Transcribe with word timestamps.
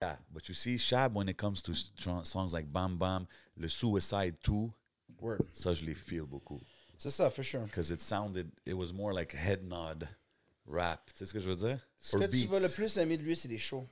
Yeah, 0.00 0.16
but 0.32 0.48
you 0.48 0.54
see, 0.54 0.76
Shab, 0.76 1.12
when 1.12 1.28
it 1.28 1.36
comes 1.36 1.62
to 1.62 1.74
songs 2.24 2.52
like 2.54 2.72
Bam 2.72 2.98
Bam, 2.98 3.26
le 3.56 3.68
Suicide 3.68 4.36
2, 4.44 4.70
Word. 5.20 5.40
ça, 5.52 5.74
je 5.74 5.84
les 5.84 5.94
feel 5.94 6.24
beaucoup. 6.24 6.60
C'est 6.98 7.10
ça, 7.10 7.30
for 7.30 7.42
sure. 7.42 7.64
Because 7.64 7.90
it 7.90 8.00
sounded, 8.00 8.50
it 8.64 8.74
was 8.74 8.92
more 8.92 9.12
like 9.12 9.32
head 9.32 9.64
nod 9.64 10.08
rap. 10.66 11.10
Tu 11.12 11.18
sais 11.18 11.26
ce 11.26 11.32
que 11.32 11.40
je 11.40 11.48
veux 11.48 11.56
dire? 11.56 11.80
Ce 11.98 12.16
Or 12.16 12.22
que 12.22 12.26
tu 12.28 12.46
vas 12.46 12.60
le 12.60 12.68
plus 12.68 12.96
aimer 12.96 13.16
de 13.16 13.22
lui, 13.24 13.34
c'est 13.34 13.48
les 13.48 13.58
shows. 13.58 13.88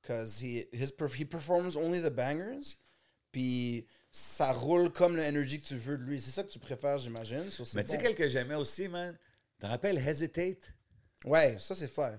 Because 0.00 0.40
he, 0.40 0.64
his, 0.72 0.92
he 1.16 1.24
performs 1.24 1.76
only 1.76 2.00
the 2.00 2.10
bangers. 2.10 2.76
Puis 3.32 3.84
ça 4.12 4.52
roule 4.52 4.90
comme 4.92 5.16
l'énergie 5.16 5.58
que 5.58 5.64
tu 5.66 5.76
veux 5.76 5.98
de 5.98 6.04
lui. 6.04 6.20
C'est 6.20 6.30
ça 6.30 6.44
que 6.44 6.50
tu 6.50 6.60
préfères, 6.60 6.98
j'imagine. 6.98 7.44
Mais 7.74 7.84
tu 7.84 7.90
sais, 7.90 7.98
quel 7.98 8.14
que 8.14 8.28
j'aimais 8.28 8.54
aussi, 8.54 8.88
man? 8.88 9.16
T'en 9.58 9.68
rappelles 9.68 9.98
Hesitate? 9.98 10.72
Ouais, 11.24 11.56
ça 11.58 11.74
c'est 11.74 11.88
fly. 11.88 12.16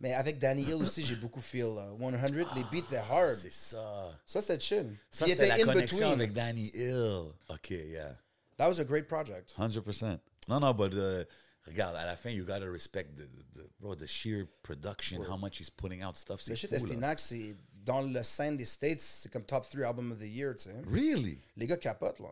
Mais 0.00 0.14
avec 0.14 0.38
Danny 0.38 0.62
Hill 0.62 0.76
aussi, 0.76 1.04
j'ai 1.04 1.14
beaucoup 1.16 1.40
feel. 1.40 1.74
là. 1.74 1.90
100, 1.98 2.54
les 2.56 2.64
beats, 2.72 2.88
they're 2.88 3.04
hard. 3.10 3.36
C'est 3.36 3.52
ça. 3.52 4.18
Ça, 4.24 4.40
c'était 4.40 4.58
chill. 4.60 4.96
Ça, 5.10 5.26
il 5.26 5.30
c'était 5.32 5.46
était 5.48 5.48
la 5.48 5.54
in 5.62 5.72
connexion 5.74 5.98
between. 5.98 6.12
avec 6.12 6.32
Danny 6.32 6.70
Hill. 6.74 7.32
OK, 7.50 7.70
yeah. 7.70 8.16
That 8.56 8.68
was 8.68 8.78
a 8.80 8.84
great 8.84 9.06
project. 9.08 9.54
100%. 9.58 10.18
Non, 10.48 10.60
non, 10.60 10.72
but 10.74 10.94
uh, 10.94 11.24
regarde, 11.66 11.96
à 11.96 12.06
la 12.06 12.16
fin, 12.16 12.30
you 12.30 12.44
gotta 12.44 12.70
respect 12.70 13.14
the, 13.16 13.28
the, 13.52 13.68
bro, 13.78 13.94
the 13.94 14.06
sheer 14.06 14.46
production, 14.62 15.22
how 15.22 15.36
much 15.36 15.58
he's 15.58 15.70
putting 15.70 16.02
out 16.02 16.16
stuff. 16.16 16.46
Le 16.48 16.54
shit 16.54 16.70
c'est 17.18 17.56
dans 17.84 18.02
le 18.02 18.22
scène 18.22 18.56
des 18.56 18.64
States, 18.66 19.00
c'est 19.00 19.30
comme 19.30 19.44
top 19.44 19.66
3 19.68 19.86
album 19.86 20.12
of 20.12 20.18
the 20.18 20.26
year, 20.28 20.54
tu 20.54 20.64
sais. 20.70 20.74
Really? 20.86 21.38
Les 21.56 21.66
gars 21.66 21.76
capotent, 21.76 22.20
là. 22.20 22.28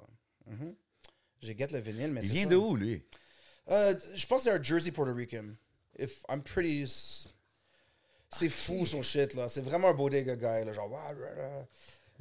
Mhm. 0.47 0.75
J'ai 1.41 1.57
get 1.57 1.69
le 1.69 1.79
vinyle, 1.81 2.13
mais 2.13 2.21
Il 2.23 2.29
c'est 2.29 2.35
vient 2.35 2.43
ça. 2.45 2.49
de 2.51 2.57
où, 2.57 2.77
lui? 2.77 3.03
Euh, 3.71 3.95
je 4.15 4.27
pense 4.27 4.45
que 4.45 4.51
c'est 4.51 4.57
un 4.57 4.63
Jersey 4.63 4.91
Puerto 4.91 5.13
Rican. 5.15 5.55
If 5.99 6.25
I'm 6.29 6.43
pretty. 6.43 6.87
C'est 8.31 8.49
fou 8.49 8.85
son 8.85 9.03
shit 9.03 9.35
là. 9.35 9.49
C'est 9.49 9.63
vraiment 9.63 9.89
un 9.89 9.95
bodega 9.95 10.37
guy 10.37 10.65
là. 10.67 10.73
Genre, 10.73 10.91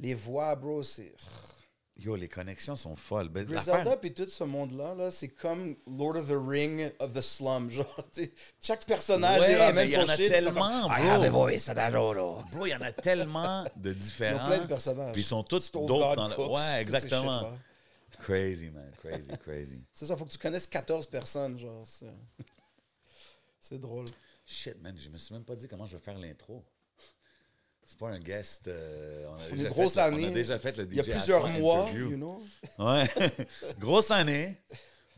les 0.00 0.14
voix, 0.14 0.54
bro, 0.56 0.82
c'est. 0.82 1.14
Yo, 1.96 2.14
les 2.14 2.28
connexions 2.28 2.76
sont 2.76 2.94
folles. 2.94 3.28
Ben, 3.28 3.44
Griselda 3.44 3.96
puis 3.96 4.14
tout 4.14 4.28
ce 4.28 4.44
monde-là, 4.44 4.94
là, 4.94 5.10
c'est 5.10 5.28
comme 5.28 5.74
Lord 5.88 6.16
of 6.16 6.28
the 6.28 6.36
Ring 6.48 6.92
of 7.00 7.12
the 7.12 7.20
slum. 7.20 7.68
Genre, 7.70 8.04
chaque 8.60 8.86
personnage 8.86 9.40
Ouais, 9.40 9.52
il 9.52 9.58
mais 9.58 9.64
ramène 9.66 9.88
il 9.88 9.90
y 9.90 9.94
son 9.94 10.00
en 10.02 10.08
a 10.08 10.16
tellement, 10.16 10.86
I 10.96 11.28
bro. 11.28 11.46
a. 11.48 12.44
Bro, 12.52 12.66
il 12.66 12.70
y 12.70 12.74
en 12.76 12.80
a 12.82 12.92
tellement 12.92 13.64
de 13.74 13.92
différents. 13.94 14.46
plein 14.46 14.58
de 14.58 14.66
personnages. 14.66 15.12
Puis 15.12 15.22
ils 15.22 15.24
sont 15.24 15.42
tous 15.42 15.72
d'autres 15.72 16.14
dans 16.14 16.28
le... 16.28 16.36
Ouais, 16.36 16.80
exactement. 16.80 17.58
Crazy, 18.22 18.70
man. 18.70 18.90
Crazy, 19.02 19.30
crazy. 19.42 19.80
C'est 19.92 20.06
ça, 20.06 20.16
faut 20.16 20.24
que 20.24 20.30
tu 20.30 20.38
connaisses 20.38 20.68
14 20.68 21.06
personnes. 21.08 21.58
Genre, 21.58 21.84
c'est 23.60 23.78
drôle. 23.80 24.06
Shit, 24.50 24.80
man, 24.80 24.96
je 24.98 25.10
me 25.10 25.18
suis 25.18 25.34
même 25.34 25.44
pas 25.44 25.54
dit 25.56 25.68
comment 25.68 25.84
je 25.86 25.96
vais 25.98 26.02
faire 26.02 26.18
l'intro. 26.18 26.64
C'est 27.86 27.98
pas 27.98 28.08
un 28.08 28.18
guest. 28.18 28.66
euh, 28.68 29.26
on, 29.28 29.34
a 29.34 29.48
Une 29.50 29.56
déjà 29.56 29.68
grosse 29.68 29.94
fait, 29.94 30.00
année. 30.00 30.24
On 30.26 30.30
a 30.30 30.34
déjà 30.34 30.58
fait 30.58 30.76
le 30.76 30.84
DJ 30.84 30.88
Il 30.90 30.96
y 30.96 31.00
a 31.00 31.04
plusieurs 31.04 31.48
mois, 31.48 31.80
interview. 31.82 32.10
you 32.12 32.16
know. 32.16 32.42
Ouais. 32.78 33.06
Grosse 33.78 34.10
année. 34.10 34.58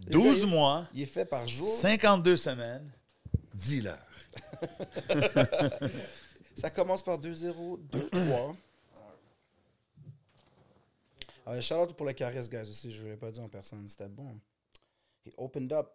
12 0.01 0.41
il- 0.41 0.47
mois. 0.47 0.89
Il 0.95 1.03
est 1.03 1.07
fait 1.07 1.25
par 1.27 1.47
jour. 1.47 1.67
52 1.69 2.37
semaines. 2.37 2.91
10 3.55 3.87
heures. 3.87 4.07
Ça 6.57 6.71
commence 6.71 7.03
par 7.03 7.19
2-0, 7.19 7.79
2-3. 7.89 8.55
Ah, 11.47 11.61
shout 11.61 11.75
out 11.75 11.95
pour 11.95 12.07
le 12.07 12.13
caresse, 12.13 12.49
guys, 12.49 12.69
aussi. 12.69 12.91
Je 12.91 13.05
ne 13.05 13.11
l'ai 13.11 13.17
pas 13.17 13.31
dit 13.31 13.41
en 13.41 13.49
personne. 13.49 13.87
C'était 13.89 14.09
bon. 14.09 14.39
He 15.27 15.33
opened 15.37 15.73
up. 15.73 15.89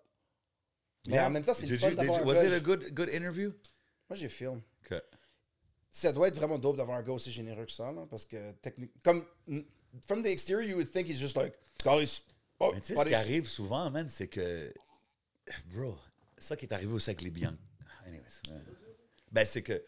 Mais 1.07 1.19
en 1.19 1.29
même 1.29 1.43
temps, 1.43 1.53
c'est 1.53 1.67
le 1.67 1.77
fun 1.77 1.91
d'avoir 1.91 2.19
un 2.19 2.23
Was 2.23 2.33
gars. 2.35 2.45
it 2.45 2.53
a 2.53 2.59
good, 2.59 2.93
good 2.93 3.09
interview? 3.09 3.51
Moi, 4.09 4.17
j'ai 4.17 4.29
film. 4.29 4.61
Okay. 4.85 5.01
Ça 5.91 6.11
doit 6.11 6.27
être 6.27 6.35
vraiment 6.35 6.57
dope 6.57 6.77
d'avoir 6.77 6.97
un 6.97 7.03
gars 7.03 7.13
aussi 7.13 7.31
généreux 7.31 7.65
que 7.65 7.71
ça, 7.71 7.91
là, 7.91 8.05
parce 8.09 8.25
que 8.25 8.51
technique, 8.53 8.91
comme 9.03 9.25
from 10.05 10.21
the 10.21 10.27
exterior, 10.27 10.61
you 10.61 10.75
would 10.75 10.91
think 10.91 11.07
he's 11.07 11.19
just 11.19 11.37
like, 11.37 11.53
oh, 11.85 11.99
Mais 12.73 12.81
tu 12.81 12.93
sais, 12.93 12.95
ce 12.95 13.05
qui 13.05 13.13
arrive 13.13 13.47
souvent, 13.47 13.89
man, 13.89 14.09
c'est 14.09 14.27
que. 14.27 14.73
Bro, 15.67 15.97
ça 16.37 16.55
qui 16.55 16.65
est 16.65 16.73
arrivé 16.73 16.93
aussi 16.93 17.09
avec 17.09 17.21
les 17.21 17.31
Bianchi. 17.31 17.57
Anyways. 18.05 18.23
ouais. 18.49 18.61
Ben, 19.31 19.45
c'est 19.45 19.61
que. 19.61 19.83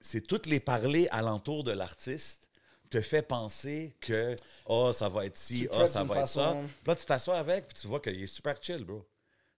C'est 0.00 0.22
toutes 0.22 0.46
les 0.46 0.60
parler 0.60 1.08
alentour 1.10 1.62
de 1.62 1.72
l'artiste 1.72 2.48
te 2.90 3.00
fait 3.00 3.22
penser 3.22 3.94
que 4.00 4.34
oh 4.66 4.92
ça 4.92 5.08
va 5.08 5.24
être 5.24 5.38
ci, 5.38 5.68
oh 5.70 5.86
ça 5.86 6.02
va 6.02 6.20
être 6.20 6.28
ça. 6.28 6.56
Puis 6.60 6.88
là 6.88 6.96
tu 6.96 7.06
t'assois 7.06 7.38
avec 7.38 7.68
puis 7.68 7.78
tu 7.80 7.86
vois 7.86 8.00
qu'il 8.00 8.20
est 8.20 8.26
super 8.26 8.56
chill, 8.60 8.84
bro. 8.84 9.06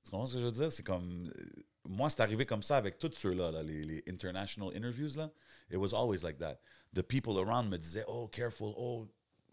Tu 0.05 0.11
comprends 0.11 0.27
ce 0.27 0.35
que 0.35 0.41
je 0.41 0.45
veux 0.45 0.53
dire? 0.53 0.73
C'est 0.73 0.83
comme 0.83 1.33
euh, 1.39 1.45
moi 1.89 2.11
c'est 2.11 2.21
arrivé 2.21 2.45
comme 2.47 2.63
ça 2.63 2.77
avec 2.77 2.99
tous 2.99 3.13
ceux-là, 3.15 3.51
là, 3.51 3.63
les, 3.63 3.83
les 3.85 4.03
international 4.09 4.71
interviews 4.77 5.17
là. 5.17 5.31
It 5.71 5.77
was 5.79 5.93
always 5.95 6.23
like 6.23 6.39
that. 6.39 6.61
The 6.95 7.03
people 7.03 7.39
around 7.39 7.71
me 7.71 7.79
disaient 7.79 8.05
oh 8.09 8.29
careful, 8.29 8.75
oh 8.77 9.09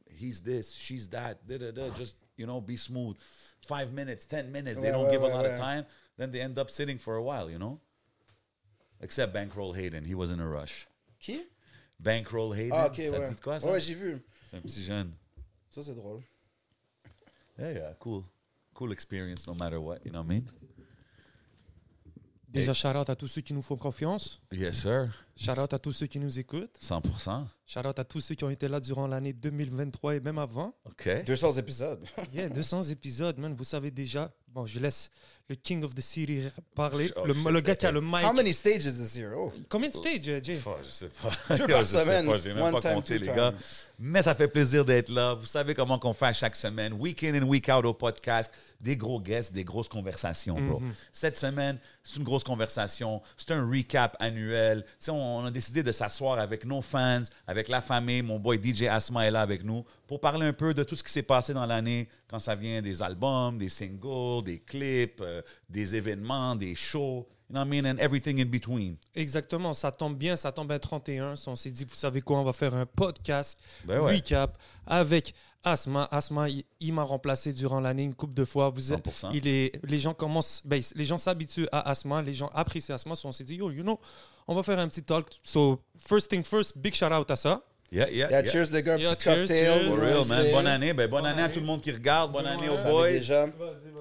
he's 0.09 0.41
this, 0.41 0.73
she's 0.73 1.07
that, 1.09 1.45
da 1.47 1.57
da 1.57 1.71
da, 1.71 1.89
just 1.97 2.17
you 2.37 2.45
know 2.45 2.59
be 2.61 2.75
smooth. 2.77 3.15
Five 3.61 3.93
minutes, 3.93 4.25
ten 4.25 4.51
minutes, 4.51 4.79
they 4.81 4.87
Ouais, 4.89 4.91
don't 4.91 5.05
ouais, 5.05 5.11
give 5.11 5.21
a 5.23 5.27
ouais, 5.27 5.33
lot 5.33 5.43
ouais. 5.45 5.53
of 5.53 5.59
time. 5.59 5.85
Then 6.17 6.31
they 6.31 6.41
end 6.41 6.57
up 6.57 6.69
sitting 6.69 6.97
for 6.97 7.15
a 7.15 7.21
while, 7.23 7.49
you 7.49 7.57
know? 7.59 7.79
Except 9.01 9.33
Bankroll 9.33 9.71
Hayden, 9.73 10.03
he 10.03 10.13
was 10.15 10.31
in 10.31 10.39
a 10.41 10.47
rush. 10.47 10.87
Qui? 11.21 11.43
Bankroll 11.99 12.51
Hayden, 12.53 12.73
Ah, 12.73 12.87
ok, 12.87 12.95
ça 12.95 13.19
ouais. 13.19 13.27
dit 13.29 13.35
de 13.35 13.39
quoi 13.41 13.59
ça? 13.59 13.71
Ouais, 13.71 13.79
j'ai 13.79 13.93
vu. 13.93 14.21
C'est 14.49 14.57
un 14.57 14.61
petit 14.61 14.83
jeune. 14.83 15.13
Ça, 15.69 15.81
c'est 15.83 15.95
drôle. 15.95 16.19
Yeah, 17.57 17.71
yeah, 17.73 17.93
cool. 17.99 18.23
Cool 18.79 18.93
experience 18.93 19.45
no 19.45 19.53
matter 19.53 19.77
what, 19.77 19.97
you 20.05 20.11
know 20.11 20.21
what 20.21 20.33
I 20.33 20.37
mean? 20.37 20.45
Déjà, 22.47 22.73
shout 22.73 22.95
out 22.95 23.09
à 23.09 23.15
tous 23.17 23.27
ceux 23.27 23.41
qui 23.41 23.53
nous 23.53 23.61
font 23.61 23.75
confiance. 23.75 24.39
Yes, 24.53 24.83
sir. 24.83 25.09
Shout 25.35 25.59
out 25.59 25.73
à 25.73 25.79
tous 25.79 25.91
ceux 25.91 26.07
qui 26.07 26.17
nous 26.17 26.39
écoutent. 26.39 26.79
100%. 26.81 27.45
Shout 27.67 27.85
out 27.85 27.99
à 27.99 28.05
tous 28.05 28.21
ceux 28.21 28.35
qui 28.35 28.45
ont 28.45 28.49
été 28.49 28.69
là 28.69 28.79
durant 28.79 29.05
l'année 29.05 29.33
2023 29.33 30.15
et 30.15 30.19
même 30.21 30.37
avant. 30.37 30.73
OK. 30.85 31.25
200 31.25 31.57
épisodes. 31.57 31.99
Yeah, 32.33 32.47
200 32.47 32.83
épisodes, 32.83 33.37
man. 33.37 33.53
Vous 33.53 33.65
savez 33.65 33.91
déjà. 33.91 34.31
Bon, 34.53 34.65
je 34.65 34.79
laisse 34.79 35.11
le 35.47 35.55
King 35.55 35.83
of 35.83 35.95
the 35.95 36.01
City 36.01 36.43
parler. 36.75 37.11
Oh, 37.15 37.25
le, 37.25 37.33
le 37.33 37.59
gars 37.61 37.75
qui 37.75 37.85
a 37.85 37.91
le 37.91 38.01
mic. 38.01 38.23
How 38.23 38.33
many 38.33 38.53
stages 38.53 38.83
this 38.83 39.15
year? 39.15 39.31
Oh. 39.35 39.51
Combien 39.67 39.89
de 39.89 39.95
stages, 39.95 40.43
Jay? 40.43 40.59
Oh, 40.65 40.75
je 40.83 40.89
sais 40.89 41.09
pas. 41.21 41.55
Deux 41.55 41.67
par 41.67 41.81
je 41.81 41.85
sais 41.85 41.99
semaine. 42.03 42.25
pas, 42.27 42.37
j'ai 42.37 42.53
même 42.53 42.63
One 42.63 42.73
pas 42.73 42.81
time, 42.81 42.93
compté, 42.95 43.15
two 43.15 43.19
les 43.21 43.27
time. 43.27 43.35
gars. 43.35 43.53
Mais 43.97 44.21
ça 44.21 44.35
fait 44.35 44.47
plaisir 44.47 44.85
d'être 44.85 45.09
là. 45.09 45.33
Vous 45.33 45.45
savez 45.47 45.73
comment 45.73 45.97
qu'on 45.97 46.13
fait 46.13 46.33
chaque 46.33 46.55
semaine. 46.55 46.93
Week 46.93 47.23
in 47.23 47.39
and 47.41 47.47
week 47.47 47.67
out 47.69 47.83
au 47.85 47.93
podcast. 47.93 48.51
Des 48.79 48.95
gros 48.95 49.19
guests, 49.19 49.51
des 49.51 49.63
grosses 49.63 49.89
conversations, 49.89 50.55
bro. 50.61 50.81
Cette 51.11 51.37
semaine, 51.37 51.79
c'est 52.03 52.17
une 52.17 52.23
grosse 52.23 52.43
conversation. 52.43 53.21
C'est 53.35 53.51
un 53.51 53.67
recap 53.69 54.15
annuel. 54.19 54.83
Tu 54.85 54.91
sais, 54.99 55.11
on, 55.11 55.37
on 55.39 55.45
a 55.45 55.51
décidé 55.51 55.83
de 55.83 55.91
s'asseoir 55.91 56.39
avec 56.39 56.63
nos 56.63 56.81
fans, 56.81 57.23
avec 57.47 57.67
la 57.69 57.81
famille. 57.81 58.21
Mon 58.21 58.39
boy 58.39 58.59
DJ 58.63 58.83
Asma 58.83 59.25
est 59.25 59.31
là 59.31 59.41
avec 59.41 59.63
nous 59.63 59.83
pour 60.07 60.19
parler 60.21 60.45
un 60.45 60.53
peu 60.53 60.73
de 60.73 60.83
tout 60.83 60.95
ce 60.95 61.03
qui 61.03 61.11
s'est 61.11 61.23
passé 61.23 61.53
dans 61.53 61.65
l'année 61.65 62.07
quand 62.29 62.39
ça 62.39 62.55
vient 62.55 62.81
des 62.81 63.01
albums, 63.01 63.57
des 63.57 63.69
singles, 63.69 64.43
des 64.43 64.59
clips, 64.59 65.19
euh, 65.21 65.41
des 65.69 65.95
événements, 65.95 66.55
des 66.55 66.75
shows. 66.75 67.27
You 67.49 67.55
know 67.55 67.61
what 67.61 67.65
I 67.65 67.81
mean? 67.81 67.85
And 67.87 67.97
everything 67.97 68.39
in 68.39 68.45
between. 68.45 68.95
Exactement, 69.15 69.73
ça 69.73 69.91
tombe 69.91 70.15
bien, 70.15 70.35
ça 70.35 70.51
tombe 70.51 70.71
à 70.71 70.77
31. 70.77 71.35
So, 71.35 71.49
On 71.49 71.55
s'est 71.55 71.71
dit, 71.71 71.83
vous 71.83 71.95
savez 71.95 72.21
quoi, 72.21 72.37
on 72.39 72.43
va 72.43 72.53
faire 72.53 72.75
un 72.75 72.85
podcast 72.85 73.57
Ben 73.85 73.99
ouais. 74.01 74.17
recap 74.17 74.55
avec 74.85 75.33
Asma. 75.63 76.07
Asma, 76.11 76.47
il, 76.47 76.63
il 76.79 76.93
m'a 76.93 77.01
remplacé 77.01 77.51
durant 77.51 77.79
l'année 77.79 78.03
une 78.03 78.13
couple 78.13 78.35
de 78.35 78.45
fois. 78.45 78.69
Vous 78.69 78.93
êtes, 78.93 79.03
100%. 79.03 79.31
il 79.33 79.47
est, 79.47 79.83
les 79.83 79.97
gens 79.97 80.13
commencent, 80.13 80.61
ben, 80.63 80.79
les 80.95 81.05
gens 81.05 81.17
s'habituent 81.17 81.67
à 81.71 81.89
Asma, 81.89 82.21
les 82.21 82.35
gens 82.35 82.51
apprécient 82.53 82.93
Asma. 82.93 83.15
So, 83.15 83.27
on 83.27 83.31
s'est 83.31 83.43
dit, 83.43 83.55
yo, 83.55 83.71
you 83.71 83.81
know, 83.81 83.99
on 84.47 84.53
va 84.53 84.61
faire 84.61 84.77
un 84.77 84.87
petit 84.87 85.01
talk. 85.01 85.27
So, 85.43 85.81
first 85.97 86.29
thing 86.29 86.43
first, 86.43 86.77
big 86.77 86.93
shout 86.93 87.11
out 87.11 87.31
à 87.31 87.35
ça. 87.35 87.63
Yeah, 87.91 88.07
yeah, 88.11 88.29
Yeah, 88.29 88.45
cheers 88.45 88.71
les 88.71 88.83
gars, 88.83 88.97
Yeah, 88.97 89.15
petit 89.15 89.23
cheers, 89.23 89.35
cocktail. 89.39 89.65
cheers. 89.65 89.87
For 89.89 89.95
vous 89.95 90.01
real, 90.05 90.25
savez. 90.25 90.43
man. 90.43 90.51
Bonne 90.53 90.67
année. 90.67 90.93
Ben, 90.93 91.09
bonne, 91.09 91.25
année 91.25 91.41
à 91.41 91.49
tout 91.49 91.59
le 91.59 91.65
monde 91.65 91.81
qui 91.81 91.91
regarde. 91.91 92.31
Bonne 92.31 92.45
année 92.45 92.69
aux 92.69 92.89
boys. 92.89 93.09
déjà. 93.09 93.47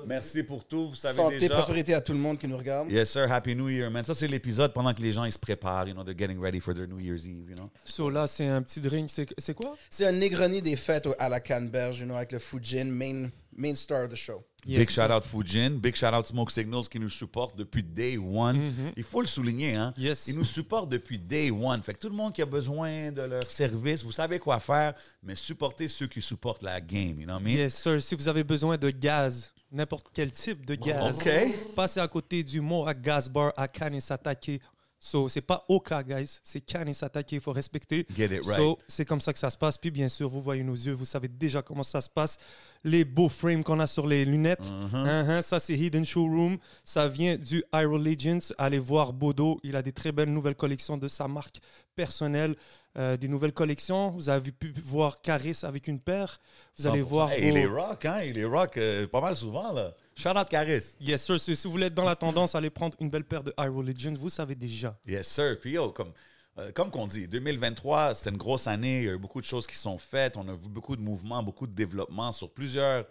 Merci 0.06 0.42
pour 0.42 0.64
tout. 0.64 0.90
Vous 0.90 0.94
savez 0.94 1.16
Santé, 1.16 1.38
déjà. 1.38 1.54
prospérité 1.54 1.94
à 1.94 2.00
tout 2.00 2.12
le 2.12 2.18
monde 2.18 2.38
qui 2.38 2.46
nous 2.48 2.56
regarde. 2.56 2.90
Yes, 2.90 3.10
sir. 3.10 3.30
Happy 3.30 3.54
New 3.54 3.68
Year, 3.68 3.90
man. 3.90 4.04
Ça, 4.04 4.14
c'est 4.14 4.26
l'épisode 4.28 4.72
pendant 4.72 4.92
que 4.94 5.02
les 5.02 5.12
gens 5.12 5.24
ils 5.24 5.32
se 5.32 5.38
préparent. 5.38 5.86
You 5.88 5.94
know, 5.94 6.04
they're 6.04 6.16
getting 6.18 6.38
ready 6.40 6.60
for 6.60 6.74
their 6.74 6.86
New 6.86 6.98
Year's 7.00 7.26
Eve, 7.26 7.50
you 7.50 7.56
know. 7.56 7.70
So 7.84 8.08
là, 8.10 8.26
c'est 8.26 8.46
un 8.46 8.62
petit 8.62 8.80
drink. 8.80 9.10
C'est 9.38 9.54
quoi? 9.54 9.76
C'est 9.90 10.06
un 10.06 10.12
Negroni 10.12 10.62
des 10.62 10.76
fêtes 10.76 11.06
au- 11.06 11.14
à 11.18 11.28
la 11.28 11.40
Canneberge, 11.40 12.00
you 12.00 12.04
know, 12.06 12.14
avec 12.16 12.32
le 12.32 12.38
Fujin, 12.38 12.84
main, 12.84 13.28
main 13.56 13.74
star 13.74 14.04
of 14.04 14.10
the 14.10 14.16
show. 14.16 14.42
Yes. 14.66 14.78
Big 14.80 14.90
shout 14.90 15.10
out 15.10 15.24
Fujin. 15.24 15.70
Big 15.78 15.94
shout 15.94 16.12
out 16.12 16.26
Smoke 16.26 16.50
Signals 16.50 16.88
qui 16.88 16.98
nous 16.98 17.08
supporte 17.08 17.56
depuis 17.56 17.82
day 17.82 18.18
one. 18.18 18.72
Il 18.96 19.04
faut 19.04 19.20
le 19.20 19.26
souligner, 19.26 19.76
hein. 19.76 19.94
Mm-hmm. 19.96 20.02
Yes. 20.02 20.26
Ils 20.28 20.36
nous 20.36 20.44
supportent 20.44 20.90
depuis 20.90 21.18
day 21.18 21.50
one. 21.50 21.82
Fait 21.82 21.94
que 21.94 21.98
tout 21.98 22.08
le 22.08 22.14
monde 22.14 22.32
qui 22.34 22.42
a 22.42 22.46
besoin 22.46 23.12
de 23.12 23.22
leur 23.22 23.48
service, 23.48 24.02
vous 24.02 24.12
savez 24.12 24.38
quoi 24.38 24.58
faire, 24.58 24.94
mais 25.22 25.34
supportez 25.34 25.88
ceux 25.88 26.06
qui 26.06 26.20
supportent 26.20 26.62
la 26.62 26.80
game, 26.80 27.20
you 27.20 27.24
know 27.24 27.34
what 27.34 27.40
I 27.40 27.44
mean? 27.44 27.56
Yes, 27.56 27.76
sir. 27.76 28.02
Si 28.02 28.14
vous 28.14 28.28
avez 28.28 28.44
besoin 28.44 28.76
de 28.76 28.90
gaz, 28.90 29.52
n'importe 29.70 30.08
quel 30.12 30.30
type 30.30 30.66
de 30.66 30.74
gaz, 30.74 31.18
OK. 31.18 31.74
passez 31.76 32.00
à 32.00 32.08
côté 32.08 32.42
du 32.42 32.60
mot 32.60 32.86
à 32.86 32.94
Gas 32.94 33.28
Bar 33.32 33.52
à 33.56 33.68
Kanesatake. 33.68 34.60
So, 35.00 35.28
c'est 35.28 35.40
pas 35.42 35.64
Oka, 35.68 36.02
guys. 36.02 36.38
C'est 36.42 36.60
Kanesatake. 36.60 37.32
Il 37.32 37.40
faut 37.40 37.52
respecter. 37.52 38.04
Get 38.16 38.26
it 38.34 38.44
right. 38.44 38.58
So, 38.58 38.78
c'est 38.88 39.04
comme 39.04 39.20
ça 39.20 39.32
que 39.32 39.38
ça 39.38 39.48
se 39.48 39.56
passe. 39.56 39.78
Puis, 39.78 39.90
bien 39.92 40.08
sûr, 40.08 40.28
vous 40.28 40.40
voyez 40.40 40.64
nos 40.64 40.74
yeux. 40.74 40.92
Vous 40.92 41.04
savez 41.04 41.28
déjà 41.28 41.62
comment 41.62 41.84
ça 41.84 42.00
se 42.00 42.10
passe. 42.10 42.38
Les 42.82 43.04
beaux 43.04 43.28
frames 43.28 43.62
qu'on 43.62 43.78
a 43.78 43.86
sur 43.86 44.06
les 44.08 44.24
lunettes. 44.24 44.66
Uh-huh. 44.66 45.04
Uh-huh, 45.06 45.42
ça, 45.42 45.60
c'est 45.60 45.74
Hidden 45.74 46.04
Showroom. 46.04 46.58
Ça 46.84 47.06
vient 47.06 47.36
du 47.36 47.62
Hyrule 47.72 48.02
Legends. 48.02 48.52
Allez 48.58 48.78
voir 48.80 49.12
Bodo. 49.12 49.60
Il 49.62 49.76
a 49.76 49.82
des 49.82 49.92
très 49.92 50.10
belles 50.10 50.32
nouvelles 50.32 50.56
collections 50.56 50.96
de 50.96 51.06
sa 51.08 51.28
marque 51.28 51.60
personnelle. 51.94 52.56
euh, 52.96 53.16
des 53.16 53.28
nouvelles 53.28 53.52
collections. 53.52 54.10
Vous 54.10 54.28
avez 54.28 54.50
pu 54.50 54.74
voir 54.82 55.20
Caris 55.20 55.58
avec 55.62 55.86
une 55.86 56.00
paire. 56.00 56.40
Vous 56.76 56.86
allez 56.88 57.02
100%. 57.02 57.04
voir. 57.04 57.30
Hey, 57.30 57.42
vos- 57.42 57.56
Il 57.56 57.56
est 57.58 57.66
rock, 57.66 58.04
hein? 58.06 58.22
Il 58.24 58.36
est 58.38 58.44
rock 58.44 58.76
euh, 58.76 59.06
pas 59.06 59.20
mal 59.20 59.36
souvent, 59.36 59.70
là. 59.72 59.94
Shout 60.18 60.36
out 60.36 60.48
Caris. 60.48 60.96
Yes, 61.00 61.22
sir. 61.22 61.38
Si 61.38 61.54
si 61.54 61.68
vous 61.68 61.70
voulez 61.70 61.86
être 61.86 61.94
dans 61.94 62.04
la 62.04 62.16
tendance, 62.16 62.56
allez 62.56 62.70
prendre 62.70 62.96
une 62.98 63.08
belle 63.08 63.22
paire 63.22 63.44
de 63.44 63.54
High 63.56 63.70
Religion. 63.72 64.12
Vous 64.14 64.30
savez 64.30 64.56
déjà. 64.56 64.98
Yes, 65.06 65.28
sir. 65.28 65.56
Puis, 65.60 65.70
yo, 65.70 65.92
comme, 65.92 66.12
euh, 66.58 66.72
comme 66.72 66.90
qu'on 66.90 67.06
dit, 67.06 67.28
2023, 67.28 68.16
c'était 68.16 68.30
une 68.30 68.36
grosse 68.36 68.66
année. 68.66 68.98
Il 68.98 69.04
y 69.04 69.08
a 69.10 69.12
eu 69.12 69.18
beaucoup 69.18 69.40
de 69.40 69.46
choses 69.46 69.64
qui 69.64 69.76
sont 69.76 69.96
faites. 69.96 70.36
On 70.36 70.48
a 70.48 70.54
vu 70.54 70.68
beaucoup 70.68 70.96
de 70.96 71.00
mouvements, 71.00 71.40
beaucoup 71.44 71.68
de 71.68 71.72
développement 71.72 72.32
sur 72.32 72.50
plusieurs 72.50 73.06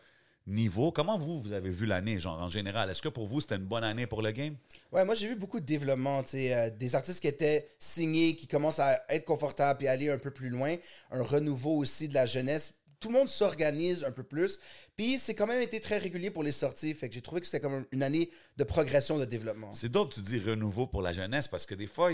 niveaux. 0.48 0.92
Comment 0.92 1.18
vous, 1.18 1.42
vous 1.42 1.54
avez 1.54 1.70
vu 1.70 1.86
l'année, 1.86 2.20
genre, 2.20 2.42
en 2.42 2.50
général? 2.50 2.90
Est-ce 2.90 3.02
que 3.02 3.08
pour 3.08 3.28
vous, 3.28 3.40
c'était 3.40 3.56
une 3.56 3.68
bonne 3.68 3.86
année 3.86 4.06
pour 4.06 4.22
le 4.22 4.32
game? 4.32 4.58
Ouais, 4.92 5.06
moi 5.06 5.16
j'ai 5.16 5.28
vu 5.28 5.36
beaucoup 5.36 5.60
de 5.60 5.66
développement, 5.66 6.24
tu 6.24 6.30
sais, 6.30 6.54
euh, 6.54 6.70
des 6.70 6.96
artistes 6.96 7.22
qui 7.22 7.28
étaient 7.28 7.68
signés, 7.78 8.36
qui 8.36 8.48
commencent 8.48 8.80
à 8.80 8.98
être 9.10 9.26
confortables 9.26 9.84
et 9.84 9.88
aller 9.88 10.10
un 10.10 10.18
peu 10.18 10.32
plus 10.32 10.50
loin, 10.50 10.76
un 11.12 11.24
renouveau 11.24 11.78
aussi 11.78 12.08
de 12.08 12.14
la 12.14 12.26
jeunesse. 12.26 12.74
Tout 13.00 13.10
le 13.10 13.14
monde 13.14 13.30
s'organise 13.30 14.04
un 14.04 14.12
peu 14.12 14.24
plus. 14.24 14.60
Puis 14.96 15.20
c'est 15.20 15.36
quand 15.36 15.48
même 15.48 15.62
été 15.62 15.80
très 15.80 15.98
régulier 15.98 16.32
pour 16.32 16.44
les 16.44 16.52
sorties, 16.52 16.94
fait 16.94 17.10
que 17.10 17.16
j'ai 17.16 17.22
trouvé 17.22 17.42
que 17.42 17.48
c'était 17.48 17.60
comme 17.60 17.86
une 17.92 18.04
année 18.04 18.32
de 18.58 18.64
progression, 18.64 19.18
de 19.18 19.26
développement. 19.26 19.72
C'est 19.74 19.90
dope, 19.90 20.14
tu 20.14 20.22
dis 20.22 20.40
renouveau 20.40 20.88
pour 20.88 21.02
la 21.02 21.14
jeunesse, 21.14 21.48
parce 21.48 21.66
que 21.66 21.76
des 21.76 21.88
fois, 21.88 22.10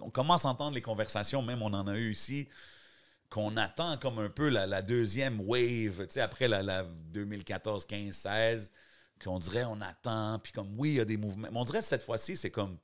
on 0.00 0.10
commence 0.10 0.44
à 0.44 0.48
entendre 0.48 0.74
les 0.74 0.82
conversations, 0.82 1.42
même 1.42 1.62
on 1.62 1.72
en 1.72 1.86
a 1.86 1.96
eu 1.96 2.10
ici, 2.10 2.48
qu'on 3.30 3.56
attend 3.56 3.98
comme 3.98 4.18
un 4.18 4.30
peu 4.30 4.48
la, 4.48 4.66
la 4.66 4.82
deuxième 4.82 5.40
wave, 5.40 6.06
tu 6.06 6.14
sais, 6.14 6.20
après 6.20 6.48
la, 6.48 6.62
la 6.62 6.84
2014, 6.84 7.86
15, 7.86 8.14
16, 8.14 8.72
qu'on 9.22 9.38
dirait 9.38 9.64
on 9.64 9.80
attend, 9.80 10.38
puis 10.38 10.52
comme 10.52 10.78
oui, 10.78 10.90
il 10.90 10.94
y 10.96 11.00
a 11.00 11.04
des 11.04 11.16
mouvements. 11.16 11.48
Mais 11.50 11.58
on 11.58 11.64
dirait 11.64 11.80
que 11.80 11.84
cette 11.84 12.02
fois-ci, 12.02 12.36
c'est 12.36 12.50
comme, 12.50 12.78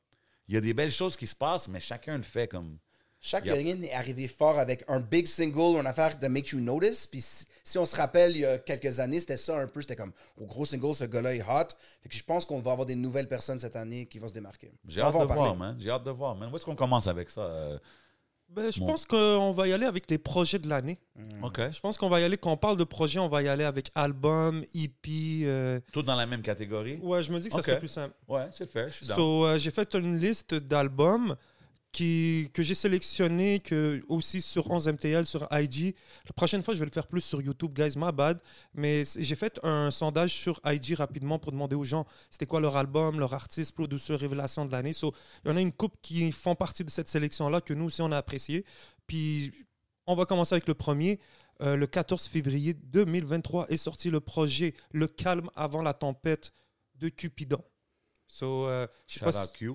il 0.48 0.54
y 0.54 0.58
a 0.58 0.60
des 0.60 0.74
belles 0.74 0.90
choses 0.92 1.16
qui 1.16 1.26
se 1.26 1.34
passent, 1.34 1.68
mais 1.68 1.80
chacun 1.80 2.16
le 2.16 2.22
fait 2.22 2.48
comme. 2.48 2.78
Chaque 3.26 3.46
Yep. 3.46 3.56
youngin 3.56 3.82
est 3.84 3.92
arrivé 3.94 4.28
fort 4.28 4.58
avec 4.58 4.84
un 4.86 5.00
big 5.00 5.26
single, 5.26 5.80
une 5.80 5.86
affaire 5.86 6.18
de 6.18 6.26
Make 6.28 6.48
You 6.50 6.60
Notice. 6.60 7.06
Puis 7.06 7.22
si, 7.22 7.46
si 7.64 7.78
on 7.78 7.86
se 7.86 7.96
rappelle, 7.96 8.32
il 8.32 8.40
y 8.40 8.44
a 8.44 8.58
quelques 8.58 9.00
années, 9.00 9.18
c'était 9.18 9.38
ça 9.38 9.58
un 9.58 9.66
peu. 9.66 9.80
C'était 9.80 9.96
comme, 9.96 10.12
au 10.36 10.44
gros 10.44 10.66
single, 10.66 10.94
ce 10.94 11.04
gars-là 11.04 11.34
est 11.34 11.40
hot. 11.40 11.68
Fait 12.02 12.10
que 12.10 12.14
je 12.14 12.22
pense 12.22 12.44
qu'on 12.44 12.60
va 12.60 12.72
avoir 12.72 12.84
des 12.84 12.96
nouvelles 12.96 13.26
personnes 13.28 13.58
cette 13.58 13.76
année 13.76 14.04
qui 14.04 14.18
vont 14.18 14.28
se 14.28 14.34
démarquer. 14.34 14.72
J'ai 14.86 15.00
hâte 15.00 15.18
de 15.18 15.24
voir, 15.24 15.56
man. 15.56 15.74
J'ai 15.80 15.88
hâte 15.88 16.04
de 16.04 16.10
voir, 16.10 16.34
man. 16.34 16.50
Où 16.52 16.56
est-ce 16.56 16.66
qu'on 16.66 16.76
commence 16.76 17.06
avec 17.06 17.30
ça? 17.30 17.40
euh? 17.40 17.78
Ben, 18.50 18.70
je 18.70 18.78
Bon. 18.78 18.88
pense 18.88 19.06
qu'on 19.06 19.52
va 19.52 19.66
y 19.68 19.72
aller 19.72 19.86
avec 19.86 20.08
les 20.10 20.18
projets 20.18 20.58
de 20.58 20.68
l'année. 20.68 20.98
OK. 21.42 21.60
Je 21.72 21.80
pense 21.80 21.96
qu'on 21.96 22.10
va 22.10 22.20
y 22.20 22.24
aller, 22.24 22.36
quand 22.36 22.52
on 22.52 22.56
parle 22.58 22.76
de 22.76 22.84
projet, 22.84 23.18
on 23.18 23.26
va 23.26 23.42
y 23.42 23.48
aller 23.48 23.64
avec 23.64 23.90
album, 23.94 24.62
EP. 24.74 25.40
euh, 25.44 25.80
Tout 25.92 26.02
dans 26.02 26.14
la 26.14 26.26
même 26.26 26.42
catégorie? 26.42 26.98
Ouais, 27.02 27.22
je 27.22 27.32
me 27.32 27.40
dis 27.40 27.48
que 27.48 27.54
ça 27.54 27.62
serait 27.62 27.78
plus 27.78 27.88
simple. 27.88 28.14
Ouais, 28.28 28.48
c'est 28.52 28.70
fait, 28.70 28.88
je 28.90 28.94
suis. 28.96 29.06
So, 29.06 29.46
euh, 29.46 29.58
j'ai 29.58 29.70
fait 29.70 29.94
une 29.94 30.20
liste 30.20 30.54
d'albums 30.54 31.34
qui, 31.94 32.50
que 32.52 32.60
j'ai 32.62 32.74
sélectionné 32.74 33.60
que 33.60 34.02
aussi 34.08 34.42
sur 34.42 34.68
11 34.68 34.88
MTL, 34.88 35.24
sur 35.26 35.46
IG. 35.52 35.94
La 36.26 36.32
prochaine 36.34 36.60
fois, 36.62 36.74
je 36.74 36.80
vais 36.80 36.84
le 36.86 36.90
faire 36.90 37.06
plus 37.06 37.20
sur 37.20 37.40
YouTube, 37.40 37.72
guys, 37.72 37.94
my 37.96 38.10
bad. 38.12 38.40
Mais 38.74 39.04
j'ai 39.16 39.36
fait 39.36 39.60
un 39.62 39.92
sondage 39.92 40.32
sur 40.34 40.60
IG 40.66 40.94
rapidement 40.96 41.38
pour 41.38 41.52
demander 41.52 41.76
aux 41.76 41.84
gens 41.84 42.04
c'était 42.30 42.46
quoi 42.46 42.60
leur 42.60 42.76
album, 42.76 43.20
leur 43.20 43.32
artiste, 43.32 43.72
producer, 43.76 44.16
révélation 44.16 44.66
de 44.66 44.72
l'année. 44.72 44.92
So, 44.92 45.14
il 45.44 45.48
y 45.48 45.52
en 45.52 45.56
a 45.56 45.60
une 45.60 45.72
couple 45.72 45.96
qui 46.02 46.32
font 46.32 46.56
partie 46.56 46.84
de 46.84 46.90
cette 46.90 47.08
sélection-là 47.08 47.60
que 47.60 47.72
nous 47.72 47.84
aussi 47.84 48.02
on 48.02 48.10
a 48.10 48.18
apprécié. 48.18 48.64
Puis 49.06 49.52
on 50.08 50.16
va 50.16 50.24
commencer 50.26 50.54
avec 50.54 50.66
le 50.66 50.74
premier. 50.74 51.20
Euh, 51.62 51.76
le 51.76 51.86
14 51.86 52.26
février 52.26 52.74
2023 52.74 53.68
est 53.68 53.76
sorti 53.76 54.10
le 54.10 54.18
projet 54.18 54.74
Le 54.90 55.06
calme 55.06 55.48
avant 55.54 55.82
la 55.82 55.94
tempête 55.94 56.52
de 56.96 57.08
Cupidon. 57.08 57.62
So, 58.26 58.66
euh, 58.66 58.88
je 59.06 59.20
sais 59.20 59.24
pas 59.24 59.30
si- 59.46 59.52
Q. 59.52 59.70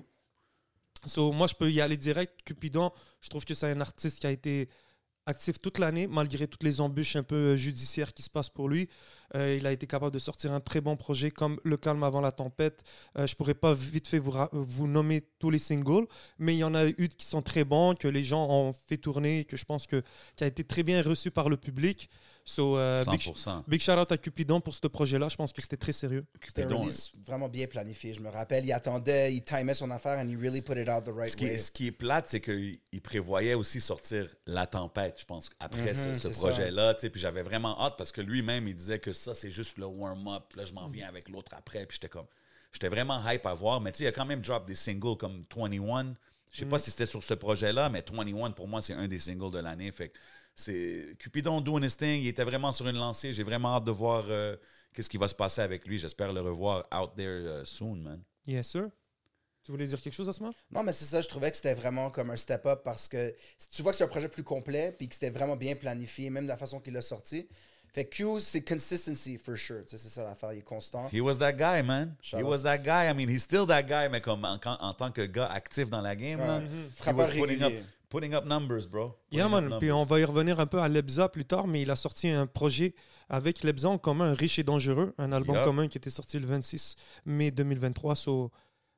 So, 1.06 1.32
moi, 1.32 1.46
je 1.46 1.54
peux 1.54 1.70
y 1.70 1.80
aller 1.80 1.96
direct. 1.96 2.40
Cupidon, 2.44 2.90
je 3.20 3.28
trouve 3.28 3.44
que 3.44 3.54
c'est 3.54 3.70
un 3.70 3.80
artiste 3.80 4.20
qui 4.20 4.26
a 4.26 4.30
été 4.30 4.68
actif 5.26 5.60
toute 5.60 5.78
l'année, 5.78 6.06
malgré 6.06 6.46
toutes 6.46 6.62
les 6.62 6.80
embûches 6.80 7.16
un 7.16 7.22
peu 7.22 7.52
euh, 7.52 7.56
judiciaires 7.56 8.12
qui 8.12 8.22
se 8.22 8.30
passent 8.30 8.50
pour 8.50 8.68
lui. 8.68 8.88
Euh, 9.34 9.56
il 9.58 9.66
a 9.66 9.72
été 9.72 9.86
capable 9.86 10.12
de 10.12 10.18
sortir 10.18 10.52
un 10.52 10.60
très 10.60 10.80
bon 10.80 10.96
projet 10.96 11.30
comme 11.30 11.58
Le 11.64 11.76
calme 11.76 12.02
avant 12.02 12.20
la 12.20 12.32
tempête. 12.32 12.82
Euh, 13.18 13.26
je 13.26 13.36
pourrais 13.36 13.54
pas 13.54 13.74
vite 13.74 14.08
fait 14.08 14.18
vous, 14.18 14.32
vous 14.52 14.88
nommer 14.88 15.22
tous 15.38 15.50
les 15.50 15.58
singles, 15.58 16.06
mais 16.38 16.54
il 16.54 16.58
y 16.58 16.64
en 16.64 16.74
a 16.74 16.86
eu 16.86 17.08
qui 17.08 17.26
sont 17.26 17.42
très 17.42 17.64
bons, 17.64 17.94
que 17.94 18.08
les 18.08 18.22
gens 18.22 18.48
ont 18.48 18.72
fait 18.72 18.96
tourner, 18.96 19.44
que 19.44 19.56
je 19.56 19.64
pense 19.64 19.86
que, 19.86 20.02
qui 20.36 20.44
a 20.44 20.46
été 20.46 20.64
très 20.64 20.82
bien 20.82 21.02
reçu 21.02 21.30
par 21.30 21.48
le 21.48 21.56
public. 21.56 22.10
So, 22.44 22.76
euh, 22.76 23.04
big, 23.04 23.20
100%. 23.20 23.64
big 23.68 23.80
shout 23.80 23.92
out 23.92 24.10
à 24.10 24.18
Cupidon 24.18 24.60
pour 24.60 24.74
ce 24.74 24.86
projet-là. 24.86 25.28
Je 25.28 25.36
pense 25.36 25.52
que 25.52 25.62
c'était 25.62 25.76
très 25.76 25.92
sérieux. 25.92 26.24
C'était 26.46 26.62
un 26.62 26.66
Cupidon, 26.66 26.82
release 26.82 27.12
vraiment 27.26 27.48
bien 27.48 27.66
planifié. 27.66 28.12
Je 28.14 28.20
me 28.20 28.28
rappelle, 28.28 28.64
il 28.64 28.72
attendait, 28.72 29.32
il 29.32 29.42
timait 29.42 29.74
son 29.74 29.90
affaire 29.90 30.18
and 30.18 30.28
he 30.28 30.36
really 30.36 30.60
put 30.62 30.72
it 30.78 30.88
out 30.88 31.04
the 31.04 31.14
right 31.14 31.30
Ce 31.30 31.36
qui, 31.36 31.44
way. 31.44 31.54
est, 31.54 31.58
ce 31.58 31.70
qui 31.70 31.86
est 31.88 31.92
plate, 31.92 32.28
c'est 32.28 32.40
qu'il 32.40 32.78
il 32.92 33.00
prévoyait 33.00 33.54
aussi 33.54 33.80
sortir 33.80 34.26
La 34.46 34.66
Tempête, 34.66 35.16
je 35.20 35.24
pense, 35.24 35.50
après 35.60 35.94
ce, 35.94 36.14
ce 36.14 36.28
c'est 36.32 36.38
projet-là. 36.38 36.94
tu 36.94 37.00
sais, 37.02 37.10
Puis 37.10 37.20
j'avais 37.20 37.42
vraiment 37.42 37.80
hâte 37.80 37.94
parce 37.96 38.12
que 38.12 38.20
lui-même, 38.20 38.66
il 38.66 38.74
disait 38.74 38.98
que 38.98 39.12
ça, 39.12 39.34
c'est 39.34 39.50
juste 39.50 39.78
le 39.78 39.86
warm-up. 39.86 40.52
Là, 40.56 40.64
je 40.64 40.72
m'en 40.72 40.88
viens 40.88 41.08
avec 41.08 41.28
l'autre 41.28 41.52
après. 41.56 41.86
Puis 41.86 41.96
j'étais 42.00 42.08
comme. 42.08 42.26
J'étais 42.72 42.88
vraiment 42.88 43.20
hype 43.28 43.46
à 43.46 43.54
voir. 43.54 43.80
Mais 43.80 43.92
tu 43.92 43.98
sais, 43.98 44.04
il 44.04 44.06
a 44.08 44.12
quand 44.12 44.26
même 44.26 44.40
drop 44.42 44.66
des 44.66 44.74
singles 44.76 45.16
comme 45.16 45.44
21. 45.56 46.14
Je 46.52 46.58
sais 46.58 46.66
pas 46.66 46.78
si 46.80 46.90
c'était 46.90 47.06
sur 47.06 47.22
ce 47.22 47.34
projet-là, 47.34 47.88
mais 47.90 48.04
21, 48.12 48.50
pour 48.52 48.66
moi, 48.66 48.82
c'est 48.82 48.94
un 48.94 49.06
des 49.06 49.20
singles 49.20 49.52
de 49.52 49.58
l'année. 49.60 49.90
Fait 49.92 50.08
que 50.08 50.18
c'est 50.54 51.16
Cupidon 51.18 51.60
doing 51.60 51.82
his 51.84 51.96
thing. 51.96 52.20
Il 52.22 52.28
était 52.28 52.44
vraiment 52.44 52.72
sur 52.72 52.86
une 52.88 52.96
lancée. 52.96 53.32
J'ai 53.32 53.42
vraiment 53.44 53.76
hâte 53.76 53.84
de 53.84 53.90
voir 53.92 54.24
euh, 54.28 54.56
qu'est-ce 54.92 55.08
qui 55.08 55.16
va 55.18 55.28
se 55.28 55.34
passer 55.34 55.60
avec 55.62 55.86
lui. 55.86 55.98
J'espère 55.98 56.32
le 56.32 56.40
revoir 56.40 56.86
out 56.94 57.12
there 57.16 57.28
euh, 57.46 57.64
soon, 57.64 57.96
man. 57.96 58.22
Yes, 58.46 58.68
sir. 58.68 58.88
Tu 59.64 59.72
voulais 59.72 59.86
dire 59.86 60.00
quelque 60.00 60.12
chose 60.14 60.28
à 60.28 60.32
ce 60.32 60.40
moment? 60.40 60.54
Non, 60.70 60.82
mais 60.82 60.92
c'est 60.92 61.04
ça, 61.04 61.20
je 61.20 61.28
trouvais 61.28 61.50
que 61.50 61.56
c'était 61.56 61.74
vraiment 61.74 62.10
comme 62.10 62.30
un 62.30 62.36
step-up 62.36 62.80
parce 62.82 63.08
que 63.08 63.34
tu 63.72 63.82
vois 63.82 63.92
que 63.92 63.98
c'est 63.98 64.04
un 64.04 64.08
projet 64.08 64.28
plus 64.28 64.42
complet 64.42 64.94
puis 64.96 65.06
que 65.06 65.14
c'était 65.14 65.28
vraiment 65.30 65.54
bien 65.56 65.74
planifié, 65.76 66.30
même 66.30 66.44
de 66.44 66.48
la 66.48 66.56
façon 66.56 66.80
qu'il 66.80 66.94
l'a 66.94 67.02
sorti. 67.02 67.46
Fait 67.92 68.04
que 68.06 68.16
Q, 68.16 68.40
c'est 68.40 68.62
consistency 68.62 69.36
for 69.36 69.56
sure. 69.56 69.82
Tu 69.84 69.90
sais, 69.90 69.98
c'est 69.98 70.08
ça 70.08 70.22
l'affaire, 70.24 70.52
il 70.54 70.60
est 70.60 70.62
constant. 70.62 71.08
He 71.12 71.20
was 71.20 71.36
that 71.38 71.52
guy, 71.54 71.82
man. 71.82 72.14
Shout 72.22 72.38
he 72.38 72.42
out. 72.42 72.48
was 72.48 72.62
that 72.62 72.78
guy. 72.78 73.10
I 73.10 73.14
mean, 73.14 73.28
he's 73.28 73.42
still 73.42 73.66
that 73.66 73.82
guy, 73.82 74.08
mais 74.10 74.20
comme 74.22 74.44
en, 74.44 74.58
en 74.64 74.94
tant 74.94 75.10
que 75.12 75.22
gars 75.26 75.50
actif 75.50 75.90
dans 75.90 76.00
la 76.00 76.14
game, 76.16 76.38
là, 76.38 76.58
Ouais. 76.58 76.64
he 76.64 76.90
Frappeur 76.96 77.28
was 77.28 77.34
putting 77.36 77.62
up. 77.62 77.72
Putting 78.10 78.34
up 78.34 78.44
numbers, 78.44 78.86
bro. 78.90 79.16
Yeah, 79.32 79.48
man. 79.48 79.76
Puis 79.78 79.90
on 79.92 80.04
va 80.04 80.20
y 80.20 80.24
revenir 80.24 80.60
un 80.60 80.66
peu 80.66 80.80
à 80.80 80.88
Lebza 80.88 81.28
plus 81.28 81.44
tard, 81.46 81.66
mais 81.66 81.82
il 81.82 81.90
a 81.90 81.96
sorti 81.96 82.28
un 82.28 82.46
projet 82.46 82.94
avec 83.28 83.62
Lebza 83.62 83.88
en 83.88 83.98
commun, 83.98 84.34
Riche 84.34 84.58
et 84.58 84.64
Dangereux, 84.64 85.14
un 85.16 85.32
album 85.32 85.56
commun 85.64 85.88
qui 85.88 85.96
était 85.98 86.10
sorti 86.10 86.38
le 86.38 86.46
26 86.46 86.96
mai 87.24 87.50
2023. 87.52 88.16
So, 88.16 88.50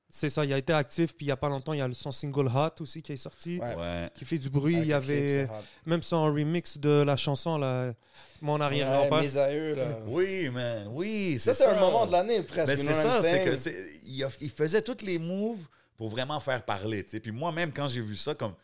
c'est 0.09 0.31
ça, 0.31 0.45
il 0.45 0.53
a 0.53 0.59
été 0.59 0.73
actif. 0.73 1.15
Puis 1.15 1.27
il 1.27 1.29
n'y 1.29 1.33
a 1.33 1.37
pas 1.37 1.49
longtemps, 1.51 1.73
il 1.75 1.79
y 1.79 1.83
a 1.83 1.89
son 1.95 2.13
single 2.13 2.47
Hot 2.49 2.81
aussi 2.83 3.03
qui 3.03 3.13
est 3.13 3.17
sorti, 3.19 3.59
Ouais. 3.59 3.77
Ouais. 3.77 4.11
qui 4.15 4.25
fait 4.25 4.39
du 4.39 4.49
bruit. 4.51 4.75
Avec 4.77 4.87
il 4.87 4.91
y 4.91 4.93
avait 4.95 5.49
même 5.87 6.03
son 6.03 6.25
remix 6.33 6.79
de 6.79 7.03
la 7.03 7.17
chanson, 7.17 7.59
là, 7.59 7.93
Mon 8.41 8.57
Ouais, 8.57 8.63
arrière-grand-père. 8.63 9.21
mes 9.21 9.37
aïeux, 9.37 9.75
là. 9.75 9.99
Oui, 10.07 10.49
man. 10.51 10.89
Oui, 10.91 11.39
Ça, 11.39 11.55
c'est 11.55 11.67
un 11.67 11.79
moment 11.81 12.07
de 12.07 12.13
l'année 12.13 12.43
presque. 12.43 12.69
Ben, 12.69 12.77
c'est 12.79 12.95
ça, 12.95 13.21
c'est 13.23 13.45
que 13.45 13.57
c'est- 13.57 14.01
il, 14.07 14.25
a- 14.25 14.31
il 14.41 14.51
faisait 14.51 14.83
tous 14.83 15.05
les 15.05 15.19
moves 15.19 15.61
pour 15.97 16.09
vraiment 16.09 16.41
faire 16.41 16.65
parler. 16.65 17.05
tu 17.05 17.11
sais. 17.11 17.21
Puis 17.21 17.31
moi-même, 17.31 17.71
quand 17.73 17.87
j'ai 17.89 18.01
vu 18.01 18.17
ça, 18.17 18.35
comme. 18.35 18.55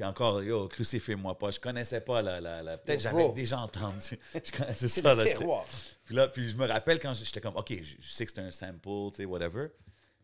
Puis 0.00 0.08
encore, 0.08 0.42
yo, 0.42 0.66
crucifie-moi 0.66 1.36
pas. 1.36 1.50
Je 1.50 1.60
connaissais 1.60 2.00
pas 2.00 2.22
la. 2.22 2.40
la, 2.40 2.62
la- 2.62 2.78
Peut-être 2.78 3.02
j'avais 3.02 3.28
déjà 3.32 3.58
entendu. 3.60 4.18
Je 4.32 4.50
connaissais 4.50 4.88
C'est 4.88 5.02
ça. 5.02 5.12
le 5.12 5.22
là, 5.22 5.24
terroir. 5.24 5.66
Puis 6.06 6.14
là, 6.14 6.26
puis 6.26 6.48
je 6.48 6.56
me 6.56 6.66
rappelle 6.66 6.98
quand 6.98 7.12
j'étais 7.12 7.42
comme, 7.42 7.54
OK, 7.54 7.70
je, 7.70 8.08
sais 8.08 8.24
que 8.24 8.32
c'est 8.34 8.40
un 8.40 8.50
sample, 8.50 8.88
tu 9.10 9.16
sais, 9.16 9.24
whatever. 9.26 9.66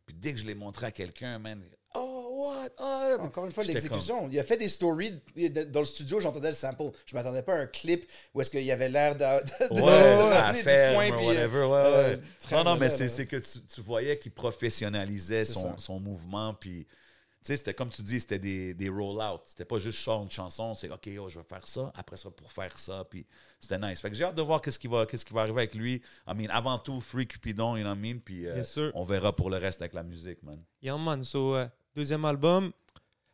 Puis 0.07 0.17
dès 0.19 0.33
que 0.33 0.39
je 0.39 0.47
l'ai 0.47 0.55
montré 0.55 0.87
à 0.87 0.91
quelqu'un, 0.93 1.39
man, 1.39 1.63
oh, 1.95 2.55
what? 2.55 2.71
Oh, 2.79 3.17
Encore 3.21 3.45
une 3.45 3.53
fois, 3.53 3.65
l'exécution. 3.65 4.31
Il 4.33 4.39
a 4.39 4.45
fait 4.45 4.57
des 4.57 4.71
stories 4.71 5.21
dans 5.67 5.81
le 5.81 5.85
studio, 5.85 6.21
j'entendais 6.21 6.49
le 6.49 6.55
sample. 6.55 6.85
Je 7.05 7.15
m'attendais 7.15 7.43
pas 7.43 7.57
à 7.57 7.59
un 7.59 7.67
clip 7.67 8.11
où 8.33 8.41
est-ce 8.41 8.49
qu'il 8.49 8.65
y 8.65 8.73
avait 8.73 8.89
l'air 8.89 9.15
de, 9.15 9.19
de, 9.19 9.83
Ouais, 9.83 10.53
de 10.53 10.57
ferme, 10.57 11.03
du 11.05 11.09
foin. 11.11 11.17
puis, 11.19 11.27
whatever, 11.27 11.65
ouais, 11.65 11.73
euh, 11.75 12.17
ouais. 12.17 12.21
Non, 12.51 12.65
non, 12.65 12.77
mais 12.77 12.89
c'est 12.89 13.27
que 13.27 13.37
tu, 13.37 13.61
tu 13.61 13.83
voyais 13.83 14.19
qu'il 14.19 14.33
professionnalisait 14.33 15.45
son, 15.45 15.61
ça. 15.61 15.75
son 15.77 16.01
mouvement, 16.01 16.55
puis... 16.55 16.87
Tu 17.47 17.53
sais, 17.53 17.59
c'était 17.59 17.75
comme 17.75 17.91
tu 17.91 18.03
dis, 18.03 18.19
c'était 18.19 18.41
des, 18.41 18.75
des 18.75 18.89
roll-outs. 18.89 19.41
C'était 19.47 19.65
pas 19.65 19.79
juste 19.79 20.01
chanter 20.01 20.25
une 20.25 20.31
chanson, 20.33 20.75
c'est 20.75 20.91
OK, 20.91 21.09
oh, 21.21 21.29
je 21.29 21.39
vais 21.39 21.45
faire 21.45 21.69
ça, 21.69 21.93
après 21.95 22.17
ça, 22.17 22.29
pour 22.29 22.51
faire 22.51 22.77
ça, 22.77 23.07
puis 23.09 23.25
c'était 23.61 23.79
nice. 23.79 24.01
Fait 24.01 24.11
que 24.11 24.17
j'ai 24.17 24.25
hâte 24.25 24.35
de 24.35 24.43
voir 24.43 24.61
qu'est-ce 24.61 24.81
qui, 24.81 24.89
va, 24.89 25.07
qu'est-ce 25.07 25.25
qui 25.25 25.33
va 25.33 25.43
arriver 25.43 25.59
avec 25.59 25.77
lui. 25.77 26.03
I 26.27 26.35
mean, 26.35 26.49
avant 26.51 26.81
tout, 26.81 27.01
Free 27.01 27.29
Cupidon, 27.29 27.77
you 27.77 27.85
know 27.85 27.91
what 27.91 27.97
I 27.99 28.01
mean? 28.01 28.19
Puis 28.19 28.47
euh, 28.47 28.91
on 28.95 29.05
verra 29.05 29.35
pour 29.35 29.49
le 29.49 29.59
reste 29.59 29.81
avec 29.81 29.95
la 29.95 30.03
musique, 30.03 30.43
man. 30.43 30.61
Yeah, 30.83 30.97
man. 30.97 31.23
So, 31.23 31.55
euh, 31.55 31.67
deuxième 31.95 32.25
album, 32.25 32.73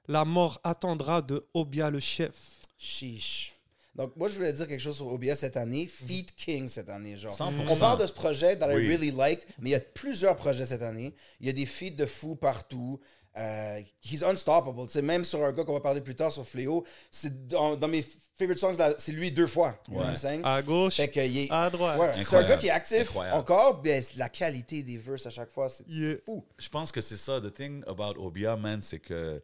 La 0.09 0.27
mort 0.27 0.61
attendra 0.63 1.23
de 1.23 1.41
Obia 1.55 1.89
le 1.89 2.01
chef. 2.01 2.61
Chiche. 2.77 3.55
Donc, 3.95 4.17
moi, 4.17 4.29
je 4.29 4.37
voulais 4.37 4.53
dire 4.53 4.67
quelque 4.67 4.81
chose 4.81 4.97
sur 4.97 5.07
OBS 5.07 5.35
cette 5.35 5.57
année. 5.57 5.87
Feed 5.87 6.35
King 6.35 6.67
cette 6.67 6.89
année, 6.89 7.17
genre. 7.17 7.37
100%. 7.37 7.53
On 7.69 7.77
parle 7.77 8.01
de 8.01 8.07
ce 8.07 8.13
projet 8.13 8.57
that 8.57 8.69
Oui. 8.75 8.85
I 8.85 8.89
really 8.89 9.11
liked, 9.11 9.47
mais 9.59 9.71
il 9.71 9.73
y 9.73 9.77
a 9.77 9.81
plusieurs 9.81 10.37
projets 10.37 10.65
cette 10.65 10.83
année. 10.83 11.15
Il 11.41 11.47
y 11.47 11.51
a 11.51 11.53
des 11.53 11.67
feats 11.67 11.91
de 11.91 12.07
fous 12.07 12.37
partout. 12.37 13.01
Euh, 13.39 13.81
he's 14.05 14.23
unstoppable. 14.23 14.87
Tu 14.87 14.93
sais, 14.93 15.03
même 15.03 15.25
sur 15.25 15.43
un 15.43 15.53
gars 15.53 15.65
qu'on 15.65 15.73
va 15.73 15.81
parler 15.81 16.03
plus 16.03 16.15
tard 16.15 16.31
sur 16.31 16.47
Fléau, 16.47 16.85
c'est 17.11 17.49
dans, 17.49 17.77
dans 17.77 17.89
mes 17.89 18.05
favorite 18.37 18.59
songs, 18.59 18.77
c'est 18.99 19.13
lui 19.13 19.31
deux 19.33 19.47
fois. 19.47 19.75
Ouais. 19.89 20.05
À 20.45 20.61
gauche, 20.63 20.97
Fait 20.97 21.09
que, 21.09 21.21
est- 21.21 21.51
à 21.51 21.71
droite. 21.71 21.99
ouais, 21.99 22.25
c'est 22.25 22.37
un 22.37 22.43
gars 22.47 22.57
qui 22.59 22.67
est 22.67 22.71
actif 22.71 23.01
Incroyable. 23.09 23.39
encore, 23.39 23.81
mais 23.83 24.03
la 24.17 24.29
qualité 24.29 24.83
des 24.83 24.99
verses 24.99 25.25
à 25.27 25.31
chaque 25.31 25.51
fois, 25.51 25.69
c'est 25.71 25.85
Yeah. 25.89 26.17
fou. 26.27 26.45
Je 26.59 26.69
pense 26.69 26.93
que 26.93 27.01
c'est 27.01 27.17
ça. 27.17 27.41
The 27.41 27.53
thing 27.55 27.83
about 27.87 28.19
Obia, 28.21 28.55
man, 28.57 28.83
c'est 28.83 28.99
que 29.01 29.43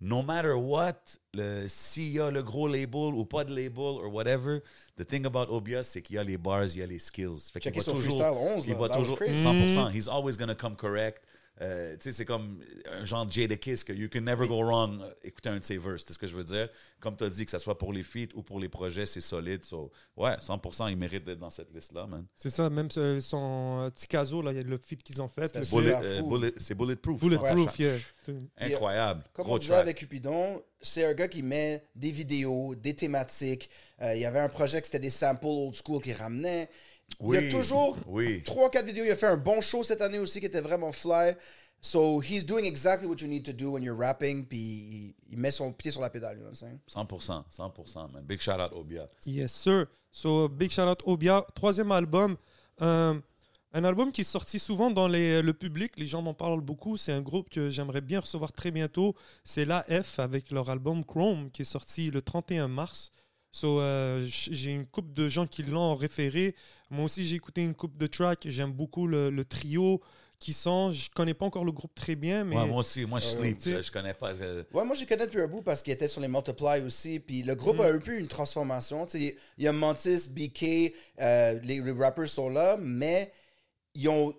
no 0.00 0.22
matter 0.22 0.52
what, 0.54 0.94
le, 1.34 1.66
s'il 1.68 2.10
y 2.12 2.20
a 2.20 2.30
le 2.32 2.42
gros 2.42 2.66
label 2.66 3.14
ou 3.14 3.24
pas 3.24 3.44
de 3.44 3.50
label 3.54 3.78
or 4.04 4.12
whatever, 4.12 4.60
the 4.96 5.06
thing 5.06 5.24
about 5.26 5.46
Obia, 5.52 5.84
c'est 5.84 6.02
qu'il 6.02 6.16
y 6.16 6.18
a 6.18 6.24
les 6.24 6.38
bars, 6.38 6.64
il 6.66 6.78
y 6.78 6.82
a 6.82 6.86
les 6.86 6.98
skills. 6.98 7.38
Fait 7.52 7.60
qu'il 7.60 7.72
Checker 7.72 7.78
va 7.80 7.84
toujours, 7.84 8.00
freestyle 8.02 8.36
11, 8.36 8.64
il 8.66 8.72
là, 8.72 8.78
va 8.78 8.88
toujours, 8.88 9.16
crazy. 9.16 9.44
100%, 9.44 9.90
he's 9.94 10.08
always 10.08 10.36
gonna 10.36 10.54
come 10.56 10.74
correct. 10.76 11.22
Euh, 11.60 11.94
tu 11.94 12.04
sais, 12.04 12.12
c'est 12.12 12.24
comme 12.24 12.62
un 12.88 13.04
genre 13.04 13.26
de 13.26 13.32
Jada 13.32 13.56
Kiss 13.56 13.82
que 13.82 13.92
you 13.92 14.08
can 14.12 14.20
never 14.20 14.46
go 14.46 14.62
wrong 14.64 15.00
euh, 15.02 15.10
écouter 15.24 15.48
un 15.48 15.58
de 15.58 15.64
ses 15.64 15.76
verses, 15.76 16.04
c'est 16.06 16.12
ce 16.12 16.18
que 16.18 16.26
je 16.28 16.36
veux 16.36 16.44
dire. 16.44 16.68
Comme 17.00 17.16
tu 17.16 17.24
as 17.24 17.28
dit, 17.30 17.44
que 17.44 17.50
ce 17.50 17.58
soit 17.58 17.76
pour 17.76 17.92
les 17.92 18.04
feats 18.04 18.32
ou 18.34 18.42
pour 18.42 18.60
les 18.60 18.68
projets, 18.68 19.06
c'est 19.06 19.20
solide. 19.20 19.64
So, 19.64 19.90
ouais, 20.16 20.36
100%, 20.40 20.88
il 20.90 20.96
mérite 20.96 21.24
d'être 21.24 21.40
dans 21.40 21.50
cette 21.50 21.74
liste-là, 21.74 22.06
man. 22.06 22.24
C'est 22.36 22.50
ça, 22.50 22.70
même 22.70 22.90
ce- 22.90 23.20
son 23.20 23.86
euh, 23.86 23.90
Ticazo, 23.90 24.40
là, 24.40 24.52
il 24.52 24.56
y 24.58 24.60
a 24.60 24.62
le 24.62 24.78
feat 24.78 25.02
qu'ils 25.02 25.20
ont 25.20 25.28
fait. 25.28 25.52
Bullet- 25.70 25.94
euh, 26.00 26.22
bullet- 26.22 26.54
c'est 26.58 26.74
bulletproof. 26.76 27.20
Bulletproof, 27.20 27.78
Ouais. 27.80 27.84
yeah. 27.86 28.34
Incroyable. 28.58 29.24
Comme 29.32 29.44
Gros 29.46 29.54
on 29.54 29.58
disait 29.58 29.70
track. 29.72 29.82
avec 29.82 29.96
Cupidon, 29.96 30.62
c'est 30.80 31.04
un 31.04 31.14
gars 31.14 31.28
qui 31.28 31.42
met 31.42 31.82
des 31.94 32.10
vidéos, 32.10 32.74
des 32.74 32.94
thématiques. 32.94 33.68
Euh, 34.02 34.14
il 34.14 34.20
y 34.20 34.24
avait 34.26 34.40
un 34.40 34.48
projet 34.48 34.80
que 34.80 34.86
c'était 34.86 34.98
des 34.98 35.10
samples 35.10 35.46
old 35.46 35.74
school 35.74 36.00
qu'il 36.00 36.12
ramenait. 36.14 36.68
Il 37.20 37.26
y 37.34 37.36
a 37.36 37.40
Oui, 37.40 37.48
toujours 37.50 37.96
oui. 38.06 38.42
3-4 38.44 38.84
vidéos. 38.84 39.04
Il 39.04 39.10
a 39.10 39.16
fait 39.16 39.26
un 39.26 39.36
bon 39.36 39.60
show 39.60 39.82
cette 39.82 40.00
année 40.00 40.18
aussi 40.18 40.40
qui 40.40 40.46
était 40.46 40.60
vraiment 40.60 40.92
fly. 40.92 41.34
So 41.80 42.20
he's 42.20 42.44
doing 42.44 42.64
exactly 42.64 43.06
what 43.08 43.16
you 43.20 43.28
need 43.28 43.44
to 43.44 43.52
do 43.52 43.70
when 43.72 43.82
you're 43.82 43.96
rapping. 43.98 44.44
Puis 44.46 44.58
il, 44.58 45.14
il 45.30 45.38
met 45.38 45.50
son 45.52 45.72
pied 45.72 45.90
sur 45.92 46.00
la 46.00 46.10
pédale. 46.10 46.36
You 46.36 46.42
know 46.42 46.50
what 46.50 46.60
I'm 46.60 46.78
saying? 46.88 47.06
100%, 47.08 47.44
100%, 47.56 48.12
man. 48.12 48.24
Big 48.24 48.40
shout 48.40 48.60
out 48.60 48.72
Obia. 48.72 49.08
Yes, 49.26 49.52
sir. 49.52 49.86
So, 50.10 50.48
big 50.48 50.70
shout 50.70 50.88
out 50.88 51.02
Obia. 51.06 51.44
Troisième 51.54 51.92
album. 51.92 52.36
Euh, 52.82 53.14
un 53.72 53.84
album 53.84 54.10
qui 54.10 54.22
est 54.22 54.24
sorti 54.24 54.58
souvent 54.58 54.90
dans 54.90 55.06
les- 55.08 55.42
le 55.42 55.52
public. 55.52 55.92
Les 55.96 56.06
gens 56.06 56.22
m'en 56.22 56.34
parlent 56.34 56.60
beaucoup. 56.62 56.96
C'est 56.96 57.12
un 57.12 57.20
groupe 57.20 57.48
que 57.50 57.68
j'aimerais 57.70 58.00
bien 58.00 58.20
recevoir 58.20 58.52
très 58.52 58.70
bientôt. 58.70 59.14
C'est 59.44 59.64
l'AF 59.64 60.18
avec 60.18 60.50
leur 60.50 60.70
album 60.70 61.04
Chrome 61.04 61.50
qui 61.50 61.62
est 61.62 61.66
sorti 61.66 62.10
le 62.10 62.22
31 62.22 62.66
mars. 62.68 63.12
So, 63.58 63.80
euh, 63.80 64.24
j'ai 64.28 64.70
une 64.72 64.86
couple 64.86 65.12
de 65.14 65.28
gens 65.28 65.46
qui 65.46 65.64
l'ont 65.64 65.96
référé. 65.96 66.54
Moi 66.90 67.06
aussi, 67.06 67.24
j'ai 67.26 67.34
écouté 67.34 67.64
une 67.64 67.74
couple 67.74 67.98
de 67.98 68.06
tracks. 68.06 68.46
J'aime 68.46 68.70
beaucoup 68.72 69.08
le, 69.08 69.30
le 69.30 69.44
trio 69.44 70.00
qui 70.38 70.52
sont. 70.52 70.92
Je 70.92 71.10
connais 71.12 71.34
pas 71.34 71.44
encore 71.46 71.64
le 71.64 71.72
groupe 71.72 71.92
très 71.92 72.14
bien, 72.14 72.44
mais 72.44 72.54
Ouais, 72.56 72.66
moi 72.68 72.78
aussi, 72.78 73.04
moi 73.04 73.18
je 73.18 73.26
Ouais, 73.38 73.56
sleep. 73.58 73.82
Je, 73.82 73.90
connais 73.90 74.14
pas. 74.14 74.32
euh, 74.34 74.62
Ouais, 74.72 74.84
moi, 74.84 74.94
je 74.94 75.04
connais 75.04 75.26
depuis 75.26 75.40
un 75.40 75.48
bout 75.48 75.62
parce 75.62 75.82
qu'il 75.82 75.92
était 75.92 76.06
sur 76.06 76.20
les 76.20 76.28
Multiply 76.28 76.82
aussi. 76.86 77.18
Puis 77.18 77.42
le 77.42 77.56
groupe 77.56 77.78
Mm. 77.78 77.80
a 77.80 77.86
un 77.88 77.98
peu 77.98 78.16
une 78.16 78.28
transformation. 78.28 79.06
Tu 79.06 79.18
sais, 79.18 79.36
il 79.58 79.64
y 79.64 79.66
a 79.66 79.72
Mantis, 79.72 80.28
BK, 80.30 80.94
euh, 81.20 81.58
les, 81.64 81.80
les 81.80 81.92
rappers 81.92 82.28
sont 82.28 82.50
là, 82.50 82.76
mais 82.80 83.32
ils 83.96 84.08
ont 84.08 84.32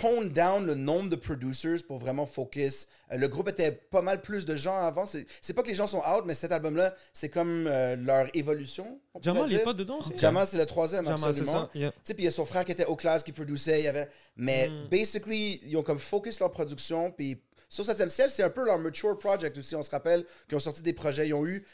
toned 0.00 0.32
down 0.32 0.64
le 0.64 0.74
nombre 0.74 1.08
de 1.10 1.16
producers 1.16 1.78
pour 1.86 1.98
vraiment 1.98 2.26
focus. 2.26 2.86
Euh, 3.10 3.16
le 3.16 3.26
groupe 3.26 3.48
était 3.48 3.72
pas 3.72 4.00
mal 4.02 4.20
plus 4.20 4.46
de 4.46 4.54
gens 4.54 4.76
avant. 4.78 5.06
C'est 5.06 5.52
pas 5.54 5.62
que 5.62 5.68
les 5.68 5.74
gens 5.74 5.86
sont 5.88 5.98
out, 5.98 6.22
mais 6.24 6.34
cet 6.34 6.52
album-là, 6.52 6.94
c'est 7.12 7.28
comme 7.28 7.66
euh, 7.66 7.96
leur 7.96 8.28
évolution. 8.36 9.00
Jamal, 9.20 9.50
il 9.50 9.56
n'est 9.56 9.62
pas 9.64 9.72
dedans. 9.72 9.98
Jamal, 10.16 10.46
c'est 10.46 10.56
le 10.58 10.66
troisième, 10.66 11.04
Jamal, 11.04 11.30
absolument. 11.30 11.68
yeah. 11.74 11.90
Puis 12.04 12.14
il 12.18 12.24
y 12.24 12.28
a 12.28 12.30
son 12.30 12.46
frère 12.46 12.64
qui 12.64 12.72
était 12.72 12.86
au 12.86 12.94
classe, 12.96 13.22
qui 13.24 13.32
produisait. 13.32 13.82
Y 13.82 13.88
avait... 13.88 14.08
Mais 14.36 14.68
Mm. 14.68 14.88
basically, 14.88 15.60
ils 15.64 15.76
ont 15.76 15.82
comme 15.82 15.98
focus 15.98 16.38
leur 16.38 16.50
production. 16.52 17.10
Puis 17.10 17.42
sur 17.68 17.84
7 17.84 18.08
ciel, 18.10 18.30
c'est 18.30 18.42
un 18.44 18.50
peu 18.50 18.64
leur 18.64 18.78
mature 18.78 19.16
project 19.18 19.56
aussi. 19.58 19.74
On 19.74 19.82
se 19.82 19.90
rappelle 19.90 20.24
qu'ils 20.48 20.56
ont 20.56 20.60
sorti 20.60 20.82
des 20.82 20.92
projets. 20.92 21.26
Ils 21.28 21.34
ont 21.34 21.44
eu 21.46 21.66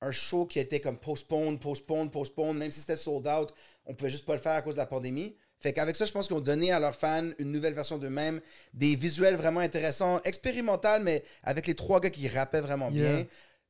un 0.00 0.12
show 0.12 0.46
qui 0.46 0.58
était 0.60 0.80
comme 0.80 0.96
postpone, 0.98 1.58
postpone, 1.58 2.10
postpone. 2.10 2.56
Même 2.56 2.70
si 2.70 2.80
c'était 2.80 2.96
sold 2.96 3.26
out, 3.26 3.52
on 3.84 3.94
pouvait 3.94 4.10
juste 4.10 4.24
pas 4.24 4.34
le 4.34 4.40
faire 4.40 4.52
à 4.52 4.62
cause 4.62 4.74
de 4.74 4.78
la 4.78 4.86
pandémie. 4.86 5.36
Fait 5.60 5.72
qu'avec 5.72 5.96
ça, 5.96 6.04
je 6.04 6.12
pense 6.12 6.26
qu'ils 6.26 6.36
ont 6.36 6.40
donné 6.40 6.70
à 6.72 6.78
leurs 6.78 6.94
fans 6.94 7.30
une 7.38 7.50
nouvelle 7.50 7.74
version 7.74 7.96
d'eux-mêmes, 7.98 8.40
des 8.74 8.94
visuels 8.94 9.36
vraiment 9.36 9.60
intéressants, 9.60 10.20
expérimental, 10.24 11.02
mais 11.02 11.24
avec 11.42 11.66
les 11.66 11.74
trois 11.74 11.98
gars 12.00 12.10
qui 12.10 12.28
rappaient 12.28 12.60
vraiment 12.60 12.88
Yeah. 12.90 13.12
bien. 13.16 13.26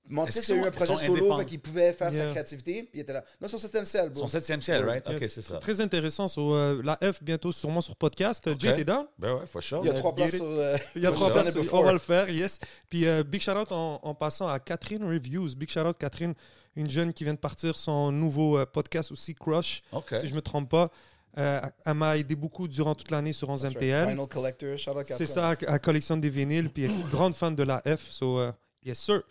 Mantis 0.08 0.52
a 0.52 0.54
eu 0.54 0.60
un 0.64 0.70
projet 0.70 0.94
solo, 0.94 1.36
fait 1.36 1.44
qu'il 1.46 1.58
pouvait 1.60 1.92
faire 1.92 2.12
sa 2.14 2.30
créativité, 2.30 2.82
puis 2.84 2.90
il 2.94 3.00
était 3.00 3.12
là. 3.12 3.24
Non, 3.40 3.48
sur 3.48 3.58
7 3.58 3.84
ciel, 3.86 4.10
bro. 4.10 4.20
Son 4.20 4.28
septième 4.28 4.62
ciel, 4.62 4.84
right? 4.84 5.04
Ok, 5.08 5.18
c'est 5.28 5.42
ça. 5.42 5.56
Très 5.58 5.80
intéressant. 5.80 6.26
Euh, 6.38 6.80
la 6.84 6.96
F 7.12 7.20
bientôt 7.24 7.50
sûrement 7.50 7.80
sur 7.80 7.96
podcast. 7.96 8.48
Jay, 8.58 8.72
t'es 8.74 8.84
down? 8.84 9.06
Ben 9.18 9.34
ouais, 9.34 9.46
for 9.46 9.60
sure. 9.60 9.80
Il 9.82 9.88
y 9.88 9.90
a 9.90 9.94
trois 9.94 10.14
places 10.14 10.36
sur 10.36 10.44
euh, 10.44 10.76
Il 10.94 11.02
y 11.02 11.06
a 11.06 11.10
trois 11.12 11.32
places, 11.32 11.56
on 11.72 11.82
va 11.82 11.92
le 11.92 11.98
faire, 11.98 12.30
yes. 12.30 12.58
Puis 12.88 13.04
euh, 13.06 13.24
big 13.24 13.40
shout 13.40 13.50
out 13.52 13.72
en, 13.72 13.98
en 14.00 14.14
passant 14.14 14.46
à 14.46 14.60
Catherine 14.60 15.02
Reviews. 15.02 15.56
Big 15.56 15.68
shout 15.68 15.80
out 15.80 15.96
Catherine, 15.98 16.34
une 16.76 16.88
jeune 16.88 17.12
qui 17.12 17.24
vient 17.24 17.34
de 17.34 17.38
partir 17.40 17.76
son 17.76 18.12
nouveau 18.12 18.58
euh, 18.58 18.64
podcast 18.64 19.10
aussi, 19.10 19.34
Crush, 19.34 19.82
si 20.20 20.28
je 20.28 20.34
me 20.36 20.40
trompe 20.40 20.70
pas. 20.70 20.88
Euh, 21.38 21.60
elle 21.84 21.94
m'a 21.94 22.16
aidé 22.16 22.34
beaucoup 22.34 22.66
durant 22.66 22.94
toute 22.94 23.10
l'année 23.10 23.32
sur 23.32 23.48
11 23.50 23.60
That's 23.62 23.72
right. 23.74 23.82
MTL. 23.82 24.08
Vinyl 24.14 24.26
Collector, 24.28 24.76
shout 24.78 24.90
out 24.92 25.04
C'est 25.06 25.26
ça, 25.26 25.54
elle 25.66 25.80
collectionne 25.80 26.20
des 26.20 26.30
vinyles, 26.30 26.70
puis 26.70 26.84
elle 26.84 26.90
est 26.92 27.10
grande 27.10 27.34
fan 27.34 27.54
de 27.54 27.62
la 27.62 27.82
F. 27.86 28.10
So, 28.10 28.38
euh, 28.38 28.52
yes, 28.84 28.98
sir. 28.98 29.22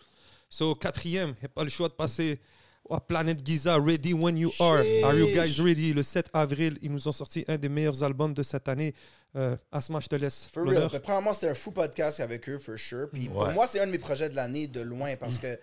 So, 0.48 0.74
quatrième, 0.76 1.30
il 1.30 1.40
n'y 1.42 1.46
a 1.46 1.48
pas 1.48 1.64
le 1.64 1.70
choix 1.70 1.88
de 1.88 1.94
passer 1.94 2.40
à 2.88 3.00
Planète 3.00 3.44
Giza, 3.44 3.76
Ready 3.76 4.12
When 4.14 4.36
You 4.38 4.52
Are. 4.60 4.84
Are 5.02 5.14
you 5.16 5.26
guys 5.26 5.60
ready? 5.60 5.92
Le 5.92 6.04
7 6.04 6.30
avril, 6.32 6.78
ils 6.82 6.92
nous 6.92 7.08
ont 7.08 7.12
sorti 7.12 7.44
un 7.48 7.56
des 7.56 7.68
meilleurs 7.68 8.00
albums 8.04 8.32
de 8.32 8.44
cette 8.44 8.68
année. 8.68 8.94
Euh, 9.34 9.56
Asma, 9.72 9.98
je 9.98 10.06
te 10.06 10.14
laisse 10.14 10.48
For 10.52 10.62
real. 10.62 10.74
l'honneur. 10.74 10.90
Fait, 10.92 11.00
premièrement, 11.00 11.32
c'était 11.34 11.48
un 11.48 11.54
fou 11.56 11.72
podcast 11.72 12.20
avec 12.20 12.48
eux, 12.48 12.58
for 12.58 12.78
sure. 12.78 13.08
Puis 13.12 13.28
pour 13.28 13.50
moi, 13.50 13.66
c'est 13.66 13.80
un 13.80 13.86
de 13.86 13.90
mes 13.90 13.98
projets 13.98 14.30
de 14.30 14.36
l'année 14.36 14.68
de 14.68 14.80
loin 14.80 15.16
parce 15.16 15.38
que 15.38 15.58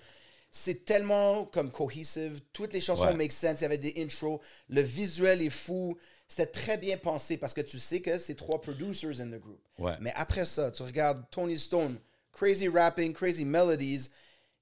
c'est 0.51 0.83
tellement 0.83 1.45
comme 1.45 1.71
cohesive. 1.71 2.41
Toutes 2.51 2.73
les 2.73 2.81
chansons 2.81 3.05
Ouais. 3.05 3.15
make 3.15 3.31
sense. 3.31 3.61
Il 3.61 3.63
y 3.63 3.65
avait 3.65 3.77
des 3.77 3.93
intros. 4.03 4.41
Le 4.67 4.81
visuel 4.81 5.41
est 5.41 5.49
fou. 5.49 5.97
C'était 6.35 6.51
très 6.51 6.77
bien 6.79 6.97
pensé 6.97 7.37
parce 7.37 7.53
que 7.53 7.61
tu 7.61 7.77
sais 7.77 8.01
que 8.01 8.17
c'est 8.17 8.33
trois 8.33 8.59
producers 8.59 9.19
in 9.21 9.27
the 9.27 9.39
group. 9.39 9.59
Ouais. 9.77 9.93
Mais 10.01 10.11
après 10.15 10.45
ça, 10.45 10.71
tu 10.71 10.81
regardes 10.81 11.23
Tony 11.29 11.59
Stone, 11.59 11.99
crazy 12.31 12.67
rapping, 12.67 13.13
crazy 13.13 13.45
melodies. 13.45 14.09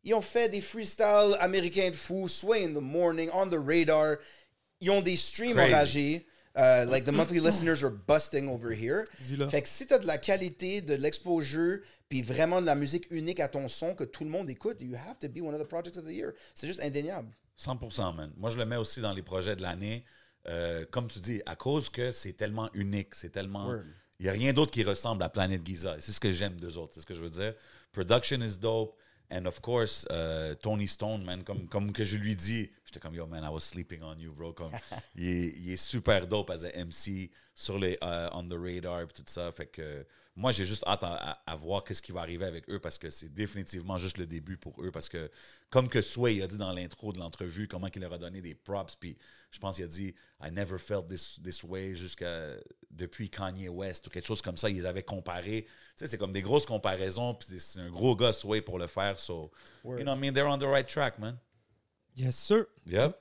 Ils 0.04 0.14
ont 0.14 0.22
fait 0.22 0.50
des 0.50 0.60
freestyles 0.60 1.38
américains 1.40 1.90
de 1.90 1.96
fou, 1.96 2.28
Sway 2.28 2.66
in 2.66 2.74
the 2.74 2.82
Morning, 2.82 3.30
On 3.34 3.48
the 3.48 3.56
Radar. 3.56 4.18
Ils 4.82 4.92
ont 4.92 5.02
des 5.02 5.16
streams 5.16 5.56
Crazy. 5.56 5.74
enragés. 5.74 6.28
Uh, 6.58 6.84
like 6.90 7.06
the 7.06 7.14
monthly 7.14 7.40
listeners 7.40 7.82
are 7.82 7.90
busting 8.06 8.50
over 8.50 8.74
here. 8.74 9.06
Fait 9.50 9.62
que 9.62 9.70
si 9.70 9.88
t'as 9.88 10.00
de 10.00 10.06
la 10.08 10.18
qualité, 10.18 10.82
de 10.82 10.96
l'exposure, 10.96 11.80
puis 12.10 12.22
vraiment 12.22 12.60
de 12.60 12.66
la 12.66 12.76
musique 12.76 13.08
unique 13.12 13.40
à 13.40 13.48
ton 13.48 13.70
son 13.70 13.96
que 13.96 14.04
tout 14.04 14.26
le 14.26 14.30
monde 14.30 14.50
écoute, 14.50 14.82
you 14.82 14.98
have 14.98 15.18
to 15.20 15.30
be 15.30 15.40
one 15.40 15.54
of 15.56 15.62
the 15.62 15.68
projects 15.70 15.96
of 15.98 16.04
the 16.04 16.12
year. 16.12 16.34
C'est 16.54 16.68
juste 16.68 16.82
indéniable. 16.82 17.30
100%, 17.58 18.14
man. 18.14 18.34
Moi, 18.36 18.50
je 18.50 18.58
le 18.58 18.66
mets 18.66 18.76
aussi 18.76 19.00
dans 19.00 19.14
les 19.14 19.22
projets 19.22 19.56
de 19.56 19.62
l'année. 19.62 20.04
Euh, 20.48 20.86
comme 20.90 21.08
tu 21.08 21.20
dis, 21.20 21.42
à 21.46 21.56
cause 21.56 21.90
que 21.90 22.12
c'est 22.12 22.34
tellement 22.34 22.70
unique, 22.74 23.16
c'est 23.16 23.30
tellement... 23.30 23.68
Word. 23.68 23.84
Il 24.20 24.26
n'y 24.26 24.30
a 24.30 24.34
rien 24.34 24.54
d'autre 24.54 24.72
qui 24.72 24.84
ressemble 24.84 25.24
à 25.24 25.30
Planète 25.30 25.66
Giza. 25.66 25.96
C'est 26.00 26.12
ce 26.12 26.20
que 26.20 26.32
j'aime 26.32 26.54
d'eux 26.60 26.78
autres, 26.78 26.94
c'est 26.94 27.02
ce 27.02 27.08
que 27.08 27.16
je 27.16 27.22
veux 27.22 27.32
dire. 27.32 27.56
Production 27.92 28.40
is 28.42 28.58
dope. 28.60 28.96
And 29.32 29.46
of 29.46 29.62
course, 29.62 30.06
euh, 30.12 30.54
Tony 30.56 30.88
Stone, 30.88 31.24
man, 31.24 31.44
comme, 31.44 31.68
comme 31.68 31.94
que 31.94 32.04
je 32.04 32.18
lui 32.18 32.36
dis, 32.36 32.70
j'étais 32.86 33.00
comme, 33.00 33.16
yo, 33.16 33.26
man, 33.26 33.44
I 33.44 33.50
was 33.50 33.62
sleeping 33.62 34.04
on 34.04 34.20
you, 34.20 34.34
bro. 34.34 34.54
Comme, 34.54 34.72
il, 35.16 35.26
est, 35.26 35.54
il 35.58 35.72
est 35.72 35.78
super 35.78 36.28
dope 36.28 36.52
as 36.52 36.66
a 36.66 36.86
MC 36.86 37.32
sur 37.56 37.80
les 37.80 37.98
euh, 38.04 38.30
On 38.34 38.48
the 38.48 38.54
Radar 38.54 39.02
et 39.02 39.08
tout 39.08 39.24
ça. 39.26 39.52
Fait 39.52 39.68
que 39.68 40.06
moi, 40.36 40.52
j'ai 40.54 40.64
juste 40.66 40.84
hâte 40.88 41.04
à, 41.04 41.14
à- 41.32 41.52
à 41.52 41.56
voir 41.58 41.84
qu'est-ce 41.84 42.02
qui 42.02 42.14
va 42.14 42.22
arriver 42.22 42.46
avec 42.46 42.70
eux 42.70 42.80
parce 42.80 42.98
que 42.98 43.10
c'est 43.10 43.28
définitivement 43.34 43.98
juste 43.98 44.18
le 44.18 44.26
début 44.26 44.56
pour 44.58 44.82
eux. 44.82 44.90
Parce 44.90 45.10
que, 45.10 45.30
comme 45.70 45.90
que 45.90 46.02
Sway 46.02 46.42
a 46.42 46.48
dit 46.48 46.58
dans 46.58 46.72
l'intro 46.72 47.12
de 47.12 47.20
l'entrevue, 47.20 47.68
comment 47.68 47.88
il 47.94 48.02
leur 48.02 48.14
a 48.14 48.18
donné 48.18 48.42
des 48.42 48.56
props, 48.56 48.96
puis 48.96 49.18
je 49.52 49.60
pense 49.60 49.76
qu'il 49.76 49.84
a 49.84 49.88
dit 49.90 50.16
I 50.42 50.50
never 50.50 50.78
felt 50.78 51.08
this, 51.10 51.40
this 51.44 51.64
way 51.64 51.96
jusqu'à 51.96 52.56
depuis 52.90 53.30
Kanye 53.30 53.68
West 53.68 54.08
ou 54.08 54.10
quelque 54.10 54.26
chose 54.26 54.42
comme 54.42 54.56
ça. 54.58 54.70
Ils 54.70 54.88
avaient 54.88 55.04
comparé. 55.04 55.64
Tu 55.66 55.70
sais, 55.98 56.08
c'est 56.08 56.18
comme 56.18 56.32
des 56.32 56.42
grosses 56.42 56.66
comparaisons, 56.66 57.36
puis 57.36 57.60
c'est 57.60 57.80
un 57.82 57.90
gros 57.90 58.16
gars 58.16 58.32
Sway 58.34 58.62
pour 58.62 58.80
le 58.80 58.88
faire. 58.88 59.20
So, 59.20 59.52
you 59.84 59.98
know 59.98 60.06
what 60.12 60.16
I 60.16 60.20
mean? 60.20 60.34
They're 60.34 60.48
on 60.48 60.58
the 60.58 60.64
right 60.64 60.88
track, 60.88 61.20
man. 61.20 61.38
Yes, 62.16 62.38
sir. 62.38 62.66
Yep. 62.86 63.18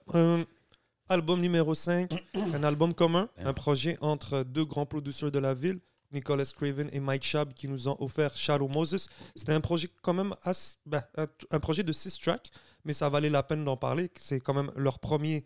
Album 1.09 1.41
numéro 1.41 1.75
5, 1.75 2.13
un 2.55 2.63
album 2.63 2.95
commun, 2.95 3.29
un 3.37 3.53
projet 3.53 3.99
entre 4.01 4.45
deux 4.45 4.65
grands 4.65 4.87
producteurs 4.87 5.33
de 5.33 5.41
la 5.41 5.55
ville, 5.55 5.81
Nicholas 6.13 6.53
Craven 6.57 6.89
et 6.93 7.01
Mike 7.01 7.25
Schaab, 7.25 7.53
qui 7.55 7.69
nous 7.69 7.89
ont 7.89 7.97
offert 8.01 8.37
Shadow 8.37 8.69
Moses. 8.69 9.09
C'était 9.37 9.53
un 9.53 9.61
projet 9.61 9.89
quand 10.03 10.15
même 10.15 10.35
assez- 10.43 10.77
ben, 10.87 11.03
un, 11.17 11.27
un 11.51 11.61
projet 11.61 11.83
de 11.83 11.93
six 11.93 12.19
tracks, 12.19 12.51
mais 12.85 12.93
ça 12.93 13.09
valait 13.09 13.31
la 13.31 13.43
peine 13.43 13.65
d'en 13.65 13.77
parler. 13.77 14.11
C'est 14.19 14.41
quand 14.41 14.55
même 14.55 14.71
leur 14.77 14.99
premier 14.99 15.45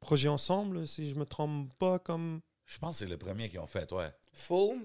projet 0.00 0.28
ensemble, 0.28 0.86
si 0.88 1.10
je 1.10 1.14
me 1.16 1.24
trompe 1.24 1.72
pas, 1.78 1.98
comme... 1.98 2.40
Je 2.66 2.78
pense 2.78 2.98
que 3.00 3.04
c'est 3.04 3.10
le 3.10 3.16
premier 3.16 3.48
qu'ils 3.50 3.58
ont 3.58 3.66
fait, 3.66 3.90
ouais. 3.92 4.10
Full, 4.32 4.78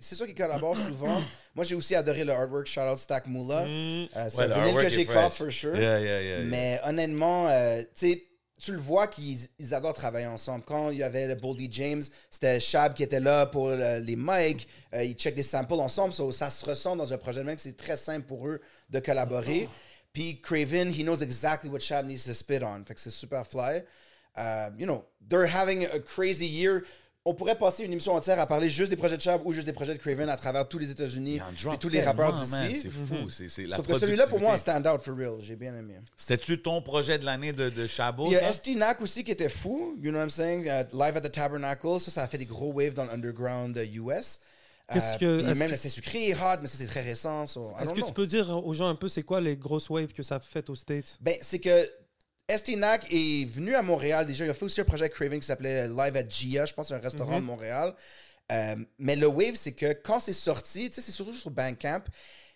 c'est 0.00 0.14
sûr 0.14 0.26
qu'ils 0.26 0.34
collaborent 0.36 0.76
souvent. 0.88 1.20
Moi, 1.56 1.64
j'ai 1.64 1.74
aussi 1.74 1.94
adoré 1.96 2.24
le 2.24 2.32
artwork. 2.32 2.66
Shout 2.66 2.80
out 2.82 2.98
Stack 2.98 3.26
Moula. 3.26 3.62
Euh, 3.66 4.06
c'est 4.30 4.36
Ouais, 4.38 4.44
un 4.44 4.46
le 4.46 4.54
vinyle 4.54 4.80
que 4.80 4.88
j'ai 4.88 5.04
cop, 5.06 5.32
for 5.32 5.50
sure. 5.50 5.74
Yeah, 5.76 6.00
yeah, 6.00 6.22
yeah, 6.22 6.38
yeah. 6.38 6.44
Mais 6.44 6.80
honnêtement, 6.84 7.48
euh, 7.48 7.80
tu 7.82 7.86
sais, 8.12 8.28
tu 8.62 8.70
le 8.72 8.78
vois 8.78 9.08
qu'ils 9.08 9.38
ils 9.58 9.74
adorent 9.74 9.92
travailler 9.92 10.26
ensemble. 10.26 10.64
Quand 10.64 10.90
il 10.90 10.98
y 10.98 11.02
avait 11.02 11.26
le 11.26 11.34
Boldy 11.34 11.68
James, 11.70 12.02
c'était 12.30 12.60
Shab 12.60 12.94
qui 12.94 13.02
était 13.02 13.18
là 13.18 13.46
pour 13.46 13.68
euh, 13.68 13.98
les 13.98 14.14
mics. 14.16 14.68
Euh, 14.94 15.02
ils 15.02 15.14
checkent 15.14 15.34
des 15.34 15.42
samples 15.42 15.74
ensemble. 15.74 16.12
so 16.12 16.30
ça 16.30 16.48
se 16.48 16.64
ressent 16.64 16.94
dans 16.94 17.12
un 17.12 17.18
projet 17.18 17.42
de 17.42 17.50
que 17.52 17.60
c'est 17.60 17.76
très 17.76 17.96
simple 17.96 18.26
pour 18.26 18.46
eux 18.46 18.60
de 18.88 19.00
collaborer. 19.00 19.68
Puis 20.12 20.40
Craven, 20.40 20.92
he 20.92 21.02
knows 21.02 21.22
exactly 21.22 21.70
what 21.70 21.80
Shab 21.80 22.06
needs 22.06 22.24
to 22.24 22.34
spit 22.34 22.62
on. 22.62 22.84
Fait 22.84 22.94
que 22.94 23.00
c'est 23.00 23.10
super 23.10 23.44
fly. 23.44 23.82
Uh, 24.36 24.70
you 24.78 24.86
know, 24.86 25.04
they're 25.28 25.46
having 25.46 25.84
a 25.86 25.98
crazy 25.98 26.46
year. 26.46 26.84
On 27.24 27.34
pourrait 27.34 27.56
passer 27.56 27.84
une 27.84 27.92
émission 27.92 28.14
entière 28.14 28.40
à 28.40 28.46
parler 28.46 28.68
juste 28.68 28.90
des 28.90 28.96
projets 28.96 29.16
de 29.16 29.22
Chab 29.22 29.40
ou 29.44 29.52
juste 29.52 29.66
des 29.66 29.72
projets 29.72 29.94
de 29.94 29.98
Craven 29.98 30.28
à 30.28 30.36
travers 30.36 30.66
tous 30.66 30.78
les 30.78 30.90
États-Unis 30.90 31.36
et 31.72 31.78
tous 31.78 31.88
les 31.88 32.02
rappeurs 32.02 32.32
d'ici. 32.32 32.80
C'est 32.80 32.90
fou. 32.90 33.30
C'est, 33.30 33.48
c'est 33.48 33.64
la 33.66 33.76
Sauf 33.76 33.86
que 33.86 33.98
celui-là, 33.98 34.26
pour 34.26 34.40
moi, 34.40 34.54
un 34.54 34.56
stand-out 34.56 35.00
for 35.00 35.16
real. 35.16 35.36
J'ai 35.40 35.54
bien 35.54 35.74
aimé. 35.76 35.94
C'était-tu 36.16 36.60
ton 36.60 36.82
projet 36.82 37.18
de 37.18 37.24
l'année 37.24 37.52
de, 37.52 37.70
de 37.70 37.86
Chabot, 37.86 38.26
Il 38.26 38.32
y 38.32 38.36
a? 38.36 38.52
ST 38.52 38.70
aussi 39.00 39.22
qui 39.22 39.30
était 39.30 39.48
fou, 39.48 39.96
you 40.02 40.10
know 40.10 40.18
what 40.18 40.24
I'm 40.24 40.30
saying? 40.30 40.62
Uh, 40.66 40.84
live 40.92 41.16
at 41.16 41.20
the 41.20 41.30
Tabernacle, 41.30 42.00
ça, 42.00 42.10
ça 42.10 42.22
a 42.24 42.26
fait 42.28 42.38
des 42.38 42.46
gros 42.46 42.72
waves 42.72 42.94
dans 42.94 43.04
l'underground 43.04 43.76
US. 43.94 44.40
Qu'est-ce 44.92 45.14
Euh, 45.14 45.18
que- 45.18 45.42
puis 45.42 45.50
est-ce 45.50 45.58
même 45.58 45.68
que- 45.68 45.72
le 45.72 45.76
C'est 45.76 45.88
sucré 45.88 46.34
hot, 46.34 46.58
mais 46.60 46.66
ça 46.68 46.76
c'est 46.76 46.86
très 46.86 47.02
récent. 47.02 47.46
so, 47.46 47.72
Est-ce 47.80 47.90
que 47.90 48.00
know. 48.00 48.06
tu 48.06 48.12
peux 48.12 48.26
dire 48.26 48.50
aux 48.66 48.74
gens 48.74 48.88
un 48.88 48.94
peu 48.96 49.08
c'est 49.08 49.22
quoi 49.22 49.40
les 49.40 49.56
grosses 49.56 49.88
waves 49.88 50.12
que 50.12 50.22
ça 50.24 50.36
a 50.36 50.40
fait 50.40 50.68
aux 50.68 50.74
States? 50.74 51.18
Ben, 51.20 51.36
c'est 51.40 51.60
que 51.60 51.88
ST 52.50 52.76
Nack 52.76 53.06
est 53.10 53.48
venu 53.48 53.74
à 53.74 53.82
Montréal 53.82 54.26
déjà. 54.26 54.44
Il 54.44 54.50
a 54.50 54.54
fait 54.54 54.64
aussi 54.64 54.80
un 54.80 54.84
projet 54.84 55.04
avec 55.04 55.14
Craven 55.14 55.40
qui 55.40 55.46
s'appelait 55.46 55.88
Live 55.88 56.16
at 56.16 56.28
Gia, 56.28 56.66
je 56.66 56.74
pense, 56.74 56.88
c'est 56.88 56.94
un 56.94 56.98
restaurant 56.98 57.38
de 57.40 57.44
Montréal. 57.44 57.94
Euh, 58.50 58.76
mais 58.98 59.16
le 59.16 59.26
wave, 59.26 59.54
c'est 59.54 59.72
que 59.72 59.92
quand 59.92 60.20
c'est 60.20 60.32
sorti, 60.32 60.90
tu 60.90 60.96
sais, 60.96 61.00
c'est 61.00 61.12
surtout 61.12 61.32
sur 61.32 61.50
Bandcamp, 61.50 62.02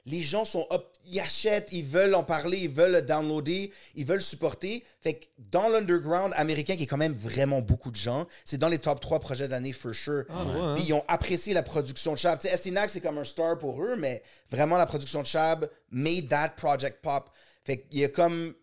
les 0.05 0.21
gens 0.21 0.45
sont 0.45 0.67
up, 0.71 0.87
ils 1.05 1.19
achètent, 1.19 1.69
ils 1.73 1.85
veulent 1.85 2.15
en 2.15 2.23
parler, 2.23 2.59
ils 2.59 2.69
veulent 2.69 2.93
le 2.93 3.03
downloader, 3.03 3.73
ils 3.95 4.05
veulent 4.05 4.19
le 4.19 4.23
supporter. 4.23 4.85
Fait 5.01 5.15
que 5.15 5.27
dans 5.39 5.69
l'underground 5.69 6.33
américain, 6.37 6.77
qui 6.77 6.85
est 6.85 6.87
quand 6.87 6.97
même 6.97 7.15
vraiment 7.15 7.61
beaucoup 7.61 7.91
de 7.91 7.97
gens, 7.97 8.27
c'est 8.45 8.57
dans 8.57 8.69
les 8.69 8.79
top 8.79 9.01
3 9.01 9.19
projets 9.19 9.49
d'année, 9.49 9.73
for 9.73 9.95
sure. 9.95 10.25
ouais, 10.29 10.61
hein. 10.61 10.75
Puis 10.77 10.85
ils 10.89 10.93
ont 10.93 11.05
apprécié 11.09 11.55
la 11.55 11.63
production 11.65 12.13
de 12.13 12.19
Chab. 12.19 12.39
Tu 12.39 12.49
sais, 12.49 12.57
ST 12.57 12.71
Nack, 12.73 12.91
c'est 12.91 13.01
comme 13.01 13.19
un 13.19 13.25
star 13.25 13.59
pour 13.59 13.83
eux, 13.83 13.97
mais 13.97 14.23
vraiment 14.49 14.77
la 14.77 14.87
production 14.87 15.23
de 15.23 15.27
Chab 15.27 15.69
made 15.91 16.29
that 16.29 16.51
project 16.51 17.01
pop. 17.03 17.31
Fait 17.65 17.81
qu'il 17.81 18.05
a 18.05 18.09
comme 18.09 18.55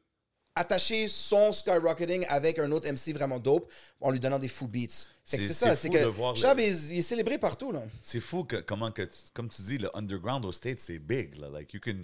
attaché 0.56 1.08
son 1.08 1.52
skyrocketing 1.52 2.26
avec 2.30 2.60
un 2.60 2.72
autre 2.72 2.88
MC 2.92 3.14
vraiment 3.14 3.40
dope 3.40 3.72
en 4.02 4.12
lui 4.12 4.20
donnant 4.20 4.40
des 4.40 4.48
fou 4.48 4.68
beats. 4.68 5.06
C'est- 5.26 5.42
ça, 5.54 5.76
c'est 5.76 5.90
que 5.90 5.98
le- 5.98 6.36
Chab 6.36 6.60
est, 6.60 6.90
il 6.92 7.00
est 7.00 7.02
célébré 7.02 7.38
partout, 7.38 7.72
là. 7.72 7.84
C'est 8.02 8.20
fou 8.20 8.44
que, 8.44 8.58
comment 8.58 8.92
que, 8.92 9.08
comme 9.34 9.50
tu 9.50 9.62
dis, 9.64 9.78
le 9.78 9.96
underground 9.98 10.46
aux 10.46 10.52
States, 10.52 10.80
c'est 10.80 11.00
big. 11.00 11.38
Là. 11.40 11.50
Like, 11.50 11.74
you 11.74 11.80
can, 11.80 12.04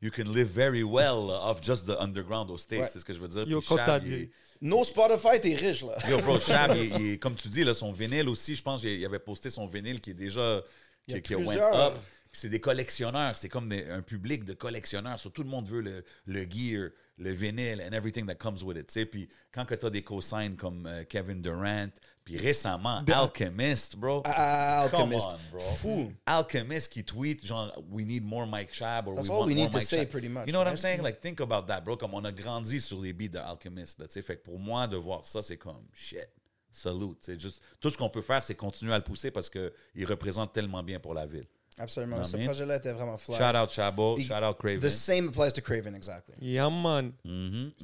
you 0.00 0.10
can 0.10 0.24
live 0.32 0.48
very 0.48 0.82
well 0.82 1.30
off 1.30 1.58
just 1.62 1.86
the 1.86 1.96
underground 1.98 2.50
aux 2.50 2.58
States, 2.58 2.82
Ouais. 2.82 2.88
c'est 2.92 3.00
ce 3.00 3.04
que 3.04 3.12
je 3.12 3.20
veux 3.20 3.28
dire. 3.28 3.46
Yo, 3.46 3.60
Chab, 3.60 4.02
il 4.04 4.08
dit- 4.08 4.14
est- 4.22 4.30
No 4.62 4.84
Spotify, 4.84 5.40
t'es 5.40 5.54
riche, 5.54 5.82
là. 5.84 5.96
Yo, 6.08 6.20
bro, 6.20 6.38
Chab, 6.38 6.76
il, 7.00 7.18
comme 7.18 7.34
tu 7.34 7.48
dis, 7.48 7.64
là, 7.64 7.74
son 7.74 7.92
vinyle 7.92 8.28
aussi, 8.28 8.54
je 8.54 8.62
pense 8.62 8.82
qu'il 8.82 9.04
avait 9.04 9.18
posté 9.18 9.50
son 9.50 9.66
vinyle 9.66 10.00
qui 10.00 10.10
est 10.10 10.14
déjà. 10.14 10.62
Il 11.08 11.14
y 11.14 11.16
a 11.16 11.20
qui, 11.20 11.28
qui 11.28 11.34
went 11.34 11.44
plusieurs. 11.46 11.74
up. 11.74 11.94
C'est 12.32 12.48
des 12.50 12.60
collectionneurs, 12.60 13.36
c'est 13.36 13.48
comme 13.48 13.68
des- 13.68 13.88
un 13.90 14.02
public 14.02 14.44
de 14.44 14.52
collectionneurs. 14.52 15.18
So, 15.18 15.30
tout 15.30 15.42
le 15.42 15.48
monde 15.48 15.66
veut 15.66 15.80
le, 15.80 16.04
le 16.26 16.42
gear, 16.48 16.90
le 17.20 17.32
vinyle, 17.32 17.82
and 17.82 17.92
everything 17.92 18.26
that 18.26 18.36
comes 18.36 18.64
with 18.64 18.76
it. 18.78 18.88
tu 18.88 18.94
sais. 18.94 19.06
Puis 19.06 19.28
quand 19.52 19.64
tu 19.66 19.86
as 19.86 19.90
des 19.90 20.02
co-signs 20.02 20.56
comme 20.56 20.86
euh, 20.86 21.04
Kevin 21.04 21.42
Durant, 21.42 21.90
puis 22.24 22.38
récemment, 22.38 23.04
Alchemist, 23.12 23.96
bro. 23.96 24.22
Ah, 24.24 24.82
Alchemist. 24.84 25.26
Come 25.28 25.38
on, 25.38 25.50
bro. 25.50 25.60
Fou. 25.60 26.12
Alchemist 26.26 26.90
qui 26.92 27.04
tweet 27.04 27.46
genre 27.46 27.72
we 27.90 28.06
need 28.06 28.24
more 28.24 28.46
Mike 28.46 28.72
Shab 28.72 29.06
or 29.06 29.16
That's 29.16 29.28
we 29.28 29.34
all 29.34 29.40
want 29.40 29.48
we 29.48 29.54
more 29.54 29.64
need 29.64 29.72
to 29.72 29.80
say, 29.80 30.04
Shab. 30.04 30.10
pretty 30.10 30.28
much, 30.28 30.46
You 30.46 30.52
know 30.52 30.60
what 30.60 30.68
I'm 30.68 30.76
saying? 30.76 31.02
Like 31.02 31.20
think 31.20 31.40
about 31.40 31.66
that, 31.68 31.82
bro. 31.84 31.96
Comme 31.96 32.14
on 32.14 32.24
a 32.24 32.32
grandi 32.32 32.80
sur 32.80 33.00
les 33.00 33.12
beats 33.12 33.32
de 33.32 33.38
Alchemist, 33.38 34.00
là, 34.00 34.06
tu 34.06 34.14
sais. 34.14 34.22
Fait 34.22 34.36
que 34.36 34.42
pour 34.42 34.58
moi 34.58 34.86
de 34.86 34.96
voir 34.96 35.26
ça, 35.26 35.42
c'est 35.42 35.58
comme 35.58 35.86
shit. 35.92 36.26
Salute. 36.72 37.18
C'est 37.20 37.40
juste 37.40 37.60
tout 37.80 37.90
ce 37.90 37.98
qu'on 37.98 38.08
peut 38.08 38.22
faire, 38.22 38.44
c'est 38.44 38.54
continuer 38.54 38.94
à 38.94 38.98
le 38.98 39.04
pousser 39.04 39.30
parce 39.30 39.50
que 39.50 39.72
il 39.94 40.06
représente 40.06 40.52
tellement 40.52 40.82
bien 40.82 41.00
pour 41.00 41.14
la 41.14 41.26
ville. 41.26 41.46
Absolument. 41.78 42.18
Non, 42.18 42.24
Ce 42.24 42.36
projet-là 42.36 42.76
était 42.76 42.92
vraiment 42.92 43.16
fly. 43.16 43.36
Shout 43.36 43.56
out 43.56 43.70
Chabo, 43.70 44.14
Puis, 44.16 44.24
shout 44.24 44.34
out 44.44 44.58
Craven. 44.58 44.80
The 44.80 44.90
same 44.92 45.28
applies 45.28 45.52
to 45.52 45.62
Craven, 45.62 45.94
exactly. 45.94 46.34
Yeah, 46.42 46.68
man. 46.68 47.12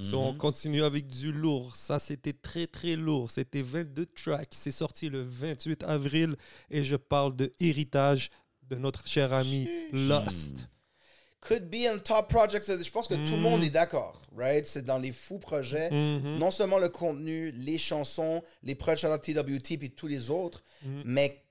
So, 0.00 0.18
on 0.18 0.34
continue 0.34 0.82
avec 0.82 1.06
du 1.06 1.32
lourd. 1.32 1.74
Ça, 1.76 1.98
c'était 1.98 2.34
très, 2.34 2.66
très 2.66 2.94
lourd. 2.96 3.30
C'était 3.30 3.62
22 3.62 4.06
tracks. 4.06 4.50
C'est 4.52 4.70
sorti 4.72 5.08
le 5.08 5.22
28 5.22 5.82
avril 5.84 6.36
et 6.70 6.84
je 6.84 6.96
parle 6.96 7.34
de 7.36 7.52
Héritage 7.58 8.30
de 8.68 8.76
notre 8.76 9.06
cher 9.08 9.32
ami 9.32 9.68
Lost. 9.92 10.68
Could 11.40 11.70
be 11.70 11.86
in 11.86 11.98
top 11.98 12.28
projects. 12.28 12.66
Je 12.66 12.90
pense 12.90 13.06
que 13.06 13.14
tout 13.14 13.30
le 13.32 13.36
Mm. 13.36 13.40
monde 13.40 13.62
est 13.62 13.70
d'accord, 13.70 14.20
right? 14.36 14.66
C'est 14.66 14.84
dans 14.84 14.98
les 14.98 15.12
fous 15.12 15.38
projets. 15.38 15.90
Mhm. 15.92 16.38
Non 16.38 16.50
seulement 16.50 16.78
le 16.78 16.88
contenu, 16.88 17.52
les 17.52 17.78
chansons, 17.78 18.42
les 18.64 18.74
projets 18.74 19.06
out 19.06 19.22
TWT 19.22 19.78
puis 19.78 19.90
tous 19.92 20.08
les 20.08 20.28
autres, 20.30 20.64
Mm. 20.84 21.02
mais 21.04 21.44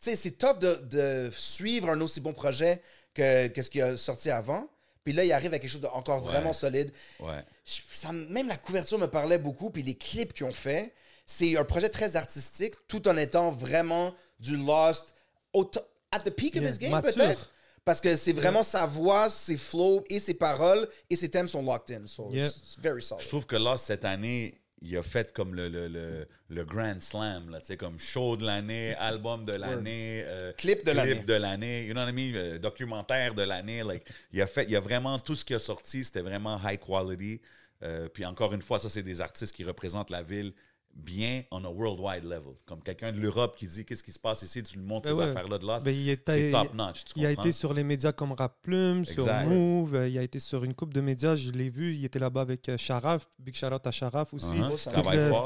sais, 0.00 0.16
c'est 0.16 0.32
tough 0.32 0.58
de, 0.58 0.74
de 0.90 1.30
suivre 1.32 1.90
un 1.90 2.00
aussi 2.00 2.20
bon 2.20 2.32
projet 2.32 2.82
que, 3.14 3.48
que 3.48 3.62
ce 3.62 3.70
qui 3.70 3.80
a 3.82 3.96
sorti 3.96 4.30
avant. 4.30 4.68
Puis 5.04 5.12
là, 5.12 5.24
il 5.24 5.32
arrive 5.32 5.52
à 5.54 5.58
quelque 5.58 5.70
chose 5.70 5.80
d'encore 5.80 6.20
vraiment 6.22 6.52
solide. 6.52 6.92
Ouais. 7.20 7.44
Je- 7.64 7.80
ça, 7.92 8.12
même 8.12 8.48
la 8.48 8.56
couverture 8.56 8.98
me 8.98 9.06
parlait 9.06 9.38
beaucoup, 9.38 9.70
puis 9.70 9.82
les 9.82 9.94
clips 9.96 10.32
qu'ils 10.32 10.46
ont 10.46 10.52
fait, 10.52 10.92
c'est 11.26 11.56
un 11.56 11.64
projet 11.64 11.88
très 11.88 12.16
artistique, 12.16 12.74
tout 12.88 13.06
en 13.08 13.16
étant 13.16 13.50
vraiment 13.50 14.14
du 14.38 14.56
Lost 14.56 15.14
au 15.52 15.68
at 16.12 16.20
the 16.20 16.30
peak 16.30 16.56
of 16.56 16.62
his 16.64 16.78
game 16.78 17.00
peut-être. 17.00 17.50
Parce 17.84 18.00
que 18.00 18.14
c'est 18.14 18.32
vraiment 18.34 18.62
sa 18.62 18.84
voix, 18.86 19.30
ses 19.30 19.56
flows 19.56 20.04
et 20.10 20.20
ses 20.20 20.34
paroles 20.34 20.86
et 21.08 21.16
ses 21.16 21.30
thèmes 21.30 21.48
sont 21.48 21.62
locked 21.62 21.90
in. 21.96 22.06
So 22.06 22.28
Yeah. 22.30 22.46
it's, 22.46 22.56
it's 22.58 22.76
very 22.78 23.00
solid. 23.02 23.22
Je 23.22 23.28
trouve 23.28 23.46
que 23.46 23.56
là, 23.56 23.76
cette 23.78 24.04
année, 24.04 24.60
il 24.82 24.96
a 24.96 25.02
fait 25.02 25.32
comme 25.32 25.54
le, 25.54 25.68
le, 25.68 25.88
le, 25.88 26.26
le 26.48 26.64
Grand 26.64 27.00
Slam, 27.02 27.50
là, 27.50 27.60
comme 27.76 27.98
show 27.98 28.36
de 28.36 28.46
l'année, 28.46 28.94
album 28.94 29.44
de 29.44 29.52
l'année, 29.52 30.22
euh, 30.26 30.52
Clip 30.56 30.84
de 30.84 30.92
l'année. 30.92 31.12
clip 31.12 31.26
de 31.26 31.34
l'année, 31.34 31.86
you 31.86 31.92
know 31.92 32.00
what 32.02 32.08
I 32.10 32.12
mean, 32.12 32.34
euh, 32.34 32.58
documentaire 32.58 33.34
de 33.34 33.42
l'année. 33.42 33.82
Like, 33.82 34.06
il, 34.32 34.40
a 34.40 34.46
fait, 34.46 34.64
il 34.68 34.74
a 34.76 34.80
vraiment 34.80 35.18
tout 35.18 35.36
ce 35.36 35.44
qui 35.44 35.54
a 35.54 35.58
sorti, 35.58 36.04
c'était 36.04 36.22
vraiment 36.22 36.58
high 36.64 36.78
quality. 36.78 37.40
Euh, 37.82 38.08
puis 38.08 38.24
encore 38.24 38.52
une 38.54 38.62
fois, 38.62 38.78
ça, 38.78 38.88
c'est 38.88 39.02
des 39.02 39.20
artistes 39.20 39.54
qui 39.54 39.64
représentent 39.64 40.10
la 40.10 40.22
ville 40.22 40.52
bien 40.94 41.44
on 41.50 41.64
a 41.64 41.68
worldwide 41.68 42.24
level. 42.24 42.54
Comme 42.66 42.82
quelqu'un 42.82 43.12
de 43.12 43.18
l'Europe 43.18 43.56
qui 43.56 43.66
dit 43.66 43.84
qu'est-ce 43.84 44.02
qui 44.02 44.12
se 44.12 44.18
passe 44.18 44.42
ici, 44.42 44.62
tu 44.62 44.76
lui 44.76 44.84
montres 44.84 45.08
Ben 45.08 45.14
ces 45.14 45.20
ouais. 45.22 45.28
affaires-là 45.28 45.58
de 45.58 45.66
là. 45.66 45.80
Ben, 45.80 46.16
c'est 46.26 46.50
top 46.50 46.74
notch, 46.74 47.04
tu 47.04 47.12
Il 47.16 47.26
a 47.26 47.30
été 47.30 47.52
sur 47.52 47.72
les 47.72 47.84
médias 47.84 48.12
comme 48.12 48.32
Rap 48.32 48.56
Plume, 48.62 49.04
sur. 49.04 49.26
Move, 49.46 49.94
euh, 49.94 50.08
il 50.08 50.18
a 50.18 50.22
été 50.22 50.38
sur 50.38 50.64
une 50.64 50.74
coupe 50.74 50.92
de 50.92 51.00
médias, 51.00 51.36
je 51.36 51.50
l'ai 51.50 51.70
vu, 51.70 51.94
il 51.94 52.04
était 52.04 52.18
là-bas 52.18 52.42
avec 52.42 52.68
euh, 52.68 52.76
Sharaf, 52.76 53.28
big 53.38 53.54
shout 53.54 53.66
out 53.72 53.86
à 53.86 53.90
Sharaf 53.90 54.34
aussi, 54.34 54.60
ça. 54.78 54.92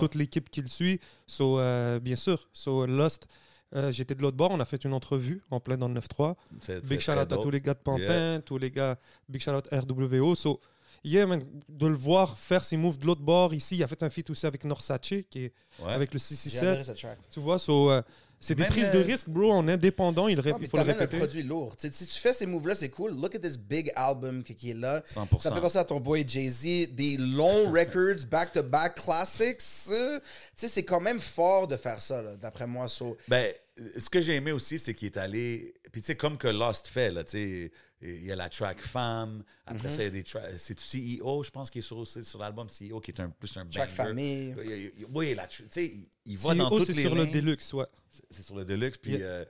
toute, 0.01 0.15
l'équipe 0.15 0.51
qui 0.51 0.61
le 0.61 0.69
suit. 0.69 1.01
So, 1.27 1.59
euh, 1.59 2.01
bien 2.01 2.17
sûr, 2.17 2.49
so, 2.53 2.87
Lost, 2.87 3.27
euh, 3.75 3.91
j'étais 3.93 4.15
de 4.15 4.23
l'autre 4.23 4.37
bord, 4.37 4.51
on 4.53 4.61
a 4.61 4.65
fait 4.65 4.85
une 4.85 4.93
entrevue 4.95 5.43
en 5.51 5.61
plein 5.61 5.77
dans 5.77 5.89
le 5.89 5.95
9-3. 5.95 6.37
C'est- 6.61 6.85
Big 6.87 7.01
shout 7.01 7.13
out 7.13 7.33
à 7.33 7.37
tous 7.37 7.51
les 7.51 7.61
gars 7.61 7.75
de 7.75 7.81
Pantin, 7.81 8.03
Yeah. 8.03 8.39
tous 8.41 8.59
les 8.59 8.71
gars, 8.71 8.97
big 9.29 9.41
shout 9.43 9.51
out 9.53 9.67
RWO. 9.73 10.35
So, 10.35 10.61
yeah, 11.05 11.27
man, 11.27 11.43
de 11.69 11.87
le 11.87 11.95
voir 11.95 12.37
faire 12.39 12.65
ses 12.65 12.77
moves 12.77 12.99
de 12.99 13.07
l'autre 13.07 13.21
bord 13.23 13.55
ici, 13.55 13.77
il 13.77 13.83
a 13.83 13.89
fait 13.89 14.03
un 14.03 14.11
feat 14.11 14.29
aussi 14.31 14.47
avec 14.47 14.65
Norsace, 14.65 15.01
qui 15.31 15.45
est 15.45 15.53
Ouais. 15.81 15.93
avec 15.93 16.13
le 16.15 16.19
J'ai 16.19 16.25
667. 16.37 16.69
adoré 16.69 16.85
cette 16.85 16.97
track. 16.99 17.19
Tu 17.31 17.41
vois, 17.41 17.59
so, 17.59 17.91
euh, 17.91 18.01
c'est 18.39 18.55
des 18.55 18.65
prises 18.65 18.91
de 18.93 18.99
euh, 18.99 19.03
risque, 19.03 19.29
bro, 19.29 19.51
en 19.53 19.67
indépendant, 19.69 20.29
il, 20.29 20.39
ré- 20.39 20.53
Ah, 20.55 20.59
il 20.61 20.69
faut 20.69 20.77
le 20.77 20.83
t'amènes 20.83 20.97
un 20.97 21.01
répéter. 21.01 21.17
produit 21.19 21.43
lourd. 21.43 21.75
Si 21.79 21.91
tu 21.91 22.05
fais 22.21 22.33
ces 22.33 22.47
moves-là, 22.47 22.75
c'est 22.77 22.91
cool. 22.91 23.13
Look 23.21 23.35
at 23.35 23.39
this 23.41 23.57
big 23.57 23.91
album 23.97 24.43
qui, 24.45 24.71
est 24.71 24.75
là. 24.75 25.03
100%. 25.13 25.41
Ça 25.41 25.53
fait 25.53 25.61
penser 25.61 25.79
à 25.79 25.85
ton 25.85 25.99
boy 25.99 26.25
Jay-Z. 26.29 26.95
Des 26.95 27.17
longs 27.17 27.71
records, 27.73 28.25
back-to-back 28.31 28.97
classics. 29.03 29.63
euh, 29.91 30.19
Tu 30.19 30.25
sais, 30.57 30.69
c'est 30.69 30.85
quand 30.85 31.01
même 31.01 31.21
fort 31.21 31.67
de 31.67 31.77
faire 31.77 32.01
ça, 32.03 32.23
d'après 32.37 32.67
moi. 32.67 32.89
So, 32.89 33.17
Ben, 33.29 33.53
euh, 33.81 33.89
ce 33.99 34.09
que 34.11 34.21
j'ai 34.21 34.35
aimé 34.35 34.53
aussi, 34.53 34.79
c'est 34.79 34.95
qu'il 34.95 35.07
est 35.07 35.17
allé. 35.17 35.75
Puis, 35.91 36.03
tu 36.03 36.07
sais, 36.09 36.15
comme 36.17 36.37
que 36.37 36.49
Lost 36.49 36.87
fait, 36.87 37.11
là, 37.11 37.25
tu 37.25 37.31
sais, 37.33 37.73
il 38.05 38.25
y 38.27 38.33
a 38.33 38.37
la 38.37 38.49
track 38.49 38.79
Femme. 38.81 39.43
Après 39.67 39.91
ça, 39.91 40.03
il 40.03 40.05
y 40.05 40.09
a 40.09 40.11
des 40.11 40.23
tracks. 40.23 40.45
C'est 40.59 40.79
CEO, 40.79 41.43
je 41.43 41.51
pense, 41.51 41.71
qui 41.71 41.79
est 41.79 41.83
sur, 41.83 41.97
aussi 41.97 42.23
sur 42.23 42.39
l'album 42.39 42.69
CEO, 42.69 43.01
qui 43.01 43.11
est 43.13 43.21
un, 43.21 43.31
plus 43.31 43.57
un 43.57 43.67
track 43.67 43.89
banger. 43.89 43.95
famille. 44.09 44.55
Il 44.65 44.71
il 44.99 45.07
Oui, 45.13 45.35
la, 45.35 45.47
tu 45.47 45.65
sais, 45.71 45.87
il, 45.87 46.09
il 46.27 46.39
va 46.39 46.51
CEO, 46.53 46.59
dans 46.59 46.71
toutes 46.71 46.85
c'est 46.87 46.93
les 46.93 47.03
sur 47.03 47.15
le. 47.15 47.27
Deluxe, 47.27 47.73
ouais. 47.73 47.87
C'est- 48.11 48.23
C'est 48.31 48.43
sur 48.43 48.55
le 48.57 48.65
Deluxe. 48.65 48.99
Puis, 48.99 49.13
Yeah. 49.13 49.21
euh, 49.27 49.45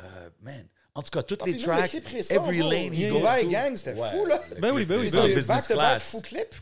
euh, 0.00 0.30
man, 0.42 0.66
en 0.94 1.02
tout 1.02 1.10
cas, 1.10 1.22
toutes 1.22 1.42
Ah, 1.44 1.46
les 1.46 1.56
tracks, 1.56 1.94
every 2.30 2.58
lane 2.58 2.92
he 2.92 3.08
goes 3.08 3.20
to- 3.42 3.48
Gang, 3.48 3.76
c'était 3.76 3.98
Ouais, 3.98 4.10
fou, 4.10 4.26
là. 4.26 4.42
Ben 4.60 4.72
oui, 4.74 4.84
ben 4.84 4.98
oui, 4.98 5.08
ben. 5.10 5.32
Business 5.34 5.66
Class. 5.68 6.14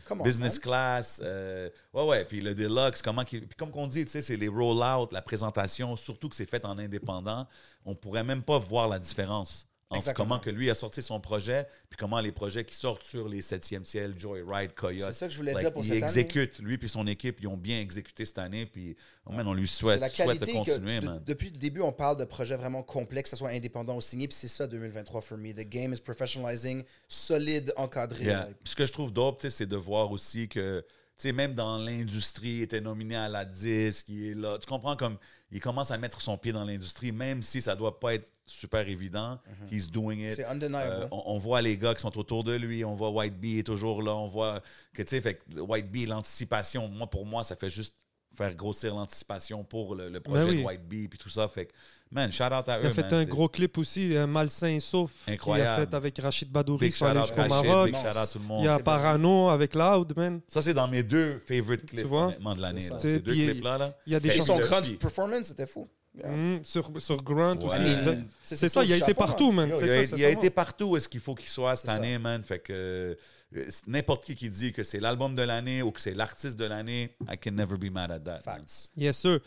on, 0.07 0.23
Business 0.23 0.53
man. 0.53 0.61
class, 0.61 1.19
euh, 1.23 1.67
ouais, 1.93 2.03
ouais, 2.05 2.25
puis 2.25 2.39
le 2.41 2.53
deluxe, 2.53 3.01
comment 3.01 3.23
qu'il- 3.25 3.47
puis 3.47 3.57
comme 3.57 3.71
qu'on 3.71 3.87
dit, 3.87 4.05
tu 4.05 4.11
sais, 4.11 4.21
c'est 4.21 4.37
les 4.37 4.47
roll-out, 4.47 5.11
la 5.11 5.23
présentation, 5.23 5.95
surtout 5.95 6.29
que 6.29 6.35
c'est 6.35 6.49
fait 6.49 6.63
en 6.63 6.77
indépendant, 6.77 7.47
on 7.85 7.95
pourrait 7.95 8.23
même 8.23 8.43
pas 8.43 8.59
voir 8.59 8.87
la 8.87 8.99
différence 8.99 9.65
entre 9.89 10.13
comment 10.13 10.37
que 10.37 10.49
lui 10.49 10.69
a 10.69 10.75
sorti 10.75 11.01
son 11.01 11.19
projet, 11.19 11.67
puis 11.89 11.97
comment 11.97 12.19
les 12.19 12.31
projets 12.31 12.63
qui 12.63 12.75
sortent 12.75 13.03
sur 13.03 13.27
les 13.27 13.41
7e 13.41 13.83
ciel, 13.83 14.13
Joyride, 14.17 14.73
Coyote. 14.75 15.07
C'est 15.07 15.13
ça 15.13 15.27
que 15.27 15.33
je 15.33 15.37
voulais 15.37 15.53
like, 15.53 15.63
dire 15.63 15.73
pour 15.73 15.83
il 15.83 15.87
cette 15.87 16.03
année. 16.03 16.05
exécute, 16.05 16.59
lui 16.59 16.77
puis 16.77 16.87
son 16.87 17.07
équipe, 17.07 17.39
ils 17.41 17.47
ont 17.47 17.57
bien 17.57 17.79
exécuté 17.79 18.25
cette 18.25 18.37
année, 18.37 18.67
puis 18.67 18.95
oh 19.25 19.31
man, 19.31 19.47
on 19.47 19.53
lui 19.53 19.67
souhaite, 19.67 19.99
la 19.99 20.09
souhaite 20.09 20.39
de 20.41 20.45
que 20.45 20.51
continuer, 20.51 20.99
de- 20.99 21.19
depuis 21.25 21.49
le 21.49 21.57
début, 21.57 21.81
on 21.81 21.91
parle 21.91 22.17
de 22.17 22.25
projets 22.25 22.55
vraiment 22.55 22.83
complexes, 22.83 23.31
que 23.31 23.37
ce 23.37 23.39
soit 23.39 23.49
indépendant 23.49 23.95
ou 23.95 24.01
signé, 24.01 24.27
puis 24.27 24.37
c'est 24.39 24.47
ça 24.47 24.67
2023 24.67 25.21
for 25.21 25.37
me. 25.37 25.53
The 25.53 25.67
game 25.67 25.91
is 25.91 26.01
professionalizing, 26.01 26.83
solide, 27.07 27.73
encadré. 27.75 28.25
Yeah. 28.25 28.45
like. 28.45 28.57
Puis 28.63 28.71
Ce 28.71 28.75
que 28.75 28.85
je 28.85 28.93
trouve 28.93 29.11
dope, 29.11 29.41
c'est 29.49 29.65
de 29.65 29.75
voir 29.75 30.11
aussi 30.11 30.47
que, 30.47 30.85
sais, 31.17 31.31
même 31.31 31.53
dans 31.55 31.77
l'industrie, 31.77 32.49
il 32.49 32.61
était 32.61 32.81
nominé 32.81 33.15
à 33.15 33.27
la 33.27 33.43
disque, 33.43 34.07
il 34.09 34.27
est 34.27 34.35
là. 34.35 34.57
Tu 34.59 34.67
comprends 34.67 34.95
comme 34.95 35.17
il 35.51 35.59
commence 35.59 35.89
à 35.91 35.97
mettre 35.97 36.21
son 36.21 36.37
pied 36.37 36.51
dans 36.51 36.63
l'industrie, 36.63 37.11
même 37.11 37.41
si 37.41 37.61
ça 37.61 37.75
doit 37.75 37.99
pas 37.99 38.13
être 38.13 38.29
super 38.49 38.87
évident. 38.87 39.39
He's 39.71 39.89
doing 39.89 40.19
it. 40.19 40.35
C'est 40.35 40.45
undeniable. 40.45 40.91
Euh, 41.03 41.07
on, 41.11 41.23
on 41.27 41.37
voit 41.37 41.61
les 41.61 41.77
gars 41.77 41.93
qui 41.93 42.01
sont 42.01 42.17
autour 42.17 42.43
de 42.43 42.53
lui, 42.55 42.83
on 42.85 42.95
voit 42.95 43.09
White 43.11 43.39
Bee 43.39 43.59
est 43.59 43.63
toujours 43.63 44.01
là, 44.01 44.15
on 44.15 44.27
voit 44.27 44.61
que, 44.93 45.01
tu 45.03 45.09
sais, 45.09 45.21
fait 45.21 45.35
que 45.35 45.59
White 45.59 45.89
Bee, 45.91 46.05
l'anticipation, 46.05 46.87
moi, 46.87 47.07
pour 47.07 47.25
moi, 47.25 47.43
ça 47.43 47.55
fait 47.55 47.69
juste 47.69 47.95
faire 48.37 48.53
grossir 48.53 48.93
l'anticipation 48.93 49.63
pour 49.63 49.95
le, 49.95 50.07
le 50.07 50.19
projet 50.19 50.45
Ben 50.45 50.49
oui. 50.51 50.61
de 50.61 50.63
White 50.65 50.87
Bee 50.87 51.07
puis 51.07 51.17
tout 51.17 51.29
ça. 51.29 51.47
Fait 51.47 51.65
que, 51.65 51.71
man, 52.11 52.31
shout 52.31 52.43
out 52.43 52.69
à 52.69 52.77
eux. 52.79 52.83
Il 52.83 52.87
a 52.87 52.91
fait 52.93 53.01
man, 53.11 53.13
un 53.15 53.25
gros 53.25 53.49
clip 53.49 53.75
aussi, 53.79 54.15
un 54.15 54.27
Malsain 54.27 54.67
et 54.67 54.79
Sauf, 54.79 55.11
qu'il 55.23 55.31
a 55.31 55.33
Incroyable. 55.33 55.81
fait 55.89 55.93
avec 55.95 56.19
Rachid 56.19 56.49
Badouri 56.51 56.85
Big 56.87 56.93
sur 56.93 57.07
shout 57.07 57.11
aller 57.11 57.19
out 57.19 57.25
jusqu'au 57.25 57.47
Maroc. 57.49 57.85
big 57.91 57.95
shout 57.99 58.17
out 58.17 58.29
tout 58.31 58.39
le 58.39 58.45
monde. 58.45 58.61
Il 58.61 58.65
y 58.65 58.67
a 58.67 58.77
Parano 58.79 59.49
avec 59.49 59.73
Loud, 59.73 60.13
man. 60.15 60.41
Ça, 60.47 60.61
c'est 60.61 60.75
dans 60.75 60.87
mes 60.87 61.01
deux 61.01 61.39
favorite 61.47 61.85
clips 61.87 62.01
Tu 62.01 62.07
vois? 62.07 62.27
honnêtement, 62.27 62.55
de 62.55 62.61
l'année. 62.61 62.81
Ces 62.99 63.19
deux 63.19 63.33
clips-là. 63.33 63.77
Là. 63.79 63.97
Il 64.05 64.13
y 64.13 64.15
a 64.15 64.19
des 64.19 64.29
Et 64.29 64.41
son 64.41 64.59
grand 64.59 64.81
performance, 64.99 65.47
c'était 65.47 65.67
fou. 65.67 65.89
Mm, 66.27 66.63
sur, 66.63 66.91
sur 67.01 67.23
Grunt 67.23 67.57
Ouais. 67.57 67.65
aussi. 67.65 67.95
C'est- 68.43 68.55
C'est 68.55 68.69
ça, 68.69 68.83
il 68.83 68.91
a 68.93 68.97
été 68.97 69.13
partout, 69.13 69.51
man. 69.51 69.71
Il 70.15 70.25
a, 70.25 70.29
été 70.29 70.49
partout 70.49 70.85
où 70.85 70.97
est-ce 70.97 71.07
qu'il 71.09 71.19
faut 71.21 71.35
qu'il 71.35 71.49
soit 71.49 71.75
cette 71.75 71.85
C'est 71.85 71.91
ça. 71.91 71.97
année, 71.97 72.17
man. 72.17 72.43
Fait 72.43 72.59
que 72.59 73.17
euh, 73.55 73.65
n'importe 73.87 74.23
qui 74.25 74.35
qui 74.35 74.49
dit 74.49 74.71
que 74.73 74.83
c'est 74.83 74.99
l'album 74.99 75.35
de 75.35 75.41
l'année 75.43 75.81
ou 75.81 75.91
que 75.91 76.01
c'est 76.01 76.13
l'artiste 76.13 76.57
de 76.57 76.65
l'année, 76.65 77.15
I 77.29 77.37
can 77.37 77.51
never 77.51 77.77
be 77.77 77.91
mad 77.91 78.11
at 78.11 78.19
that. 78.19 78.31
man. 78.33 78.41
Facts. 78.41 78.89
Yes, 78.97 79.17
sir. 79.17 79.39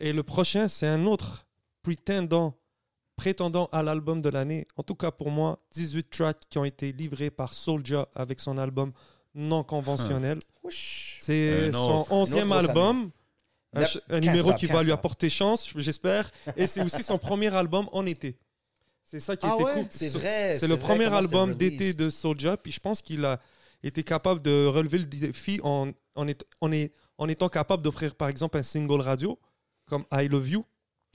Et 0.00 0.12
le 0.12 0.22
prochain, 0.22 0.68
c'est 0.68 0.86
un 0.86 1.06
autre 1.06 1.46
prétendant, 1.82 2.54
prétendant 3.16 3.68
à 3.72 3.82
l'album 3.82 4.20
de 4.22 4.28
l'année. 4.28 4.66
En 4.76 4.82
tout 4.82 4.94
cas, 4.94 5.10
pour 5.10 5.30
moi, 5.30 5.58
18 5.72 6.08
tracks 6.10 6.40
qui 6.48 6.58
ont 6.58 6.64
été 6.64 6.92
livrés 6.92 7.30
par 7.30 7.52
Soulja 7.54 8.06
avec 8.14 8.40
son 8.40 8.58
album 8.58 8.92
non 9.34 9.62
conventionnel. 9.64 10.38
C'est 11.20 11.72
son 11.72 12.06
onzième 12.10 12.52
album. 12.52 13.10
Un, 13.74 13.80
Neuf- 13.80 13.92
ch- 13.92 14.02
un 14.08 14.20
15 14.20 14.26
numéro 14.30 14.54
qui 14.54 14.66
15 14.66 14.76
va 14.76 14.82
lui 14.82 14.92
apporter 14.92 15.28
chance, 15.30 15.70
j'espère. 15.76 16.30
Et 16.56 16.66
c'est 16.66 16.82
aussi 16.82 17.02
son 17.02 17.18
premier 17.18 17.54
album 17.54 17.88
en 17.92 18.06
été. 18.06 18.38
C'est 19.04 19.20
ça 19.20 19.36
qui 19.36 19.46
Ah 19.46 19.54
était 19.54 19.64
ouais? 19.64 19.72
cool. 19.74 19.86
C'est 19.90 20.08
vrai. 20.10 20.58
C'est 20.58 20.68
le 20.68 20.74
vrai 20.74 20.82
premier 20.82 21.06
album 21.14 21.54
d'été 21.54 21.92
de 21.94 22.10
Soulja, 22.10 22.56
puis 22.56 22.72
je 22.72 22.80
pense 22.80 23.00
qu'il 23.02 23.24
a 23.24 23.40
été 23.82 24.02
capable 24.02 24.42
de 24.42 24.66
relever 24.66 24.98
le 24.98 25.04
défi 25.06 25.60
en, 25.62 25.90
en, 26.14 26.28
est- 26.28 26.44
en 26.60 26.72
est- 26.72 26.92
en 27.18 27.28
étant 27.28 27.48
capable 27.48 27.82
d'offrir 27.82 28.14
par 28.14 28.28
exemple 28.28 28.56
un 28.58 28.62
single 28.62 29.00
radio 29.00 29.38
comme 29.86 30.04
I 30.12 30.28
Love 30.28 30.48
You, 30.50 30.64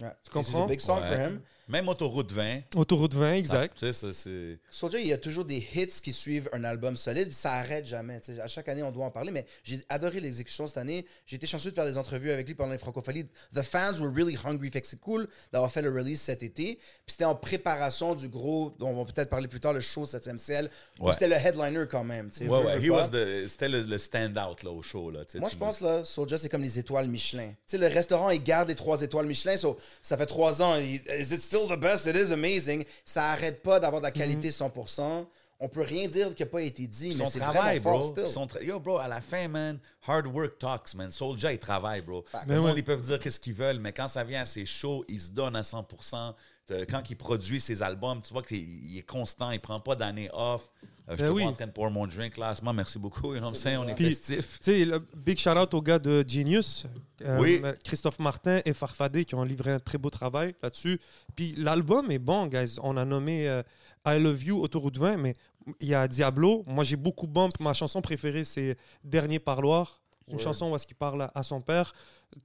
Ouais. 0.01 0.09
Tu 0.23 0.31
comprends? 0.31 0.51
C'est 0.59 0.63
un 0.63 0.67
big 0.67 0.79
song 0.79 0.99
Ouais. 1.01 1.07
for 1.07 1.15
him. 1.17 1.41
Même 1.67 1.87
Autoroute 1.87 2.31
20. 2.31 2.61
Autoroute 2.75 3.13
20, 3.13 3.33
exact. 3.35 3.73
Ah, 3.75 3.79
tu 3.79 3.85
sais, 3.85 3.93
ça, 3.93 4.13
c'est. 4.13 4.57
Soulja, 4.69 4.99
il 4.99 5.07
y 5.07 5.13
a 5.13 5.17
toujours 5.17 5.45
des 5.45 5.65
hits 5.75 5.87
qui 6.03 6.11
suivent 6.13 6.49
un 6.53 6.63
album 6.63 6.97
solide. 6.97 7.31
Ça 7.33 7.53
arrête 7.53 7.85
jamais. 7.85 8.19
Tu 8.19 8.35
sais, 8.35 8.41
à 8.41 8.47
chaque 8.47 8.67
année, 8.69 8.83
on 8.83 8.91
doit 8.91 9.05
en 9.05 9.11
parler. 9.11 9.31
Mais 9.31 9.45
j'ai 9.63 9.83
adoré 9.89 10.19
l'exécution 10.19 10.67
cette 10.67 10.77
année. 10.77 11.05
J'ai 11.25 11.37
été 11.37 11.47
chanceux 11.47 11.69
de 11.71 11.75
faire 11.75 11.85
des 11.85 11.97
entrevues 11.97 12.31
avec 12.31 12.47
lui 12.47 12.55
pendant 12.55 12.71
les 12.73 12.77
francophonies. 12.77 13.25
The 13.55 13.61
fans 13.61 13.99
were 13.99 14.11
really 14.13 14.37
hungry. 14.43 14.69
Fait 14.71 14.81
que 14.81 14.87
c'est 14.87 14.99
cool 14.99 15.25
d'avoir 15.51 15.71
fait 15.71 15.81
le 15.81 15.89
release 15.89 16.21
cet 16.21 16.43
été. 16.43 16.75
Puis 16.75 16.81
c'était 17.13 17.25
en 17.25 17.35
préparation 17.35 18.13
du 18.15 18.27
gros, 18.29 18.75
dont 18.79 18.89
on 18.89 19.03
va 19.03 19.11
peut-être 19.11 19.29
parler 19.29 19.47
plus 19.47 19.59
tard, 19.59 19.73
le 19.73 19.81
show 19.81 20.05
7e 20.05 20.37
ciel. 20.37 20.69
Ouais. 20.99 21.13
C'était 21.13 21.27
le 21.27 21.35
headliner 21.35 21.85
quand 21.89 22.03
même. 22.03 22.29
Ouais, 22.41 22.47
ouais. 22.49 23.47
C'était 23.47 23.69
le, 23.69 23.81
le 23.81 23.97
stand-out 23.97 24.63
là, 24.63 24.71
au 24.71 24.81
show. 24.81 25.11
Là, 25.11 25.21
Moi, 25.35 25.49
je 25.51 25.57
pense, 25.57 25.81
là, 25.81 26.03
Soulja, 26.03 26.37
c'est 26.37 26.49
comme 26.49 26.61
les 26.61 26.77
étoiles 26.79 27.07
Michelin. 27.07 27.47
Tu 27.49 27.55
sais, 27.67 27.77
le 27.77 27.87
restaurant, 27.87 28.29
il 28.31 28.43
garde 28.43 28.67
les 28.69 28.75
trois 28.75 29.01
étoiles 29.01 29.25
Michelin. 29.27 29.55
so, 29.57 29.77
ça 30.01 30.17
fait 30.17 30.25
trois 30.25 30.61
ans. 30.61 30.75
il- 30.77 31.01
Is 31.19 31.33
it 31.33 31.39
still 31.53 31.67
the 31.67 31.79
best? 31.79 32.05
It 32.07 32.15
is 32.15 32.31
amazing. 32.31 32.83
Ça 33.05 33.31
arrête 33.31 33.61
pas 33.61 33.79
d'avoir 33.79 34.01
de 34.01 34.07
la 34.07 34.11
qualité 34.11 34.49
100%. 34.49 35.25
On 35.59 35.69
peut 35.69 35.81
rien 35.81 36.07
dire 36.09 36.35
qui 36.35 36.43
n'a 36.43 36.49
pas 36.49 36.61
été 36.61 36.87
dit, 36.87 37.15
mais 37.17 37.25
c'est 37.25 37.39
travail, 37.39 37.79
vraiment 37.79 37.99
bro. 37.99 38.03
fort 38.03 38.11
still. 38.17 38.29
Son 38.29 38.45
tra- 38.47 38.61
Yo, 38.63 38.79
bro, 38.79 38.97
à 38.97 39.07
la 39.07 39.21
fin, 39.21 39.47
man, 39.47 39.79
hard 40.05 40.27
work 40.27 40.57
talks, 40.59 40.93
man. 40.95 41.09
Soulja, 41.09 41.53
il 41.53 41.59
travaille, 41.59 42.01
bro. 42.01 42.25
Mais 42.47 42.55
Le 42.55 42.59
ouais. 42.61 42.67
monde, 42.67 42.77
ils 42.77 42.83
peuvent 42.83 43.01
dire 43.01 43.17
qu'est-ce 43.19 43.39
qu'ils 43.39 43.53
veulent, 43.53 43.79
mais 43.79 43.93
quand 43.93 44.07
ça 44.09 44.23
vient 44.25 44.41
à 44.41 44.45
ses 44.45 44.65
shows, 44.65 45.05
il 45.07 45.21
se 45.21 45.31
donne 45.31 45.55
à 45.55 45.61
100%. 45.61 46.33
Euh, 46.71 46.85
Quand 46.89 47.01
il 47.09 47.15
produit 47.15 47.61
ses 47.61 47.81
albums, 47.83 48.21
tu 48.21 48.33
vois 48.33 48.41
qu'il 48.41 48.57
il 48.91 48.97
est 48.97 49.01
constant, 49.07 49.51
il 49.51 49.59
prend 49.59 49.79
pas 49.79 49.95
d'année 49.95 50.29
off. 50.33 50.69
Euh, 51.09 51.15
je 51.17 51.21
Ben 51.21 51.27
te 51.27 51.33
oui. 51.33 51.41
vois 51.43 51.51
en 51.51 51.55
train 51.55 51.67
de 51.67 51.71
boire 51.73 51.91
mon 51.91 52.07
drink, 52.07 52.37
là. 52.37 52.53
Moi, 52.63 52.71
merci 52.73 52.97
beaucoup. 52.97 53.33
You 53.33 53.39
know? 53.41 53.51
On 53.51 53.87
est 53.89 53.93
Puis- 53.95 54.05
festif. 54.09 54.59
Tu 54.61 54.71
sais, 54.71 54.85
le 54.85 54.99
big 55.15 55.37
shout 55.37 55.49
out 55.49 55.73
aux 55.73 55.81
gars 55.81 55.99
de 55.99 56.23
Genius, 56.25 56.85
euh, 57.23 57.39
Oui. 57.41 57.61
Christophe 57.83 58.19
Martin 58.19 58.61
et 58.63 58.73
Farfadé 58.73 59.25
qui 59.25 59.35
ont 59.35 59.43
livré 59.43 59.71
un 59.73 59.79
très 59.79 59.97
beau 59.97 60.09
travail 60.09 60.53
là-dessus. 60.63 60.99
Puis 61.35 61.55
l'album 61.57 62.09
est 62.09 62.19
bon, 62.19 62.47
guys. 62.47 62.77
On 62.81 62.95
a 62.95 63.03
nommé 63.03 63.49
euh, 63.49 63.61
I 64.07 64.17
Love 64.19 64.43
You, 64.43 64.61
Autoroute 64.61 64.97
20, 64.97 65.17
mais 65.17 65.33
il 65.81 65.89
y 65.89 65.93
a 65.93 66.07
Diablo. 66.07 66.63
Moi, 66.67 66.83
j'ai 66.85 66.95
beaucoup 66.95 67.27
bump. 67.27 67.59
Ma 67.59 67.73
chanson 67.73 68.01
préférée, 68.01 68.45
c'est 68.45 68.77
Dernier 69.03 69.39
Parloir. 69.39 69.99
Une 70.31 70.39
chanson 70.39 70.71
où 70.71 70.75
est-ce 70.77 70.87
qu'il 70.87 70.95
parle 70.95 71.23
à, 71.23 71.31
à 71.35 71.43
son 71.43 71.59
père. 71.59 71.91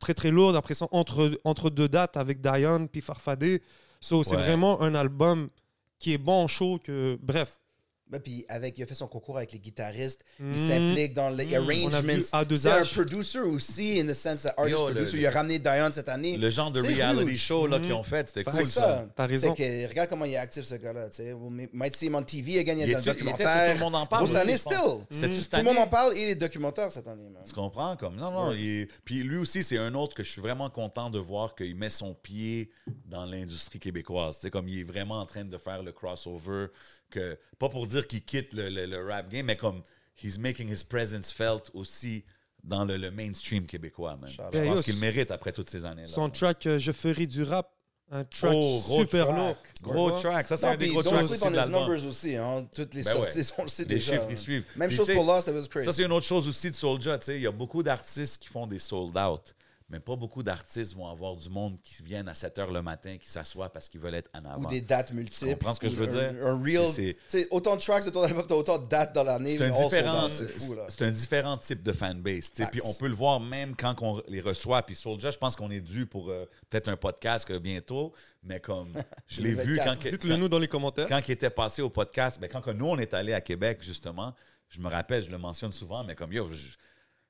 Très, 0.01 0.15
très 0.15 0.33
lourde. 0.33 0.57
Après 0.57 0.75
ça, 0.75 0.89
entre, 0.91 1.41
entre 1.45 1.71
deux 1.71 1.89
dates 1.89 2.17
avec 2.17 2.41
Diane 2.41 2.89
puis 2.89 3.01
Farfadé. 3.01 3.63
So, 4.01 4.25
c'est 4.25 4.35
Ouais. 4.35 4.43
vraiment 4.43 4.81
un 4.83 4.97
album 4.97 5.49
qui 6.01 6.13
est 6.13 6.19
bon, 6.19 6.47
chaud, 6.49 6.81
que... 6.83 7.17
Bref. 7.23 7.59
Ben, 8.11 8.21
puis 8.21 8.45
avec, 8.49 8.79
il 8.79 8.83
a 8.83 8.87
fait 8.87 8.95
son 8.95 9.07
concours 9.07 9.37
avec 9.37 9.53
les 9.53 9.59
guitaristes. 9.59 10.25
Il 10.41 10.47
Mhm. 10.47 10.55
s'implique 10.55 11.15
dans 11.15 11.29
les 11.29 11.45
Mhm. 11.45 11.51
Vu 11.51 11.57
arrangements. 11.85 12.13
A2H. 12.33 12.59
C'est 12.59 12.69
un 12.71 12.85
producer 13.03 13.39
aussi, 13.41 14.01
in 14.01 14.07
the 14.07 14.15
sense 14.15 14.43
that 14.43 14.55
artist 14.57 14.79
Yo, 14.79 14.89
le- 14.89 14.95
producer. 14.95 15.17
le- 15.17 15.23
il 15.23 15.27
a 15.27 15.31
ramené 15.31 15.59
Diane 15.59 15.93
cette 15.93 16.09
année. 16.09 16.37
Le 16.39 16.49
genre 16.51 16.71
de 16.71 16.81
C'est 16.81 16.89
reality 16.95 17.33
huge. 17.33 17.39
show 17.41 17.67
là, 17.67 17.79
Mhm. 17.79 17.85
qu'ils 17.85 17.93
ont 17.95 18.03
fait, 18.03 18.29
c'était 18.29 18.45
cool, 18.45 18.55
C'est 18.55 18.65
ça. 18.65 19.07
T'as 19.15 19.27
raison. 19.27 19.55
C'est 19.55 19.63
que, 19.85 19.89
regarde 19.89 20.09
comment 20.09 20.25
il 20.25 20.33
est 20.33 20.37
actif, 20.37 20.65
ce 20.65 20.75
gars-là. 20.77 21.11
tu 21.11 21.17
sais. 21.17 21.33
We 21.35 21.69
might 21.73 21.95
see 21.95 22.07
him 22.07 22.15
on 22.15 22.23
TV 22.23 22.59
again. 22.59 22.77
Il 22.79 22.89
y 22.89 22.95
a 22.95 23.01
documentaire. 23.01 23.73
tout 23.73 23.79
le 23.79 23.85
monde 23.85 23.95
en 23.97 24.07
parle 24.07 24.25
aussi, 24.25 24.37
année, 24.37 24.57
still. 24.57 24.77
Cette 25.11 25.51
Tout 25.51 25.57
le 25.59 25.63
monde 25.65 25.79
en 25.79 25.87
parle 25.87 26.17
et 26.17 26.27
les 26.27 26.35
documentaires 26.35 26.91
cette 26.91 27.07
année. 27.09 27.29
man. 27.29 27.43
Tu 27.47 27.53
comprends? 27.53 27.97
Comme, 27.97 28.17
non, 28.17 28.31
non. 28.31 28.57
Puis 29.05 29.23
lui 29.23 29.37
aussi, 29.37 29.63
c'est 29.63 29.79
un 29.79 29.95
autre 29.95 30.15
que 30.15 30.23
je 30.23 30.31
suis 30.31 30.41
vraiment 30.41 30.71
content 30.71 31.11
de 31.11 31.19
voir 31.19 31.55
qu'il 31.55 31.75
met 31.77 31.91
son 31.91 32.15
pied 32.15 32.71
dans 33.05 33.25
l'industrie 33.27 33.79
québécoise. 33.79 34.37
Tu 34.37 34.43
sais, 34.43 34.51
comme 34.51 34.69
il 34.69 34.81
est 34.81 34.85
vraiment 34.85 35.21
en 35.21 35.27
train 35.27 35.45
de 35.45 35.59
faire 35.59 35.83
le 35.83 35.93
crossover. 35.93 36.67
Que, 37.11 37.39
pas 37.59 37.69
pour 37.69 37.87
dire 37.87 38.07
qu'il 38.07 38.23
quitte 38.23 38.53
le, 38.53 38.69
le- 38.69 38.87
le 38.87 39.07
rap 39.07 39.29
game, 39.31 39.47
mais 39.47 39.57
comme 39.57 39.83
he's 40.23 40.39
making 40.39 40.71
his 40.71 40.85
presence 40.85 41.33
felt 41.33 41.71
aussi 41.75 42.25
dans 42.63 42.85
le, 42.85 42.97
le 42.97 43.11
mainstream 43.11 43.67
québécois, 43.67 44.17
man. 44.21 44.29
Je 44.31 44.37
pense 44.37 44.83
qu'il 44.83 44.95
le 44.95 45.01
mérite 45.01 45.31
après 45.31 45.53
toutes 45.53 45.71
ces 45.71 45.85
années-là. 45.87 46.09
Son 46.09 46.29
track 46.29 46.67
euh, 46.67 46.79
Je 46.79 46.93
ferai 46.93 47.27
du 47.27 47.43
rap. 47.45 47.73
Un 48.11 48.25
track 48.25 48.53
Oh, 48.55 48.81
gros 48.85 49.01
super 49.01 49.27
track. 49.27 49.37
lourd. 49.39 49.57
Gros 49.83 50.11
Ouais. 50.15 50.21
track. 50.21 50.49
Ça, 50.49 50.57
c'est 50.57 50.67
un 50.67 50.77
des 50.77 50.89
gros 50.89 51.03
ils 51.03 51.09
ont 51.09 51.11
tracks 51.11 51.31
aussi 51.31 51.41
dans 51.41 51.51
les 51.51 51.67
numbers 51.67 52.05
aussi. 52.07 52.37
Hein. 52.37 52.67
Toutes 52.75 52.95
les 52.95 53.03
Ben 53.03 53.13
sorties, 53.13 53.39
ouais. 53.41 53.45
on 53.59 53.63
le 53.65 53.69
sait 53.69 53.83
Les 53.85 53.89
déjà. 53.97 54.13
chiffres, 54.13 54.25
hein. 54.25 54.31
ils 54.31 54.39
suivent. 54.39 54.65
Même 54.77 54.89
Puis 54.89 54.97
chose 54.97 55.13
pour 55.13 55.25
Lost, 55.27 55.47
that 55.47 55.53
was 55.53 55.67
crazy. 55.69 55.85
Ça, 55.87 55.93
c'est 55.93 56.05
une 56.05 56.13
autre 56.13 56.25
chose 56.27 56.49
aussi 56.49 56.71
de 56.71 56.75
Soulja. 56.77 57.19
tu 57.19 57.27
sais. 57.27 57.37
Il 57.37 57.43
y 57.43 57.47
a 57.47 57.51
beaucoup 57.53 57.83
d'artistes 57.83 58.41
qui 58.41 58.49
font 58.49 58.67
des 58.67 58.79
sold 58.79 59.15
out, 59.17 59.55
mais 59.91 60.01
pas 60.01 60.17
beaucoup 60.17 60.43
d'artistes 60.43 60.95
vont 60.95 61.09
avoir 61.09 61.35
du 61.37 61.49
monde 61.49 61.79
qui 61.83 62.03
viennent 62.03 62.29
à 62.29 62.35
7 62.35 62.59
h 62.59 62.71
le 62.73 62.83
matin, 62.83 63.17
qui 63.17 63.29
s'assoient 63.31 63.71
parce 63.73 63.89
qu'ils 63.89 64.01
veulent 64.01 64.15
être 64.17 64.31
en 64.35 64.45
avant. 64.45 64.63
ou 64.63 64.67
des 64.67 64.83
dates 64.83 65.13
multiples. 65.13 65.47
Tu 65.47 65.55
comprends 65.55 65.73
ce 65.73 65.81
que 65.81 65.89
je 65.89 65.97
veux 65.97 66.09
un- 66.09 66.33
dire? 66.33 66.47
Un 66.47 66.63
real. 66.63 67.47
Autant 67.51 67.77
de 67.77 67.81
tracks 67.81 68.05
de 68.05 68.11
ton 68.11 68.23
album, 68.23 68.45
t'as 68.47 68.55
autant 68.55 68.79
de 68.79 68.87
dates 68.87 69.15
dans 69.15 69.25
l'année. 69.25 69.57
C'est 69.57 69.65
un, 69.65 69.75
sold 69.75 69.91
différent, 69.91 70.29
C'est 70.89 71.05
un 71.07 71.11
différent 71.11 71.57
type 71.57 71.83
de 71.83 71.93
fanbase. 71.93 72.51
Puis 72.71 72.81
on 72.85 72.93
peut 72.95 73.09
le 73.09 73.15
voir 73.15 73.41
même 73.41 73.75
quand 73.75 73.95
on 74.03 74.23
les 74.29 74.41
reçoit. 74.43 74.83
Puis 74.83 74.95
Soulja, 74.95 75.31
je 75.31 75.39
pense 75.39 75.57
qu'on 75.57 75.71
est 75.71 75.81
dû 75.81 76.05
pour 76.07 76.29
euh, 76.31 76.45
peut-être 76.69 76.89
un 76.89 76.97
podcast 76.97 77.51
euh, 77.51 77.59
bientôt. 77.59 78.13
Mais 78.43 78.61
comme 78.61 78.93
je 79.27 79.41
l'ai 79.41 79.55
vu 79.55 79.77
2024. 79.79 80.03
quand, 80.03 80.09
Dites-le 80.11 80.37
nous 80.37 80.49
dans 80.51 80.59
les 80.59 80.69
commentaires. 80.69 81.09
quand 81.09 81.21
il 81.27 81.33
était 81.33 81.51
passé 81.51 81.81
au 81.83 81.89
podcast, 81.91 82.39
ben, 82.39 82.49
quand 82.53 82.61
que 82.61 82.71
nous, 82.71 82.87
on 82.87 82.99
est 82.99 83.15
allé 83.15 83.33
à 83.33 83.41
Québec, 83.41 83.79
justement, 83.81 84.35
je 84.69 84.81
me 84.81 84.89
rappelle, 84.89 85.25
je 85.25 85.31
le 85.31 85.39
mentionne 85.39 85.73
souvent, 85.73 86.05
mais 86.05 86.15
comme 86.15 86.33
yo, 86.33 86.51
je- 86.53 86.77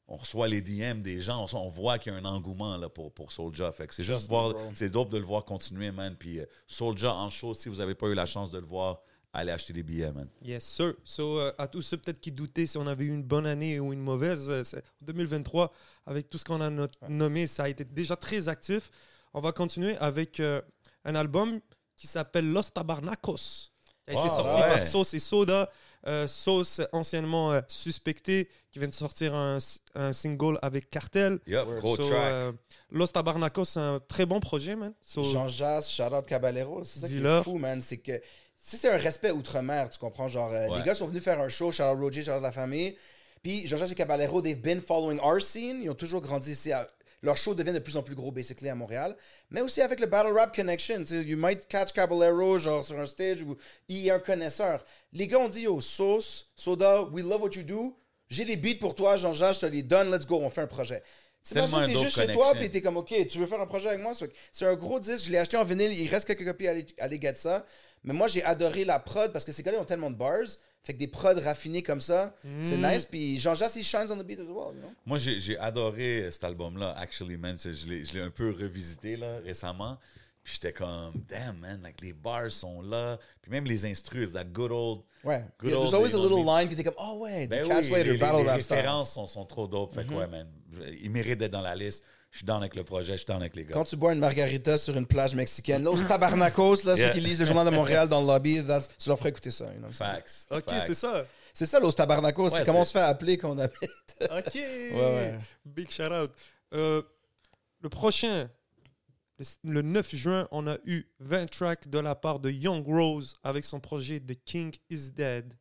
on 0.09 0.16
reçoit 0.16 0.49
les 0.49 0.61
DM 0.62 1.03
des 1.03 1.21
gens, 1.21 1.47
on, 1.53 1.57
on 1.59 1.68
voit 1.68 1.99
qu'il 1.99 2.12
y 2.12 2.16
a 2.16 2.18
un 2.18 2.25
engouement 2.25 2.77
là, 2.79 2.88
pour, 2.88 3.12
pour 3.12 3.31
Soulja. 3.31 3.71
Fait 3.73 3.87
que 3.87 3.94
c'est 3.94 4.03
juste 4.03 4.21
Just 4.21 4.29
voir, 4.29 4.55
c'est 4.75 4.88
dope 4.90 5.11
de 5.11 5.18
le 5.18 5.25
voir 5.25 5.44
continuer, 5.44 5.90
man. 5.90 6.16
Puis 6.18 6.40
euh, 6.40 6.47
Soulja 6.66 7.14
en 7.14 7.29
show, 7.29 7.53
si 7.55 7.68
vous 7.68 7.77
n'avez 7.77 7.94
pas 7.94 8.07
eu 8.09 8.14
la 8.14 8.25
chance 8.27 8.51
de 8.51 8.59
le 8.59 8.64
voir, 8.66 9.01
allez 9.35 9.53
acheter 9.53 9.75
des 9.75 9.83
billets, 9.83 10.11
man. 10.11 10.27
Yes, 10.42 10.64
sir. 10.64 10.94
So, 11.05 11.38
euh, 11.38 11.53
à 11.59 11.68
tous 11.68 11.83
ceux 11.83 11.99
peut-être 11.99 12.21
qui 12.21 12.33
doutaient 12.33 12.66
si 12.66 12.79
on 12.79 12.87
avait 12.87 13.05
eu 13.05 13.09
une 13.11 13.23
bonne 13.23 13.47
année 13.47 13.79
ou 13.79 13.92
une 13.92 14.01
mauvaise, 14.01 14.49
euh, 14.49 14.64
c'est- 14.64 14.83
2023, 15.03 15.73
avec 16.07 16.31
tout 16.31 16.38
ce 16.38 16.44
qu'on 16.44 16.61
a 16.62 16.71
no- 16.71 16.87
nommé, 17.09 17.47
ça 17.47 17.64
a 17.64 17.68
été 17.68 17.85
déjà 17.85 18.16
très 18.16 18.49
actif. 18.49 18.90
On 19.35 19.40
va 19.42 19.53
continuer 19.53 19.97
avec 19.99 20.40
euh, 20.40 20.62
un 21.05 21.14
album 21.14 21.61
qui 21.94 22.07
s'appelle 22.07 22.51
Los 22.51 22.71
Tabarnacos, 22.73 23.37
qui 23.37 23.92
a 24.09 24.12
été 24.12 24.23
Ah, 24.25 24.31
sorti 24.31 24.55
ouais. 24.62 24.68
par 24.75 24.83
Sauce 24.83 25.12
et 25.14 25.18
Soda. 25.21 25.71
Euh, 26.07 26.27
Sauce, 26.27 26.81
anciennement 26.93 27.53
euh, 27.53 27.61
suspecté, 27.69 28.49
qui 28.71 28.79
vient 28.79 28.89
de 28.89 28.95
sortir 28.95 29.35
un, 29.35 29.59
un 29.95 30.13
single 30.13 30.59
avec 30.63 30.89
Cartel. 30.91 31.41
Word. 31.47 31.81
gros 31.81 31.97
So, 31.97 32.05
track. 32.09 32.19
euh, 32.23 32.53
Los 32.91 33.09
Tabarnacos, 33.09 33.65
c'est 33.65 33.81
un 33.81 34.01
très 34.09 34.25
bon 34.25 34.41
projet, 34.41 34.77
man. 34.77 34.95
So, 35.03 35.23
Jean 35.25 35.49
shout 35.83 36.15
out 36.15 36.27
Caballero. 36.27 36.85
C'est 36.85 37.01
ça 37.01 37.09
qui 37.09 37.19
est 37.19 37.43
fou, 37.43 37.59
man. 37.59 37.81
C'est 37.83 37.99
que 37.99 38.21
si 38.57 38.77
c'est 38.77 38.91
un 38.91 38.97
respect 38.99 39.31
outre-mer, 39.33 39.91
tu 39.91 39.99
comprends? 39.99 40.29
Genre, 40.29 40.53
euh, 40.53 40.69
Ouais. 40.69 40.79
les 40.79 40.85
gars 40.85 40.95
sont 40.95 41.07
venus 41.09 41.23
faire 41.23 41.41
un 41.41 41.49
show, 41.49 41.73
shout 41.73 41.83
out 41.83 41.99
Roger, 41.99 42.23
shout 42.25 42.31
out 42.33 42.43
la 42.43 42.53
famille. 42.53 42.97
Puis 43.43 43.67
Jean 43.69 43.77
Jass 43.77 43.91
et 43.93 43.95
Caballero, 43.95 44.41
they've 44.43 44.61
been 44.61 44.81
following 44.81 45.19
our 45.21 45.41
scene. 45.41 45.81
Ils 45.83 45.91
ont 45.91 45.95
toujours 45.95 46.21
grandi 46.21 46.53
ici. 46.53 46.73
à- 46.73 46.89
Leur 47.23 47.37
show 47.37 47.55
devient 47.55 47.73
de 47.73 47.79
plus 47.81 47.97
en 47.97 48.03
plus 48.03 48.15
gros, 48.15 48.31
basically, 48.31 48.69
à 48.69 48.75
Montréal. 48.75 49.17
Mais 49.51 49.61
aussi 49.61 49.83
avec 49.83 49.99
le 50.01 50.07
Battle 50.07 50.33
Rap 50.33 50.55
Connection. 50.55 50.99
Tu 50.99 51.07
sais, 51.07 51.23
you 51.23 51.37
might 51.37 51.67
catch 51.69 51.93
Caballero, 51.93 52.59
genre, 52.59 52.85
sur 52.85 52.99
un 52.99 53.07
stage 53.07 53.43
où 53.43 53.57
il 53.89 54.07
est 54.07 54.11
un 54.11 54.21
connaisseur. 54.21 54.85
Les 55.13 55.27
gars 55.27 55.39
ont 55.39 55.49
dit, 55.49 55.63
yo, 55.63 55.81
Sauce, 55.81 56.51
Soda, 56.55 57.03
we 57.03 57.25
love 57.25 57.43
what 57.43 57.51
you 57.55 57.63
do. 57.63 57.99
J'ai 58.29 58.45
des 58.45 58.57
beats 58.57 58.79
pour 58.79 58.95
toi, 58.95 59.17
Jean-Jacques, 59.17 59.55
je 59.55 59.61
te 59.61 59.67
les 59.67 59.83
donne, 59.83 60.15
let's 60.15 60.27
go, 60.27 60.39
on 60.43 60.51
fait 60.51 60.61
un 60.61 60.67
projet. 60.67 61.03
T'imagines 61.43 61.87
t'es 61.87 61.95
juste 61.95 62.15
chez 62.15 62.31
toi, 62.31 62.53
puis 62.55 62.71
t'es 62.71 62.83
comme, 62.83 62.99
OK, 62.99 63.15
tu 63.27 63.39
veux 63.39 63.47
faire 63.47 63.61
un 63.61 63.67
projet 63.67 63.89
avec 63.89 64.03
moi? 64.03 64.13
C'est 64.53 64.67
un 64.67 64.75
gros 64.75 65.01
disque, 65.01 65.25
je 65.27 65.33
l'ai 65.33 65.39
acheté 65.39 65.57
en 65.57 65.65
vinyle, 65.65 65.99
il 65.99 66.07
reste 66.09 66.27
quelques 66.27 66.45
copies, 66.45 66.69
allez, 66.69 66.87
allez 66.99 67.19
get 67.19 67.37
ça. 67.37 67.65
Mais 68.05 68.13
moi, 68.13 68.29
j'ai 68.29 68.45
adoré 68.45 68.85
la 68.85 68.99
prod 68.99 69.33
parce 69.33 69.45
que 69.45 69.53
ces 69.53 69.63
gars-là 69.63 69.81
ont 69.81 69.85
tellement 69.85 70.11
de 70.11 70.17
bars. 70.17 70.47
Fait 70.85 70.95
que 70.95 70.99
des 70.99 71.09
prods 71.09 71.35
raffinés 71.43 71.83
comme 71.83 72.01
ça, 72.01 72.35
c'est 72.62 72.77
Mm. 72.79 72.87
nice. 72.93 73.05
Puis 73.05 73.38
Jean-Jacques, 73.38 73.77
il 73.77 73.83
shines 73.85 74.07
on 74.11 74.17
the 74.17 74.23
beat 74.25 74.38
as 74.41 74.45
well, 74.45 74.75
you 74.75 74.81
know? 74.81 74.91
Moi, 75.05 75.19
j'ai 75.19 75.59
adoré 75.59 76.23
euh, 76.25 76.31
cet 76.31 76.45
album-là, 76.45 76.95
Actually, 76.99 77.37
man. 77.37 77.57
Je 77.59 77.87
l'ai 77.87 78.05
je 78.05 78.14
l'ai 78.14 78.23
un 78.23 78.31
peu 78.31 78.51
revisité 78.51 79.17
là, 79.17 79.38
récemment. 79.45 79.99
Puis 80.43 80.55
j'étais 80.55 80.73
comme, 80.73 81.12
damn, 81.29 81.59
man, 81.59 81.83
like, 81.83 82.01
les 82.01 82.14
bars 82.14 82.51
sont 82.51 82.81
là. 82.81 83.19
Puis 83.43 83.51
même 83.51 83.64
les 83.67 83.85
instrus, 83.85 84.33
that 84.33 84.45
good 84.45 84.73
old. 84.73 85.01
Ouais. 85.23 85.45
Good 85.59 85.73
There's 85.73 85.85
old 85.93 85.95
always 85.95 86.14
a 86.14 86.19
little 86.19 86.43
line 86.47 86.69
qui 86.69 86.75
était 86.75 86.85
comme, 86.85 86.95
oh 86.97 87.19
ouais, 87.19 87.43
du 87.43 87.49
Ben 87.49 87.69
Catch 87.69 87.91
Later, 87.91 88.12
les, 88.12 88.17
Battle 88.19 88.37
les- 88.38 88.43
les 88.45 88.49
Rap 88.49 88.57
références 88.57 89.12
sont, 89.12 89.27
sont 89.27 89.45
trop 89.45 89.69
dope. 89.69 89.95
Fait 89.95 90.05
que 90.07 90.14
ouais, 90.14 90.27
man. 90.27 90.47
Il 91.03 91.11
mérite 91.11 91.38
d'être 91.38 91.51
dans 91.53 91.61
la 91.61 91.75
liste. 91.77 92.03
Je 92.31 92.38
suis 92.38 92.45
down 92.47 92.59
avec 92.61 92.75
le 92.77 92.85
projet, 92.85 93.12
je 93.12 93.19
suis 93.19 93.27
down 93.27 93.41
avec 93.41 93.57
les 93.57 93.64
gars. 93.64 93.73
Quand 93.73 93.85
tu 93.85 93.97
bois 93.97 94.12
une 94.12 94.19
margarita 94.19 94.77
sur 94.77 94.97
une 94.97 95.07
plage 95.07 95.35
mexicaine, 95.35 95.83
là, 95.83 95.91
aux 95.91 96.03
tabarnacos, 96.03 96.85
là, 96.85 96.95
Yeah. 96.95 97.09
ceux 97.09 97.12
qui 97.14 97.21
lisent 97.27 97.41
le 97.41 97.47
journal 97.47 97.64
de 97.67 97.71
Montréal 97.75 98.07
dans 98.07 98.21
le 98.21 98.27
lobby, 98.27 98.61
that's- 98.61 98.88
tu 98.99 99.09
leur 99.09 99.19
ferais 99.19 99.31
écouter 99.31 99.51
ça. 99.51 99.64
you 99.73 99.79
know? 99.81 99.88
Facts. 99.88 100.47
Ok, 100.51 100.64
c'est 100.87 100.95
ça. 100.95 101.25
C'est 101.55 101.67
ça, 101.67 101.81
Los 101.81 101.93
Tabarnacos. 101.93 102.51
Ouais, 102.51 102.59
c'est 102.59 102.64
comment 102.67 102.81
on 102.83 102.85
se 102.85 102.93
fait 102.93 103.01
appeler 103.01 103.37
quand 103.38 103.51
on 103.51 103.59
habite. 103.59 103.81
Ok. 104.21 104.55
ouais. 104.55 105.38
Big 105.64 105.91
shout 105.91 106.12
out. 106.12 106.31
Euh, 106.75 107.03
le 107.81 107.88
prochain, 107.88 108.49
le, 109.38 109.45
le 109.73 109.83
9 109.83 110.14
juin, 110.14 110.47
on 110.53 110.67
a 110.69 110.77
eu 110.85 111.05
20 111.21 111.47
tracks 111.51 111.88
de 111.88 111.99
la 111.99 112.14
part 112.14 112.38
de 112.41 112.51
Young 112.51 112.85
Rose 112.87 113.35
avec 113.43 113.64
son 113.64 113.81
projet 113.81 114.21
The 114.21 114.35
King 114.45 114.73
is 114.91 115.11
Dead. 115.11 115.55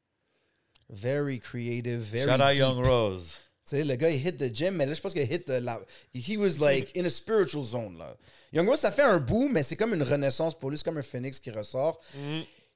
Very 0.89 1.39
creative, 1.39 1.99
very 2.01 2.29
Shout 2.31 2.41
out. 2.41 2.57
Young 2.57 2.85
Rose. 2.85 3.31
Sais, 3.69 3.83
le 3.83 3.95
gars, 3.95 4.09
il 4.09 4.25
hit 4.25 4.37
the 4.37 4.53
gym, 4.53 4.75
mais 4.75 4.85
là, 4.85 4.93
je 4.93 5.01
pense 5.01 5.11
qu'il 5.13 5.21
hit 5.29 5.45
the, 5.45 5.59
la... 5.61 5.79
He 6.13 6.37
was 6.37 6.57
like 6.59 6.95
in 6.97 7.03
a 7.05 7.09
spiritual 7.09 7.63
zone, 7.63 7.97
là. 7.97 8.15
Young 8.53 8.67
Rose, 8.69 8.79
ça 8.79 8.91
fait 8.91 9.01
un 9.03 9.19
bout, 9.19 9.49
mais 9.49 9.61
c'est 9.61 9.75
comme 9.75 9.93
une 9.93 10.03
renaissance 10.03 10.57
pour 10.57 10.69
lui. 10.69 10.77
C'est 10.77 10.85
comme 10.85 10.97
un 10.97 11.01
phoenix 11.01 11.37
qui 11.37 11.51
ressort. 11.51 11.99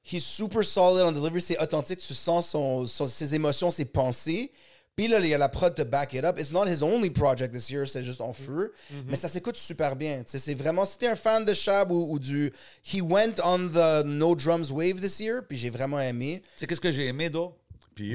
He's 0.04 0.22
super 0.24 0.62
solid 0.64 1.02
on 1.02 1.12
delivery. 1.12 1.40
C'est 1.40 1.58
authentique. 1.58 1.98
Tu 2.00 2.12
sens 2.12 2.50
son, 2.50 2.86
son- 2.86 3.06
ses 3.06 3.34
émotions, 3.34 3.70
ses 3.70 3.86
pensées. 3.86 4.50
Puis 4.94 5.08
là, 5.08 5.18
il 5.20 5.28
y 5.28 5.32
a 5.32 5.38
la 5.38 5.48
prod 5.48 5.74
to 5.74 5.86
back 5.86 6.12
it 6.12 6.22
up. 6.24 6.38
It's 6.38 6.52
not 6.52 6.66
his 6.66 6.82
only 6.82 7.08
project 7.08 7.54
this 7.54 7.70
year. 7.70 7.88
C'est 7.88 8.02
juste 8.04 8.20
en 8.20 8.34
feu. 8.34 8.74
Mais 9.06 9.16
ça 9.16 9.28
s'écoute 9.28 9.56
super 9.56 9.96
bien. 9.96 10.22
C'est 10.26 10.52
vraiment... 10.54 10.84
Si 10.84 10.98
t'es 10.98 11.06
un 11.06 11.14
fan 11.14 11.46
de 11.46 11.54
Shab 11.54 11.90
ou, 11.90 12.12
ou 12.12 12.18
du... 12.18 12.52
He 12.84 13.00
went 13.00 13.36
on 13.42 13.68
the 13.68 14.04
no 14.04 14.34
drums 14.34 14.70
wave 14.70 15.00
this 15.00 15.18
year. 15.20 15.40
Puis 15.48 15.56
j'ai 15.56 15.70
vraiment 15.70 16.00
aimé. 16.00 16.42
Tu 16.42 16.50
sais, 16.58 16.66
qu'est-ce 16.66 16.80
que 16.82 16.90
j'ai 16.90 17.06
aimé, 17.06 17.30
Do? 17.30 17.54
Puis, 17.94 18.14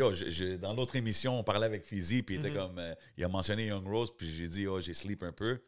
dans 0.59 0.73
l'autre 0.73 0.95
émission, 0.95 1.39
on 1.39 1.43
parlait 1.43 1.65
avec 1.65 1.85
Fizzy, 1.85 2.23
puis 2.23 2.35
il 2.35 2.39
était 2.45 2.53
comme. 2.55 2.77
euh, 2.79 2.93
il 3.17 3.23
a 3.23 3.27
mentionné 3.27 3.67
Young 3.67 3.87
Rose, 3.87 4.11
puis 4.17 4.27
j'ai 4.29 4.47
dit, 4.47 4.67
oh, 4.67 4.79
j'ai 4.81 4.93
sleep 4.93 5.23
un 5.23 5.31
peu. 5.31 5.59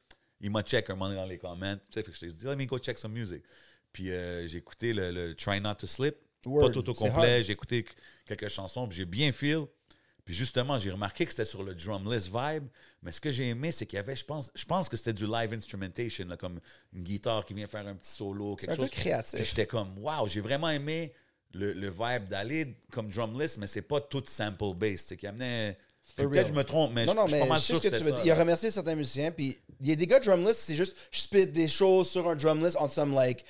Il 0.41 0.51
m'a 0.51 0.61
check 0.63 0.89
un 0.89 0.95
moment 0.95 1.13
dans 1.13 1.25
les 1.25 1.37
comments. 1.37 1.75
Tu 1.91 2.01
sais, 2.01 2.05
je 2.11 2.19
t'ai 2.19 2.27
dit, 2.33 2.45
let 2.45 2.55
me 2.55 2.65
go 2.65 2.77
check 2.79 2.97
some 2.97 3.11
music. 3.11 3.43
Puis, 3.91 4.09
euh, 4.11 4.47
j'ai 4.47 4.57
écouté 4.59 4.93
le, 4.93 5.11
le 5.11 5.35
Try 5.35 5.59
Not 5.61 5.75
to 5.75 5.87
Slip. 5.87 6.15
Word, 6.45 6.67
Pas 6.67 6.73
tout 6.73 6.89
au 6.89 6.93
complet. 6.93 7.43
J'ai 7.43 7.51
écouté 7.53 7.85
quelques 8.25 8.47
chansons, 8.47 8.87
puis 8.87 8.97
j'ai 8.97 9.05
bien 9.05 9.31
feel. 9.31 9.65
Puis 10.23 10.35
justement, 10.35 10.77
j'ai 10.77 10.91
remarqué 10.91 11.25
que 11.25 11.31
c'était 11.31 11.43
sur 11.43 11.63
le 11.63 11.73
drumless 11.73 12.27
vibe, 12.31 12.67
mais 13.01 13.11
ce 13.11 13.19
que 13.19 13.31
j'ai 13.31 13.49
aimé, 13.49 13.71
c'est 13.71 13.87
qu'il 13.87 13.97
y 13.97 13.99
avait, 13.99 14.15
je 14.15 14.23
pense, 14.23 14.51
je 14.53 14.63
pense 14.63 14.87
que 14.87 14.95
c'était 14.95 15.11
du 15.13 15.25
live 15.25 15.51
instrumentation, 15.53 16.27
là, 16.27 16.37
comme 16.37 16.59
une 16.93 17.01
guitare 17.01 17.43
qui 17.43 17.55
vient 17.55 17.65
faire 17.65 17.87
un 17.87 17.95
petit 17.95 18.11
solo, 18.11 18.55
quelque 18.55 18.71
un 18.71 18.75
chose. 18.75 18.91
créatif. 18.91 19.39
Puis 19.39 19.45
J'étais 19.49 19.65
comme, 19.65 19.97
wow, 19.97 20.27
j'ai 20.27 20.41
vraiment 20.41 20.69
aimé 20.69 21.13
le, 21.53 21.73
le 21.73 21.89
vibe 21.89 22.27
d'aller 22.29 22.75
comme 22.91 23.09
drumless, 23.09 23.57
mais 23.57 23.67
c'est 23.67 23.81
pas 23.81 23.99
tout 24.01 24.23
sample 24.27 24.73
based, 24.75 25.05
c'est 25.07 25.17
qu'il 25.17 25.29
amenait. 25.29 25.77
Peut-être 26.15 26.31
que 26.31 26.47
je 26.47 26.53
me 26.53 26.63
trompe, 26.63 26.91
mais 26.93 27.05
non, 27.05 27.13
je, 27.13 27.17
non, 27.17 27.23
je 27.27 27.29
suis 27.29 27.35
mais 27.35 27.41
pas 27.47 27.49
mal 27.53 27.59
je 27.59 27.65
sais 27.65 27.73
sûr 27.73 27.77
ce 27.77 27.81
que 27.83 27.93
que 27.93 27.97
tu 27.97 28.03
veux 28.03 28.09
ça. 28.09 28.15
dire. 28.17 28.25
Il 28.25 28.31
a 28.31 28.35
remercié 28.35 28.71
certains 28.71 28.95
musiciens, 28.95 29.31
puis 29.31 29.57
il 29.79 29.87
y 29.87 29.91
a 29.91 29.95
des 29.95 30.07
gars 30.07 30.19
drumless, 30.19 30.57
c'est 30.57 30.75
juste, 30.75 30.95
je 31.11 31.19
spit 31.21 31.45
des 31.47 31.67
choses 31.67 32.09
sur 32.09 32.27
un 32.27 32.35
drumless 32.35 32.75
on 32.79 32.89
some, 32.89 33.13
like, 33.13 33.45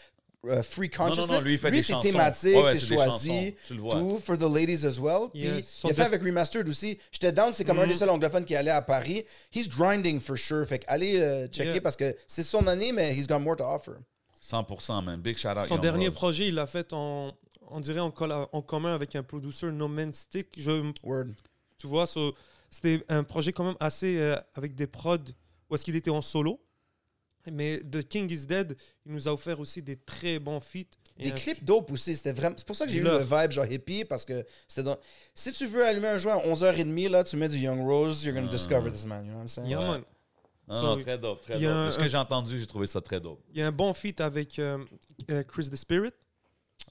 uh, 0.45 0.61
free 0.61 0.89
non, 0.99 1.05
consciousness. 1.07 1.41
lui, 1.43 1.53
il 1.53 1.57
fait 1.59 1.71
des 1.71 1.81
c'est 1.81 1.99
thématique, 2.01 2.55
Ouais, 2.55 2.61
ouais, 2.63 2.75
c'est 2.79 2.93
choisi, 2.95 3.27
chansons. 3.29 3.53
Tu 3.67 3.73
le 3.75 3.79
vois. 3.81 3.95
tout, 3.95 4.19
for 4.23 4.37
the 4.37 4.43
ladies 4.43 4.85
as 4.85 4.99
well. 4.99 5.29
Puis 5.31 5.39
Yeah, 5.41 5.57
il 5.57 5.63
son 5.63 5.87
a 5.89 5.93
fait 5.93 6.01
avec 6.03 6.21
Remastered 6.21 6.67
aussi. 6.67 6.97
J'étais 7.11 7.31
down, 7.31 7.51
c'est 7.53 7.63
comme 7.63 7.79
un 7.79 7.87
des 7.87 7.93
seuls 7.95 8.09
anglophones 8.09 8.45
qui 8.45 8.55
allait 8.55 8.71
à 8.71 8.81
Paris. 8.81 9.23
He's 9.55 9.69
grinding 9.69 10.19
for 10.19 10.37
sure, 10.37 10.65
fait 10.67 10.79
que 10.79 10.85
allez 10.89 11.17
euh, 11.19 11.47
checker 11.47 11.69
Yeah. 11.71 11.81
parce 11.81 11.95
que 11.95 12.15
c'est 12.27 12.43
son 12.43 12.67
année, 12.67 12.91
mais 12.91 13.13
he's 13.15 13.25
got 13.27 13.39
more 13.39 13.55
to 13.55 13.63
offer. 13.63 13.93
100%, 14.43 15.03
man. 15.03 15.21
Big 15.21 15.37
shout 15.37 15.49
out. 15.51 15.67
Son 15.67 15.75
Young 15.75 15.81
dernier 15.81 16.11
projet, 16.11 16.47
il 16.47 16.55
l'a 16.55 16.67
fait 16.67 16.91
en, 16.93 17.31
on 17.69 17.79
dirait 17.79 17.99
en, 17.99 18.11
commun 18.11 18.93
avec 18.93 19.15
un 19.15 19.23
producer 19.23 19.71
No 19.71 19.87
Man's 19.87 20.19
Stick. 20.19 20.47
Je, 20.57 20.71
Word. 21.03 21.25
tu 21.77 21.87
vois, 21.87 22.05
so- 22.07 22.35
c'était 22.69 23.03
un 23.09 23.23
projet 23.23 23.51
quand 23.53 23.63
même 23.63 23.77
assez 23.79 24.17
euh, 24.17 24.35
avec 24.55 24.75
des 24.75 24.87
prods 24.87 25.17
où 25.69 25.75
est-ce 25.75 25.83
qu'il 25.83 25.95
était 25.95 26.11
en 26.11 26.21
solo. 26.21 26.59
Mais 27.51 27.79
The 27.79 28.03
King 28.07 28.29
is 28.31 28.45
Dead, 28.45 28.75
il 29.05 29.13
nous 29.13 29.27
a 29.27 29.33
offert 29.33 29.59
aussi 29.59 29.81
des 29.81 29.95
très 29.95 30.39
bons 30.39 30.59
feats. 30.59 30.83
Des 31.17 31.31
clips 31.31 31.63
dope 31.65 31.91
aussi, 31.91 32.15
c'était 32.15 32.31
vraiment. 32.31 32.55
C'est 32.57 32.65
pour 32.67 32.75
ça 32.75 32.85
que 32.85 32.91
j'ai 32.91 32.99
eu 32.99 33.03
le 33.03 33.17
vibe 33.17 33.51
genre 33.51 33.65
hippie 33.65 34.05
parce 34.05 34.23
que 34.23 34.45
c'était 34.67 34.83
dans. 34.83 34.97
Si 35.35 35.51
tu 35.51 35.65
veux 35.65 35.85
allumer 35.85 36.07
un 36.09 36.17
joint 36.17 36.37
à 36.37 36.45
11h30, 36.47 37.09
là, 37.09 37.23
tu 37.25 37.35
mets 37.37 37.49
du 37.49 37.57
Young 37.57 37.81
Rose, 37.85 38.23
you're 38.23 38.33
gonna 38.35 38.47
discover 38.47 38.89
this 38.91 39.05
man, 39.05 39.25
you 39.25 39.31
know 39.31 39.37
what 39.37 39.41
I'm 39.43 39.47
saying? 39.49 39.67
Yeah, 39.69 39.79
Ouais. 39.79 39.87
man. 39.87 40.03
Non, 40.67 40.75
So, 40.75 40.81
non, 40.83 41.01
très 41.01 41.17
dope, 41.17 41.41
très 41.41 41.59
dope. 41.59 41.67
un- 41.69 41.91
ce 41.91 41.97
que 41.97 42.07
j'ai 42.07 42.17
entendu, 42.17 42.59
j'ai 42.59 42.67
trouvé 42.67 42.87
ça 42.87 43.01
très 43.01 43.19
dope. 43.19 43.41
Il 43.51 43.57
y 43.59 43.61
a 43.61 43.67
un 43.67 43.71
bon 43.71 43.93
feat 43.93 44.21
avec 44.21 44.59
euh, 44.59 44.77
euh, 45.31 45.43
Chris 45.43 45.69
the 45.69 45.75
Spirit 45.75 46.11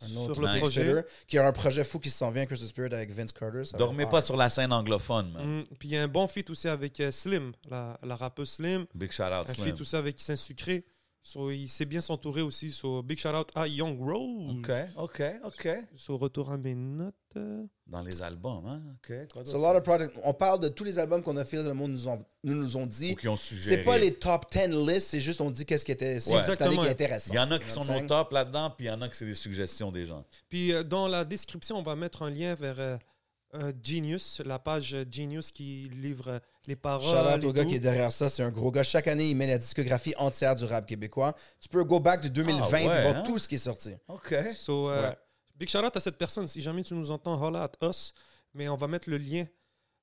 Un 0.02 0.06
sur 0.08 0.20
autre 0.22 0.40
le 0.40 0.48
nice 0.48 0.61
projet. 0.61 1.04
Qui 1.26 1.38
a 1.38 1.46
un 1.46 1.52
projet 1.52 1.84
fou 1.84 1.98
qui 1.98 2.11
s'en 2.11 2.30
vient, 2.30 2.46
Chris 2.46 2.58
Spirit 2.58 2.92
avec 2.94 3.11
Vince 3.12 3.32
Carter. 3.32 3.62
Dormez 3.78 4.06
pas 4.06 4.22
sur 4.22 4.37
la 4.37 4.48
scène 4.48 4.72
anglophone, 4.72 5.32
man. 5.32 5.58
Mm, 5.61 5.64
Puis 5.78 5.88
il 5.88 5.94
y 5.94 5.96
a 5.96 6.02
un 6.02 6.08
bon 6.08 6.26
feat 6.28 6.48
aussi 6.50 6.68
avec 6.68 7.00
euh, 7.00 7.11
Slim, 7.11 7.52
la, 7.70 7.98
la 8.02 8.16
rappeuse 8.16 8.50
Slim. 8.50 8.87
Big 8.94 9.11
shout 9.12 9.24
out, 9.24 9.48
Un 9.48 9.54
Slim. 9.54 9.66
feat 9.66 9.80
aussi 9.80 9.96
avec 9.96 10.18
Saint-Sucré. 10.20 10.84
So, 11.30 11.50
il 11.50 11.68
s'est 11.68 11.84
bien 11.84 12.00
s'entourer 12.00 12.40
aussi. 12.40 12.70
So, 12.70 13.02
big 13.02 13.18
shout 13.18 13.34
out 13.34 13.50
à 13.54 13.68
Young 13.68 14.00
Rose. 14.00 14.56
OK, 14.60 14.70
OK, 14.96 15.22
OK. 15.44 15.68
So, 15.94 16.16
retour 16.16 16.50
à 16.50 16.56
mes 16.56 16.74
notes. 16.74 17.14
Dans 17.86 18.00
les 18.00 18.22
albums, 18.22 18.64
hein? 18.66 18.80
OK. 18.94 19.28
Quoi 19.30 19.42
C'est 19.44 19.54
a 19.54 19.58
lot 19.58 19.76
of 19.76 19.82
projects. 19.82 20.10
On 20.24 20.32
parle 20.32 20.60
de 20.60 20.68
tous 20.68 20.84
les 20.84 20.98
albums 20.98 21.22
qu'on 21.22 21.36
a 21.36 21.44
fait, 21.44 21.62
le 21.62 21.74
monde 21.74 21.92
nous, 21.92 22.08
ont, 22.08 22.18
nous, 22.44 22.54
nous 22.54 22.76
ont 22.78 22.84
Ou 22.84 22.86
dit. 22.86 23.14
qui 23.14 23.28
ont 23.28 23.36
suggéré. 23.36 23.76
C'est 23.76 23.84
pas 23.84 23.98
les 23.98 24.14
top 24.14 24.50
10 24.50 24.68
lists, 24.86 25.08
c'est 25.08 25.20
juste 25.20 25.42
on 25.42 25.50
dit 25.50 25.66
qu'est-ce 25.66 25.84
qui 25.84 25.92
était 25.92 26.18
cette 26.18 26.32
année 26.32 26.40
Exactement. 26.40 26.82
qui 26.82 26.88
est 26.88 26.92
intéressant. 26.92 27.34
Il 27.34 27.36
y 27.36 27.40
en 27.40 27.50
a 27.50 27.58
qui 27.58 27.68
sont 27.68 27.82
saying? 27.82 28.06
top 28.06 28.32
là-dedans, 28.32 28.70
puis 28.70 28.86
il 28.86 28.88
y 28.88 28.90
en 28.90 29.02
a 29.02 29.08
qui 29.10 29.16
c'est 29.18 29.26
des 29.26 29.34
suggestions 29.34 29.92
des 29.92 30.06
gens. 30.06 30.24
Puis 30.48 30.72
euh, 30.72 30.82
dans 30.82 31.08
la 31.08 31.26
description, 31.26 31.76
on 31.76 31.82
va 31.82 31.94
mettre 31.94 32.22
un 32.22 32.30
lien 32.30 32.54
vers 32.54 32.80
euh, 32.80 32.96
euh, 33.54 33.72
Genius, 33.82 34.40
la 34.44 34.58
page 34.58 34.94
Genius 35.11 35.50
qui 35.50 35.88
livre 35.94 36.40
les 36.66 36.76
paroles. 36.76 37.04
Shout 37.04 37.37
out 37.38 37.44
au 37.44 37.52
gars 37.52 37.62
tout. 37.62 37.70
qui 37.70 37.76
est 37.76 37.80
derrière 37.80 38.12
ça, 38.12 38.28
c'est 38.28 38.42
un 38.42 38.50
gros 38.50 38.70
gars. 38.70 38.82
Chaque 38.82 39.08
année, 39.08 39.30
il 39.30 39.37
met 39.37 39.46
la 39.46 39.58
discographie 39.58 40.14
entière 40.18 40.54
du 40.54 40.64
rap 40.64 40.87
québécois. 40.87 41.34
Tu 41.61 41.68
peux 41.68 41.82
go 41.84 41.98
back 42.00 42.20
de 42.22 42.28
2020 42.28 42.62
Ah 42.62 42.70
ouais, 42.70 42.82
pour 43.02 43.12
voir 43.12 43.16
hein? 43.16 43.22
tout 43.24 43.38
ce 43.38 43.48
qui 43.48 43.54
est 43.54 43.58
sorti. 43.58 43.94
OK. 44.08 44.34
So, 44.54 44.90
euh, 44.90 45.11
Ouais. 45.11 45.16
Big 45.56 45.68
shout 45.68 45.78
out 45.78 45.96
à 45.96 46.00
cette 46.00 46.18
personne. 46.18 46.46
Si 46.46 46.61
jamais 46.61 46.82
tu 46.82 46.94
nous 46.94 47.11
entends, 47.11 47.42
holla 47.42 47.64
at 47.64 47.88
us. 47.88 48.12
Mais 48.54 48.68
on 48.68 48.76
va 48.76 48.87
mettre 48.87 49.11
le 49.11 49.16
lien 49.18 49.44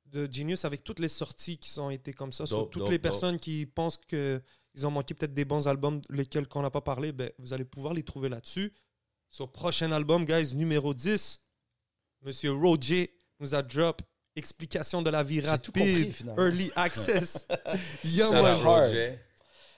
de 0.08 0.28
Genius 0.32 0.66
avec 0.66 0.84
toutes 0.84 1.00
les 1.00 1.08
sorties 1.10 1.58
qui 1.58 1.80
ont 1.80 1.90
été 1.90 2.14
comme 2.14 2.32
ça. 2.32 2.46
So, 2.46 2.58
Dope, 2.58 2.72
toutes 2.72 2.82
dope, 2.84 2.92
les 2.92 2.98
dope. 2.98 3.04
personnes 3.12 3.40
qui 3.40 3.66
pensent 3.66 3.98
qu'ils 4.08 4.42
ont 4.86 4.92
manqué 4.92 5.14
peut-être 5.14 5.34
des 5.34 5.46
bons 5.46 5.68
albums, 5.68 6.02
lesquels 6.10 6.48
qu'on 6.48 6.62
n'a 6.62 6.70
pas 6.72 6.82
parlé, 6.82 7.12
ben, 7.12 7.30
vous 7.40 7.54
allez 7.54 7.64
pouvoir 7.66 7.94
les 7.94 8.04
trouver 8.04 8.28
là-dessus. 8.30 8.74
Sur 9.30 9.52
prochain 9.52 9.92
album, 9.92 10.26
guys, 10.26 10.56
numéro 10.56 10.94
10, 10.94 11.42
Monsieur 12.24 12.52
Roger 12.54 13.14
nous 13.40 13.54
a 13.56 13.62
drop 13.62 14.02
Explication 14.38 15.02
de 15.02 15.10
la 15.10 15.24
vie 15.24 15.42
compris, 15.42 15.48
rapide. 15.48 16.34
Early 16.38 16.70
Access. 16.76 17.48
out 18.22 18.34
hard. 18.66 18.94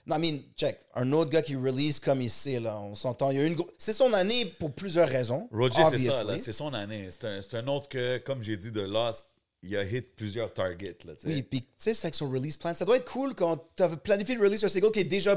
Non, 0.08 0.16
I 0.16 0.20
mean, 0.20 0.40
check. 0.56 0.80
Un 0.96 1.12
autre 1.12 1.30
gars 1.30 1.44
qui 1.44 1.56
release 1.56 2.00
comme 2.00 2.22
il 2.22 2.30
sait, 2.30 2.60
là, 2.60 2.80
on 2.80 2.96
s'entend. 2.96 3.30
Il 3.30 3.38
y 3.38 3.42
a 3.42 3.46
une 3.46 3.54
gro- 3.56 3.70
C'est 3.78 3.94
son 3.94 4.14
année 4.14 4.46
pour 4.46 4.74
plusieurs 4.74 5.08
raisons. 5.10 5.48
Roger, 5.52 5.84
c'est 5.92 6.00
ça, 6.00 6.24
là, 6.24 6.38
c'est 6.40 6.54
son 6.54 6.74
année. 6.74 7.10
C'est 7.12 7.26
un, 7.26 7.42
c'est 7.42 7.58
un 7.58 7.68
autre 7.68 7.88
que, 7.88 8.18
comme 8.20 8.42
j'ai 8.42 8.58
dit 8.58 8.72
de 8.72 8.82
Lost, 8.82 9.28
il 9.64 9.76
a 9.76 9.84
hit 9.84 10.16
plusieurs 10.16 10.54
targets. 10.54 10.98
Là. 11.04 11.14
Oui, 11.26 11.42
puis 11.42 11.62
tu 11.62 11.68
sais, 11.80 11.94
c'est 11.94 12.06
avec 12.06 12.16
son 12.16 12.30
release 12.30 12.56
plan. 12.58 12.74
Ça 12.76 12.86
doit 12.86 12.98
être 12.98 13.12
cool 13.12 13.34
quand 13.34 13.58
tu 13.76 13.84
as 13.84 13.90
planifié 13.90 14.36
de 14.36 14.42
release 14.42 14.64
un 14.64 14.68
single 14.68 14.92
qui 14.92 15.00
est 15.00 15.04
déjà 15.04 15.36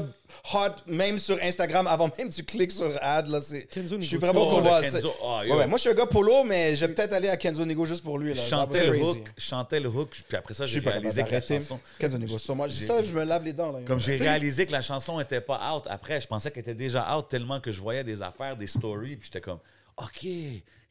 hot, 0.53 0.57
même 0.85 1.17
sur 1.17 1.41
Instagram, 1.41 1.87
avant 1.87 2.09
même 2.17 2.29
que 2.29 2.33
tu 2.33 2.43
cliques 2.43 2.71
sur 2.71 2.91
ad. 3.01 3.27
Là, 3.29 3.41
c'est... 3.41 3.63
Kenzo 3.63 3.99
je 3.99 4.05
suis 4.05 4.15
Nigo, 4.17 4.27
vraiment 4.27 4.47
Oh, 4.47 4.61
le 4.61 4.81
Kenzo. 4.81 5.07
Ouais, 5.07 5.55
ouais, 5.55 5.67
moi, 5.67 5.77
je 5.77 5.81
suis 5.81 5.89
un 5.89 5.95
gars 5.95 6.05
polo, 6.05 6.43
mais 6.43 6.75
je 6.75 6.85
vais 6.85 6.93
peut-être 6.93 7.13
aller 7.13 7.29
à 7.29 7.37
Kenzo 7.37 7.65
Nigo 7.65 7.85
juste 7.85 8.03
pour 8.03 8.19
lui. 8.19 8.33
Là. 8.33 8.41
Chantais 8.41 8.85
le 8.85 9.01
hook, 9.03 9.27
chantais 9.37 9.79
le 9.79 9.89
hook, 9.89 10.09
puis 10.27 10.37
après 10.37 10.53
ça, 10.53 10.65
Je 10.65 10.73
j'ai 10.73 10.79
suis 10.79 10.81
pas 10.81 10.91
capable 10.91 11.07
réalisé 11.07 11.23
que 11.23 11.53
la 11.53 11.59
chanson... 11.59 11.79
Kenzo 11.99 12.17
Nigo, 12.19 12.37
sur 12.37 12.55
moi. 12.55 12.67
Je 12.67 12.75
ça, 12.75 13.03
je 13.03 13.11
me 13.11 13.23
lave 13.23 13.43
les 13.43 13.53
dents. 13.53 13.71
Là, 13.71 13.79
Comme 13.87 13.99
j'ai 13.99 14.17
réalisé 14.17 14.65
que 14.67 14.71
la 14.71 14.81
chanson 14.81 15.19
était 15.19 15.41
pas 15.41 15.75
out, 15.75 15.83
après, 15.89 16.21
je 16.21 16.27
pensais 16.27 16.51
qu'elle 16.51 16.61
était 16.61 16.75
déjà 16.75 17.17
out 17.17 17.27
tellement 17.27 17.59
que 17.59 17.71
je 17.71 17.81
voyais 17.81 18.03
des 18.03 18.21
affaires, 18.21 18.55
des 18.55 18.67
stories, 18.67 19.15
puis 19.15 19.29
j'étais 19.31 19.41
comme, 19.41 19.59
OK, 19.97 20.27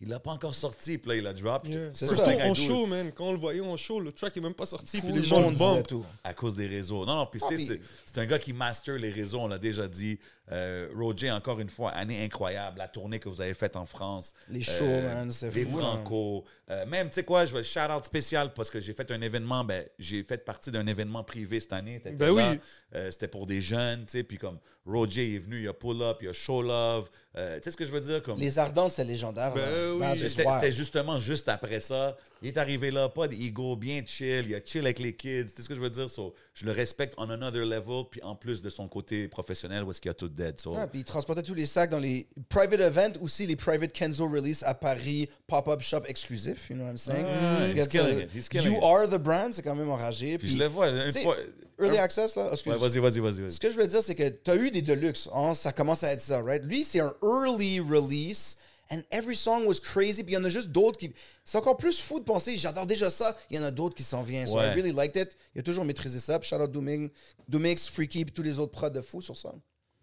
il 0.01 0.09
l'a 0.09 0.19
pas 0.19 0.31
encore 0.31 0.55
sorti, 0.55 0.97
puis 0.99 1.11
là, 1.11 1.17
il 1.17 1.27
a 1.27 1.33
drop. 1.33 1.67
C'est 1.93 2.07
First 2.07 2.25
ça. 2.25 2.49
do, 2.49 2.55
show, 2.55 2.87
man. 2.87 3.13
Quand 3.15 3.25
on 3.27 3.33
le 3.33 3.39
voyait 3.39 3.61
en 3.61 3.77
show, 3.77 4.01
le 4.01 4.13
track 4.13 4.37
est 4.37 4.41
même 4.41 4.55
pas 4.55 4.67
sorti. 4.67 5.01
Puis 5.01 5.13
le 5.13 5.19
les 5.21 5.25
gens 5.25 5.49
le 5.51 5.57
bombent. 5.57 6.05
À 6.25 6.33
cause 6.35 6.55
des 6.55 6.67
réseaux. 6.67 7.05
Non, 7.05 7.17
non, 7.17 7.27
puis 7.27 7.41
tu 7.41 7.49
sais, 7.49 7.55
puis- 7.55 7.67
c'est 7.67 7.81
c'est 8.07 8.19
un 8.19 8.27
gars 8.27 8.39
qui 8.39 8.53
master 8.53 8.97
les 8.97 9.11
réseaux, 9.11 9.41
on 9.41 9.49
l'a 9.49 9.59
déjà 9.59 9.87
dit. 9.89 10.19
Euh, 10.53 10.89
Roger, 10.97 11.31
encore 11.31 11.61
une 11.61 11.69
fois, 11.71 11.91
année 11.93 12.25
incroyable. 12.25 12.79
La 12.79 12.89
tournée 12.89 13.21
que 13.21 13.29
vous 13.29 13.41
avez 13.41 13.55
faite 13.55 13.77
en 13.77 13.87
France. 13.87 14.33
Les 14.49 14.65
shows, 14.65 14.85
man, 14.85 15.31
c'est 15.31 15.55
Les 15.55 15.65
fou, 15.65 15.79
là. 15.79 15.85
Franco. 15.85 16.45
Euh, 16.71 16.85
même, 16.87 17.07
tu 17.09 17.15
sais 17.15 17.23
quoi, 17.25 17.45
je 17.45 17.55
vais 17.55 17.63
shout-out 17.63 18.05
spécial 18.05 18.53
parce 18.53 18.69
que 18.69 18.81
j'ai 18.81 18.93
fait 18.93 19.09
un 19.13 19.21
événement, 19.21 19.63
ben, 19.63 19.85
j'ai 20.01 20.25
fait 20.25 20.45
partie 20.45 20.73
d'un 20.73 20.89
événement 20.89 21.23
privé 21.23 21.61
cette 21.61 21.73
année. 21.73 22.03
Ben 22.05 22.19
là. 22.19 22.33
oui. 22.53 22.59
Euh, 22.97 23.13
C'était 23.13 23.29
pour 23.29 23.47
des 23.47 23.61
jeunes, 23.61 24.07
tu 24.07 24.13
sais, 24.19 24.23
puis 24.25 24.39
comme 24.39 24.59
Roger 24.85 25.37
est 25.37 25.39
venu, 25.39 25.59
il 25.59 25.65
y 25.67 25.69
a 25.69 25.73
Pull 25.73 26.03
Up, 26.03 26.17
il 26.21 26.27
y 26.27 26.29
a 26.29 26.33
Show 26.33 26.63
Love. 26.63 27.09
Euh, 27.37 27.59
tu 27.59 27.63
sais 27.65 27.71
ce 27.71 27.77
que 27.77 27.85
je 27.85 27.93
veux 27.93 28.01
dire? 28.01 28.21
Comme, 28.21 28.41
Les 28.41 28.59
Ardentes, 28.59 28.91
c'est 28.91 29.05
légendaire. 29.05 29.55
Ben. 29.55 29.90
Oui. 29.99 30.07
C'est 30.19 30.29
C'était 30.29 30.73
justement 30.73 31.19
juste 31.19 31.49
après 31.49 31.81
ça. 31.81 32.17
Il 32.43 32.49
est 32.49 32.57
arrivé 32.59 32.91
là, 32.91 33.09
pas 33.09 33.29
d'ego, 33.29 33.77
bien 33.77 34.03
chill. 34.07 34.45
Il 34.49 34.55
a 34.55 34.61
chill 34.65 34.81
avec 34.83 34.99
les 34.99 35.15
kids. 35.15 35.45
Tu 35.47 35.57
sais 35.57 35.63
ce 35.63 35.69
que 35.69 35.75
je 35.75 35.81
veux 35.81 35.91
dire? 35.91 36.09
So, 36.09 36.35
je 36.55 36.65
le 36.65 36.73
respecte 36.73 37.15
on 37.19 37.29
another 37.31 37.65
level. 37.67 38.05
Puis 38.11 38.23
en 38.23 38.35
plus 38.35 38.63
de 38.63 38.71
son 38.71 38.89
côté 38.89 39.29
professionnel, 39.29 39.85
où 39.85 39.91
est-ce 39.91 40.01
qu'il 40.01 40.11
a 40.11 40.15
tout 40.15 40.29
dead. 40.29 40.61
So, 40.61 40.75
puis 40.91 41.01
il 41.01 41.05
transportait 41.05 41.43
tous 41.43 41.55
les 41.55 41.67
sacs 41.67 41.91
dans 41.91 41.99
les 41.99 42.27
private 42.49 42.81
events, 42.81 43.19
aussi 43.21 43.47
les 43.47 43.57
private 43.57 43.93
Kenzo 43.93 44.29
release 44.29 44.63
à 44.63 44.75
Paris, 44.75 45.29
pop-up 45.47 45.81
shop 45.83 46.03
exclusif, 46.07 46.69
you 46.71 46.77
know 46.77 46.85
what 46.85 46.91
I'm 46.93 46.97
saying? 46.99 47.25
Ouais, 47.25 47.75
he's 47.75 47.89
killing 47.89 48.21
it, 48.21 48.31
he's 48.35 48.49
killing 48.49 48.73
you 48.73 48.79
it. 48.79 48.83
are 48.85 49.09
the 49.09 49.19
brand, 49.19 49.53
c'est 49.55 49.63
quand 49.63 49.75
même 49.75 49.91
enragé. 49.91 50.39
puis 50.39 50.49
Puis, 50.49 50.57
je 50.57 50.63
le 50.63 50.69
vois. 50.69 50.89
Une 50.89 51.11
t'sais, 51.11 51.23
fois, 51.23 51.37
early 51.79 51.99
un- 51.99 52.03
access, 52.03 52.37
là, 52.37 52.49
excuse. 52.53 52.73
Ouais, 52.73 52.79
vas-y, 52.79 52.99
vas-y, 52.99 53.21
vas-y. 53.21 53.41
vas-y. 53.43 53.51
Ce 53.53 53.61
que 53.61 53.71
je 53.71 53.77
veux 53.77 53.87
dire, 53.87 54.03
c'est 54.03 54.15
que 54.15 54.29
tu 54.29 54.51
as 54.51 54.57
eu 54.57 54.71
des 54.71 54.83
deluxe. 54.83 55.29
Hein? 55.35 55.55
Ça 55.55 55.73
commence 55.73 56.03
à 56.05 56.13
être 56.13 56.21
ça, 56.21 56.41
right? 56.43 56.65
Lui, 56.65 56.85
c'est 56.85 57.01
un 57.01 57.15
early 57.23 57.81
release. 57.81 58.57
And 58.93 59.03
every 59.11 59.37
song 59.37 59.67
was 59.67 59.79
crazy. 59.81 60.25
Puis 60.25 60.33
il 60.33 60.37
y 60.37 60.39
en 60.39 60.45
a 60.45 60.49
juste 60.49 60.71
d'autres 60.71 60.99
qui. 60.99 61.13
C'est 61.45 61.59
encore 61.59 61.77
plus 61.77 62.01
fou 62.01 62.19
de 62.19 62.25
penser, 62.25 62.57
j'adore 62.57 62.87
déjà 62.87 63.09
ça. 63.11 63.37
Il 63.51 63.57
y 63.57 63.59
en 63.59 63.63
a 63.63 63.71
d'autres 63.71 63.95
qui 63.95 64.03
s'en 64.03 64.23
viennent. 64.23 64.49
So 64.49 64.57
Ouais. 64.59 64.67
I 64.69 64.75
really 64.75 64.93
liked 64.93 65.17
it. 65.17 65.37
Il 65.55 65.61
a 65.61 65.63
toujours 65.63 65.85
maîtrisé 65.85 66.19
ça. 66.19 66.39
Puis 66.39 66.49
shout 66.49 66.57
out 66.57 66.71
Dooming, 66.73 67.09
Doomix, 67.49 67.87
Freaky, 67.89 68.25
puis 68.25 68.35
tous 68.35 68.43
les 68.43 68.59
autres 68.59 68.73
prods 68.73 68.91
de 68.91 69.01
fou 69.01 69.21
sur 69.23 69.37
ça. 69.37 69.53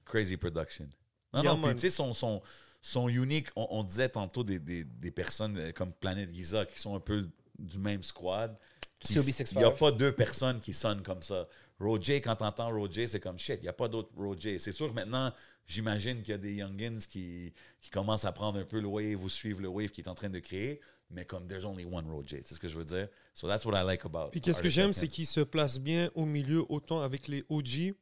Crazy 0.05 0.37
production. 0.37 0.87
Non, 1.33 1.43
Yeah, 1.43 1.53
non, 1.55 1.61
puis 1.61 1.75
tu 1.75 1.81
sais, 1.81 1.89
son, 1.89 2.13
son, 2.13 2.41
son 2.81 3.09
unique, 3.09 3.47
on, 3.57 3.67
on 3.71 3.83
disait 3.83 4.07
tantôt 4.09 4.43
des, 4.45 4.59
des, 4.59 4.85
des 4.85 5.11
personnes 5.11 5.57
euh, 5.57 5.71
comme 5.73 5.91
Planet 5.91 6.33
Giza 6.33 6.65
qui 6.65 6.79
sont 6.79 6.95
un 6.95 7.01
peu 7.01 7.27
du 7.59 7.77
même 7.79 8.01
squad. 8.03 8.57
qui- 8.99 9.15
COB65. 9.15 9.49
Il 9.51 9.57
n'y 9.57 9.63
a 9.65 9.71
pas 9.71 9.91
deux 9.91 10.13
personnes 10.13 10.61
qui 10.61 10.71
sonnent 10.73 11.03
comme 11.03 11.21
ça. 11.21 11.45
Roger, 11.79 12.21
quand 12.21 12.37
t'entends 12.37 12.69
Roger, 12.71 13.05
c'est 13.05 13.19
comme 13.19 13.37
shit, 13.37 13.59
il 13.59 13.63
n'y 13.63 13.67
a 13.69 13.73
pas 13.73 13.89
d'autre 13.89 14.09
Roger. 14.15 14.57
C'est 14.59 14.71
sûr 14.71 14.87
que 14.87 14.93
maintenant, 14.93 15.31
j'imagine 15.67 16.21
qu'il 16.21 16.31
y 16.31 16.35
a 16.35 16.37
des 16.37 16.53
youngins 16.55 16.97
qui, 17.07 17.53
qui 17.81 17.89
commencent 17.89 18.25
à 18.25 18.31
prendre 18.31 18.59
un 18.59 18.65
peu 18.65 18.79
le 18.79 18.87
wave 18.87 19.21
ou 19.21 19.29
suivre 19.29 19.61
le 19.61 19.67
wave 19.67 19.89
qu'il 19.89 20.05
est 20.05 20.09
en 20.09 20.15
train 20.15 20.29
de 20.29 20.39
créer, 20.39 20.79
mais 21.09 21.25
comme 21.25 21.47
there's 21.47 21.65
only 21.65 21.85
one 21.85 22.09
Roger, 22.09 22.41
c'est 22.45 22.55
ce 22.55 22.59
que 22.59 22.67
je 22.67 22.77
veux 22.77 22.85
dire? 22.85 23.07
So 23.33 23.47
that's 23.47 23.65
what 23.65 23.79
I 23.81 23.85
like 23.85 24.05
about. 24.05 24.29
Puis 24.31 24.41
qu'est-ce 24.41 24.61
que 24.61 24.69
j'aime, 24.69 24.93
c'est 24.93 25.07
qu'il 25.07 25.27
se 25.27 25.41
place 25.41 25.79
bien 25.79 26.09
au 26.15 26.25
milieu, 26.25 26.65
autant 26.69 27.01
avec 27.01 27.27
les 27.27 27.43
OG, 27.49 27.93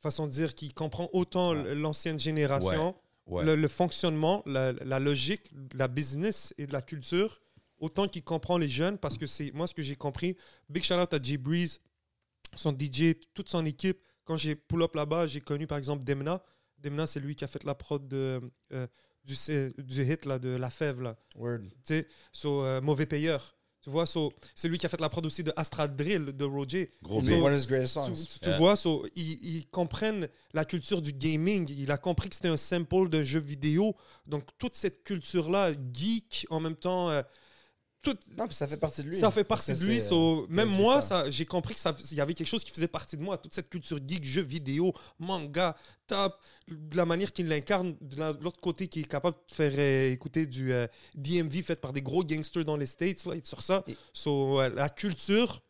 façon 0.00 0.26
de 0.26 0.32
dire 0.32 0.54
qu'il 0.54 0.72
comprend 0.74 1.08
autant 1.12 1.54
l'ancienne 1.54 2.18
génération, 2.18 2.94
Ouais. 3.26 3.44
le, 3.44 3.54
le 3.54 3.68
fonctionnement, 3.68 4.42
la, 4.44 4.72
la 4.72 4.98
logique, 4.98 5.52
la 5.74 5.86
business 5.86 6.52
et 6.58 6.66
de 6.66 6.72
la 6.72 6.82
culture, 6.82 7.40
autant 7.78 8.08
qu'il 8.08 8.24
comprend 8.24 8.58
les 8.58 8.66
jeunes, 8.68 8.98
parce 8.98 9.16
que 9.18 9.26
c'est 9.26 9.52
moi 9.52 9.68
ce 9.68 9.74
que 9.74 9.82
j'ai 9.82 9.94
compris. 9.94 10.36
Big 10.68 10.82
shout 10.82 10.94
out 10.94 11.14
à 11.14 11.22
Jay 11.22 11.36
Breeze, 11.36 11.80
son 12.56 12.76
DJ, 12.76 13.14
toute 13.32 13.48
son 13.48 13.64
équipe. 13.66 14.00
Quand 14.24 14.36
j'ai 14.36 14.56
pull 14.56 14.82
up 14.82 14.96
là-bas, 14.96 15.28
j'ai 15.28 15.40
connu 15.40 15.68
par 15.68 15.78
exemple 15.78 16.02
Demna. 16.02 16.42
Demna, 16.82 17.06
c'est 17.06 17.20
lui 17.20 17.34
qui 17.34 17.44
a 17.44 17.48
fait 17.48 17.64
la 17.64 17.74
prod 17.74 18.06
de, 18.08 18.40
euh, 18.72 18.86
du, 19.24 19.34
du 19.82 20.02
hit 20.04 20.24
là, 20.24 20.38
de 20.38 20.56
La 20.56 20.70
Fève. 20.70 21.00
Là 21.00 21.16
Word. 21.36 21.60
tu 21.84 21.94
sais, 21.94 22.08
so, 22.32 22.64
euh, 22.64 22.80
mauvais 22.80 23.06
payeur. 23.06 23.54
Tu 23.82 23.88
vois, 23.88 24.04
so, 24.04 24.30
c'est 24.54 24.68
lui 24.68 24.76
qui 24.76 24.84
a 24.84 24.90
fait 24.90 25.00
la 25.00 25.08
prod 25.08 25.24
aussi 25.24 25.42
de 25.42 25.52
Astra 25.56 25.88
Drill 25.88 26.26
de 26.36 26.44
Roger. 26.44 26.92
Gros 27.02 27.22
So. 27.22 27.32
One 27.42 27.54
of 27.54 27.60
his 27.62 27.66
greatest 27.66 27.94
songs. 27.94 28.12
tu- 28.12 28.38
tu 28.40 28.48
Yeah. 28.50 28.58
vois, 28.58 28.76
so, 28.76 29.06
ils, 29.14 29.56
ils 29.56 29.66
comprennent 29.68 30.28
la 30.52 30.66
culture 30.66 31.00
du 31.00 31.14
gaming. 31.14 31.66
Il 31.70 31.90
a 31.90 31.96
compris 31.96 32.28
que 32.28 32.34
c'était 32.34 32.48
un 32.48 32.58
sample 32.58 33.08
d'un 33.08 33.24
jeu 33.24 33.38
vidéo. 33.40 33.96
Donc, 34.26 34.44
toute 34.58 34.74
cette 34.76 35.02
culture-là, 35.02 35.72
geek, 35.94 36.46
en 36.50 36.60
même 36.60 36.76
temps, 36.76 37.08
euh, 37.08 37.22
tout, 38.02 38.16
Non, 38.36 38.46
puis 38.46 38.54
ça 38.54 38.66
fait 38.66 38.78
partie 38.78 39.02
de 39.02 39.08
lui. 39.10 39.18
ça 39.18 39.30
fait 39.30 39.44
partie 39.44 39.74
de 39.74 39.84
lui. 39.84 40.00
so, 40.00 40.44
euh, 40.44 40.46
même 40.48 40.68
18 40.68 40.80
moi, 40.80 41.02
ça, 41.02 41.28
j'ai 41.30 41.44
compris 41.44 41.74
que 41.74 41.80
ça- 41.80 41.94
y 42.12 42.20
avait 42.20 42.32
quelque 42.34 42.46
chose 42.48 42.64
qui 42.64 42.70
faisait 42.70 42.88
partie 42.88 43.16
de 43.16 43.22
moi. 43.22 43.36
Toute 43.36 43.52
cette 43.52 43.68
culture 43.68 43.98
geek, 44.06 44.24
jeux 44.24 44.40
vidéo, 44.42 44.94
manga, 45.18 45.76
top, 46.06 46.34
de 46.68 46.96
la 46.96 47.04
manière 47.04 47.30
qu'il 47.32 47.46
l'incarne, 47.48 47.96
de 48.00 48.16
la- 48.18 48.32
de 48.32 48.42
l'autre 48.42 48.60
côté, 48.60 48.88
qui 48.88 49.00
est 49.00 49.04
capable 49.04 49.36
de 49.48 49.54
faire 49.54 49.72
euh, 49.76 50.12
écouter 50.12 50.46
du 50.46 50.72
euh, 50.72 50.86
DMV 51.14 51.62
fait 51.62 51.76
par 51.80 51.92
des 51.92 52.00
gros 52.02 52.24
gangsters 52.24 52.64
dans 52.64 52.76
les 52.76 52.86
States, 52.86 53.24
là, 53.26 53.34
et 53.34 53.42
sur 53.44 53.62
ça. 53.62 53.84
Et- 53.86 53.96
So, 54.14 54.60
euh, 54.60 54.70
la 54.70 54.88
culture, 54.88 55.60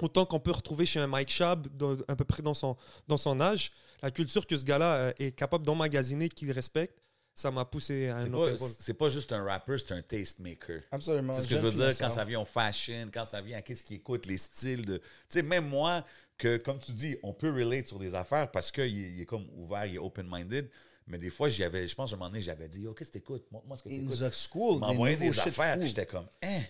autant 0.00 0.24
qu'on 0.24 0.40
peut 0.40 0.52
retrouver 0.52 0.86
chez 0.86 1.00
un 1.00 1.06
Mike 1.06 1.30
Shab, 1.30 1.66
à 2.08 2.16
peu 2.16 2.24
près 2.24 2.42
dans 2.42 2.54
son, 2.54 2.76
dans 3.08 3.16
son 3.18 3.40
âge, 3.40 3.72
la 4.02 4.10
culture 4.10 4.46
que 4.46 4.56
ce 4.56 4.64
gars-là 4.64 5.12
est 5.18 5.32
capable 5.32 5.66
d'emmagasiner, 5.66 6.28
qu'il 6.28 6.50
respecte, 6.52 7.02
ça 7.38 7.52
m'a 7.52 7.64
poussé 7.64 8.08
à 8.08 8.22
C'est 8.22 8.26
un 8.26 8.30
pas, 8.32 8.36
autre 8.38 8.66
c'est 8.80 8.94
pas 8.94 9.08
juste 9.08 9.30
un 9.32 9.44
rapper, 9.44 9.76
c'est 9.78 9.92
un 9.92 10.02
tastemaker. 10.02 10.80
Absolument. 10.90 11.32
C'est 11.32 11.42
ce 11.42 11.46
que 11.46 11.54
je 11.54 11.60
veux 11.60 11.70
dire 11.70 11.96
quand 11.96 12.10
ça 12.10 12.24
vient 12.24 12.40
au 12.40 12.44
fashion, 12.44 13.08
quand 13.14 13.24
ça 13.24 13.40
vient 13.40 13.58
à 13.58 13.62
qu'est-ce 13.62 13.84
qu'il 13.84 13.96
écoute, 13.96 14.26
les 14.26 14.38
styles 14.38 14.84
de. 14.84 14.98
Tu 14.98 15.04
sais, 15.28 15.42
même 15.42 15.68
moi, 15.68 16.04
que 16.36 16.56
comme 16.56 16.80
tu 16.80 16.90
dis, 16.90 17.16
on 17.22 17.32
peut 17.32 17.50
relate 17.50 17.86
sur 17.86 18.00
des 18.00 18.16
affaires 18.16 18.50
parce 18.50 18.72
qu'il 18.72 18.82
est, 18.82 19.10
il 19.12 19.20
est 19.20 19.26
comme 19.26 19.46
ouvert, 19.56 19.86
il 19.86 19.94
est 19.94 19.98
open-minded. 19.98 20.68
Mais 21.06 21.16
des 21.16 21.30
fois, 21.30 21.48
j'y 21.48 21.62
avais, 21.62 21.86
je 21.86 21.94
pense, 21.94 22.10
à 22.12 22.16
un 22.16 22.18
moment 22.18 22.28
donné, 22.30 22.42
j'avais 22.42 22.68
dit, 22.68 22.84
oh, 22.88 22.92
qu'est-ce 22.92 23.10
que 23.10 23.18
t'écoutes? 23.18 23.46
Montre-moi 23.52 23.76
ce 23.76 23.82
que 23.84 23.88
Il 23.88 24.04
nous 24.04 24.10
t'écoutes. 24.10 24.26
a 24.26 24.32
school. 24.32 24.80
Il 24.90 25.16
des 25.18 25.30
des 25.30 25.38
affaires, 25.40 25.78
j'étais 25.80 26.06
comme, 26.06 26.26
hein? 26.42 26.60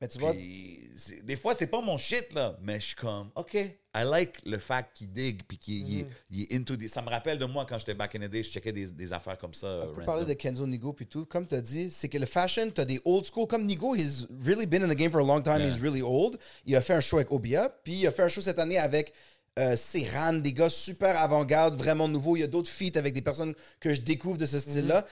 Mais 0.00 0.08
tu 0.08 0.18
vois, 0.18 0.32
des 1.24 1.36
fois, 1.36 1.54
c'est 1.54 1.66
pas 1.66 1.80
mon 1.80 1.96
shit, 1.96 2.32
là. 2.34 2.56
Mais 2.62 2.78
je 2.80 2.86
suis 2.86 2.94
comme, 2.94 3.30
OK, 3.34 3.54
I 3.54 4.04
like 4.04 4.40
le 4.44 4.58
fact 4.58 4.94
qu'il 4.96 5.10
digue, 5.10 5.40
puis 5.48 5.56
qu'il 5.56 5.88
il 5.88 6.00
est- 6.00 6.06
il 6.30 6.42
est 6.42 6.54
into 6.54 6.76
des- 6.76 6.88
Ça 6.88 7.00
me 7.00 7.08
rappelle 7.08 7.38
de 7.38 7.46
moi 7.46 7.64
quand 7.66 7.78
j'étais 7.78 7.94
back 7.94 8.14
in 8.14 8.18
the 8.20 8.30
day, 8.30 8.42
je 8.42 8.50
checkais 8.50 8.72
des, 8.72 8.90
des 8.90 9.12
affaires 9.14 9.38
comme 9.38 9.54
ça. 9.54 9.66
On 9.66 9.80
peut 9.86 9.86
random. 9.92 10.04
parler 10.04 10.24
de 10.26 10.34
Kenzo 10.34 10.66
Nigo 10.66 10.92
puis 10.92 11.06
tout. 11.06 11.24
Comme 11.24 11.46
tu 11.46 11.54
as 11.54 11.62
dit, 11.62 11.90
c'est 11.90 12.08
que 12.10 12.18
le 12.18 12.26
fashion, 12.26 12.70
tu 12.70 12.80
as 12.80 12.84
des 12.84 13.00
old 13.06 13.24
school. 13.24 13.46
Comme 13.46 13.64
Nigo, 13.64 13.94
he's 13.94 14.26
really 14.44 14.66
been 14.66 14.82
in 14.82 14.88
the 14.88 14.96
game 14.96 15.10
for 15.10 15.20
a 15.20 15.24
long 15.24 15.40
time. 15.42 15.60
Yeah. 15.60 15.68
He's 15.70 15.80
really 15.80 16.02
old. 16.02 16.36
Il 16.66 16.76
a 16.76 16.82
fait 16.82 16.94
un 16.94 17.00
show 17.00 17.16
avec 17.16 17.30
Obia. 17.32 17.70
Puis 17.84 17.94
il 17.94 18.06
a 18.06 18.10
fait 18.12 18.22
un 18.24 18.28
show 18.28 18.42
cette 18.42 18.58
année 18.58 18.78
avec 18.78 19.14
euh, 19.58 19.74
Serran, 19.76 20.34
des 20.34 20.52
gars 20.52 20.68
super 20.68 21.18
avant-garde, 21.18 21.78
vraiment 21.78 22.06
nouveaux. 22.06 22.36
Il 22.36 22.40
y 22.40 22.42
a 22.42 22.48
d'autres 22.48 22.68
feats 22.68 22.96
avec 22.98 23.14
des 23.14 23.22
personnes 23.22 23.54
que 23.80 23.94
je 23.94 24.02
découvre 24.02 24.36
de 24.36 24.44
ce 24.44 24.58
style-là. 24.58 25.06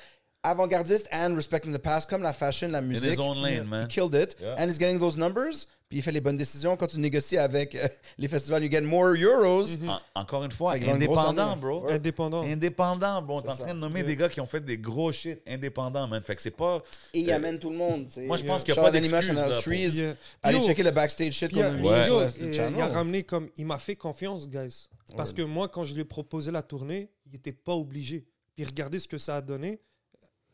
Avant-gardiste 0.47 1.09
and 1.11 1.35
respecting 1.35 1.73
the 1.73 1.79
past, 1.81 2.09
comme 2.09 2.23
la 2.23 2.35
fashion, 2.35 2.69
la 2.69 2.83
musique. 2.83 3.13
his 3.13 3.19
own 3.19 3.39
lane, 3.43 3.55
Yeah. 3.55 3.65
man. 3.65 3.85
He 3.85 3.89
killed 3.89 4.15
it. 4.15 4.37
Yeah. 4.39 4.55
And 4.59 4.69
he's 4.69 4.79
getting 4.79 4.99
those 4.99 5.17
numbers. 5.17 5.67
Puis 5.89 5.99
il 5.99 6.03
fait 6.03 6.13
les 6.13 6.21
bonnes 6.21 6.37
décisions. 6.37 6.77
Quand 6.77 6.87
tu 6.87 6.99
négocies 7.01 7.39
avec 7.39 7.75
euh, 7.75 7.87
les 8.19 8.29
festivals, 8.29 8.63
you 8.63 8.71
get 8.71 8.83
more 8.83 9.15
euros. 9.17 9.65
En- 9.89 10.21
encore 10.21 10.45
une 10.45 10.53
fois, 10.53 10.77
Fait 10.77 10.91
indépendant, 10.91 11.57
bro. 11.57 11.85
Ouais. 11.87 11.95
Indépendant. 11.95 12.43
Indépendant, 12.43 13.23
bon, 13.23 13.39
on 13.41 13.43
est 13.43 13.49
en 13.49 13.55
ça. 13.55 13.65
train 13.65 13.75
de 13.75 13.79
nommer 13.81 14.03
des 14.03 14.17
gars 14.17 14.29
qui 14.29 14.41
ont 14.41 14.47
fait 14.47 14.61
des 14.61 14.77
gros 14.77 15.13
shit 15.13 15.41
indépendants, 15.47 16.07
man. 16.07 16.23
Fait 16.23 16.37
que 16.37 16.43
c'est 16.43 16.51
pas. 16.51 16.83
Et 17.15 17.21
il 17.21 17.31
Euh, 17.31 17.37
amène 17.37 17.59
tout 17.59 17.71
le 17.71 17.77
monde. 17.77 18.09
moi, 18.27 18.37
je 18.37 18.45
pense 18.45 18.63
qu'il 18.65 18.75
y 18.75 18.79
a 18.79 18.81
Shout 18.81 18.83
pas 18.83 18.91
d'excuse, 18.91 20.01
euh, 20.01 20.15
Allez 20.43 20.59
yo, 20.59 20.67
checker 20.67 20.83
le 20.83 20.91
backstage 20.91 21.33
shit 21.33 21.53
mis 21.53 21.61
Ouais. 21.63 22.07
yo, 22.09 22.21
il 22.41 22.81
a 22.81 22.89
ramené 22.89 23.23
comme. 23.23 23.49
Il 23.57 23.65
m'a 23.67 23.79
fait 23.79 23.97
confiance, 23.97 24.49
guys. 24.49 24.89
Parce 25.17 25.33
que 25.33 25.43
moi, 25.43 25.69
quand 25.69 25.85
je 25.85 25.95
lui 25.95 26.01
ai 26.03 26.05
proposé 26.05 26.51
la 26.51 26.63
tournée, 26.63 27.09
il 27.27 27.33
n'était 27.33 27.53
pas 27.53 27.73
obligé. 27.75 28.27
Puis 28.57 28.65
regardez 28.65 28.99
ce 29.01 29.09
que 29.09 29.19
ça 29.19 29.37
a 29.37 29.41
donné. 29.41 29.81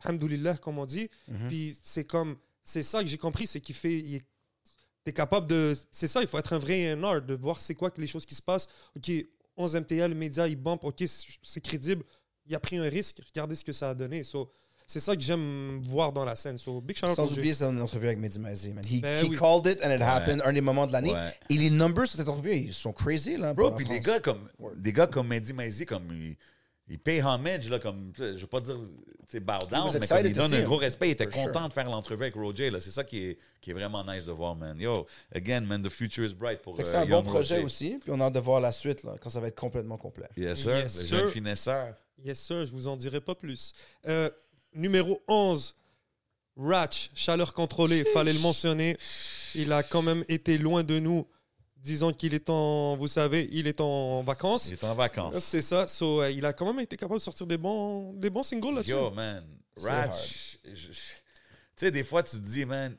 Alhamdoulilah, 0.05 0.57
comme 0.59 0.79
on 0.79 0.87
dit. 0.87 1.09
Mhm. 1.29 1.49
Puis 1.49 1.77
c'est 1.83 2.05
comme. 2.05 2.37
C'est 2.65 2.83
ça 2.83 3.03
que 3.03 3.09
j'ai 3.09 3.19
compris, 3.19 3.47
c'est 3.47 3.61
qu'il 3.61 3.75
fait. 3.75 3.99
il 3.99 4.17
est- 4.17 4.25
T'es 5.05 5.13
capable 5.13 5.47
de. 5.47 5.75
C'est 5.91 6.09
ça, 6.09 6.21
il 6.21 6.29
faut 6.29 6.39
être 6.39 6.53
un 6.53 6.59
vrai 6.59 6.95
nerd, 6.95 7.25
de 7.27 7.35
voir 7.35 7.61
c'est 7.61 7.75
quoi 7.75 7.91
que 7.91 8.01
les 8.01 8.07
choses 8.07 8.27
qui 8.27 8.35
se 8.35 8.43
passent. 8.43 8.69
OK, 8.97 9.11
11 9.57 9.75
MTA, 9.77 10.09
le 10.09 10.15
média, 10.15 10.47
il 10.47 10.57
bump. 10.57 10.85
OK, 10.85 10.97
c'est- 10.99 11.39
c'est 11.43 11.61
crédible. 11.63 12.05
Il 12.47 12.55
a 12.55 12.61
pris 12.61 12.77
un 12.77 12.89
risque. 12.89 13.19
Regardez 13.27 13.55
ce 13.55 13.65
que 13.65 13.73
ça 13.73 13.91
a 13.91 13.95
donné. 13.95 14.25
So, 14.25 14.53
c'est 14.87 15.01
ça 15.01 15.15
que 15.17 15.23
j'aime 15.23 15.81
voir 15.85 16.13
dans 16.13 16.25
la 16.25 16.37
scène. 16.37 16.59
So, 16.59 16.81
big 16.83 16.99
Sans 16.99 17.33
oublier 17.33 17.55
son 17.55 17.77
entrevue 17.79 18.09
avec 18.09 18.19
Mehdi 18.19 18.39
Maizi, 18.39 18.73
man. 18.75 18.85
He, 18.85 19.01
Ben 19.01 19.25
he 19.25 19.31
oui. 19.31 19.37
called 19.37 19.67
it 19.67 19.81
and 19.85 19.91
it 19.95 20.03
happened, 20.03 20.43
un 20.45 20.53
des 20.53 20.61
moments 20.61 20.87
de 20.87 20.93
l'année. 20.93 21.13
Ouais. 21.15 21.35
Et 21.49 21.55
les 21.57 21.71
numbers 21.71 22.07
sur 22.09 22.19
cette 22.19 22.29
entrevue, 22.29 22.55
ils 22.57 22.75
sont 22.75 22.93
crazy, 22.93 23.37
là. 23.39 23.55
Bro, 23.55 23.71
puis 23.77 23.87
des 23.87 24.01
gars 24.01 24.21
comme 24.21 24.49
des 24.77 24.93
gars 24.93 25.07
comme 25.07 25.29
Mehdi 25.29 25.53
Maizi, 25.55 25.87
comme 25.87 26.09
ils, 26.13 26.37
ils 26.91 26.99
payent 26.99 27.23
homage, 27.23 27.71
là, 27.71 27.79
comme, 27.79 28.13
je 28.19 28.37
veux 28.37 28.47
pas 28.49 28.61
dire, 28.61 28.77
tu 28.85 29.25
sais, 29.29 29.41
bow 29.41 29.59
down, 29.71 29.91
mais 29.93 30.07
comme 30.07 30.33
donnent 30.33 30.51
see 30.51 30.57
un 30.57 30.65
gros 30.65 30.77
respect. 30.77 31.09
Il 31.09 31.13
était 31.13 31.31
For 31.31 31.45
content 31.45 31.61
sure. 31.61 31.69
de 31.69 31.73
faire 31.73 31.89
l'entrevue 31.89 32.23
avec 32.25 32.35
Roger, 32.35 32.69
là. 32.69 32.81
C'est 32.81 32.91
ça 32.91 33.05
qui 33.05 33.27
est, 33.27 33.39
qui 33.61 33.71
est 33.71 33.75
vraiment 33.75 34.05
nice 34.05 34.27
de 34.27 34.33
voir, 34.33 34.57
man. 34.57 34.79
Yo, 34.79 35.07
again, 35.33 35.61
man, 35.61 35.83
the 35.83 35.89
future 35.89 36.25
is 36.25 36.35
bright 36.35 36.61
pour 36.63 36.79
euh, 36.79 36.83
c'est 36.85 36.97
un 36.97 37.07
bon 37.07 37.23
projet 37.23 37.55
Roger. 37.55 37.65
aussi, 37.65 37.99
puis 38.01 38.11
on 38.13 38.21
a 38.21 38.25
hâte 38.25 38.35
de 38.35 38.41
voir 38.41 38.61
la 38.61 38.73
suite, 38.73 39.05
là, 39.05 39.15
quand 39.21 39.31
ça 39.31 39.39
va 39.39 39.47
être 39.47 39.59
complètement 39.59 39.99
complet. 39.99 40.27
Yes, 40.37 40.63
sir. 40.63 40.77
Yes, 40.77 40.99
le 40.99 41.05
sir. 41.05 41.19
jeune 41.19 41.31
finesseur. 41.31 41.95
Yes, 42.25 42.41
sir, 42.41 42.67
je 42.67 42.73
vous 42.73 42.89
en 42.89 42.97
dirai 42.97 43.21
pas 43.21 43.37
plus. 43.37 43.73
Euh, 44.09 44.29
numéro 44.75 45.23
11, 45.29 45.77
Ratch, 46.57 47.13
chaleur 47.15 47.55
contrôlée, 47.55 48.05
fallait 48.05 48.33
le 48.33 48.41
mentionner. 48.41 48.97
Il 49.55 49.73
a 49.73 49.85
quand 49.85 50.03
même 50.03 50.25
été 50.29 50.59
loin 50.59 50.83
de 50.83 50.99
nous. 50.99 51.27
Disons 51.83 52.13
qu'il 52.13 52.35
est 52.35 52.51
en, 52.51 52.97
vous 52.97 53.09
savez, 53.09 53.49
il 53.53 53.67
est 53.67 53.81
en 53.81 54.23
vacances. 54.23 54.69
Il 54.69 54.75
est 54.75 54.85
en 54.85 54.95
vacances. 54.95 55.39
C'est 55.39 55.63
ça. 55.63 55.89
So, 55.89 56.23
euh, 56.23 56.31
il 56.31 56.45
a 56.45 56.53
quand 56.53 56.67
même 56.67 56.81
été 56.81 56.97
capable 56.97 57.19
de 57.19 57.25
sortir 57.25 57.47
des 57.47 57.57
bons, 57.57 58.13
des 58.15 58.29
bons 58.29 58.43
singles 58.43 58.75
là-dessus. 58.75 58.91
Yo, 58.93 59.11
man. 59.11 59.45
Ratch. 59.77 60.59
Tu 60.63 60.77
sais, 61.77 61.91
des 61.91 62.05
fois, 62.05 62.23
tu 62.23 62.33
te 62.37 62.43
dis, 62.43 62.67
man, 62.67 62.95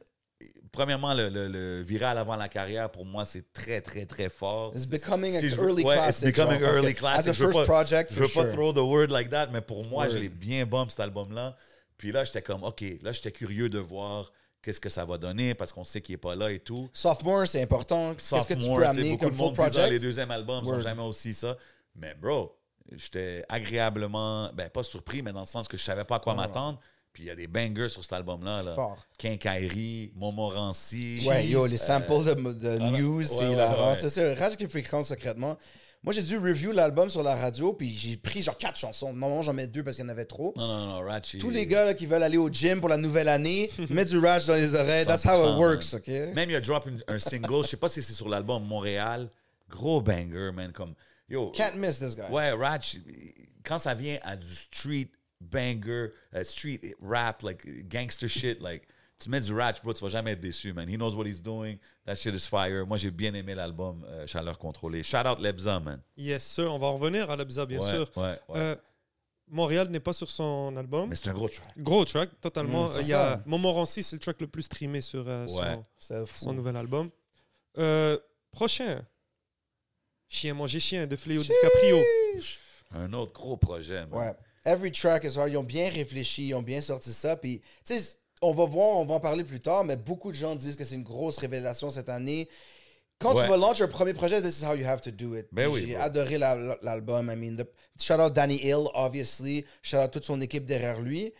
premièrement, 0.72 1.14
le, 1.14 1.30
le- 1.30 1.48
le 1.48 1.82
viral 1.84 2.18
avant 2.18 2.36
la 2.36 2.50
carrière, 2.50 2.90
pour 2.92 3.06
moi, 3.06 3.24
c'est 3.26 3.54
très, 3.54 3.82
très, 3.82 4.08
très 4.08 4.30
fort. 4.30 4.74
It's 4.76 4.88
becoming 4.88 5.32
Si 5.38 5.46
an 5.46 5.50
je 5.50 5.56
early 5.62 5.84
ouais, 5.84 5.94
classic. 5.94 6.24
It's 6.30 6.36
becoming 6.36 6.60
genre, 6.60 6.74
early 6.78 6.96
classic. 6.96 7.28
As 7.28 7.30
a 7.30 7.34
Je 7.34 7.44
veux 7.44 7.52
first 7.54 7.60
pas- 7.68 7.74
project, 7.74 8.10
Je 8.12 8.16
for 8.16 8.24
veux 8.24 8.34
pas 8.34 8.44
sure. 8.46 8.54
throw 8.54 8.74
the 8.74 8.78
word 8.78 9.10
like 9.12 9.30
that, 9.30 9.48
mais 9.54 9.62
pour 9.62 9.86
moi, 9.86 10.08
je 10.08 10.18
l'ai 10.18 10.30
bien 10.30 10.66
bump, 10.66 10.90
cet 10.90 11.02
album-là. 11.02 11.56
Puis 11.98 12.12
là, 12.12 12.24
j'étais 12.24 12.42
comme, 12.42 12.64
OK, 12.64 12.84
là, 13.04 13.12
j'étais 13.12 13.32
curieux 13.32 13.70
de 13.70 13.78
voir 13.78 14.32
qu'est-ce 14.62 14.80
que 14.80 14.89
ça 14.89 15.05
va 15.05 15.18
donner 15.18 15.53
parce 15.53 15.72
qu'on 15.72 15.84
sait 15.84 16.01
qu'il 16.01 16.16
est 16.16 16.18
pas 16.18 16.36
là 16.36 16.51
et 16.51 16.59
tout. 16.59 16.89
Sophomore, 16.93 17.47
c'est 17.47 17.62
important. 17.62 18.14
Qu'est-ce 18.16 18.47
que 18.47 18.53
tu 18.53 18.70
peux 18.70 18.86
amener 18.86 19.12
beaucoup 19.12 19.26
comme 19.26 19.32
de 19.32 19.36
full 19.36 19.53
ah, 19.53 19.70
project? 19.70 19.89
les 19.89 19.99
deuxièmes 19.99 20.32
albums 20.32 20.66
sont 20.66 20.72
Word. 20.72 20.82
jamais 20.82 21.03
aussi 21.03 21.34
ça. 21.34 21.57
Mais 21.95 22.14
bro, 22.14 22.55
j'étais 22.91 23.43
agréablement, 23.49 24.51
ben 24.53 24.70
pas 24.70 24.84
surpris, 24.84 25.22
mais 25.22 25.34
dans 25.34 25.41
le 25.41 25.45
sens 25.45 25.68
que 25.68 25.78
je 25.78 25.84
savais 25.84 26.05
pas 26.05 26.16
à 26.18 26.20
quoi 26.20 26.36
m'attendre. 26.36 26.80
Puis 27.14 27.24
il 27.24 27.26
y 27.26 27.30
a 27.30 27.36
des 27.36 27.47
bangers 27.47 27.89
sur 27.89 28.03
cet 28.03 28.14
album-là. 28.14 28.64
Là. 28.64 28.74
Fort. 28.74 29.05
Quincaillerie, 29.18 30.14
Montmorency. 30.16 31.26
Ouais, 31.28 31.45
yo, 31.45 31.66
les 31.66 31.78
samples 31.78 32.24
de, 32.24 32.53
de 32.53 32.78
news, 32.78 33.18
ouais, 33.18 33.26
c'est 33.26 33.51
hilarant. 33.51 33.95
C'est 33.95 34.09
ça, 34.09 34.34
Rage 34.36 34.55
qui 34.55 34.68
fréquente 34.68 35.03
secrètement. 35.03 35.57
Moi, 36.04 36.14
j'ai 36.14 36.24
dû 36.24 36.38
review 36.39 36.72
l'album 36.72 37.12
sur 37.12 37.22
la 37.22 37.36
radio, 37.36 37.74
puis 37.74 37.88
j'ai 37.88 38.18
pris 38.18 38.41
genre 38.41 38.58
quatre 38.58 38.76
chansons. 38.78 39.14
Normalement, 39.14 39.43
j'en 39.43 39.54
mets 39.54 39.68
deux 39.68 39.84
parce 39.84 39.97
qu'il 39.97 40.06
y 40.06 40.08
en 40.08 40.12
avait 40.12 40.26
trop. 40.26 40.52
Non, 40.58 40.68
non, 40.68 40.86
non, 40.88 40.99
Ratchet. 41.06 41.38
Tous 41.38 41.52
les 41.52 41.68
gars 41.68 41.86
là, 41.86 41.93
qui 41.93 42.08
veulent 42.08 42.24
aller 42.24 42.38
au 42.38 42.49
gym 42.49 42.80
pour 42.80 42.89
la 42.89 42.97
nouvelle 42.97 43.30
année, 43.30 43.70
mettent 43.91 44.10
du 44.10 44.18
Rage 44.18 44.47
dans 44.47 44.56
les 44.56 44.74
oreilles. 44.74 45.06
That's 45.06 45.24
how 45.24 45.36
100%, 45.36 45.54
it 45.54 45.58
works. 45.60 45.93
OK? 45.93 46.08
Même 46.08 46.49
il 46.49 46.56
a 46.56 46.62
drop 46.62 46.89
un 47.08 47.20
single, 47.20 47.64
je 47.64 47.70
sais 47.70 47.78
pas 47.78 47.88
si 47.88 48.02
c'est 48.02 48.14
sur 48.14 48.28
l'album 48.28 48.66
Montréal. 48.66 49.30
Gros 49.70 50.02
banger, 50.02 50.49
man. 50.52 50.72
Comme, 50.72 50.95
yo, 51.30 51.52
Can't 51.52 51.76
miss 51.76 51.99
this 51.99 52.16
guy. 52.16 52.32
Ouais, 52.32 52.52
Ratch, 52.52 52.97
quand 53.64 53.78
ça 53.78 53.93
vient 53.93 54.18
à 54.24 54.36
du 54.36 54.52
street 54.52 55.12
banger, 55.39 56.08
euh, 56.36 56.43
street 56.43 56.95
rap, 57.04 57.43
like 57.43 57.88
gangster 57.88 58.28
shit, 58.28 58.60
like, 58.60 58.88
tu 59.22 59.30
mets 59.30 59.42
du 59.42 59.54
Ratch, 59.54 59.82
bro, 59.82 59.94
tu 59.94 60.04
vas 60.04 60.10
jamais 60.10 60.32
être 60.32 60.42
déçu, 60.42 60.74
man. 60.74 60.90
He 60.90 60.96
knows 60.96 61.16
what 61.16 61.26
he's 61.26 61.42
doing. 61.42 61.78
That 62.06 62.16
shit 62.16 62.34
is 62.34 62.48
fire. 62.48 62.86
Moi, 62.86 62.98
j'ai 62.98 63.12
bien 63.12 63.34
aimé 63.34 63.54
l'album 63.54 64.04
euh, 64.08 64.26
Chaleur 64.26 64.58
contrôlée. 64.58 65.04
Shout 65.04 65.28
out 65.28 65.40
Lebza, 65.40 65.80
man. 65.80 66.02
Yes, 66.18 66.44
sir. 66.44 66.74
On 66.74 66.80
va 66.80 66.90
revenir 66.90 67.30
à 67.30 67.36
l'Abza, 67.36 67.66
bien 67.66 67.80
ouais, 67.80 67.90
sûr. 67.90 68.12
Ouais, 68.18 68.40
ouais. 68.50 68.58
Euh, 68.58 68.76
Montréal 69.48 69.90
n'est 69.90 70.00
pas 70.00 70.14
sur 70.14 70.30
son 70.30 70.76
album. 70.78 71.10
Mais 71.10 71.16
c'est 71.16 71.30
un 71.30 71.34
gros 71.34 71.50
track. 71.50 71.74
Gros 71.78 72.06
track, 72.06 72.30
totalement. 72.40 72.88
Mm, 72.88 72.92
c'est 72.94 73.02
Il 73.04 73.08
y 73.10 73.14
a. 73.14 73.42
Montmorency, 73.46 74.02
c'est 74.02 74.16
le 74.16 74.22
track 74.22 74.40
le 74.40 74.48
plus 74.48 74.64
streamé 74.64 75.02
sur 75.02 75.28
euh, 75.28 75.48
son, 75.48 75.60
Ouais. 75.60 75.80
C'est 76.00 76.26
fou. 76.26 76.46
son 76.46 76.54
nouvel 76.54 76.76
album. 76.76 77.10
Euh, 77.78 78.18
prochain. 78.52 79.06
Chien 80.28 80.54
manger 80.54 80.80
chien 80.80 81.06
de 81.06 81.16
Fléau 81.18 81.42
DiCaprio. 81.42 82.00
Un 82.92 83.12
autre 83.14 83.34
gros 83.34 83.58
projet, 83.58 84.06
man. 84.06 84.20
Ouais. 84.20 84.34
Every 84.64 84.92
track 84.92 85.26
is 85.26 85.38
hard. 85.38 85.50
Ils 85.50 85.58
ont 85.58 85.64
bien 85.64 85.90
réfléchi, 85.90 86.48
ils 86.48 86.54
ont 86.54 86.62
bien 86.62 86.80
sorti 86.80 87.12
ça. 87.12 87.36
Puis, 87.36 87.60
tu 87.86 87.98
sais, 87.98 88.18
on 88.42 88.54
va 88.54 88.66
voir, 88.66 88.98
on 88.98 89.06
va 89.06 89.16
en 89.16 89.20
parler 89.20 89.44
plus 89.44 89.60
tard, 89.60 89.84
mais 89.84 89.96
beaucoup 89.96 90.32
de 90.32 90.36
gens 90.36 90.56
disent 90.56 90.76
que 90.76 90.84
c'est 90.84 90.96
une 90.96 91.04
grosse 91.04 91.38
révélation 91.38 91.89
cette 91.92 92.10
année. 92.10 92.50
Quand 93.20 93.36
Ouais. 93.36 93.44
tu 93.44 93.50
vas 93.50 93.58
lancer 93.58 93.84
un 93.84 93.88
premier 93.88 94.14
projet, 94.14 94.42
this 94.42 94.60
is 94.62 94.66
how 94.66 94.74
you 94.74 94.86
have 94.86 95.00
to 95.02 95.12
do 95.12 95.36
it. 95.38 95.48
Ben 95.52 95.68
oui, 95.68 95.86
J'ai 95.86 95.96
adoré 95.96 96.39
la- 96.39 96.78
l'album. 96.82 97.30
I 97.32 97.36
mean, 97.36 97.56
the- 97.56 97.68
shout 98.02 98.20
out 98.20 98.34
Danny 98.34 98.58
Hill, 98.58 98.88
obviously. 98.96 99.64
Shout 99.84 99.98
out 99.98 100.12
toute 100.12 100.26
son 100.26 100.42
équipe 100.42 100.66
derrière 100.66 101.00
lui. 101.02 101.32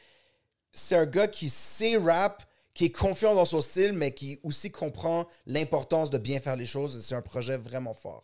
C'est 0.72 0.96
un 0.96 1.08
gars 1.08 1.28
qui 1.28 1.50
sait 1.50 1.98
rap, 1.98 2.44
qui 2.76 2.86
est 2.86 2.92
confiant 2.92 3.34
dans 3.34 3.46
son 3.46 3.62
style, 3.62 3.94
mais 3.94 4.14
qui 4.14 4.40
aussi 4.44 4.70
comprend 4.70 5.28
l'importance 5.48 6.12
de 6.12 6.20
bien 6.20 6.40
faire 6.40 6.56
les 6.56 6.68
choses. 6.68 7.04
C'est 7.04 7.16
un 7.16 7.22
projet 7.24 7.58
vraiment 7.58 7.96
fort. 7.96 8.22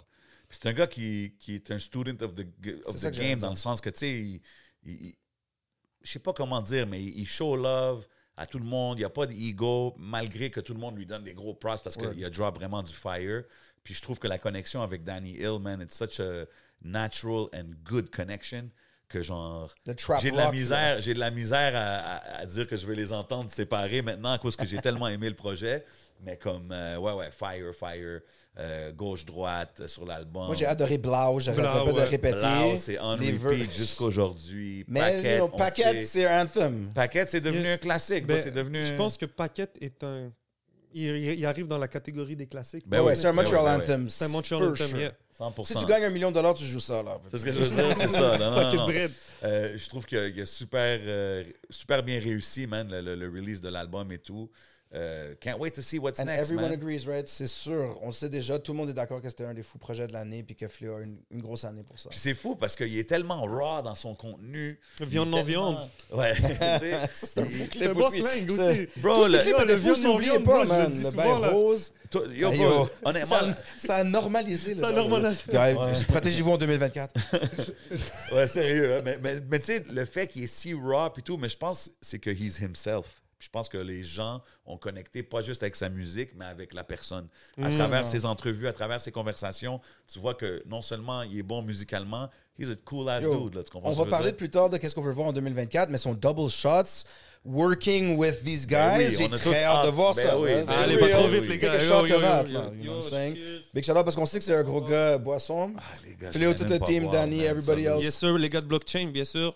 C'est 0.49 0.67
un 0.67 0.73
gars 0.73 0.87
qui, 0.87 1.33
qui 1.39 1.55
est 1.55 1.71
un 1.71 1.79
student 1.79 2.23
of 2.23 2.35
the, 2.35 2.45
of 2.85 3.01
the 3.01 3.09
game 3.09 3.39
dans 3.39 3.49
le 3.49 3.55
sens 3.57 3.81
que, 3.81 3.89
tu 3.89 3.99
sais, 3.99 4.41
je 6.03 6.11
sais 6.11 6.19
pas 6.19 6.31
comment 6.31 6.61
dire, 6.61 6.85
mais 6.87 7.03
il 7.03 7.25
show 7.27 7.55
love 7.55 8.07
à 8.37 8.45
tout 8.45 8.59
le 8.59 8.65
monde. 8.65 8.97
Il 8.97 9.01
n'y 9.01 9.05
a 9.05 9.09
pas 9.09 9.25
d'ego, 9.25 9.95
malgré 9.97 10.49
que 10.49 10.59
tout 10.59 10.73
le 10.73 10.79
monde 10.79 10.95
lui 10.97 11.05
donne 11.05 11.23
des 11.23 11.33
gros 11.33 11.53
props 11.53 11.81
parce 11.83 11.95
Ouais. 11.97 12.13
qu'il 12.13 12.23
a 12.25 12.29
drop 12.29 12.55
vraiment 12.55 12.83
du 12.83 12.93
fire. 12.93 13.43
Puis 13.83 13.93
je 13.93 14.01
trouve 14.01 14.19
que 14.19 14.27
la 14.27 14.37
connexion 14.37 14.81
avec 14.81 15.03
Danny 15.03 15.31
Hill, 15.37 15.59
man, 15.59 15.81
it's 15.81 15.95
such 15.97 16.19
a 16.19 16.45
natural 16.83 17.47
and 17.53 17.69
good 17.83 18.09
connection 18.11 18.69
que 19.09 19.21
genre 19.21 19.73
j'ai 20.21 20.31
de 20.31 20.35
la 20.35 20.45
rock, 20.47 20.53
misère 20.53 20.99
j'ai 20.99 21.13
de 21.13 21.19
la 21.19 21.31
misère 21.31 21.73
à, 21.75 22.17
à- 22.17 22.39
à 22.41 22.45
dire 22.45 22.67
que 22.67 22.75
je 22.75 22.85
vais 22.85 22.93
les 22.95 23.13
entendre 23.13 23.49
séparés 23.49 24.01
maintenant 24.01 24.33
à 24.33 24.37
cause 24.37 24.57
que 24.57 24.65
j'ai 24.65 24.79
tellement 24.81 25.07
aimé 25.07 25.29
le 25.29 25.35
projet 25.35 25.85
mais 26.19 26.35
comme 26.37 26.71
euh, 26.73 26.97
ouais 26.97 27.13
ouais 27.13 27.31
fire 27.31 27.73
fire 27.73 28.19
euh, 28.59 28.91
gauche 28.91 29.23
droite 29.25 29.77
euh, 29.81 29.87
sur 29.87 30.05
l'album 30.05 30.47
Moi, 30.47 30.55
j'ai 30.55 30.65
adoré 30.65 30.97
Blau. 30.97 31.39
J'arrête 31.39 31.63
pas 31.63 31.85
de 31.85 31.91
ouais. 31.91 32.03
répéter. 32.05 32.37
Blau, 32.39 32.77
c'est 32.77 32.99
on 32.99 33.15
Les 33.15 33.31
repeat 33.37 33.71
jusqu'aujourd'hui 33.71 34.83
Mais 34.87 34.99
Paquette, 34.99 35.23
you 35.23 35.37
know, 35.37 35.51
on 35.53 35.57
Paquette, 35.57 35.99
sait. 36.01 36.05
c'est 36.05 36.25
un 36.25 36.43
anthem. 36.45 36.91
Paquette 36.93 37.29
c'est 37.29 37.41
devenu 37.41 37.61
Il- 37.63 37.67
un 37.67 37.77
classique 37.77 38.25
Ben, 38.25 38.39
c'est 38.41 38.51
devenu 38.53 38.81
Je 38.81 38.93
pense 38.93 39.17
que 39.17 39.25
Paquette 39.25 39.77
est 39.81 40.03
un. 40.03 40.31
Il, 40.93 41.03
il 41.15 41.45
arrive 41.45 41.67
dans 41.67 41.77
la 41.77 41.87
catégorie 41.87 42.35
des 42.35 42.47
classiques. 42.47 42.85
Ben 42.87 43.01
ouais, 43.01 43.11
oui, 43.11 43.15
c'est 43.15 43.27
un 43.27 43.33
ben 43.33 43.43
Montreal 43.43 43.63
ben 43.65 43.83
anthem. 43.83 44.09
C'est 44.09 44.25
un 44.25 44.29
Montreal 44.29 44.63
Anthem, 44.63 44.87
sure. 44.87 44.97
yeah. 44.99 45.11
100% 45.39 45.63
Si 45.65 45.75
tu 45.75 45.85
gagnes 45.85 46.05
un 46.05 46.09
million 46.09 46.29
de 46.29 46.35
dollars, 46.35 46.55
tu 46.55 46.63
joues 46.65 46.79
ça. 46.79 47.03
Là. 47.03 47.19
c'est 47.29 47.37
ce 47.37 47.45
que 47.45 47.51
je 47.51 47.59
veux 47.59 47.69
dire 47.83 47.95
c'est 47.95 48.07
ça 48.07 48.37
non, 48.39 48.49
non, 48.51 48.55
Paquette 48.55 48.79
non. 48.79 48.87
Euh, 49.43 49.73
je 49.77 49.89
trouve 49.89 50.05
qu'il 50.05 50.17
a, 50.17 50.27
il 50.27 50.41
a 50.41 50.45
super, 50.47 50.99
euh, 51.03 51.43
super 51.69 52.01
bien 52.01 52.19
réussi, 52.19 52.65
man, 52.65 52.89
le, 52.89 53.01
le- 53.01 53.15
le 53.15 53.27
release 53.29 53.61
de 53.61 53.69
l'album 53.69 54.11
et 54.11 54.17
tout. 54.17 54.49
Euh, 54.93 55.35
can't 55.41 55.57
wait 55.59 55.71
to 55.71 55.81
see 55.81 55.99
what's 55.99 56.17
And 56.17 56.25
next, 56.25 56.43
everyone 56.45 56.69
man. 56.69 56.79
agrees, 56.79 57.05
right? 57.05 57.27
C'est 57.27 57.47
sûr. 57.47 57.99
On 58.01 58.07
le 58.07 58.13
sait 58.13 58.29
déjà. 58.29 58.57
Tout 58.57 58.71
le 58.71 58.77
monde 58.77 58.89
est 58.89 58.93
d'accord 58.93 59.21
que 59.21 59.27
c'était 59.29 59.43
un 59.43 59.53
des 59.53 59.61
fous 59.61 59.77
projets 59.77 60.07
de 60.07 60.13
l'année 60.13 60.43
puis 60.43 60.55
que 60.55 60.69
Fléau 60.69 60.95
a 60.95 61.01
une, 61.01 61.17
une 61.29 61.41
grosse 61.41 61.65
année 61.65 61.83
pour 61.83 61.99
ça. 61.99 62.07
Puis 62.09 62.17
c'est 62.17 62.33
fou 62.33 62.55
parce 62.55 62.77
qu'il 62.77 62.97
est 62.97 63.03
tellement 63.03 63.41
raw 63.45 63.81
dans 63.81 63.95
son 63.95 64.15
contenu. 64.15 64.79
Viande 65.01 65.29
non 65.29 65.43
tellement- 65.43 65.73
viande. 65.73 65.89
Ouais. 66.13 66.33
C'est 67.13 67.39
un 67.41 67.45
fou 67.45 67.67
C'est 67.77 67.93
bon 67.93 68.09
slang 68.09 68.49
aussi. 68.49 68.87
Bro, 68.97 69.27
le- 69.27 69.35
étaient 69.35 69.65
le 69.65 69.73
viande 69.75 70.01
non 70.03 70.17
viande, 70.19 70.45
pas, 70.45 70.51
bro, 70.51 70.65
je 70.65 70.71
le 70.71 70.77
man. 70.77 70.91
dis 70.91 71.03
Le 71.03 71.09
souvent, 71.09 71.39
là. 71.39 71.49
rose. 71.49 71.93
toi, 72.09 72.21
yo, 72.33 72.51
bro, 72.51 72.63
yo, 72.63 72.89
honnêtement, 73.03 73.35
ça, 73.39 73.57
ça 73.77 73.95
a 73.97 74.03
normalisé. 74.05 74.73
Ça 74.75 74.87
a 74.87 74.91
normalisé. 74.93 75.43
Guys, 75.51 76.05
Protégez-vous 76.07 76.51
en 76.51 76.57
2024. 76.57 77.13
ouais, 78.33 78.47
sérieux. 78.47 78.95
hein, 78.97 79.01
Mais, 79.03 79.17
mais, 79.21 79.39
mais 79.49 79.59
tu 79.59 79.65
sais, 79.65 79.83
le 79.89 80.05
fait 80.05 80.27
qu'il 80.27 80.43
est 80.43 80.47
si 80.47 80.73
raw 80.73 81.09
et 81.17 81.21
tout, 81.21 81.37
mais 81.37 81.49
je 81.49 81.57
pense 81.57 81.87
que 81.87 81.91
c'est 82.01 82.19
que 82.19 82.29
he's 82.29 82.59
himself. 82.59 83.21
Puis 83.39 83.45
Je 83.47 83.51
pense 83.51 83.69
que 83.69 83.77
les 83.77 84.03
gens 84.03 84.41
ont 84.65 84.77
connecté 84.77 85.21
pas 85.23 85.41
juste 85.41 85.61
avec 85.61 85.75
sa 85.75 85.89
musique, 85.89 86.31
mais 86.35 86.45
avec 86.45 86.73
la 86.73 86.83
personne. 86.83 87.27
À 87.61 87.69
travers 87.69 88.07
ses 88.07 88.25
entrevues, 88.25 88.67
à 88.67 88.73
travers 88.73 89.01
ses 89.01 89.11
conversations, 89.11 89.79
tu 90.11 90.17
vois 90.19 90.33
que 90.33 90.63
non 90.65 90.81
seulement 90.81 91.21
il 91.21 91.37
est 91.37 91.43
bon 91.43 91.61
musicalement, 91.61 92.29
he's 92.57 92.69
a 92.69 92.75
cool 92.85 93.07
ass 93.09 93.23
Yo, 93.23 93.45
dude. 93.49 93.55
Là, 93.55 93.63
tu 93.63 93.69
comprends 93.71 93.89
On 93.89 93.93
ce 93.93 93.97
va 93.97 94.05
parler 94.05 94.31
dire? 94.31 94.37
plus 94.37 94.49
tard 94.49 94.69
de 94.71 94.77
qu'est-ce 94.77 94.95
qu'on 94.95 95.01
veut 95.03 95.11
voir 95.13 95.27
en 95.27 95.33
2024, 95.33 95.89
mais 95.89 95.99
son 95.99 96.15
double 96.15 96.49
shots, 96.49 97.05
working 97.45 98.17
with 98.17 98.43
these 98.43 98.65
guys, 98.65 98.97
Ben 98.97 99.07
oui, 99.09 99.15
j'ai 99.19 99.29
très 99.29 99.39
tout 99.39 99.53
hâte 99.53 99.85
de 99.85 99.91
voir 99.91 100.15
Ben 100.15 100.25
ça. 100.27 100.39
oui, 100.39 100.49
ben 100.65 100.69
Allez, 100.69 100.95
oui, 100.95 101.01
pas 101.01 101.09
trop 101.09 101.27
oui, 101.27 101.31
vite, 101.33 101.41
oui. 101.43 101.47
les 101.49 101.57
Take 101.59 101.65
gars. 101.67 101.73
a 101.73 101.83
Yo, 101.83 101.89
shot 101.89 102.07
yo, 102.07 102.15
to 102.15 102.21
that, 102.21 102.43
yo, 102.47 102.53
là, 102.53 102.65
yo, 102.65 102.73
you 102.73 102.77
know 102.77 102.83
yo, 102.83 102.91
what 102.93 103.03
I'm 103.05 103.09
saying? 103.09 103.35
cheers. 103.35 103.61
Big 103.73 103.83
shout 103.83 103.91
out 103.95 104.03
parce 104.03 104.15
qu'on 104.15 104.25
sait 104.25 104.39
que 104.39 104.43
c'est 104.45 104.55
un 104.55 104.63
gros 104.63 104.81
gars 104.81 105.17
boisson. 105.19 105.73
Ah, 105.77 105.83
les 106.05 106.15
gars, 106.15 106.31
la 106.33 106.39
même 106.69 106.79
team, 106.85 107.09
Danny, 107.11 107.37
man, 107.37 107.45
everybody 107.45 107.83
else. 107.85 108.03
Yes, 108.03 108.15
sir, 108.15 108.35
les 108.37 108.49
gars 108.49 108.61
de 108.61 108.67
blockchain, 108.67 109.07
bien 109.13 109.25
sûr. 109.25 109.53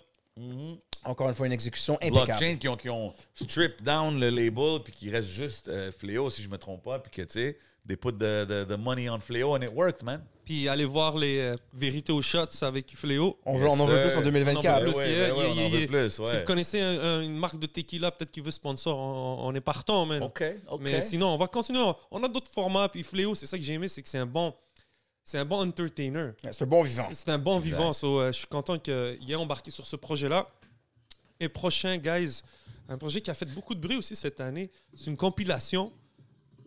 Encore 1.04 1.30
une 1.30 1.36
fois, 1.36 1.48
une 1.48 1.52
exécution 1.54 1.96
impeccable. 1.96 2.26
blockchain 2.26 2.56
qui 2.58 2.68
ont, 2.68 2.78
qui 2.78 2.90
ont 2.90 3.14
strip 3.34 3.82
down 3.84 4.20
le 4.20 4.30
label 4.30 4.80
puis 4.84 4.94
qui 4.94 5.10
reste 5.10 5.30
juste 5.30 5.68
euh, 5.68 5.92
Fléau 5.92 6.30
si 6.30 6.44
je 6.44 6.50
me 6.50 6.58
trompe 6.58 6.84
pas 6.84 7.00
puis 7.00 7.12
que 7.12 7.22
tu 7.24 7.34
sais 7.40 7.58
they 7.88 7.98
put 7.98 8.12
the, 8.14 8.46
the, 8.46 8.68
the 8.68 8.78
money 8.78 9.10
on 9.10 9.20
Fléau 9.20 9.56
and 9.56 9.62
it 9.64 9.72
worked 9.74 10.04
man 10.04 10.24
Puis 10.46 10.68
allez 10.70 10.86
voir 10.86 11.18
les 11.18 11.40
euh, 11.40 11.56
vérités 11.74 12.12
aux 12.14 12.22
shots 12.22 12.62
avec 12.64 12.96
Fléau. 12.96 13.40
On, 13.46 13.56
veut, 13.58 13.68
on 13.68 13.80
en 13.80 13.88
veut 13.88 13.96
Yes, 13.96 14.02
plus 14.04 14.10
sir. 14.12 14.20
en 14.20 14.24
2024. 14.24 14.66
On 14.66 14.70
en 14.70 14.92
veut 14.92 14.96
ouais, 14.98 15.04
plus, 15.04 15.12
ouais, 15.12 15.12
yeah, 15.18 15.36
ouais, 15.36 15.46
on 15.50 15.54
yeah, 15.56 15.66
en 15.66 15.70
veut 15.70 15.80
yeah. 15.80 15.88
plus, 15.88 16.10
Si 16.12 16.22
vous 16.22 16.44
connaissez 16.46 16.80
un- 16.82 17.00
un- 17.00 17.22
une 17.24 17.38
marque 17.38 17.58
de 17.60 17.66
tequila, 17.66 18.12
peut-être 18.12 18.30
qui 18.32 18.42
veut 18.42 18.52
sponsor, 18.52 18.96
on, 18.96 19.48
on 19.48 19.56
est 19.56 19.62
partant, 19.62 20.06
man. 20.06 20.22
ok 20.22 20.44
ok 20.70 20.82
Mais 20.84 21.02
sinon, 21.02 21.30
on 21.34 21.38
va 21.38 21.48
continuer. 21.48 21.84
On 22.12 22.24
a 22.24 22.28
d'autres 22.28 22.52
formats. 22.52 22.88
Puis 22.90 23.02
Fléau, 23.02 23.34
c'est 23.34 23.48
ça 23.48 23.58
que 23.58 23.64
j'ai 23.64 23.74
aimé, 23.74 23.88
c'est 23.88 24.04
que 24.04 24.10
c'est 24.10 24.20
un 24.20 24.26
bon, 24.28 24.54
c'est 25.24 25.40
un 25.40 25.46
bon 25.46 25.68
entertainer. 25.68 26.32
C'est 26.52 26.62
un 26.64 26.68
bon 26.68 26.84
vivant. 26.84 27.08
C'est 27.14 27.30
un 27.30 27.38
bon 27.40 27.58
vivant. 27.58 27.94
so, 27.94 28.20
euh, 28.22 28.28
je 28.32 28.38
suis 28.38 28.48
content 28.48 28.78
qu'il 28.78 29.26
ait 29.28 29.36
embarqué 29.36 29.72
sur 29.72 29.88
ce 29.88 29.96
projet-là. 29.96 30.48
Et 31.42 31.50
prochain, 31.50 31.98
guys, 31.98 32.44
un 32.88 32.98
projet 33.00 33.20
qui 33.20 33.32
a 33.32 33.34
fait 33.34 33.46
beaucoup 33.48 33.74
de 33.74 33.80
bruit 33.82 33.98
aussi 33.98 34.16
cette 34.16 34.40
année. 34.40 34.70
C'est 34.96 35.08
une 35.10 35.18
compilation. 35.18 35.92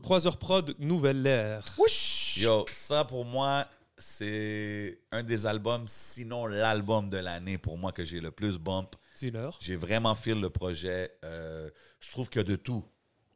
3 0.02 0.26
heures 0.26 0.36
prod, 0.36 0.74
nouvelle 0.80 1.24
ère. 1.26 1.64
Whoosh! 1.78 2.38
yo 2.38 2.66
ça 2.72 3.04
pour 3.04 3.24
moi 3.24 3.66
c'est 3.96 4.98
un 5.12 5.22
des 5.22 5.46
albums 5.46 5.84
sinon 5.86 6.46
l'album 6.46 7.08
de 7.08 7.18
l'année 7.18 7.58
pour 7.58 7.78
moi 7.78 7.92
que 7.92 8.04
j'ai 8.04 8.20
le 8.20 8.32
plus 8.32 8.58
bump 8.58 8.96
j'ai 9.60 9.76
vraiment 9.76 10.16
feel 10.16 10.40
le 10.40 10.50
projet 10.50 11.12
Euh, 11.22 11.70
je 12.00 12.10
trouve 12.10 12.28
qu'il 12.28 12.40
y 12.40 12.44
a 12.44 12.48
de 12.48 12.56
tout 12.56 12.84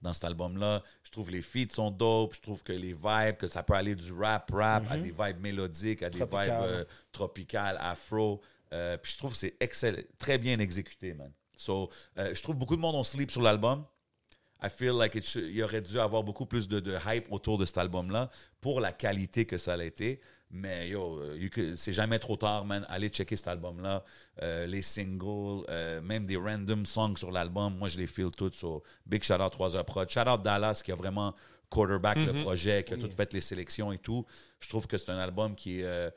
dans 0.03 0.12
cet 0.12 0.24
album-là. 0.24 0.82
Je 1.05 1.11
trouve 1.11 1.30
les 1.30 1.43
feats 1.43 1.72
sont 1.74 1.91
dope. 1.93 2.34
Je 2.34 2.41
trouve 2.41 2.62
que 2.64 2.72
les 2.72 2.93
vibes, 2.95 3.36
que 3.39 3.47
ça 3.49 3.62
peut 3.62 3.74
aller 3.74 3.95
du 3.95 4.12
rap, 4.12 4.51
rap, 4.53 4.84
à 4.91 4.97
des 4.97 5.12
vibes 5.16 5.41
mélodiques, 5.41 6.03
à 6.03 6.11
des 6.11 6.18
Tropical. 6.18 6.47
vibes 6.47 6.70
euh, 6.70 6.84
tropicales, 7.12 7.78
afro. 7.80 8.41
Euh, 8.73 8.97
puis 8.99 9.12
je 9.12 9.19
trouve 9.19 9.33
que 9.33 9.39
c'est 9.39 9.57
excellent, 9.61 10.03
très 10.19 10.39
bien 10.39 10.59
exécuté, 10.59 11.14
man. 11.14 11.33
So, 11.57 11.91
euh, 12.19 12.35
je 12.35 12.43
trouve 12.43 12.57
beaucoup 12.57 12.77
de 12.77 12.81
monde 12.81 12.95
ont 12.95 13.03
sleep 13.05 13.31
sur 13.31 13.43
l'album. 13.43 13.85
I 14.62 14.69
feel 14.69 14.93
like 14.99 15.14
it 15.14 15.25
should- 15.25 15.49
il 15.51 15.62
aurait 15.62 15.81
dû 15.83 15.99
avoir 16.01 16.23
beaucoup 16.25 16.45
plus 16.47 16.66
de, 16.69 16.81
de 16.81 16.97
hype 17.07 17.31
autour 17.31 17.59
de 17.59 17.64
cet 17.64 17.79
album-là 17.79 18.29
pour 18.61 18.81
la 18.81 18.93
qualité 18.93 19.45
que 19.45 19.57
ça 19.57 19.75
a 19.75 19.85
été. 19.85 20.21
Mais 20.51 20.89
yo, 20.89 21.21
euh, 21.21 21.75
c'est 21.77 21.93
jamais 21.93 22.19
trop 22.19 22.37
tard, 22.37 22.64
man. 22.64 22.85
Allez 22.89 23.09
checker 23.09 23.37
cet 23.37 23.49
album-là. 23.49 24.05
Euh, 24.43 24.66
les 24.66 24.83
singles, 24.83 25.64
euh, 25.69 26.01
même 26.01 26.25
des 26.27 26.37
random 26.37 26.87
songs 26.87 27.16
sur 27.16 27.31
l'album, 27.31 27.77
moi 27.77 27.89
je 27.89 27.99
les 27.99 28.07
feel 28.07 28.31
toutes. 28.31 28.55
So, 28.55 28.83
big 29.07 29.23
shout 29.23 29.35
out 29.41 29.53
3 29.53 29.77
heures 29.77 29.85
prod. 29.85 30.09
Shout 30.09 30.29
out 30.29 30.43
Dallas 30.43 30.81
qui 30.85 30.91
a 30.91 30.97
vraiment 30.97 31.35
quarterback 31.71 32.16
le 32.16 32.33
projet, 32.43 32.83
qui 32.83 32.95
a 32.95 32.97
tout 32.97 33.11
fait 33.14 33.33
les 33.35 33.41
sélections 33.43 33.93
et 33.93 33.99
tout. 33.99 34.25
Je 34.59 34.69
trouve 34.69 34.87
que 34.87 34.97
c'est 34.97 35.11
un 35.11 35.19
album 35.19 35.55
qui 35.55 35.81
est 35.81 35.85
euh, 35.85 36.11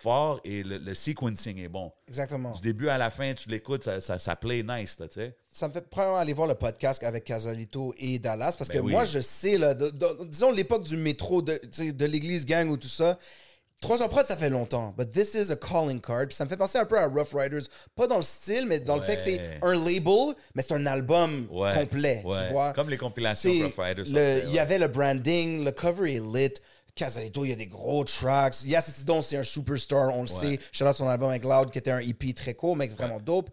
fort 0.00 0.40
et 0.44 0.62
le, 0.62 0.78
le 0.78 0.94
sequencing 0.94 1.58
est 1.58 1.68
bon. 1.68 1.92
Exactement. 2.08 2.52
Du 2.52 2.60
début 2.60 2.88
à 2.88 2.98
la 2.98 3.10
fin, 3.10 3.32
tu 3.34 3.48
l'écoutes, 3.48 3.84
ça, 3.84 4.00
ça, 4.00 4.18
ça 4.18 4.36
play 4.36 4.62
nice, 4.62 4.98
là, 4.98 5.08
tu 5.08 5.14
sais. 5.20 5.36
Ça 5.50 5.68
me 5.68 5.72
fait 5.72 5.88
premièrement 5.88 6.18
aller 6.18 6.32
voir 6.34 6.46
le 6.48 6.54
podcast 6.54 7.02
avec 7.02 7.24
Casalito 7.24 7.94
et 7.98 8.18
Dallas 8.18 8.54
parce 8.58 8.68
Ben 8.68 8.78
que 8.78 8.82
oui. 8.84 8.92
moi, 8.92 9.04
je 9.04 9.18
sais, 9.20 9.56
là, 9.58 9.74
de- 9.74 9.90
de- 9.90 10.24
disons 10.26 10.50
l'époque 10.52 10.82
du 10.84 10.96
métro, 10.96 11.40
de, 11.42 11.60
de 11.90 12.04
l'église 12.06 12.44
gang 12.44 12.68
ou 12.68 12.76
tout 12.76 12.88
ça, 12.88 13.18
3 13.82 14.00
heures 14.02 14.08
prod, 14.08 14.24
ça 14.24 14.36
fait 14.38 14.48
longtemps. 14.48 14.94
But 14.96 15.10
this 15.10 15.34
is 15.34 15.50
a 15.52 15.56
calling 15.56 16.00
card. 16.00 16.28
Puis 16.28 16.34
ça 16.36 16.44
me 16.44 16.48
fait 16.48 16.56
penser 16.56 16.78
un 16.78 16.86
peu 16.86 16.98
à 16.98 17.06
Rough 17.08 17.34
Riders. 17.34 17.64
Pas 17.94 18.06
dans 18.06 18.16
le 18.16 18.22
style, 18.22 18.64
mais 18.66 18.80
dans 18.80 18.96
le 18.96 19.02
fait 19.02 19.16
que 19.16 19.22
c'est 19.22 19.38
un 19.60 19.74
label, 19.74 20.34
mais 20.54 20.62
c'est 20.62 20.72
un 20.72 20.86
album 20.86 21.46
Ouais, 21.50 21.74
complet. 21.74 22.22
ouais. 22.24 22.46
Tu 22.46 22.52
vois? 22.54 22.72
Comme 22.72 22.88
les 22.88 22.96
compilations 22.96 23.50
Rough 23.52 23.74
Riders 23.78 24.06
Il 24.46 24.52
y 24.54 24.58
avait 24.58 24.78
le 24.78 24.88
branding, 24.88 25.62
le 25.64 25.72
cover 25.72 26.14
est 26.16 26.20
lit. 26.20 26.54
Casalito, 26.96 27.44
il 27.44 27.50
y 27.50 27.52
a 27.52 27.56
des 27.56 27.66
gros 27.66 28.02
tracks. 28.04 28.64
Yes, 28.64 28.88
it's 28.88 29.04
donc 29.04 29.22
c'est 29.22 29.36
un 29.36 29.42
superstar, 29.44 30.12
on 30.16 30.22
le 30.22 30.26
sait. 30.26 30.58
Shout 30.72 30.84
out 30.86 30.94
son 30.96 31.08
album 31.08 31.28
avec 31.30 31.44
Loud, 31.44 31.70
qui 31.70 31.78
était 31.78 31.90
un 31.92 32.00
EP 32.00 32.32
très 32.34 32.54
court, 32.54 32.74
mais 32.76 32.88
vraiment 32.88 33.20
dope. 33.20 33.50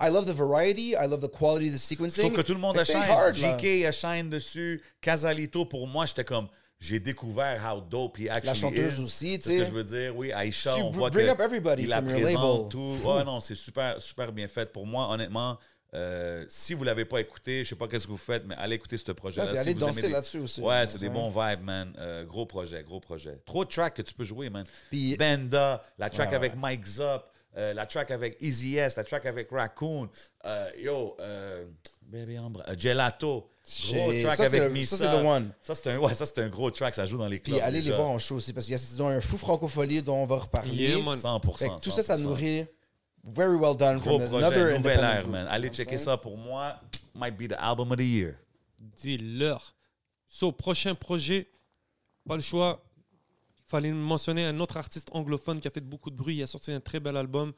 I 0.00 0.08
love 0.10 0.26
the 0.26 0.34
variety. 0.36 0.90
I 0.92 1.06
love 1.08 1.20
the 1.20 1.30
quality 1.30 1.66
of 1.68 1.74
the 1.74 1.78
Je 1.78 1.84
sequencing. 1.84 2.22
trouve 2.24 2.32
que 2.36 2.42
tout 2.42 2.54
le 2.54 2.60
monde 2.60 2.76
a 2.76 2.80
que 2.80 2.86
c'est 2.86 2.92
shine. 2.92 3.02
hard, 3.10 3.36
là. 3.38 3.56
GK 3.56 3.84
a 3.86 3.92
shine 3.92 4.30
dessus. 4.30 4.80
Casalito, 5.00 5.66
pour 5.66 5.86
moi, 5.86 6.06
j'étais 6.06 6.24
comme. 6.24 6.48
J'ai 6.80 6.98
découvert 7.00 7.62
how 7.64 7.80
dope 7.80 8.18
he 8.18 8.28
actually 8.28 8.58
chanteuse 8.60 8.98
is. 8.98 9.02
aussi, 9.04 9.38
tu 9.38 9.44
C'est 9.48 9.50
ce 9.50 9.58
que 9.58 9.58
sais. 9.60 9.66
je 9.66 9.72
veux 9.72 9.84
dire. 9.84 10.16
Oui, 10.16 10.32
Aisha, 10.32 10.76
on 10.76 10.90
voit 10.90 11.08
bring 11.10 11.26
que 11.26 11.32
up 11.32 11.40
everybody 11.40 11.84
il 11.84 11.88
la 11.88 12.02
présente, 12.02 12.34
label. 12.34 12.68
tout. 12.68 12.94
Fou. 12.96 13.12
Ouais, 13.12 13.24
non, 13.24 13.40
c'est 13.40 13.54
super, 13.54 14.00
super 14.02 14.32
bien 14.32 14.48
fait. 14.48 14.70
Pour 14.70 14.84
moi, 14.86 15.08
honnêtement, 15.10 15.58
euh, 15.94 16.44
si 16.48 16.74
vous 16.74 16.82
l'avez 16.84 17.04
pas 17.04 17.20
écouté, 17.20 17.62
je 17.64 17.68
sais 17.70 17.76
pas 17.76 17.86
qu'est-ce 17.88 18.06
que 18.06 18.12
vous 18.12 18.16
faites, 18.16 18.44
mais 18.46 18.54
allez 18.56 18.76
écouter 18.76 18.96
ce 18.96 19.12
projet-là. 19.12 19.46
Ouais, 19.46 19.52
Si 19.54 19.58
allez 19.60 19.72
vous 19.74 19.80
danser 19.80 20.02
des- 20.02 20.08
là-dessus 20.08 20.38
aussi. 20.38 20.60
Ouais, 20.60 20.86
c'est 20.86 20.98
des 20.98 21.06
Ouais. 21.08 21.12
bons 21.14 21.30
vibes, 21.30 21.62
man. 21.62 21.94
Euh, 21.98 22.24
gros 22.24 22.46
projet, 22.46 22.82
gros 22.82 23.00
projet. 23.00 23.38
Trop 23.46 23.64
de 23.64 23.70
tracks 23.70 23.94
que 23.94 24.02
tu 24.02 24.12
peux 24.14 24.24
jouer, 24.24 24.50
man. 24.50 24.64
Puis- 24.90 25.16
Benda, 25.16 25.82
la 25.98 26.10
track 26.10 26.30
Ouais, 26.30 26.36
avec 26.36 26.56
Mike 26.56 26.84
Zop, 26.86 27.30
euh, 27.56 27.72
la 27.74 27.86
track 27.86 28.10
avec 28.10 28.36
Easy 28.40 28.76
S, 28.76 28.96
la 28.96 29.04
track 29.04 29.26
avec 29.26 29.48
Raccoon, 29.50 30.08
euh, 30.44 30.68
yo, 30.80 31.16
euh, 31.20 31.64
Baby 32.02 32.38
Ambra, 32.38 32.64
Gelato, 32.76 33.48
gros 33.92 34.12
track 34.20 34.36
Ça, 34.36 34.44
avec 34.44 34.70
Misa. 34.72 34.96
ça, 34.96 35.10
c'est 35.12 35.18
the 35.20 35.24
one. 35.24 35.52
Ça, 35.62 35.74
c'est 35.74 35.90
un, 35.90 35.98
ouais, 35.98 36.12
ça, 36.14 36.24
un 36.36 36.48
gros 36.48 36.70
track, 36.70 36.94
ça 36.94 37.06
joue 37.06 37.16
dans 37.16 37.26
les 37.28 37.38
clubs. 37.40 37.56
Puis 37.56 37.64
allez 37.64 37.78
les 37.78 37.84
déjà. 37.84 37.96
voir 37.96 38.08
en 38.10 38.18
show 38.18 38.34
aussi, 38.36 38.52
parce 38.52 38.66
qu'il 38.66 38.74
y 38.76 39.02
a 39.02 39.04
un 39.06 39.20
fou 39.20 39.36
francophonie 39.38 40.02
dont 40.02 40.16
on 40.22 40.26
va 40.26 40.36
reparler. 40.36 40.90
Yeah, 40.90 40.98
man. 41.02 41.18
100%. 41.18 41.56
Fait 41.56 41.68
que 41.68 41.80
tout 41.80 41.90
ça, 41.90 42.02
ça 42.02 42.16
100%. 42.18 42.22
nourrit. 42.22 42.66
Very 43.24 43.56
well 43.56 43.74
done. 43.74 43.98
Gros 43.98 44.18
from 44.20 44.28
projet, 44.28 44.46
another 44.46 44.76
nouvelle 44.76 44.98
independent 44.98 45.24
ère, 45.24 45.28
man. 45.28 45.46
Allez 45.48 45.70
checker 45.70 45.98
ça 45.98 46.16
pour 46.16 46.36
moi. 46.36 46.78
Might 47.14 47.36
be 47.36 47.48
the 47.48 47.58
album 47.58 47.90
of 47.90 47.98
the 47.98 48.04
year. 48.04 48.38
Dis-leur. 49.02 49.74
So, 50.26 50.52
prochain 50.52 50.94
projet, 50.94 51.48
pas 52.28 52.36
le 52.36 52.42
choix. 52.42 52.82
Il 53.56 53.70
fallait 53.70 53.92
mentionner 53.92 54.44
un 54.44 54.60
autre 54.60 54.76
artiste 54.76 55.08
anglophone 55.12 55.58
qui 55.58 55.68
a 55.68 55.70
fait 55.70 55.80
beaucoup 55.80 56.10
de 56.10 56.16
bruit. 56.16 56.36
Il 56.36 56.42
a 56.42 56.46
sorti 56.46 56.70
un 56.70 56.80
très 56.80 57.00
bel 57.00 57.16
album 57.16 57.52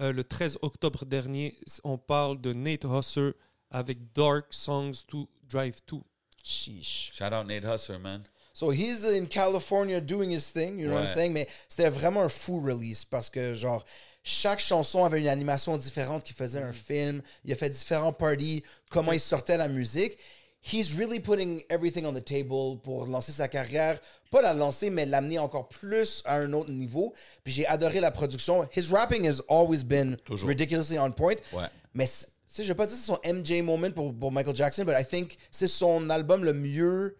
euh, 0.00 0.12
le 0.12 0.24
13 0.24 0.58
octobre 0.62 1.04
dernier. 1.04 1.54
On 1.84 1.98
parle 1.98 2.40
de 2.40 2.52
Nate 2.52 2.84
Husser 2.84 3.32
avec 3.70 4.12
Dark 4.14 4.46
Songs 4.50 5.04
to 5.06 5.28
Drive 5.48 5.80
To. 5.86 6.02
Sheesh. 6.42 7.12
Shout 7.14 7.32
out 7.32 7.46
Nate 7.46 7.64
Husser, 7.64 7.98
man. 7.98 8.24
So 8.52 8.70
he's 8.70 9.04
in 9.04 9.26
California 9.26 10.00
doing 10.00 10.30
his 10.30 10.50
thing, 10.50 10.78
you 10.78 10.86
know 10.86 10.94
what 10.94 11.02
I'm 11.02 11.06
saying? 11.06 11.32
Mais 11.32 11.48
c'était 11.68 11.88
vraiment 11.88 12.22
un 12.22 12.28
fou 12.28 12.60
release 12.60 13.04
parce 13.04 13.30
que, 13.30 13.54
genre, 13.54 13.84
chaque 14.22 14.60
chanson 14.60 15.04
avait 15.04 15.20
une 15.20 15.28
animation 15.28 15.76
différente 15.76 16.22
qui 16.24 16.32
faisait 16.32 16.62
un 16.62 16.72
film. 16.72 17.22
Il 17.44 17.52
a 17.52 17.56
fait 17.56 17.70
différents 17.70 18.12
parties, 18.12 18.62
comment 18.90 19.12
il 19.12 19.20
sortait 19.20 19.56
la 19.56 19.68
musique. 19.68 20.18
He's 20.64 20.94
really 20.94 21.18
putting 21.18 21.64
everything 21.70 22.06
on 22.06 22.12
the 22.12 22.24
table 22.24 22.78
pour 22.84 23.06
lancer 23.06 23.32
sa 23.32 23.48
carrière. 23.48 23.98
Pas 24.30 24.42
la 24.42 24.54
lancer, 24.54 24.90
mais 24.90 25.04
l'amener 25.06 25.40
encore 25.40 25.68
plus 25.68 26.22
à 26.24 26.36
un 26.36 26.52
autre 26.52 26.70
niveau. 26.70 27.14
Puis 27.42 27.52
j'ai 27.52 27.66
adoré 27.66 27.98
la 27.98 28.12
production. 28.12 28.68
His 28.76 28.92
rapping 28.92 29.26
has 29.26 29.42
always 29.48 29.82
been 29.82 30.16
Toujours. 30.24 30.48
ridiculously 30.48 30.98
on 31.00 31.10
point. 31.10 31.34
Ouais. 31.52 31.66
Mais 31.94 32.08
je 32.56 32.62
vais 32.62 32.74
pas 32.74 32.86
dire 32.86 32.94
que 32.94 33.00
c'est 33.00 33.06
son 33.06 33.18
MJ 33.24 33.60
moment 33.62 33.90
pour, 33.90 34.14
pour 34.14 34.30
Michael 34.30 34.54
Jackson, 34.54 34.84
but 34.84 34.94
I 34.96 35.04
think 35.04 35.36
c'est 35.50 35.66
son 35.68 36.08
album 36.10 36.44
le 36.44 36.52
mieux 36.52 37.16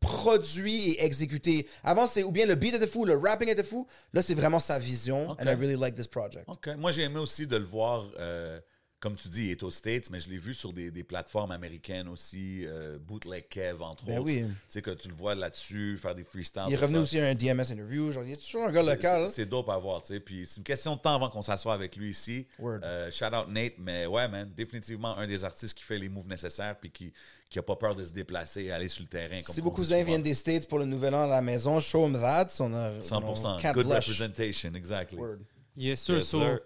produit 0.00 0.90
et 0.92 1.04
exécuté. 1.04 1.66
Avant, 1.82 2.06
c'est 2.06 2.22
ou 2.22 2.30
bien 2.30 2.46
le 2.46 2.54
beat 2.54 2.74
était 2.74 2.86
fou, 2.86 3.04
le 3.04 3.16
rapping 3.16 3.48
était 3.48 3.62
fou. 3.62 3.86
Là, 4.12 4.22
c'est 4.22 4.34
vraiment 4.34 4.60
sa 4.60 4.78
vision. 4.78 5.30
And 5.40 5.46
I 5.46 5.54
really 5.54 5.76
like 5.76 5.94
this 5.94 6.06
project. 6.06 6.44
OK. 6.48 6.68
Moi, 6.76 6.92
j'ai 6.92 7.02
aimé 7.02 7.18
aussi 7.18 7.46
de 7.46 7.56
le 7.56 7.64
voir, 7.64 8.06
euh, 8.18 8.60
comme 8.98 9.14
tu 9.14 9.28
dis, 9.28 9.44
il 9.46 9.50
est 9.50 9.62
aux 9.62 9.70
States, 9.70 10.08
mais 10.10 10.18
je 10.20 10.28
l'ai 10.30 10.38
vu 10.38 10.54
sur 10.54 10.72
des, 10.72 10.90
des 10.90 11.04
plateformes 11.04 11.50
américaines 11.50 12.08
aussi, 12.08 12.64
euh, 12.66 12.98
Bootleg 12.98 13.46
Kev, 13.48 13.82
entre 13.82 14.04
Ben 14.06 14.14
autres. 14.18 14.24
oui. 14.26 14.44
Tu 14.46 14.54
sais, 14.68 14.82
que 14.82 14.90
tu 14.92 15.08
le 15.08 15.14
vois 15.14 15.34
là-dessus, 15.34 15.98
faire 15.98 16.14
des 16.14 16.24
freestyles. 16.24 16.62
Il 16.68 16.72
est 16.72 16.76
revenu 16.76 16.96
ça. 16.96 17.00
aussi 17.02 17.20
à 17.20 17.26
un 17.26 17.34
DMS 17.34 17.70
interview. 17.70 18.10
Genre, 18.10 18.24
il 18.24 18.32
est 18.32 18.42
toujours 18.42 18.64
un 18.64 18.72
gars 18.72 18.82
C'est- 18.82 18.90
local. 18.94 19.28
c'est- 19.28 19.46
dope 19.46 19.68
à 19.68 19.76
voir, 19.76 20.02
tu 20.02 20.14
sais. 20.14 20.20
Puis 20.20 20.46
c'est 20.46 20.56
une 20.56 20.64
question 20.64 20.96
de 20.96 21.00
temps 21.00 21.14
avant 21.14 21.28
qu'on 21.28 21.42
s'assoie 21.42 21.74
avec 21.74 21.94
lui 21.96 22.10
ici. 22.10 22.46
Word. 22.58 22.80
Euh, 22.82 23.10
shout 23.10 23.26
out 23.26 23.48
Nate, 23.48 23.74
mais 23.78 24.06
ouais, 24.06 24.26
man, 24.28 24.50
définitivement 24.56 25.16
un 25.18 25.26
des 25.26 25.44
artistes 25.44 25.74
qui 25.76 25.84
fait 25.84 25.98
les 25.98 26.08
moves 26.08 26.26
nécessaires 26.26 26.76
puis 26.80 26.90
qui, 26.90 27.12
qui 27.50 27.58
a 27.58 27.62
pas 27.62 27.76
peur 27.76 27.94
de 27.94 28.04
se 28.04 28.12
déplacer 28.12 28.64
et 28.64 28.72
aller 28.72 28.88
sur 28.88 29.02
le 29.02 29.08
terrain. 29.08 29.40
Comme 29.42 29.54
Si 29.54 29.60
vos 29.60 29.70
cousins 29.70 30.02
viennent 30.02 30.22
des 30.22 30.34
States 30.34 30.66
pour 30.66 30.78
le 30.78 30.86
nouvel 30.86 31.14
an 31.14 31.24
à 31.24 31.26
la 31.28 31.42
maison, 31.42 31.78
show 31.80 32.02
them 32.04 32.14
that. 32.14 32.46
On 32.60 32.72
a, 32.72 33.00
100%. 33.02 33.56
on 33.56 33.60
can't 33.60 33.74
Good 33.74 33.84
blush. 33.86 34.08
representation, 34.08 34.72
exactly. 34.74 35.18
Word. 35.18 35.40
Yes, 35.76 36.00
sir. 36.00 36.14
Yes, 36.16 36.24
So, 36.28 36.40
sir. 36.40 36.60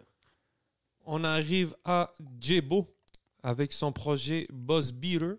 On 1.13 1.25
arrive 1.25 1.75
à 1.85 2.13
Jebo 2.41 2.89
avec 3.43 3.73
son 3.73 3.91
projet 3.93 4.47
Buzz 4.53 4.93
Beater. 4.93 5.35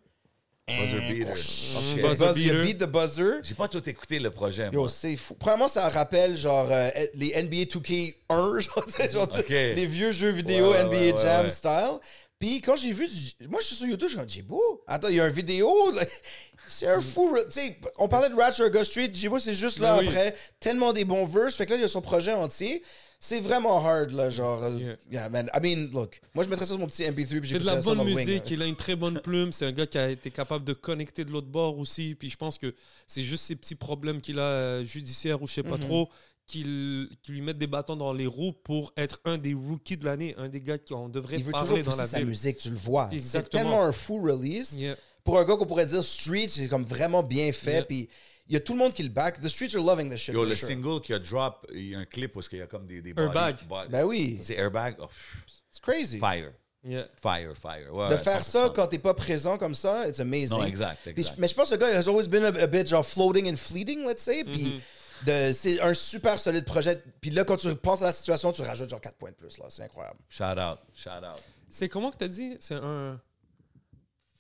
Buzzer 0.68 1.00
beater. 1.02 1.32
Ok. 1.32 2.02
Buzzer 2.02 2.28
Buzz, 2.28 2.38
il 2.38 2.50
a 2.50 2.54
beater. 2.54 2.64
beat 2.66 2.78
the 2.80 2.86
buzzer. 2.86 3.40
J'ai 3.44 3.56
pas 3.56 3.68
tout 3.68 3.90
écouté 3.90 4.20
le 4.20 4.32
projet, 4.32 4.70
Yo, 4.72 4.88
c'est 4.88 5.16
fou. 5.16 5.36
Premièrement, 5.36 5.68
ça 5.68 5.88
rappelle 5.90 6.36
genre 6.38 6.68
euh, 6.72 6.90
les 7.16 7.42
NBA 7.42 7.64
2K1, 7.66 8.60
genre, 9.12 9.30
les 9.50 9.86
vieux 9.86 10.12
jeux 10.12 10.30
vidéo 10.30 10.72
Ouais, 10.72 10.84
NBA 10.84 10.90
ouais, 10.92 11.12
ouais, 11.14 11.22
Jam 11.22 11.44
ouais. 11.46 11.50
style. 11.50 12.00
Puis 12.40 12.60
quand 12.62 12.76
j'ai 12.76 12.92
vu, 12.92 13.08
moi 13.50 13.60
je 13.62 13.68
suis 13.68 13.76
sur 13.76 13.86
YouTube, 13.86 14.08
je 14.08 14.14
suis 14.14 14.18
comme 14.20 14.30
Jibo. 14.30 14.84
Attends, 14.88 15.10
il 15.10 15.16
y 15.16 15.22
a 15.22 15.28
une 15.28 15.34
vidéo. 15.34 15.70
là. 15.94 16.04
C'est 16.68 16.88
un 16.88 17.02
fou. 17.02 17.38
Tu 17.48 17.52
sais, 17.52 17.78
on 17.98 18.08
parlait 18.08 18.30
de 18.30 18.36
Ratchet 18.36 18.70
Ghost 18.72 18.92
Street. 18.92 19.10
Jibo, 19.14 19.40
c'est 19.40 19.56
juste 19.56 19.80
là 19.80 19.96
Ben 19.96 20.00
oui. 20.02 20.08
après. 20.08 20.36
Tellement 20.60 20.94
des 20.94 21.04
bons 21.04 21.26
verses. 21.26 21.56
Fait 21.56 21.66
que 21.66 21.72
là, 21.72 21.78
il 21.78 21.82
y 21.82 21.86
a 21.86 21.90
son 21.90 22.02
projet 22.02 22.32
entier. 22.34 22.82
C'est 23.24 23.40
vraiment 23.40 23.78
hard, 23.86 24.12
là. 24.14 24.32
Genre, 24.32 24.64
euh, 24.64 24.78
Yeah. 24.80 24.96
yeah, 25.12 25.30
man. 25.30 25.48
I 25.56 25.60
mean, 25.62 25.90
look. 25.94 26.20
Moi, 26.34 26.44
je 26.44 26.50
mettrais 26.50 26.66
ça 26.66 26.72
sur 26.74 26.80
mon 26.80 26.88
petit 26.88 27.04
MP3. 27.04 27.40
puis 27.40 27.50
C'est 27.50 27.60
de 27.60 27.66
la 27.66 27.76
bonne 27.76 28.00
wing, 28.02 28.16
musique, 28.18 28.50
il 28.50 28.62
a 28.64 28.66
une 28.66 28.76
très 28.76 28.96
bonne 28.96 29.20
plume, 29.22 29.52
c'est 29.54 29.68
un 29.68 29.72
gars 29.72 29.86
qui 29.86 30.00
a 30.00 30.10
été 30.10 30.32
capable 30.32 30.66
de 30.66 30.74
connecter 30.74 31.24
de 31.24 31.30
l'autre 31.30 31.48
bord 31.48 31.78
aussi, 31.78 32.16
puis 32.16 32.32
je 32.32 32.36
pense 32.36 32.58
que 32.58 32.74
c'est 33.06 33.22
juste 33.22 33.46
ces 33.46 33.56
petits 33.56 33.76
problèmes 33.76 34.22
qu'il 34.22 34.40
a 34.40 34.42
euh, 34.42 34.84
judiciaires 34.84 35.40
ou 35.42 35.46
je 35.48 35.54
sais 35.54 35.62
pas 35.64 35.78
Mhm. 35.78 35.82
trop 35.88 36.10
qui, 36.48 36.64
qui 37.22 37.32
lui 37.32 37.42
mettent 37.42 37.60
des 37.60 37.68
bâtons 37.68 37.96
dans 37.96 38.12
les 38.12 38.26
roues 38.26 38.54
pour 38.64 38.92
être 38.98 39.22
un 39.26 39.38
des 39.38 39.54
rookies 39.54 39.98
de 39.98 40.06
l'année, 40.06 40.34
un 40.40 40.50
des 40.50 40.60
gars 40.60 40.80
qu'on 40.80 41.08
devrait 41.08 41.38
Il 41.38 41.44
veut 41.44 41.52
parler 41.52 41.82
toujours 41.82 41.92
dans 41.94 41.96
la 42.02 42.08
sa 42.08 42.18
ville. 42.18 42.28
musique, 42.28 42.58
tu 42.58 42.70
le 42.72 42.76
vois. 42.76 43.10
C'est 43.20 43.48
tellement 43.50 43.84
un 43.84 43.92
fou 43.92 44.20
release. 44.24 44.74
Yeah. 44.76 44.96
pour 45.24 45.38
un 45.40 45.46
gars 45.46 45.56
qu'on 45.56 45.68
pourrait 45.68 45.86
dire 45.86 46.04
street, 46.04 46.48
c'est 46.50 46.68
comme 46.68 46.84
vraiment 46.84 47.22
bien 47.22 47.52
fait. 47.54 47.72
Yeah. 47.74 47.84
Puis 47.86 48.10
il 48.52 48.56
y 48.56 48.58
a 48.58 48.60
tout 48.60 48.74
le 48.74 48.80
monde 48.80 48.94
qui 48.94 49.02
le 49.04 49.10
back. 49.10 49.40
The 49.40 49.48
streets 49.48 49.76
are 49.78 49.84
loving 49.84 50.10
this 50.12 50.20
shit. 50.20 50.34
Yo, 50.36 50.44
le 50.44 50.54
sure. 50.54 50.68
single 50.68 51.00
qui 51.02 51.14
a 51.14 51.20
drop, 51.20 51.66
il 51.74 51.88
y 51.90 51.96
a 51.96 52.00
un 52.00 52.06
clip 52.06 52.36
où 52.36 52.42
il 52.52 52.58
y 52.58 52.62
a 52.62 52.68
comme 52.68 52.86
des, 52.86 53.02
des 53.02 53.14
Airbag. 53.18 53.56
body- 53.56 53.66
body- 53.68 53.90
Ben 53.90 54.04
oui, 54.06 54.40
C'est 54.44 54.58
airbag? 54.58 54.96
Oh, 55.00 55.08
c'est 55.72 55.82
crazy. 55.82 56.20
fire. 56.20 56.52
Yeah. 56.84 57.06
Fire, 57.22 57.54
fire. 57.56 57.94
Ouais, 57.94 58.10
De 58.10 58.16
faire 58.18 58.42
100%. 58.42 58.44
ça 58.44 58.72
quand 58.76 58.88
t'es 58.88 59.00
pas 59.00 59.14
présent 59.14 59.58
comme 59.58 59.76
ça, 59.76 60.08
it's 60.08 60.20
amazing. 60.20 60.58
Non, 60.58 60.66
exact, 60.66 61.08
exact. 61.08 61.38
mais 61.38 61.48
je 61.48 61.54
pense 61.54 61.70
que 61.70 61.76
le 61.76 61.80
gars 61.80 61.98
has 61.98 62.08
always 62.10 62.28
been 62.28 62.44
a, 62.44 62.48
a 62.48 62.68
bit 62.68 62.88
genre 62.88 63.06
floating 63.06 63.52
and 63.52 63.56
fleeting, 63.58 64.06
let's 64.06 64.22
say. 64.22 64.44
Puis 64.44 64.82
Mm-hmm. 65.24 65.50
de- 65.50 65.54
c'est 65.54 65.80
un 65.80 65.94
super 65.94 66.40
solide 66.40 66.66
projet. 66.66 67.02
Puis 67.22 67.30
là, 67.30 67.44
quand 67.46 67.58
tu 67.58 67.74
penses 67.76 68.02
à 68.02 68.06
la 68.06 68.12
situation, 68.12 68.52
tu 68.52 68.64
rajoutes 68.64 68.90
genre 68.90 69.00
4 69.00 69.16
points 69.16 69.30
de 69.30 69.36
plus. 69.36 69.58
là. 69.60 69.66
C'est 69.70 69.84
incroyable. 69.84 70.18
Shout 70.28 70.44
out, 70.44 70.80
shout 70.96 71.10
out. 71.10 71.40
C'est 71.70 71.88
comment 71.88 72.10
que 72.12 72.18
t'as 72.18 72.28
dit? 72.28 72.58
C'est 72.60 72.76
un 72.76 73.22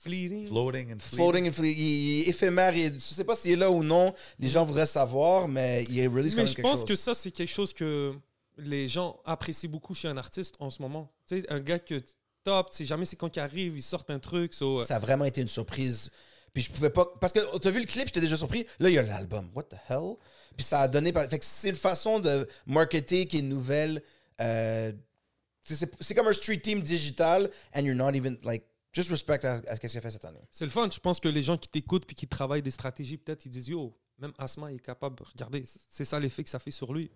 fleeting 0.03 0.47
Floating 0.47 0.93
and 0.93 0.99
fleeting. 0.99 1.17
Floating 1.17 1.47
and 1.49 1.51
fleeting. 1.53 1.77
Il, 1.77 1.87
il 1.87 2.19
est 2.21 2.27
éphémère. 2.29 2.75
Il, 2.75 2.93
je 2.95 2.99
sais 2.99 3.23
pas 3.23 3.35
s'il 3.35 3.51
est 3.51 3.55
là 3.55 3.69
ou 3.71 3.83
non. 3.83 4.13
Les 4.39 4.49
gens 4.49 4.65
voudraient 4.65 4.85
savoir, 4.85 5.47
mais 5.47 5.83
il 5.89 6.07
release 6.07 6.33
quand 6.33 6.37
Mais 6.37 6.43
même 6.43 6.47
je 6.47 6.55
quelque 6.55 6.61
pense 6.67 6.79
chose. 6.79 6.85
que 6.89 6.95
ça, 6.95 7.13
c'est 7.13 7.31
quelque 7.31 7.51
chose 7.51 7.73
que 7.73 8.13
les 8.57 8.87
gens 8.87 9.19
apprécient 9.25 9.69
beaucoup 9.69 9.93
chez 9.93 10.07
un 10.07 10.17
artiste 10.17 10.55
en 10.59 10.69
ce 10.69 10.81
moment. 10.81 11.09
Tu 11.27 11.41
sais, 11.41 11.51
un 11.53 11.59
gars 11.59 11.79
que 11.79 12.01
top, 12.43 12.71
tu 12.71 12.77
sais 12.77 12.85
jamais 12.85 13.05
c'est 13.05 13.15
quand 13.15 13.35
il 13.35 13.39
arrive, 13.39 13.75
il 13.77 13.83
sort 13.83 14.03
un 14.09 14.19
truc. 14.19 14.53
so, 14.53 14.79
euh, 14.81 14.83
Ça 14.85 14.95
a 14.95 14.99
vraiment 14.99 15.25
été 15.25 15.41
une 15.41 15.47
surprise. 15.47 16.09
Puis 16.53 16.63
je 16.63 16.71
pouvais 16.71 16.89
pas. 16.89 17.05
Parce 17.21 17.31
que 17.33 17.57
t'as 17.59 17.69
vu 17.71 17.79
le 17.79 17.85
clip, 17.85 18.07
j'étais 18.07 18.19
déjà 18.21 18.35
surpris. 18.35 18.65
Là, 18.79 18.89
il 18.89 18.93
y 18.93 18.97
a 18.97 19.03
l'album. 19.03 19.49
What 19.55 19.63
the 19.63 19.75
hell? 19.89 20.15
Puis 20.57 20.65
ça 20.65 20.81
a 20.81 20.87
donné. 20.87 21.13
par- 21.13 21.25
Fait 21.29 21.39
que 21.39 21.45
c'est 21.45 21.69
une 21.69 21.75
façon 21.75 22.19
de 22.19 22.47
marketer 22.65 23.25
qui 23.25 23.37
est 23.37 23.41
nouvelle. 23.41 24.01
Euh, 24.41 24.91
c'est 25.63 26.13
comme 26.15 26.27
un 26.27 26.33
street 26.33 26.59
team 26.59 26.81
digital, 26.81 27.49
and 27.73 27.81
you're 27.81 27.95
not 27.95 28.13
even 28.15 28.37
like. 28.43 28.65
Just 28.93 29.09
respect 29.09 29.45
à, 29.45 29.61
à 29.67 29.75
ce 29.75 29.79
qu'il 29.79 29.97
a 29.97 30.01
fait 30.01 30.11
cette 30.11 30.25
année. 30.25 30.41
C'est 30.51 30.65
le 30.65 30.71
fun. 30.71 30.89
Je 30.91 30.99
pense 30.99 31.19
que 31.19 31.29
les 31.29 31.41
gens 31.41 31.57
qui 31.57 31.69
t'écoutent 31.69 32.05
puis 32.05 32.15
qui 32.15 32.27
travaillent 32.27 32.61
des 32.61 32.71
stratégies, 32.71 33.17
peut-être, 33.17 33.45
ils 33.45 33.49
disent 33.49 33.69
Yo, 33.69 33.97
même 34.17 34.33
Asma 34.37 34.71
est 34.73 34.79
capable. 34.79 35.23
Regardez, 35.33 35.63
c'est 35.89 36.05
ça 36.05 36.19
l'effet 36.19 36.43
que 36.43 36.49
ça 36.49 36.59
fait 36.59 36.71
sur 36.71 36.93
lui. 36.93 37.09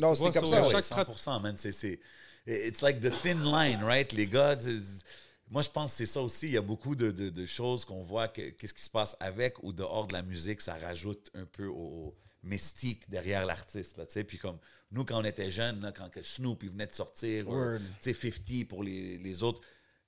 Non, 0.00 0.14
c'est 0.14 0.22
comme 0.32 0.46
ça, 0.46 0.62
chaque- 0.70 0.84
100%, 1.08 1.40
man. 1.40 1.56
C'est, 1.56 1.72
c'est, 1.72 2.00
it's 2.46 2.80
like 2.80 2.98
the 3.00 3.10
thin 3.22 3.42
line, 3.44 3.82
right? 3.84 4.10
Les 4.12 4.26
gars, 4.26 4.56
moi, 5.50 5.62
je 5.62 5.68
pense 5.68 5.90
que 5.92 5.96
c'est 5.98 6.06
ça 6.06 6.22
aussi. 6.22 6.46
Il 6.46 6.52
y 6.52 6.56
a 6.56 6.62
beaucoup 6.62 6.96
de, 6.96 7.10
de- 7.10 7.28
de 7.30 7.46
choses 7.46 7.84
qu'on 7.84 8.02
voit, 8.02 8.28
que- 8.28 8.50
qu'est-ce 8.50 8.74
qui 8.74 8.82
se 8.82 8.90
passe 8.90 9.14
avec 9.20 9.62
ou 9.62 9.72
dehors 9.72 10.06
de 10.06 10.14
la 10.14 10.22
musique. 10.22 10.60
Ça 10.60 10.74
rajoute 10.74 11.30
un 11.34 11.44
peu 11.44 11.66
au, 11.66 11.74
au 12.08 12.16
mystique 12.42 13.08
derrière 13.08 13.44
l'artiste, 13.46 13.96
là, 13.98 14.06
tu 14.06 14.14
sais. 14.14 14.24
Puis 14.24 14.38
comme 14.38 14.58
nous, 14.90 15.04
quand 15.04 15.20
on 15.20 15.24
était 15.24 15.50
jeunes, 15.50 15.80
là, 15.80 15.92
quand 15.92 16.08
que 16.10 16.22
Snoop 16.22 16.62
il 16.64 16.70
venait 16.70 16.86
de 16.88 16.92
sortir, 16.92 17.48
ou, 17.48 17.52
tu 18.00 18.12
sais, 18.12 18.14
50 18.14 18.66
pour 18.66 18.82
les, 18.82 19.18
les 19.18 19.42
autres, 19.42 19.60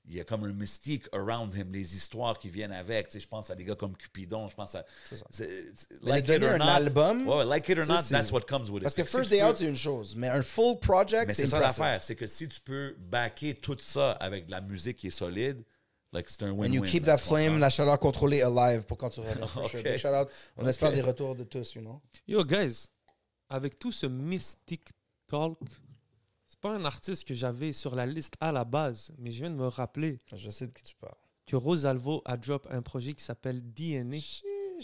il 0.07 0.14
y 0.16 0.20
a 0.20 0.24
comme 0.24 0.44
un 0.44 0.52
mystique 0.52 1.05
around 1.12 1.55
him, 1.55 1.72
les 1.72 1.96
histoires 1.96 2.38
qui 2.38 2.50
viennent 2.50 2.72
avec. 2.72 3.09
Tu 3.09 3.12
sais, 3.14 3.20
je 3.20 3.28
pense 3.28 3.48
à 3.48 3.55
des 3.55 3.64
gars 3.64 3.74
comme 3.74 3.96
Cupidon, 3.96 4.48
je 4.48 4.55
pense 4.55 4.74
à. 4.74 4.84
c'est- 5.30 5.72
Like 6.02 6.28
it 6.28 6.42
or 6.42 6.50
un 6.50 6.59
not. 6.59 6.64
album, 6.64 7.26
Ouais, 7.26 7.44
like 7.44 7.68
it 7.70 7.78
or 7.78 7.86
not, 7.86 8.02
c'est- 8.02 8.12
that's 8.14 8.30
what 8.30 8.42
comes 8.42 8.68
with 8.70 8.78
it. 8.78 8.82
Parce 8.82 8.94
que 8.94 9.02
si 9.05 9.09
First 9.11 9.30
Day 9.30 9.42
Out, 9.42 9.57
c'est 9.57 9.64
une 9.64 9.76
chose, 9.76 10.14
mais 10.16 10.28
un 10.28 10.42
full 10.42 10.78
project, 10.78 11.28
Mais 11.28 11.34
c'est 11.34 11.42
c'est 11.42 11.48
ça 11.48 11.61
l'affaire, 11.61 12.02
c'est 12.02 12.16
que 12.16 12.26
si 12.26 12.48
tu 12.48 12.61
peux 12.61 12.94
backer 12.98 13.55
tout 13.55 13.76
ça 13.80 14.12
avec 14.12 14.46
de 14.46 14.50
la 14.50 14.61
musique 14.61 14.98
qui 14.98 15.07
est 15.07 15.11
solide, 15.11 15.62
like, 16.12 16.28
c'est 16.28 16.42
un 16.42 16.50
win-win. 16.50 16.70
And 16.70 16.72
you 16.74 16.82
keep 16.82 17.05
that 17.05 17.16
flame, 17.18 17.59
la 17.59 17.70
chaleur 17.70 17.98
contrôlée 17.98 18.42
alive 18.42 18.82
pour 18.84 18.98
quand 18.98 19.09
tu 19.11 19.20
reviens. 19.20 19.96
shout 19.96 20.09
out. 20.09 20.28
On 20.59 20.66
espère 20.66 20.92
des 20.92 21.00
retours 21.00 21.34
de 21.34 21.44
tous, 21.44 21.74
you 21.76 21.80
know. 21.80 22.00
Yo, 22.28 22.44
guys, 22.44 22.88
avec 23.48 23.78
tout 23.78 23.90
ce 23.92 24.05
mystic 24.07 24.82
talk, 25.26 25.59
pas 26.64 26.74
un 26.74 26.86
artiste 26.86 27.24
que 27.28 27.34
j'avais 27.34 27.74
sur 27.74 27.94
la 27.94 28.06
liste 28.06 28.36
à 28.40 28.50
la 28.50 28.64
base, 28.64 29.12
mais 29.18 29.30
je 29.30 29.40
viens 29.40 29.50
de 29.50 29.54
me 29.54 29.66
rappeler 29.68 30.18
Je 30.34 30.48
sais 30.48 30.66
de 30.66 30.72
qui 30.72 30.82
tu 30.82 30.94
parles. 30.96 31.14
que 31.46 31.56
Rosalvo 31.56 32.22
a 32.24 32.38
drop 32.38 32.66
un 32.70 32.80
projet 32.80 33.12
qui 33.12 33.22
s'appelle 33.22 33.60
DNA 33.74 34.16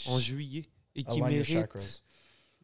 en 0.05 0.19
juillet 0.19 0.69
et 0.95 1.05
qui 1.05 1.23
mérite, 1.23 2.03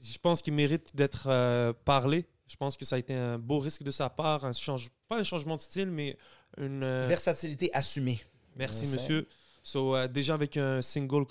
je 0.03 0.19
pense 0.19 0.43
qu'il 0.43 0.53
mérite 0.53 0.95
d'être 0.95 1.29
euh, 1.29 1.73
parlé. 1.73 2.27
Je 2.47 2.57
pense 2.57 2.77
que 2.77 2.85
ça 2.85 2.97
a 2.97 2.99
été 2.99 3.15
un 3.15 3.39
beau 3.39 3.59
risque 3.59 3.83
de 3.83 3.91
sa 3.91 4.11
part, 4.11 4.45
un 4.45 4.53
change, 4.53 4.91
pas 5.09 5.19
un 5.19 5.25
changement 5.25 5.57
de 5.57 5.63
style, 5.63 5.91
mais 5.91 6.19
une. 6.59 6.83
euh, 6.83 7.07
Versatilité 7.09 7.71
assumée. 7.73 8.21
Merci, 8.55 8.87
monsieur. 8.89 9.27
So, 9.63 9.97
euh, 9.97 10.09
déjà 10.09 10.35
avec 10.35 10.59
un 10.59 10.83
single 10.83 11.25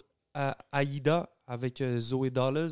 Aïda, 0.72 1.30
avec 1.46 1.84
Zoé 2.00 2.32
Dollars. 2.32 2.72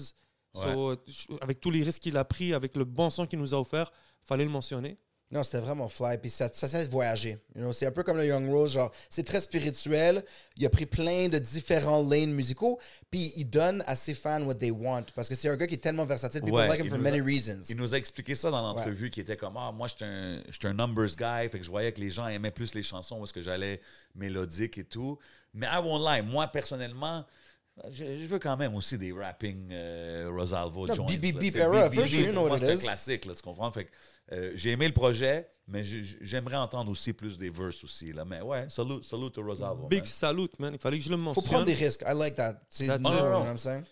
So, 0.55 0.95
avec 1.39 1.59
tous 1.59 1.70
les 1.70 1.84
risques 1.84 2.01
qu'il 2.01 2.18
a 2.18 2.26
pris, 2.26 2.55
avec 2.55 2.76
le 2.76 2.84
bon 2.84 3.11
son 3.11 3.28
qu'il 3.28 3.38
nous 3.39 3.53
a 3.53 3.59
offert, 3.59 3.91
fallait 4.24 4.46
le 4.46 4.50
mentionner. 4.52 4.98
Non, 5.32 5.42
c'était 5.42 5.62
vraiment 5.62 5.90
fly. 5.90 6.20
Puis 6.20 6.30
ça, 6.30 6.48
ça 6.54 6.68
fait 6.70 6.86
voyager. 6.88 7.40
You 7.56 7.62
know, 7.64 7.74
c'est 7.74 7.88
un 7.88 7.92
peu 7.92 8.04
comme 8.04 8.18
le 8.18 8.28
Young 8.28 8.48
Rose. 8.52 8.74
Genre, 8.74 8.92
c'est 9.10 9.24
très 9.24 9.40
spirituel. 9.40 10.24
Il 10.58 10.66
a 10.66 10.70
pris 10.70 10.86
plein 10.86 11.28
de 11.28 11.40
différents 11.40 12.08
lanes 12.08 12.32
musicaux. 12.34 12.80
Puis 13.10 13.34
il 13.36 13.46
donne 13.46 13.84
à 13.88 13.96
ses 13.96 14.14
fans 14.14 14.44
what 14.44 14.54
they 14.56 14.70
want. 14.70 15.06
Parce 15.16 15.28
que 15.28 15.34
c'est 15.34 15.50
un 15.50 15.58
gars 15.58 15.66
qui 15.66 15.74
est 15.74 15.78
tellement 15.80 16.06
versatile. 16.06 16.42
People 16.42 16.56
Ouais, 16.60 16.68
like 16.68 16.82
him 16.82 16.86
il 16.86 16.90
for 16.90 17.00
nous 17.00 17.04
many 17.04 17.20
a- 17.20 17.24
reasons. 17.24 17.62
Il 17.68 17.78
nous 17.78 17.96
a 17.96 17.98
expliqué 17.98 18.36
ça 18.36 18.52
dans 18.52 18.62
l'entrevue, 18.62 19.10
qui 19.10 19.22
était 19.22 19.36
comme 19.36 19.58
Ah, 19.58 19.72
moi, 19.72 19.88
j'étais 19.88 20.06
un, 20.06 20.44
j'étais 20.52 20.68
un 20.68 20.74
numbers 20.76 21.16
guy, 21.18 21.50
fait 21.50 21.58
que 21.58 21.64
je 21.64 21.72
voyais 21.72 21.92
que 21.92 22.00
les 22.02 22.12
gens 22.12 22.28
aimaient 22.28 22.52
plus 22.52 22.76
les 22.76 22.84
chansons 22.84 23.18
parce 23.18 23.32
que 23.32 23.42
j'allais 23.42 23.82
mélodique 24.14 24.78
et 24.78 24.84
tout. 24.84 25.18
Mais 25.56 25.66
I 25.66 25.80
won't 25.84 26.08
lie, 26.08 26.22
moi, 26.22 26.46
personnellement, 26.48 27.26
je, 27.92 28.06
je 28.06 28.28
veux 28.28 28.40
quand 28.40 28.56
même 28.58 28.76
aussi 28.76 28.98
des 28.98 29.12
rapping 29.12 29.70
euh, 29.72 30.30
Rosalvo 30.32 30.88
No, 30.88 30.94
joints. 30.96 31.06
beep, 31.08 31.22
beep, 31.22 31.34
là, 31.36 31.40
beep 31.40 31.52
tu 31.54 31.58
sais, 31.58 31.60
era, 31.64 31.90
beep, 31.90 31.94
for 31.96 32.04
beep, 32.04 32.08
sure, 32.12 32.18
beep, 32.20 32.28
you 32.28 32.32
know 32.32 32.48
what 32.48 32.56
it 32.56 32.60
C'est 32.60 32.72
un 32.72 32.76
is. 32.76 32.80
classique, 32.82 33.26
là, 33.26 33.34
tu 33.36 33.42
comprends? 33.42 33.72
Fait 33.72 33.86
que, 33.86 33.92
euh, 34.34 34.52
j'ai 34.56 34.70
aimé 34.72 34.88
le 34.88 34.94
projet, 34.94 35.50
mais 35.68 35.84
j'aimerais 35.84 36.58
entendre 36.58 36.92
aussi 36.92 37.14
plus 37.14 37.38
des 37.38 37.50
verses 37.50 37.84
aussi. 37.84 38.14
Là. 38.14 38.26
Mais 38.26 38.42
ouais, 38.42 38.68
salut, 38.70 39.02
salut 39.04 39.26
à 39.36 39.42
Rosalvo. 39.42 39.88
Big 39.88 40.00
man. 40.02 40.06
salute, 40.06 40.60
man. 40.60 40.74
Il 40.74 40.80
fallait 40.80 40.98
que 41.00 41.04
je 41.04 41.10
le 41.10 41.18
Faut 41.18 41.22
mentionne. 41.24 41.46
prendre 41.46 41.66
des 41.66 41.74
risques. 41.74 42.04
I 42.08 42.14
like 42.14 42.36
that. 42.36 42.62
C'est 42.70 42.86
That's 42.88 43.02
new, 43.02 43.10
it. 43.10 43.14
you 43.16 43.20
know 43.20 43.24
No, 43.24 43.30
no, 43.30 43.40
no. 43.40 43.44
what 43.46 43.50
I'm 43.52 43.58
saying? 43.58 43.84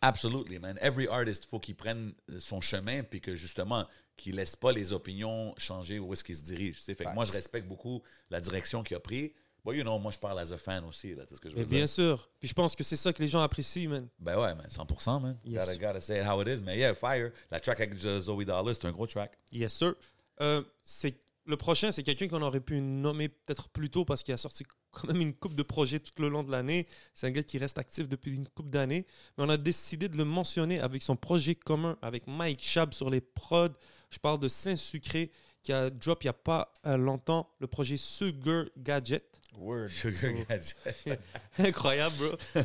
Absolutely, 0.00 0.58
man. 0.58 0.78
Every 0.82 1.06
artist, 1.08 1.46
faut 1.48 1.60
qu'il 1.60 1.76
prenne 1.76 2.12
son 2.38 2.60
chemin, 2.60 3.02
puis 3.04 3.20
que 3.20 3.36
justement, 3.36 3.86
qu'il 4.16 4.34
laisse 4.34 4.56
pas 4.56 4.72
les 4.72 4.92
opinions 4.92 5.54
changer 5.56 5.98
où 6.00 6.12
est-ce 6.12 6.24
qu'il 6.24 6.36
se 6.36 6.42
dirige. 6.42 6.82
Fait 6.82 6.96
que 6.96 7.14
moi, 7.14 7.24
je 7.24 7.32
respecte 7.32 7.68
beaucoup 7.68 8.02
la 8.30 8.40
direction 8.40 8.82
qu'il 8.82 8.96
a 8.96 9.00
pris. 9.00 9.32
Bon, 9.64 9.72
you 9.72 9.82
know, 9.82 9.98
moi, 9.98 10.10
je 10.10 10.18
parle 10.18 10.38
as 10.40 10.50
a 10.52 10.58
fan 10.58 10.84
aussi, 10.84 11.14
là, 11.14 11.22
c'est 11.28 11.36
ce 11.36 11.40
que 11.40 11.48
je 11.48 11.54
veux 11.54 11.60
Mais 11.60 11.66
dire. 11.66 11.76
bien 11.78 11.86
sûr. 11.86 12.28
Puis 12.40 12.48
je 12.48 12.54
pense 12.54 12.74
que 12.74 12.82
c'est 12.82 12.96
ça 12.96 13.12
que 13.12 13.22
les 13.22 13.28
gens 13.28 13.40
apprécient, 13.42 13.88
man. 13.88 14.08
Ben 14.18 14.36
ouais, 14.36 14.54
man, 14.54 14.66
100%, 14.68 15.20
man. 15.22 15.38
Yes. 15.44 15.60
Gotta, 15.64 15.76
gotta 15.76 16.00
say 16.00 16.20
it 16.20 16.26
how 16.26 16.40
it 16.42 16.48
is. 16.48 16.62
Mais 16.62 16.76
yeah, 16.76 16.94
Fire, 16.94 17.30
la 17.50 17.60
track 17.60 17.80
avec 17.80 17.96
Zoe 17.98 18.44
Dollar, 18.44 18.74
c'est 18.74 18.86
un 18.86 18.92
gros 18.92 19.06
track. 19.06 19.38
Yes, 19.52 19.72
sir. 19.74 19.94
Euh, 20.40 20.62
c'est 20.82 21.16
le 21.44 21.56
prochain, 21.56 21.90
c'est 21.92 22.02
quelqu'un 22.02 22.28
qu'on 22.28 22.42
aurait 22.42 22.60
pu 22.60 22.80
nommer 22.80 23.28
peut-être 23.28 23.68
plus 23.68 23.90
tôt 23.90 24.04
parce 24.04 24.22
qu'il 24.22 24.32
a 24.34 24.36
sorti 24.36 24.64
quand 24.92 25.08
même 25.08 25.20
une 25.20 25.34
coupe 25.34 25.54
de 25.54 25.62
projets 25.62 25.98
tout 26.00 26.12
le 26.22 26.28
long 26.28 26.42
de 26.42 26.50
l'année. 26.50 26.86
C'est 27.14 27.26
un 27.26 27.30
gars 27.30 27.42
qui 27.42 27.58
reste 27.58 27.78
actif 27.78 28.08
depuis 28.08 28.34
une 28.36 28.46
coupe 28.48 28.68
d'années. 28.70 29.06
Mais 29.36 29.44
on 29.44 29.48
a 29.48 29.56
décidé 29.56 30.08
de 30.08 30.16
le 30.16 30.24
mentionner 30.24 30.80
avec 30.80 31.02
son 31.02 31.16
projet 31.16 31.54
commun 31.54 31.96
avec 32.02 32.26
Mike 32.26 32.62
Chab 32.62 32.92
sur 32.94 33.10
les 33.10 33.20
prods. 33.20 33.68
Je 34.10 34.18
parle 34.18 34.38
de 34.40 34.48
Saint-Sucré 34.48 35.30
qui 35.62 35.72
a 35.72 35.90
drop 35.90 36.22
il 36.22 36.26
n'y 36.26 36.30
a 36.30 36.34
pas 36.34 36.72
euh, 36.86 36.96
longtemps 36.96 37.48
le 37.60 37.66
projet 37.66 37.96
Sugar 37.96 38.64
Gadget. 38.76 39.24
Word. 39.58 39.90
Sugar 39.90 40.32
Gadget. 40.48 41.20
incroyable, 41.58 42.14
bro. 42.16 42.62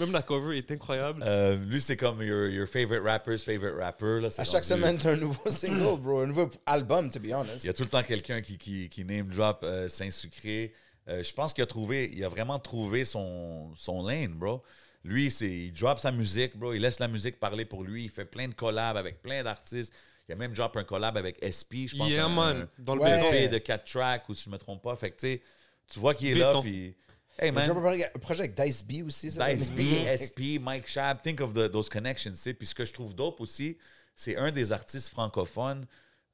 même 0.00 0.12
la 0.12 0.22
cover 0.22 0.56
est 0.58 0.70
incroyable. 0.70 1.22
Euh, 1.26 1.56
lui, 1.56 1.80
c'est 1.80 1.96
comme 1.96 2.22
your, 2.22 2.46
your 2.48 2.66
favorite 2.68 3.02
rapper's 3.02 3.42
favorite 3.42 3.74
rapper. 3.76 4.20
Là, 4.20 4.28
À 4.36 4.44
chaque 4.44 4.62
rendu- 4.64 4.66
semaine, 4.82 4.98
t'as 4.98 5.12
un 5.12 5.16
nouveau 5.16 5.50
single, 5.50 6.00
bro. 6.00 6.20
Un 6.20 6.26
nouveau 6.26 6.50
album, 6.66 7.10
to 7.10 7.18
be 7.20 7.32
honest. 7.32 7.64
Il 7.64 7.68
y 7.68 7.70
a 7.70 7.72
tout 7.72 7.82
le 7.82 7.88
temps 7.88 8.02
quelqu'un 8.02 8.40
qui, 8.42 8.58
qui, 8.58 8.88
qui 8.88 9.04
name 9.04 9.28
drop 9.28 9.60
euh, 9.64 9.88
Saint-Sucré. 9.88 10.72
Euh, 11.08 11.22
je 11.22 11.32
pense 11.32 11.52
qu'il 11.52 11.62
a 11.62 11.66
trouvé, 11.66 12.10
il 12.12 12.22
a 12.24 12.28
vraiment 12.28 12.58
trouvé 12.58 13.04
son, 13.04 13.72
son 13.76 14.04
lane, 14.06 14.32
bro. 14.34 14.62
Lui, 15.04 15.30
c'est, 15.30 15.48
il 15.48 15.72
drop 15.72 15.98
sa 16.00 16.10
musique, 16.12 16.56
bro. 16.56 16.74
Il 16.74 16.82
laisse 16.82 16.98
la 16.98 17.08
musique 17.08 17.38
parler 17.38 17.64
pour 17.64 17.84
lui. 17.84 18.04
Il 18.04 18.10
fait 18.10 18.24
plein 18.24 18.48
de 18.48 18.54
collabs 18.54 18.96
avec 18.96 19.22
plein 19.22 19.42
d'artistes. 19.44 19.92
Il 20.28 20.32
a 20.32 20.36
même 20.36 20.52
drop 20.52 20.76
un 20.76 20.82
collab 20.82 21.16
avec 21.16 21.38
SP, 21.46 21.86
je 21.86 21.96
pense. 21.96 22.10
Yeah, 22.10 22.24
un, 22.24 22.28
man. 22.28 22.66
Dans 22.78 22.96
le 22.96 23.02
Ouais. 23.02 23.48
de 23.48 23.58
4 23.58 23.84
tracks, 23.84 24.28
ou 24.28 24.34
si 24.34 24.44
je 24.46 24.50
me 24.50 24.58
trompe 24.58 24.82
pas. 24.82 24.96
Fait 24.96 25.10
que, 25.12 25.16
tu 25.20 25.28
sais, 25.28 25.42
tu 25.88 25.98
vois 26.00 26.14
qu'il 26.14 26.28
est 26.28 26.34
là, 26.34 26.58
puis... 26.60 26.94
Hey, 27.38 27.50
man, 27.52 27.68
un 27.70 27.74
projet- 27.74 28.10
un 28.14 28.18
projet 28.18 28.40
avec 28.44 28.54
Dice 28.54 28.82
B 28.82 29.06
aussi, 29.06 29.30
ça. 29.30 29.52
Dice 29.54 29.70
B, 29.70 29.80
SP, 30.08 30.58
Mike 30.58 30.88
Shab, 30.88 31.20
think 31.20 31.40
of 31.42 31.52
the- 31.52 31.70
those 31.70 31.88
connections, 31.90 32.30
tu 32.30 32.36
sais. 32.38 32.54
Puis 32.54 32.66
ce 32.66 32.74
que 32.74 32.84
je 32.86 32.92
trouve 32.94 33.14
dope 33.14 33.40
aussi, 33.42 33.76
c'est 34.14 34.36
un 34.36 34.50
des 34.50 34.72
artistes 34.72 35.10
francophones 35.10 35.84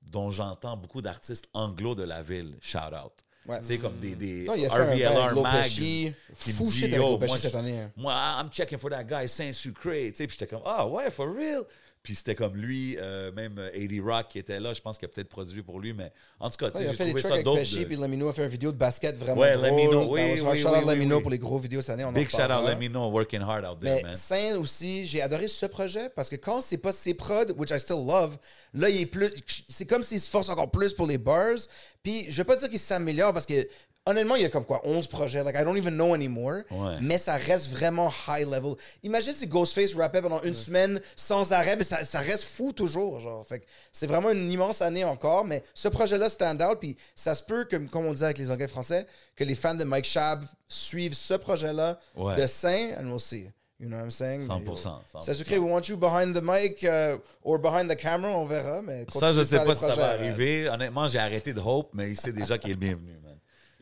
dont 0.00 0.30
j'entends 0.30 0.76
beaucoup 0.76 1.02
d'artistes 1.02 1.48
anglo 1.54 1.96
de 1.96 2.04
la 2.04 2.22
ville. 2.22 2.56
Shout 2.60 2.78
out. 2.78 3.12
Ouais. 3.46 3.58
Tu 3.60 3.66
sais, 3.66 3.78
comme 3.78 3.98
des, 3.98 4.14
des 4.14 4.44
Non, 4.44 4.54
il 4.54 4.64
a 4.66 4.70
fait 4.70 4.76
un 4.76 4.84
bail 4.86 5.04
avec 5.04 5.18
RVLR 5.18 5.42
mags. 5.42 5.54
Lopechi. 5.54 6.14
qui 6.38 6.52
Fou 6.52 6.66
me 6.66 6.70
shit 6.70 6.78
dit, 6.78 6.84
avec 6.94 6.96
yo, 6.98 7.10
Lopechi 7.10 7.28
moi, 7.32 7.38
cette 7.38 7.52
je- 7.52 7.56
année. 7.56 7.80
hein. 7.80 7.90
Moi, 7.96 8.12
I'm 8.40 8.50
checking 8.52 8.78
for 8.78 8.90
that 8.90 9.02
guy 9.02 9.28
Saint-Sucré. 9.28 10.12
Tu 10.12 10.18
sais, 10.18 10.26
puis 10.28 10.36
j'étais 10.38 10.46
comme, 10.54 10.62
ah 10.64 10.86
ouais, 10.86 11.10
for 11.10 11.26
real. 11.34 11.62
Puis 12.02 12.16
c'était 12.16 12.34
comme 12.34 12.56
lui, 12.56 12.96
euh, 12.98 13.30
même 13.30 13.58
euh, 13.58 13.70
80 13.70 14.02
Rock 14.04 14.26
qui 14.30 14.38
était 14.40 14.58
là. 14.58 14.72
Je 14.74 14.80
pense 14.80 14.98
qu'il 14.98 15.06
a 15.06 15.08
peut-être 15.08 15.28
produit 15.28 15.62
pour 15.62 15.78
lui, 15.78 15.92
mais 15.92 16.10
en 16.40 16.50
tout 16.50 16.56
cas, 16.56 16.70
tu 16.70 16.78
Ouais, 16.78 16.82
sais, 16.82 16.84
il 16.84 16.88
a 16.88 16.90
j'ai 16.90 16.96
fait 16.96 17.04
des 17.04 17.10
trouvé 17.22 17.22
ça. 17.22 17.60
Pesci, 17.60 17.78
de- 17.78 17.84
puis 17.84 17.96
Lamino 17.96 18.28
a 18.28 18.32
fait 18.32 18.42
une 18.42 18.48
vidéo 18.48 18.72
de 18.72 18.76
basket 18.76 19.16
vraiment 19.16 19.40
Ouais, 19.40 19.52
drôle. 19.52 19.66
Lamino, 19.66 20.12
oui, 20.12 20.20
oui, 20.32 20.38
shout 20.60 20.66
out 20.68 20.74
oui, 20.80 20.84
Lamino 20.86 21.20
pour 21.20 21.30
les 21.30 21.38
gros 21.38 21.58
vidéos 21.58 21.80
cette 21.80 21.90
année. 21.90 22.04
On 22.04 22.08
en 22.08 22.12
Big 22.12 22.28
shout 22.28 22.38
out, 22.42 22.90
know, 22.90 23.08
working 23.10 23.40
hard 23.40 23.64
out 23.64 23.78
there, 23.78 23.94
Mais 23.94 24.02
man. 24.02 24.14
Saint 24.16 24.56
aussi, 24.56 25.06
j'ai 25.06 25.22
adoré 25.22 25.46
ce 25.46 25.66
projet 25.66 26.08
parce 26.10 26.28
que 26.28 26.34
quand 26.36 26.60
c'est 26.60 26.78
pas 26.78 26.90
ses 26.92 27.14
prods, 27.14 27.52
which 27.56 27.70
I 27.70 27.78
still 27.78 28.04
love, 28.04 28.36
là, 28.74 28.88
il 28.90 29.02
est 29.02 29.06
plus. 29.06 29.30
C'est 29.68 29.86
comme 29.86 30.02
s'il 30.02 30.20
se 30.20 30.28
force 30.28 30.48
encore 30.48 30.72
plus 30.72 30.92
pour 30.94 31.06
les 31.06 31.18
bars. 31.18 31.54
Puis, 32.02 32.26
je 32.30 32.36
vais 32.38 32.44
pas 32.44 32.56
dire 32.56 32.68
qu'il 32.68 32.80
s'améliore 32.80 33.32
parce 33.32 33.46
que, 33.46 33.64
honnêtement, 34.06 34.36
il 34.36 34.42
y 34.42 34.44
a 34.44 34.48
comme 34.48 34.64
quoi, 34.64 34.80
11 34.84 35.06
projets. 35.06 35.42
Like, 35.44 35.56
I 35.56 35.64
don't 35.64 35.76
even 35.76 35.94
know 35.94 36.14
anymore. 36.14 36.62
Ouais. 36.70 36.96
Mais 37.00 37.18
ça 37.18 37.34
reste 37.36 37.70
vraiment 37.70 38.12
high 38.28 38.46
level. 38.46 38.74
Imagine 39.02 39.34
si 39.34 39.46
Ghostface 39.46 39.94
rappait 39.94 40.22
pendant 40.22 40.42
une 40.42 40.54
semaine 40.54 41.00
sans 41.16 41.52
arrêt, 41.52 41.76
mais 41.76 41.84
ça, 41.84 42.04
ça 42.04 42.18
reste 42.20 42.44
fou 42.44 42.72
toujours. 42.72 43.20
Genre. 43.20 43.46
Fait 43.46 43.60
que 43.60 43.66
c'est 43.92 44.06
vraiment 44.06 44.30
une 44.30 44.50
immense 44.50 44.82
année 44.82 45.04
encore. 45.04 45.44
Mais 45.44 45.62
ce 45.74 45.88
projet-là 45.88 46.28
stand 46.28 46.60
out. 46.62 46.78
Puis, 46.80 46.96
ça 47.14 47.34
se 47.34 47.42
peut, 47.42 47.66
comme, 47.70 47.88
comme 47.88 48.06
on 48.06 48.12
dit 48.12 48.24
avec 48.24 48.38
les 48.38 48.50
anglais 48.50 48.68
français, 48.68 49.06
que 49.36 49.44
les 49.44 49.54
fans 49.54 49.74
de 49.74 49.84
Mike 49.84 50.04
Shab 50.06 50.44
suivent 50.68 51.14
ce 51.14 51.34
projet-là 51.34 51.98
Ouais. 52.16 52.36
de 52.36 52.46
Saint, 52.46 52.90
and 52.98 53.06
we'll 53.06 53.20
see. 53.20 53.48
You 53.80 53.88
know 53.88 53.96
what 53.96 54.04
I'm 54.04 54.10
saying? 54.12 54.46
100%, 54.46 54.60
Mais, 54.60 55.20
100%. 55.20 55.24
Ça 55.24 55.34
se 55.34 55.42
crée, 55.42 55.58
we 55.58 55.68
want 55.68 55.82
you 55.88 55.96
behind 55.96 56.36
the 56.36 56.42
mic 56.42 56.84
uh, 56.84 57.18
or 57.42 57.58
behind 57.58 57.90
the 57.90 57.96
camera, 57.96 58.30
on 58.30 58.44
verra. 58.44 58.80
Mais 58.80 59.04
Ça, 59.08 59.32
je 59.32 59.42
sais 59.42 59.56
pas 59.64 59.74
si 59.74 59.80
ça 59.80 59.94
va 59.96 60.10
arriver. 60.10 60.68
Honnêtement, 60.68 61.08
j'ai 61.08 61.18
arrêté 61.18 61.52
de 61.52 61.60
hope, 61.60 61.90
mais 61.92 62.10
il 62.10 62.16
sait 62.16 62.32
déjà 62.32 62.56
qu'il 62.58 62.70
est 62.70 62.74
le 62.74 62.78
bienvenu, 62.78 63.12
man. 63.24 63.31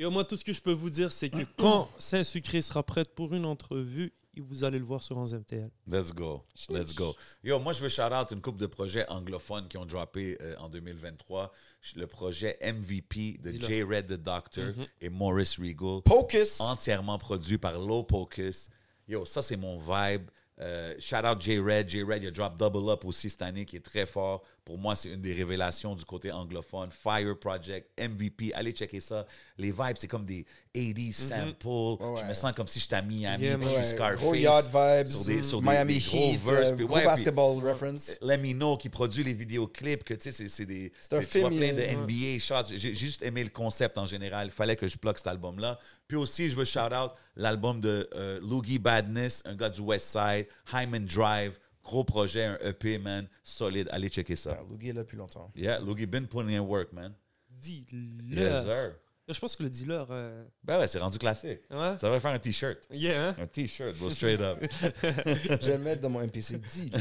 Et 0.01 0.07
moi, 0.07 0.25
tout 0.25 0.35
ce 0.35 0.45
que 0.47 0.55
je 0.55 0.63
peux 0.63 0.73
vous 0.73 0.89
dire, 0.89 1.13
c'est 1.13 1.29
que 1.29 1.43
quand 1.59 1.91
Saint-Sucré 1.99 2.63
sera 2.63 2.83
prête 2.83 3.15
pour 3.15 3.35
une 3.35 3.45
entrevue, 3.45 4.15
vous 4.39 4.65
allez 4.65 4.79
le 4.79 4.85
voir 4.87 5.03
sur 5.03 5.19
11MTL. 5.23 5.69
Let's 5.87 6.15
go. 6.15 6.43
Let's 6.71 6.95
go. 6.95 7.15
Yo, 7.45 7.59
moi, 7.59 7.75
je 7.75 7.83
veux 7.83 7.91
shout 7.91 8.11
out 8.11 8.31
une 8.31 8.41
couple 8.41 8.57
de 8.57 8.67
projets 8.67 9.07
anglophones 9.11 9.69
qui 9.69 9.77
ont 9.77 9.85
droppé 9.85 10.39
euh, 10.41 10.57
en 10.59 10.71
2023. 10.71 11.53
Le 11.97 12.07
projet 12.07 12.59
MVP 12.63 13.41
de. 13.43 13.51
J. 13.51 13.83
Red 13.83 14.07
the 14.07 14.15
Doctor 14.15 14.71
et 15.03 15.11
Maurice 15.11 15.59
Regal. 15.59 16.01
Pocus. 16.03 16.61
entièrement 16.61 17.19
produit 17.19 17.59
par 17.59 17.79
Low 17.79 18.03
Pocus. 18.03 18.71
Yo, 19.07 19.27
ça, 19.27 19.43
c'est 19.43 19.59
mon 19.59 19.79
vibe. 19.79 20.31
Euh, 20.61 20.95
shout 20.99 21.27
out 21.27 21.41
J-Red. 21.41 21.89
J-Red, 21.89 22.23
il 22.23 22.29
a 22.29 22.31
drop 22.31 22.57
Double 22.57 22.91
Up 22.91 23.05
aussi 23.05 23.29
cette 23.31 23.43
année, 23.43 23.65
qui 23.65 23.77
est 23.77 23.85
très 23.85 24.07
fort. 24.07 24.43
Pour 24.71 24.79
moi, 24.79 24.95
c'est 24.95 25.09
une 25.09 25.21
des 25.21 25.33
révélations 25.33 25.97
du 25.97 26.05
côté 26.05 26.31
anglophone. 26.31 26.91
Fire 26.93 27.37
Project, 27.41 27.91
MVP, 27.99 28.53
allez 28.55 28.71
checker 28.71 29.01
ça. 29.01 29.27
Les 29.59 29.73
vibes, 29.73 29.97
c'est 29.97 30.07
comme 30.07 30.25
des 30.25 30.47
80s 30.73 31.13
samples. 31.13 31.67
ouais. 31.67 32.21
Je 32.23 32.25
me 32.29 32.33
sens 32.35 32.53
comme 32.53 32.69
si 32.69 32.79
j'étais 32.79 32.95
à 32.95 33.03
Miami, 33.03 33.43
Yeah, 33.47 33.57
puis 33.59 33.65
man. 33.67 33.75
je 33.75 33.79
Ouais, 33.81 33.85
suis 33.85 33.95
Scarface. 33.97 34.21
gros 34.21 34.35
yacht 34.37 34.67
vibes, 34.67 35.07
sur 35.13 35.25
des, 35.25 35.43
sur 35.43 35.61
des- 35.61 35.69
Miami 35.71 35.95
des 35.95 36.01
gros 36.01 36.17
Heat, 36.19 36.41
verses, 36.45 36.71
euh, 36.71 36.77
puis 36.77 36.87
gros 36.87 36.95
ouais, 36.95 37.01
puis- 37.01 37.09
basketball 37.09 37.59
reference. 37.69 38.13
Lamino 38.23 38.77
qui 38.77 38.89
produit 38.91 39.25
les 39.25 39.35
vidéoclips, 39.35 40.05
que 40.05 40.15
tu 40.15 40.31
sais, 40.31 40.47
c'est- 40.49 40.67
des. 40.67 40.93
C'est 41.01 41.15
un 41.17 41.21
film, 41.21 41.49
plein 41.49 41.73
de 41.73 41.79
ouais. 41.79 41.97
NBA 41.97 42.39
shots. 42.39 42.73
J'ai 42.77 42.95
juste 42.95 43.23
aimé 43.23 43.43
le 43.43 43.51
concept 43.51 43.99
en 43.99 44.07
général. 44.07 44.47
Il 44.47 44.53
fallait 44.53 44.77
que 44.77 44.87
je 44.87 44.97
bloque 44.99 45.19
cet 45.19 45.27
album-là. 45.27 45.81
Puis 46.07 46.17
aussi, 46.17 46.49
je 46.49 46.55
veux 46.55 46.65
shout 46.65 46.79
out 46.95 47.11
l'album 47.35 47.81
de 47.81 48.09
euh, 48.15 48.39
Loogie 48.41 48.79
Badness, 48.79 49.43
un 49.47 49.57
gars 49.57 49.69
du 49.69 49.81
West 49.81 50.07
Side, 50.17 50.47
Hyman 50.73 51.05
Drive. 51.07 51.59
Gros 51.91 52.05
projet, 52.05 52.45
un 52.45 52.59
EP, 52.63 52.99
man. 52.99 53.27
Solide. 53.43 53.89
Allez 53.91 54.09
checker 54.09 54.37
ça. 54.37 54.57
Ah, 54.61 54.63
Loogie 54.71 54.91
est 54.91 54.93
là 54.93 55.03
depuis 55.03 55.17
longtemps. 55.17 55.51
Yeah, 55.57 55.81
Loogie 55.81 56.07
been 56.07 56.29
putting 56.29 56.55
in 56.57 56.61
work, 56.61 56.93
man. 56.93 57.13
Dis-le. 57.49 58.37
Yes, 58.41 58.63
sir. 58.65 58.93
Je 59.29 59.39
pense 59.41 59.57
que 59.57 59.63
le 59.65 59.71
dealer. 59.71 60.07
euh, 60.11 60.45
Ben 60.63 60.79
ouais, 60.79 60.87
c'est 60.87 61.01
rendu 61.01 61.19
classique. 61.19 61.61
Ouais. 61.69 61.97
Ça 62.01 62.09
va 62.09 62.21
faire 62.21 62.31
un 62.31 62.39
t-shirt. 62.39 62.79
Yeah, 62.93 63.31
hein? 63.31 63.35
Un 63.41 63.47
t-shirt, 63.49 63.97
go 63.99 64.09
straight 64.11 64.41
up. 64.41 64.59
Je 64.63 65.67
vais 65.67 65.77
le 65.77 65.79
mettre 65.79 66.01
dans 66.03 66.11
mon 66.11 66.21
MPC. 66.21 66.59
Dis, 66.71 66.93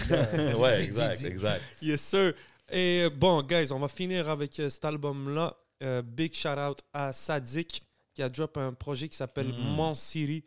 ouais, 0.58 0.78
dis, 0.78 0.84
exact, 0.86 1.18
dis. 1.20 1.26
exact. 1.28 1.62
Yes, 1.84 2.02
sir. 2.02 2.34
Et 2.72 3.04
euh, 3.04 3.10
bon, 3.12 3.44
guys, 3.44 3.72
on 3.72 3.80
va 3.80 3.88
finir 3.88 4.28
avec 4.28 4.60
euh, 4.60 4.70
cet 4.70 4.86
album-là. 4.86 5.56
Euh, 5.84 6.02
big 6.02 6.34
shout 6.34 6.50
out 6.60 6.80
à 6.94 7.14
Sadik 7.14 7.84
qui 8.14 8.22
a 8.24 8.28
drop 8.30 8.58
un 8.58 8.74
projet 8.74 9.08
qui 9.08 9.16
s'appelle 9.16 9.48
Mm. 9.50 9.76
Mon 9.76 9.94
City. 9.94 10.44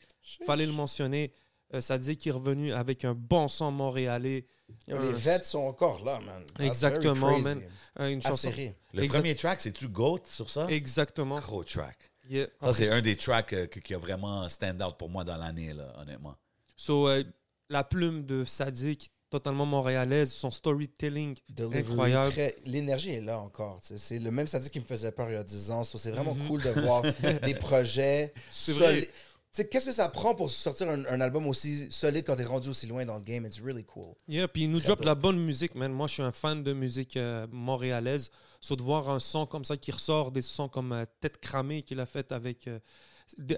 Fallait 0.46 0.66
le 0.66 0.72
mentionner. 0.72 1.32
Euh, 1.74 1.80
Sadik 1.80 2.18
qui 2.20 2.28
est 2.28 2.32
revenu 2.32 2.72
avec 2.72 3.04
un 3.04 3.14
bon 3.14 3.48
son 3.48 3.70
montréalais. 3.70 4.46
Yo, 4.88 5.00
les 5.00 5.12
vets 5.12 5.42
sont 5.44 5.60
encore 5.60 6.02
là, 6.04 6.20
man. 6.20 6.42
That's 6.56 6.66
Exactement, 6.66 7.38
man. 7.38 7.60
Euh, 8.00 8.08
une 8.08 8.22
chanson. 8.22 8.50
Le 8.92 9.02
Exact- 9.02 9.18
premier 9.20 9.36
track, 9.36 9.60
c'est-tu 9.60 9.88
GOAT 9.88 10.20
sur 10.26 10.50
ça? 10.50 10.66
Exactement. 10.68 11.40
Gros 11.40 11.64
track. 11.64 11.96
Yeah. 12.28 12.46
Ça, 12.62 12.72
c'est 12.72 12.88
un 12.88 13.02
des 13.02 13.16
tracks 13.16 13.52
euh, 13.52 13.66
qui 13.66 13.94
a 13.94 13.98
vraiment 13.98 14.48
stand 14.48 14.82
out 14.82 14.96
pour 14.98 15.08
moi 15.10 15.24
dans 15.24 15.36
l'année, 15.36 15.72
là, 15.72 15.92
honnêtement. 16.00 16.36
So, 16.76 17.08
euh, 17.08 17.22
la 17.68 17.84
plume 17.84 18.24
de 18.24 18.44
Sadik, 18.44 19.10
totalement 19.28 19.66
montréalaise, 19.66 20.30
son 20.32 20.50
storytelling 20.50 21.36
Delivery, 21.48 21.80
incroyable. 21.80 22.30
très- 22.32 22.56
L'énergie 22.64 23.10
est 23.12 23.20
là 23.20 23.40
encore. 23.40 23.78
C'est 23.82 24.18
le 24.18 24.30
même 24.30 24.46
sadique 24.46 24.72
qui 24.72 24.80
me 24.80 24.84
faisait 24.84 25.10
peur 25.12 25.28
il 25.30 25.34
y 25.34 25.36
a 25.36 25.44
10 25.44 25.70
ans. 25.70 25.84
So, 25.84 25.98
c'est 25.98 26.10
vraiment 26.12 26.34
Mhm. 26.34 26.46
cool 26.48 26.62
de 26.62 26.70
voir 26.70 27.02
des 27.44 27.54
projets 27.54 28.32
C'est 28.50 28.72
vrai. 28.72 28.86
solides. 28.86 29.08
Sais, 29.54 29.68
Qu'est-ce 29.68 29.84
que 29.86 29.92
ça 29.92 30.08
prend 30.08 30.34
pour 30.34 30.50
sortir 30.50 30.88
un, 30.88 31.04
un 31.04 31.20
album 31.20 31.46
aussi 31.46 31.86
solide 31.90 32.24
quand 32.24 32.36
t'es 32.36 32.44
rendu 32.44 32.70
aussi 32.70 32.86
loin 32.86 33.04
dans 33.04 33.16
le 33.16 33.20
game? 33.22 33.44
It's 33.44 33.60
really 33.60 33.84
cool. 33.84 34.14
Yeah, 34.26 34.48
puis 34.48 34.62
il 34.64 34.70
nous 34.70 34.78
Très 34.78 34.86
drop 34.88 35.00
dope. 35.00 35.06
la 35.06 35.14
bonne 35.14 35.38
musique, 35.44 35.74
man. 35.74 35.92
Moi, 35.92 36.06
je 36.06 36.14
suis 36.14 36.22
un 36.22 36.32
fan 36.32 36.62
de 36.62 36.72
musique 36.72 37.18
euh, 37.18 37.46
montréalaise. 37.50 38.30
So, 38.62 38.76
de 38.76 38.82
voir 38.82 39.10
un 39.10 39.20
son 39.20 39.44
comme 39.44 39.64
ça 39.64 39.76
qui 39.76 39.92
ressort, 39.92 40.32
des 40.32 40.40
sons 40.40 40.68
comme 40.68 40.92
euh, 40.92 41.04
Tête 41.20 41.38
cramée 41.38 41.82
qu'il 41.82 42.00
a 42.00 42.06
fait 42.06 42.32
avec, 42.32 42.66
euh, 42.66 42.78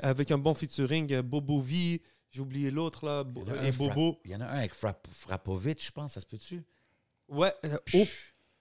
avec 0.03 0.33
un 0.33 0.39
bon 0.39 0.53
featuring, 0.55 1.13
euh, 1.13 1.23
Bobo 1.23 1.61
V, 1.61 2.03
j'ai 2.33 2.41
oublié 2.41 2.73
l'autre 2.73 3.07
là, 3.07 3.23
Bo- 3.23 3.45
Il 3.47 3.53
y 3.53 3.53
en 3.53 3.63
a 3.63 3.69
et 3.69 3.71
Bobo. 3.73 4.19
Il 4.25 4.31
y 4.33 4.35
en 4.37 4.41
a 4.41 4.47
un 4.47 4.59
avec 4.59 4.75
Frapp- 4.75 5.07
Frappovic, 5.13 5.85
je 5.85 5.93
pense, 5.93 6.15
ça 6.15 6.21
se 6.21 6.27
peut-tu? 6.27 6.65
Ouais, 7.29 7.55
euh, 7.67 7.77
oh, 7.95 8.05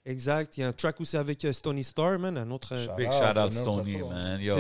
exact. 0.06 0.56
Il 0.58 0.62
y 0.62 0.64
a 0.64 0.68
un 0.68 0.74
track 0.74 1.02
aussi 1.02 1.18
avec 1.18 1.44
euh, 1.46 1.52
Stony 1.54 1.84
Star, 1.84 2.20
man, 2.20 2.38
un 2.38 2.52
autre. 2.52 2.78
Shout 2.78 2.92
Big 2.96 3.08
out, 3.08 3.14
shout 3.14 3.40
out 3.40 3.54
Stony, 3.54 3.98
man. 4.04 4.40
Yo. 4.40 4.56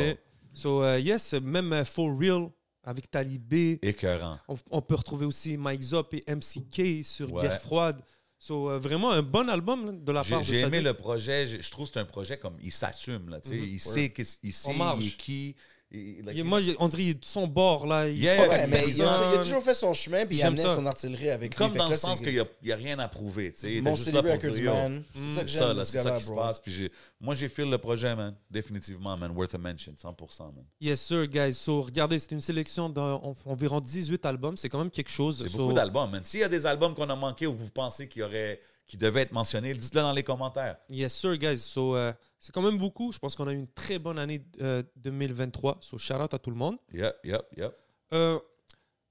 So, 0.55 0.95
yes, 0.97 1.33
même 1.33 1.83
For 1.85 2.11
Real 2.17 2.49
avec 2.83 3.09
Talibé. 3.09 3.79
écœurant. 3.81 4.39
On, 4.47 4.55
on 4.71 4.81
peut 4.81 4.95
retrouver 4.95 5.25
aussi 5.25 5.57
Mike 5.57 5.81
Zop 5.81 6.13
et 6.13 6.23
MCK 6.27 7.03
sur 7.05 7.31
Ouais. 7.33 7.41
Guerre 7.43 7.59
froide. 7.61 8.01
So, 8.39 8.69
euh, 8.69 8.77
vraiment 8.77 9.11
un 9.11 9.21
bon 9.21 9.47
album 9.49 9.85
là, 9.85 9.91
de 9.93 10.11
la 10.11 10.21
part 10.23 10.39
de 10.41 10.45
j'ai 10.45 10.59
aimé 10.59 10.81
le 10.81 10.93
projet. 10.93 11.47
Je 11.47 11.61
je 11.61 11.71
trouve 11.71 11.87
que 11.87 11.93
c'est 11.93 11.99
un 12.01 12.05
projet 12.05 12.37
comme 12.37 12.57
il 12.61 12.73
s'assume. 12.73 13.29
là, 13.29 13.39
sais. 13.41 13.55
Mhm. 13.55 13.63
Il 13.63 13.79
sait, 13.79 14.09
qu'est-ce- 14.09 14.37
il 14.43 14.51
sait 14.51 14.71
il 14.99 15.07
est 15.07 15.11
qui. 15.17 15.55
Il- 15.93 16.25
like, 16.25 16.35
Il- 16.37 16.43
moi, 16.43 16.59
on 16.79 16.87
dirait 16.87 17.01
qu'il 17.03 17.11
est 17.11 17.19
de 17.21 17.25
son 17.25 17.47
bord, 17.47 17.85
là. 17.85 18.07
Il 18.09 18.17
Yeah, 18.17 18.35
fuck 18.37 18.49
Ouais, 18.49 18.55
avec 18.55 18.69
mais 18.71 18.83
il 18.89 19.01
a, 19.01 19.05
personne. 19.05 19.29
il 19.33 19.37
a 19.39 19.43
toujours 19.43 19.63
fait 19.63 19.73
son 19.73 19.93
chemin 19.93 20.25
puis 20.25 20.37
il 20.37 20.43
amenait 20.43 20.61
ça. 20.63 20.75
son 20.75 20.85
artillerie 20.85 21.29
avec 21.29 21.51
lui. 21.51 21.57
Comme 21.57 21.73
dans 21.75 21.87
le 21.89 21.95
sens 21.95 22.19
qu'il 22.19 22.33
n'y 22.33 22.39
a, 22.39 22.45
il 22.61 22.69
y 22.69 22.71
a 22.71 22.75
rien 22.75 22.97
à 22.99 23.07
prouver. 23.07 23.51
tu 23.51 23.59
sais. 23.59 23.67
Il 23.71 23.77
était 23.77 23.81
Mon 23.89 23.95
juste 23.95 24.05
City 24.05 24.15
là 24.15 24.23
pour 24.23 24.31
Records, 24.31 24.51
dire, 24.51 24.63
yo, 24.63 24.73
man. 24.73 25.03
C'est 25.37 25.47
ça 25.49 25.73
là, 25.73 25.85
ce 25.85 25.91
c'est 25.91 26.01
ça 26.01 26.17
qui 26.17 26.23
se 26.25 26.31
passe. 26.31 26.59
Puis 26.59 26.89
moi, 27.19 27.35
j'ai 27.35 27.47
fait 27.49 27.65
le 27.65 27.77
projet, 27.77 28.15
man. 28.15 28.35
Définitivement, 28.49 29.15
man. 29.17 29.31
Worth 29.31 29.55
a 29.55 29.57
mention, 29.57 29.93
100%, 29.97 30.43
man. 30.45 30.65
Yes, 30.81 31.01
sir, 31.01 31.27
guys. 31.27 31.53
So, 31.53 31.81
regardez, 31.81 32.19
c'est 32.19 32.31
une 32.31 32.41
sélection 32.41 32.89
d'environ 32.89 33.79
18 33.79 34.25
albums. 34.25 34.57
C'est 34.57 34.69
quand 34.69 34.79
même 34.79 34.91
quelque 34.91 35.11
chose. 35.11 35.41
C'est 35.43 35.49
So, 35.49 35.57
beaucoup 35.59 35.73
d'albums, 35.73 36.09
man. 36.11 36.21
S'il 36.23 36.39
y 36.39 36.43
a 36.43 36.49
des 36.49 36.65
albums 36.65 36.93
qu'on 36.95 37.09
a 37.09 37.15
manqués 37.15 37.47
ou 37.47 37.53
vous 37.53 37.69
pensez 37.69 38.07
qu'il 38.07 38.21
y 38.21 38.23
aurait, 38.23 38.59
qui 38.87 38.97
devaient 38.97 39.21
être 39.21 39.31
mentionnés, 39.31 39.73
dites-le 39.73 40.01
dans 40.01 40.11
les 40.11 40.23
commentaires. 40.23 40.77
Yes, 40.89 41.13
sir, 41.13 41.37
guys. 41.37 41.57
So, 41.59 41.95
euh, 41.95 42.11
c'est 42.43 42.51
quand 42.51 42.61
même 42.61 42.77
beaucoup. 42.77 43.13
Je 43.13 43.19
pense 43.19 43.37
qu'on 43.37 43.47
a 43.47 43.53
eu 43.53 43.55
une 43.57 43.71
très 43.71 43.99
bonne 43.99 44.19
année 44.19 44.45
euh, 44.59 44.83
2023. 44.97 45.77
So, 45.79 45.97
shout 45.97 46.15
out 46.15 46.33
à 46.33 46.39
tout 46.39 46.49
le 46.49 46.57
monde. 46.57 46.77
Yep, 46.91 47.15
yep, 47.23 47.41
yep. 47.55 47.73
Euh, 48.13 48.37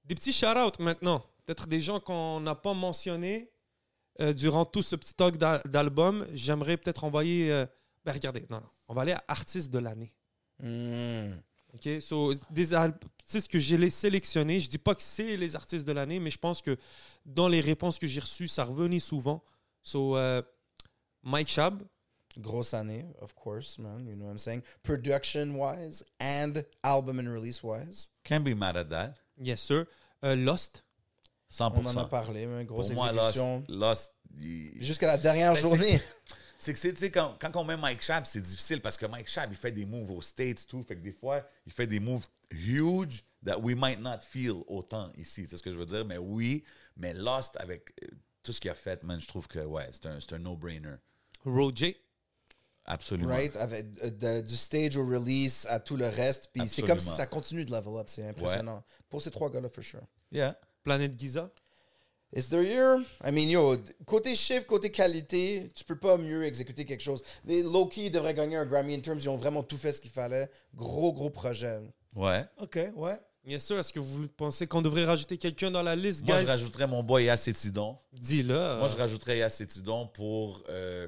des 0.05 0.13
petits 0.13 0.31
shout 0.31 0.55
out 0.55 0.77
maintenant. 0.79 1.25
Peut-être 1.43 1.65
des 1.67 1.81
gens 1.81 1.99
qu'on 1.99 2.39
n'a 2.41 2.53
pas 2.53 2.75
mentionnés 2.75 3.51
euh, 4.21 4.33
durant 4.33 4.65
tout 4.65 4.83
ce 4.83 4.95
petit 4.95 5.15
talk 5.15 5.37
d'al- 5.37 5.63
d'album. 5.65 6.27
J'aimerais 6.33 6.77
peut-être 6.77 7.05
envoyer. 7.05 7.51
euh, 7.51 7.65
ben, 8.05 8.11
regardez, 8.13 8.45
non, 8.51 8.57
non. 8.57 8.69
On 8.87 8.93
va 8.93 9.01
aller 9.01 9.13
à 9.13 9.23
artiste 9.27 9.71
de 9.71 9.79
l'année. 9.79 10.13
Hmm. 10.59 11.31
OK? 11.73 12.01
So, 12.01 12.35
des 12.51 12.73
artistes 12.75 13.47
que 13.47 13.57
j'ai 13.57 13.89
sélectionnés, 13.89 14.59
je 14.59 14.69
dis 14.69 14.77
pas 14.77 14.93
que 14.93 15.01
c'est 15.01 15.37
les 15.37 15.55
artistes 15.55 15.85
de 15.85 15.91
l'année, 15.91 16.19
mais 16.19 16.29
je 16.29 16.37
pense 16.37 16.61
que 16.61 16.77
dans 17.25 17.47
les 17.47 17.61
réponses 17.61 17.97
que 17.97 18.05
j'ai 18.05 18.19
reçues, 18.19 18.47
ça 18.47 18.63
revenait 18.63 18.99
souvent. 18.99 19.43
So, 19.81 20.15
euh, 20.17 20.43
Mike 21.23 21.47
Shab, 21.47 21.81
Grosse 22.41 22.73
année, 22.73 23.05
of 23.21 23.33
course, 23.35 23.77
man. 23.77 24.07
You 24.07 24.15
know 24.15 24.25
what 24.25 24.31
I'm 24.31 24.37
saying? 24.39 24.63
Production 24.83 25.55
wise 25.55 26.03
and 26.19 26.65
album 26.83 27.19
and 27.19 27.27
release 27.29 27.61
wise. 27.63 28.07
Can't 28.23 28.43
be 28.43 28.55
mad 28.55 28.75
at 28.77 28.89
that. 28.89 29.15
yes 29.37 29.61
sir. 29.61 29.85
Euh, 30.23 30.35
Lost, 30.35 30.83
100%. 31.51 31.73
On 31.77 31.85
en 31.85 31.97
a 31.97 32.05
parlé, 32.05 32.47
man. 32.47 32.65
Grosse 32.65 32.87
Pour 32.89 32.95
moi, 32.95 33.11
Lost, 33.67 34.13
Jusqu'à 34.79 35.07
la 35.07 35.17
dernière 35.17 35.53
Ben, 35.53 35.55
c'est- 35.55 35.61
journée. 35.61 36.01
C'est 36.57 36.71
que, 36.71 36.79
c'est- 36.79 36.93
tu 36.93 36.99
sais, 37.01 37.11
quand, 37.11 37.35
quand 37.41 37.53
on 37.57 37.65
met 37.65 37.75
Mike 37.75 38.01
Schaab, 38.01 38.23
c'est 38.25 38.39
difficile 38.39 38.79
parce 38.81 38.95
que 38.95 39.05
Mike 39.05 39.27
Schaab, 39.27 39.51
il 39.51 39.57
fait 39.57 39.73
des 39.73 39.85
moves 39.85 40.11
aux 40.11 40.21
States, 40.21 40.65
tout. 40.65 40.81
Fait 40.83 40.95
que 40.95 41.01
des 41.01 41.11
fois, 41.11 41.45
il 41.65 41.73
fait 41.73 41.87
des 41.87 41.99
moves 41.99 42.25
huge 42.51 43.21
that 43.45 43.59
we 43.59 43.75
might 43.75 43.99
not 43.99 44.19
feel 44.21 44.63
autant 44.67 45.11
ici. 45.17 45.45
C'est 45.49 45.57
ce 45.57 45.61
que 45.61 45.69
je 45.71 45.75
veux 45.75 45.85
dire? 45.85 46.05
Mais 46.05 46.17
oui, 46.17 46.63
mais 46.95 47.13
Lost, 47.13 47.57
avec 47.59 47.91
euh, 48.01 48.07
tout 48.43 48.53
ce 48.53 48.61
qu'il 48.61 48.71
a 48.71 48.75
fait, 48.75 49.03
man, 49.03 49.19
je 49.19 49.27
trouve 49.27 49.45
que, 49.49 49.59
ouais, 49.59 49.89
c'est 49.91 50.05
un, 50.05 50.17
un 50.31 50.39
no-brainer. 50.39 50.95
Roger, 51.43 52.01
Absolument. 52.85 53.29
Right? 53.33 53.55
Avec, 53.55 53.85
euh, 54.03 54.09
de- 54.09 54.41
du 54.47 54.55
stage 54.57 54.97
au 54.97 55.05
release 55.05 55.65
à 55.69 55.79
tout 55.79 55.95
le 55.95 56.07
reste. 56.07 56.49
Puis 56.53 56.67
c'est 56.67 56.81
comme 56.83 56.99
si 56.99 57.09
ça 57.09 57.25
continue 57.25 57.63
de 57.65 57.71
level 57.71 57.95
up. 57.99 58.07
C'est 58.07 58.27
impressionnant. 58.27 58.83
Pour 59.09 59.21
ces 59.21 59.31
trois 59.31 59.49
gars-là, 59.49 59.69
for 59.69 59.83
sure. 59.83 60.01
Yeah. 60.31 60.57
Planète 60.83 61.17
Giza? 61.17 61.49
It's 62.35 62.49
their 62.49 62.63
year. 62.63 62.97
I 63.23 63.31
mean, 63.31 63.47
yo, 63.47 63.77
côté 64.07 64.35
chiffre, 64.35 64.65
côté 64.65 64.89
qualité, 64.89 65.69
tu 65.75 65.83
peux 65.85 65.97
pas 65.99 66.17
mieux 66.17 66.43
exécuter 66.45 66.83
quelque 66.83 67.03
chose. 67.03 67.21
Les 67.45 67.61
Loki 67.61 68.09
devraient 68.09 68.33
gagner 68.33 68.55
un 68.57 68.65
Grammy 68.65 68.95
in 68.95 69.01
terms. 69.01 69.19
Ils 69.19 69.29
ont 69.29 69.37
vraiment 69.37 69.61
tout 69.61 69.77
fait 69.77 69.91
ce 69.93 70.01
qu'il 70.01 70.09
fallait. 70.09 70.49
Gros, 70.73 71.13
gros 71.13 71.29
projet. 71.29 71.79
Ouais. 72.15 72.43
OK, 72.59 72.79
ouais. 72.95 73.19
Yes 73.45 73.65
sir, 73.65 73.77
est-ce 73.77 73.91
que 73.93 73.99
vous 73.99 74.27
pensez 74.29 74.65
qu'on 74.67 74.81
devrait 74.81 75.03
rajouter 75.05 75.37
quelqu'un 75.37 75.69
dans 75.69 75.83
la 75.83 75.95
liste, 75.95 76.25
Moi, 76.25 76.37
guys? 76.37 76.43
je 76.45 76.47
rajouterais 76.47 76.87
mon 76.87 77.03
boy 77.03 77.29
Acétidon. 77.29 77.97
Dis-le. 78.13 78.77
Moi, 78.79 78.87
je 78.87 78.95
rajouterais 78.97 79.41
Acétidon 79.43 80.07
pour 80.07 80.63
euh, 80.69 81.07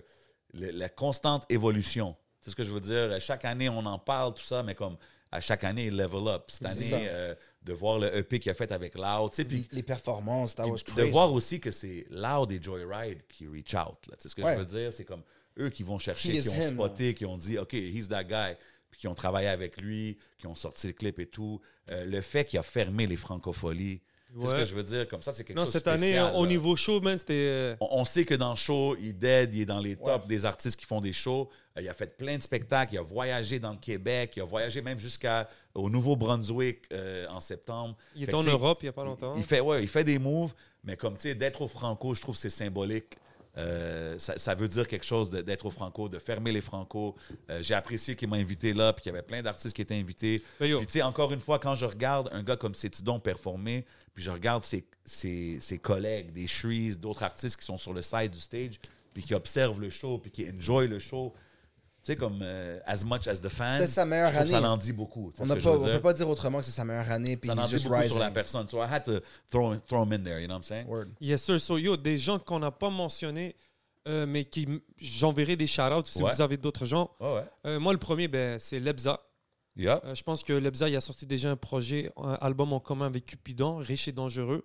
le- 0.56 0.72
la 0.72 0.90
constante 0.90 1.44
évolution. 1.50 2.16
C'est 2.42 2.50
ce 2.52 2.56
que 2.56 2.64
je 2.64 2.72
veux 2.72 2.80
dire. 2.80 3.20
Chaque 3.20 3.46
année, 3.46 3.70
on 3.70 3.86
en 3.86 4.00
parle, 4.00 4.34
tout 4.34 4.44
ça, 4.44 4.64
mais 4.64 4.76
comme 4.76 4.98
à 5.32 5.42
chaque 5.42 5.64
année, 5.64 5.86
il 5.88 5.98
level 5.98 6.28
up. 6.28 6.44
Cette 6.48 6.66
année, 6.68 7.08
euh, 7.10 7.36
de 7.64 7.74
voir 7.74 8.00
le 8.00 8.16
EP 8.16 8.40
qu'il 8.40 8.52
a 8.52 8.54
fait 8.54 8.72
avec 8.72 8.96
Loud, 8.96 9.32
tu 9.32 9.38
sais, 9.38 9.46
puis 9.46 9.68
Les 9.72 9.84
performances, 9.84 10.56
that 10.56 10.68
was 10.68 10.78
puis 10.86 10.96
de 10.96 11.04
voir 11.10 11.34
aussi 11.34 11.60
que 11.60 11.72
c'est 11.72 12.06
Loud 12.10 12.52
et 12.52 12.62
Joyride 12.62 13.24
qui 13.28 13.48
reach 13.48 13.74
out. 13.74 13.98
Tu 14.04 14.10
sais 14.20 14.30
ce 14.30 14.36
que 14.36 14.42
Ouais. 14.44 14.54
je 14.54 14.60
veux 14.60 14.66
dire? 14.66 14.94
C'est 14.94 15.04
comme 15.06 15.24
eux 15.60 15.70
qui 15.70 15.84
vont 15.84 15.98
He 15.98 16.02
chercher, 16.02 16.40
qui 16.40 16.50
ont 16.50 16.54
him, 16.54 16.74
spoté, 16.76 17.14
qui 17.16 17.26
ont 17.26 17.38
dit, 17.38 17.58
OK, 17.58 17.74
he's 17.74 18.08
that 18.10 18.24
guy, 18.26 18.56
puis 18.92 19.00
qui 19.00 19.08
ont 19.08 19.16
travaillé 19.16 19.48
avec 19.48 19.82
lui, 19.82 20.18
qui 20.38 20.46
ont 20.48 20.56
sorti 20.56 20.88
le 20.88 20.94
clip 20.94 21.20
et 21.20 21.26
tout. 21.26 21.60
Euh, 21.90 22.06
le 22.06 22.22
fait 22.22 22.46
qu'il 22.46 22.60
a 22.60 22.64
fermé 22.64 23.08
les 23.08 23.18
francopholies, 23.18 24.02
tu 24.38 24.42
sais 24.42 24.48
ce 24.48 24.52
Ouais. 24.54 24.60
que 24.60 24.66
je 24.66 24.76
veux 24.76 24.84
dire? 24.84 25.08
Comme 25.08 25.22
ça, 25.22 25.32
c'est 25.32 25.44
quelque 25.44 25.58
Non, 25.58 25.64
chose 25.64 25.72
cette 25.74 25.86
de 25.86 25.90
année, 25.92 26.08
spécial, 26.14 26.34
au 26.36 26.44
là. 26.44 26.50
niveau 26.50 26.76
show, 26.76 27.00
man, 27.02 27.18
c'était. 27.18 27.34
euh, 27.34 27.76
On, 27.80 28.02
on 28.02 28.06
sait 28.06 28.26
que 28.26 28.36
dans 28.36 28.50
le 28.52 28.56
show, 28.56 28.96
il 29.00 29.18
dead, 29.18 29.56
il 29.56 29.62
est 29.62 29.66
dans 29.66 29.80
les 29.80 29.96
tops 29.96 30.08
Ouais. 30.08 30.28
des 30.28 30.46
artistes 30.46 30.80
qui 30.80 30.86
font 30.86 31.00
des 31.02 31.14
shows. 31.14 31.50
Euh, 31.78 31.82
il 31.82 31.90
a 31.90 31.94
fait 31.94 32.18
plein 32.18 32.38
de 32.38 32.44
spectacles, 32.44 32.94
il 32.94 32.98
a 32.98 33.02
voyagé 33.02 33.60
dans 33.60 33.72
le 33.72 33.78
Québec, 33.78 34.34
il 34.36 34.42
a 34.42 34.46
voyagé 34.46 34.82
même 34.82 35.00
jusqu'au 35.00 35.90
Nouveau-Brunswick 35.90 36.84
euh, 36.92 37.28
en 37.30 37.40
septembre. 37.40 37.96
il 38.16 38.28
que, 38.28 38.36
en 38.36 38.44
Europe 38.44 38.80
il 38.82 38.86
n'y 38.86 38.90
a 38.90 38.94
pas 38.94 39.04
longtemps. 39.06 39.36
Il 39.38 39.44
fait, 39.44 39.60
ouais, 39.60 39.82
il 39.82 39.88
fait 39.88 40.04
des 40.04 40.20
moves, 40.20 40.54
mais 40.84 40.96
comme 40.96 41.16
tu 41.16 41.30
sais, 41.30 41.36
d'être 41.36 41.62
au 41.62 41.68
Franco, 41.68 42.14
je 42.14 42.22
trouve 42.22 42.36
que 42.36 42.42
c'est 42.42 42.50
symbolique. 42.50 43.18
Euh, 43.58 44.18
ça, 44.20 44.38
ça 44.38 44.54
veut 44.56 44.68
dire 44.68 44.88
quelque 44.88 45.06
chose 45.06 45.30
d'être 45.30 45.66
au 45.66 45.72
Franco, 45.72 46.10
de 46.10 46.20
fermer 46.20 46.52
les 46.52 46.62
Franco. 46.62 47.16
Euh, 47.50 47.60
J'ai 47.62 47.74
apprécié 47.74 48.16
qu'il 48.16 48.28
m'a 48.28 48.36
invité 48.38 48.74
là, 48.74 48.92
puis 48.94 49.04
qu'il 49.04 49.12
y 49.12 49.16
avait 49.16 49.26
plein 49.26 49.42
d'artistes 49.42 49.76
qui 49.76 49.82
étaient 49.82 49.96
invités. 49.96 50.44
Ben, 50.60 50.78
Puis 50.78 50.86
tu 50.88 50.94
sais, 50.94 51.02
encore 51.02 51.32
une 51.32 51.40
fois, 51.40 51.60
quand 51.60 51.76
je 51.76 51.86
regarde 51.86 52.30
un 52.32 52.44
gars 52.44 52.58
comme 52.58 52.76
Cétidon 52.76 53.20
performer, 53.20 53.86
puis 54.14 54.24
je 54.24 54.32
regarde 54.32 54.64
ses, 54.64 54.86
ses, 55.06 55.60
ses 55.62 55.78
collègues, 55.78 56.32
des 56.32 56.48
Shrees, 56.48 56.98
d'autres 56.98 57.24
artistes 57.24 57.58
qui 57.58 57.66
sont 57.66 57.78
sur 57.78 57.94
le 57.94 58.02
side 58.02 58.32
du 58.32 58.40
stage, 58.40 58.80
puis 59.14 59.24
qui 59.24 59.34
observent 59.34 59.80
le 59.80 59.90
show, 59.90 60.18
puis 60.18 60.32
qui 60.32 60.46
enjoy 60.50 60.88
le 60.88 61.00
show, 61.00 61.34
sais, 62.06 62.16
comme 62.16 62.40
euh, 62.42 62.80
as 62.86 63.04
much 63.06 63.28
as 63.28 63.42
the 63.42 63.50
fans. 63.50 63.70
C'était 63.72 63.88
sa 63.88 64.06
meilleure 64.06 64.32
je 64.32 64.38
année. 64.40 64.52
Ça 64.52 64.62
en 64.72 64.78
dit 64.78 64.94
beaucoup. 64.94 65.32
On 65.40 65.46
ne 65.46 65.54
peut 65.56 65.60
dire. 65.80 66.02
pas 66.02 66.14
dire 66.14 66.30
autrement 66.30 66.60
que 66.60 66.66
c'est 66.66 66.72
sa 66.72 66.86
meilleure 66.86 67.10
année. 67.12 67.38
Puis 67.38 67.50
Ça 67.50 67.56
en 67.56 67.68
dit 67.68 67.76
beaucoup 67.84 67.96
rising. 67.96 68.10
sur 68.12 68.20
la 68.20 68.32
personne. 68.32 68.68
So 68.70 68.78
I 68.84 68.88
had 68.90 69.04
to 69.06 69.20
throw, 69.50 69.76
throw 69.88 70.04
him 70.04 70.14
in 70.14 70.24
there, 70.24 70.40
you 70.40 70.48
know 70.48 70.56
what 70.56 70.60
I'm 70.60 70.64
saying? 70.64 70.88
Word. 70.88 71.10
Yes, 71.20 71.44
sir. 71.44 71.60
So, 71.60 71.78
yo, 71.78 71.98
des 71.98 72.18
gens 72.18 72.40
qu'on 72.40 72.60
n'a 72.60 72.72
pas 72.72 72.90
mentionnés, 72.90 73.56
euh, 74.08 74.26
mais 74.28 74.46
qui 74.46 74.68
j'enverrai 74.98 75.56
des 75.56 75.68
shout-outs 75.68 76.06
si 76.06 76.22
Ouais. 76.22 76.32
vous 76.32 76.42
avez 76.42 76.58
d'autres 76.58 76.86
gens. 76.86 77.10
Ouais, 77.20 77.34
ouais. 77.36 77.44
Euh, 77.66 77.80
moi, 77.80 77.92
le 77.94 78.00
premier, 78.00 78.28
ben, 78.28 78.60
c'est 78.60 78.80
Lebza. 78.80 79.20
Yeah. 79.78 80.00
Euh, 80.06 80.16
je 80.16 80.24
pense 80.24 80.42
que 80.44 80.54
Lebza, 80.54 80.88
il 80.88 80.96
a 80.96 81.02
sorti 81.02 81.26
déjà 81.26 81.52
un 81.52 81.56
projet, 81.58 82.10
un 82.18 82.36
album 82.40 82.72
en 82.72 82.80
commun 82.80 83.08
avec 83.08 83.26
Cupidon, 83.26 83.78
riche 83.78 84.08
et 84.08 84.12
dangereux. 84.14 84.64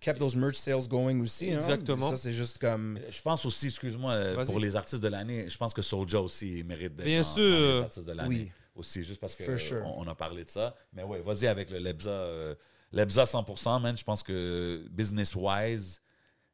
Kept 0.00 0.18
those 0.18 0.36
merch 0.36 0.54
sales 0.56 0.86
going 0.88 1.20
aussi. 1.20 1.50
hein. 1.52 1.56
Exactement. 1.56 2.10
Ça, 2.10 2.16
c'est 2.16 2.32
juste 2.32 2.58
comme. 2.58 2.98
Je 3.10 3.20
pense 3.22 3.44
aussi, 3.44 3.66
excuse-moi, 3.66 4.12
euh, 4.12 4.44
pour 4.44 4.60
les 4.60 4.76
artistes 4.76 5.02
de 5.02 5.08
l'année, 5.08 5.48
je 5.50 5.56
pense 5.58 5.74
que 5.74 5.82
Soulja 5.82 6.20
aussi 6.20 6.62
mérite 6.64 6.94
d'être 6.96 7.06
Bien 7.06 7.22
sûr. 7.24 7.42
les 7.42 7.80
artistes 7.80 8.06
de 8.06 8.12
l'année. 8.12 8.28
Oui. 8.28 8.50
aussi, 8.76 9.02
juste 9.02 9.20
parce 9.20 9.36
sure. 9.36 9.82
qu'on 9.82 9.94
on 10.04 10.06
a 10.06 10.14
parlé 10.14 10.44
de 10.44 10.50
ça. 10.50 10.74
Mais 10.92 11.02
ouais, 11.02 11.20
vas-y 11.20 11.46
avec 11.48 11.70
le 11.70 11.78
Lebza. 11.78 12.10
euh, 12.10 12.54
Lebza 12.92 13.24
100%, 13.24 13.80
man. 13.80 13.98
Je 13.98 14.04
pense 14.04 14.22
que 14.22 14.86
business-wise, 14.90 16.00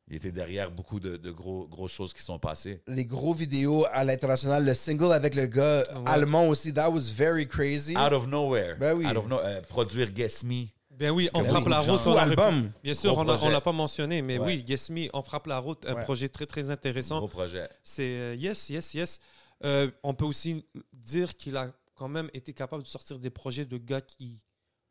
il 0.09 0.17
était 0.17 0.33
derrière 0.33 0.71
beaucoup 0.71 1.01
de, 1.01 1.17
de 1.17 1.31
gros, 1.31 1.67
grosses 1.69 1.93
choses 1.93 2.13
qui 2.13 2.23
sont 2.23 2.39
passées. 2.39 2.83
Les 2.89 3.05
gros 3.05 3.35
vidéos 3.35 3.87
à 3.93 4.05
l'international, 4.05 4.65
le 4.65 4.75
single 4.75 5.13
avec 5.13 5.35
le 5.35 5.47
gars 5.47 5.83
allemand 6.07 6.49
aussi, 6.49 6.73
that 6.75 6.91
was 6.91 7.11
very 7.15 7.47
crazy. 7.47 7.97
Out 7.97 8.13
of 8.13 8.27
nowhere. 8.27 8.77
Ben 8.79 8.95
oui. 8.95 9.07
Out 9.07 9.17
of 9.17 9.27
no- 9.29 9.41
euh, 9.41 9.61
produire 9.63 10.11
Guess 10.13 10.45
Me. 10.45 10.67
Ben 10.99 11.11
oui, 11.11 11.29
on 11.35 11.43
frappe 11.45 11.65
oui, 11.65 11.71
la 11.71 11.81
route. 11.81 12.01
on 12.07 12.17
album. 12.17 12.73
Bien 12.83 12.95
sûr, 12.95 13.13
Gros 13.13 13.23
on 13.23 13.25
projet. 13.25 13.51
l'a 13.51 13.61
pas 13.61 13.73
mentionné, 13.73 14.23
mais 14.23 14.39
Ouais. 14.39 14.47
oui, 14.47 14.63
Guess 14.65 14.91
Me, 14.91 15.09
on 15.13 15.23
frappe 15.23 15.47
la 15.47 15.59
route, 15.59 15.85
un 15.87 15.95
Ouais. 15.95 16.05
projet 16.05 16.29
très 16.29 16.47
très 16.47 16.71
intéressant. 16.71 17.19
Gros 17.19 17.29
projet. 17.29 17.69
C'est 17.83 18.03
euh, 18.03 18.35
yes, 18.39 18.71
yes, 18.71 18.95
yes. 18.95 19.21
Euh, 19.65 19.91
on 20.03 20.15
peut 20.15 20.25
aussi 20.25 20.65
dire 20.93 21.37
qu'il 21.37 21.57
a 21.57 21.73
quand 21.95 22.09
même 22.09 22.29
été 22.35 22.53
capable 22.53 22.83
de 22.83 22.89
sortir 22.89 23.19
des 23.19 23.31
projets 23.31 23.65
de 23.65 23.77
gars 23.79 24.01
qui 24.01 24.41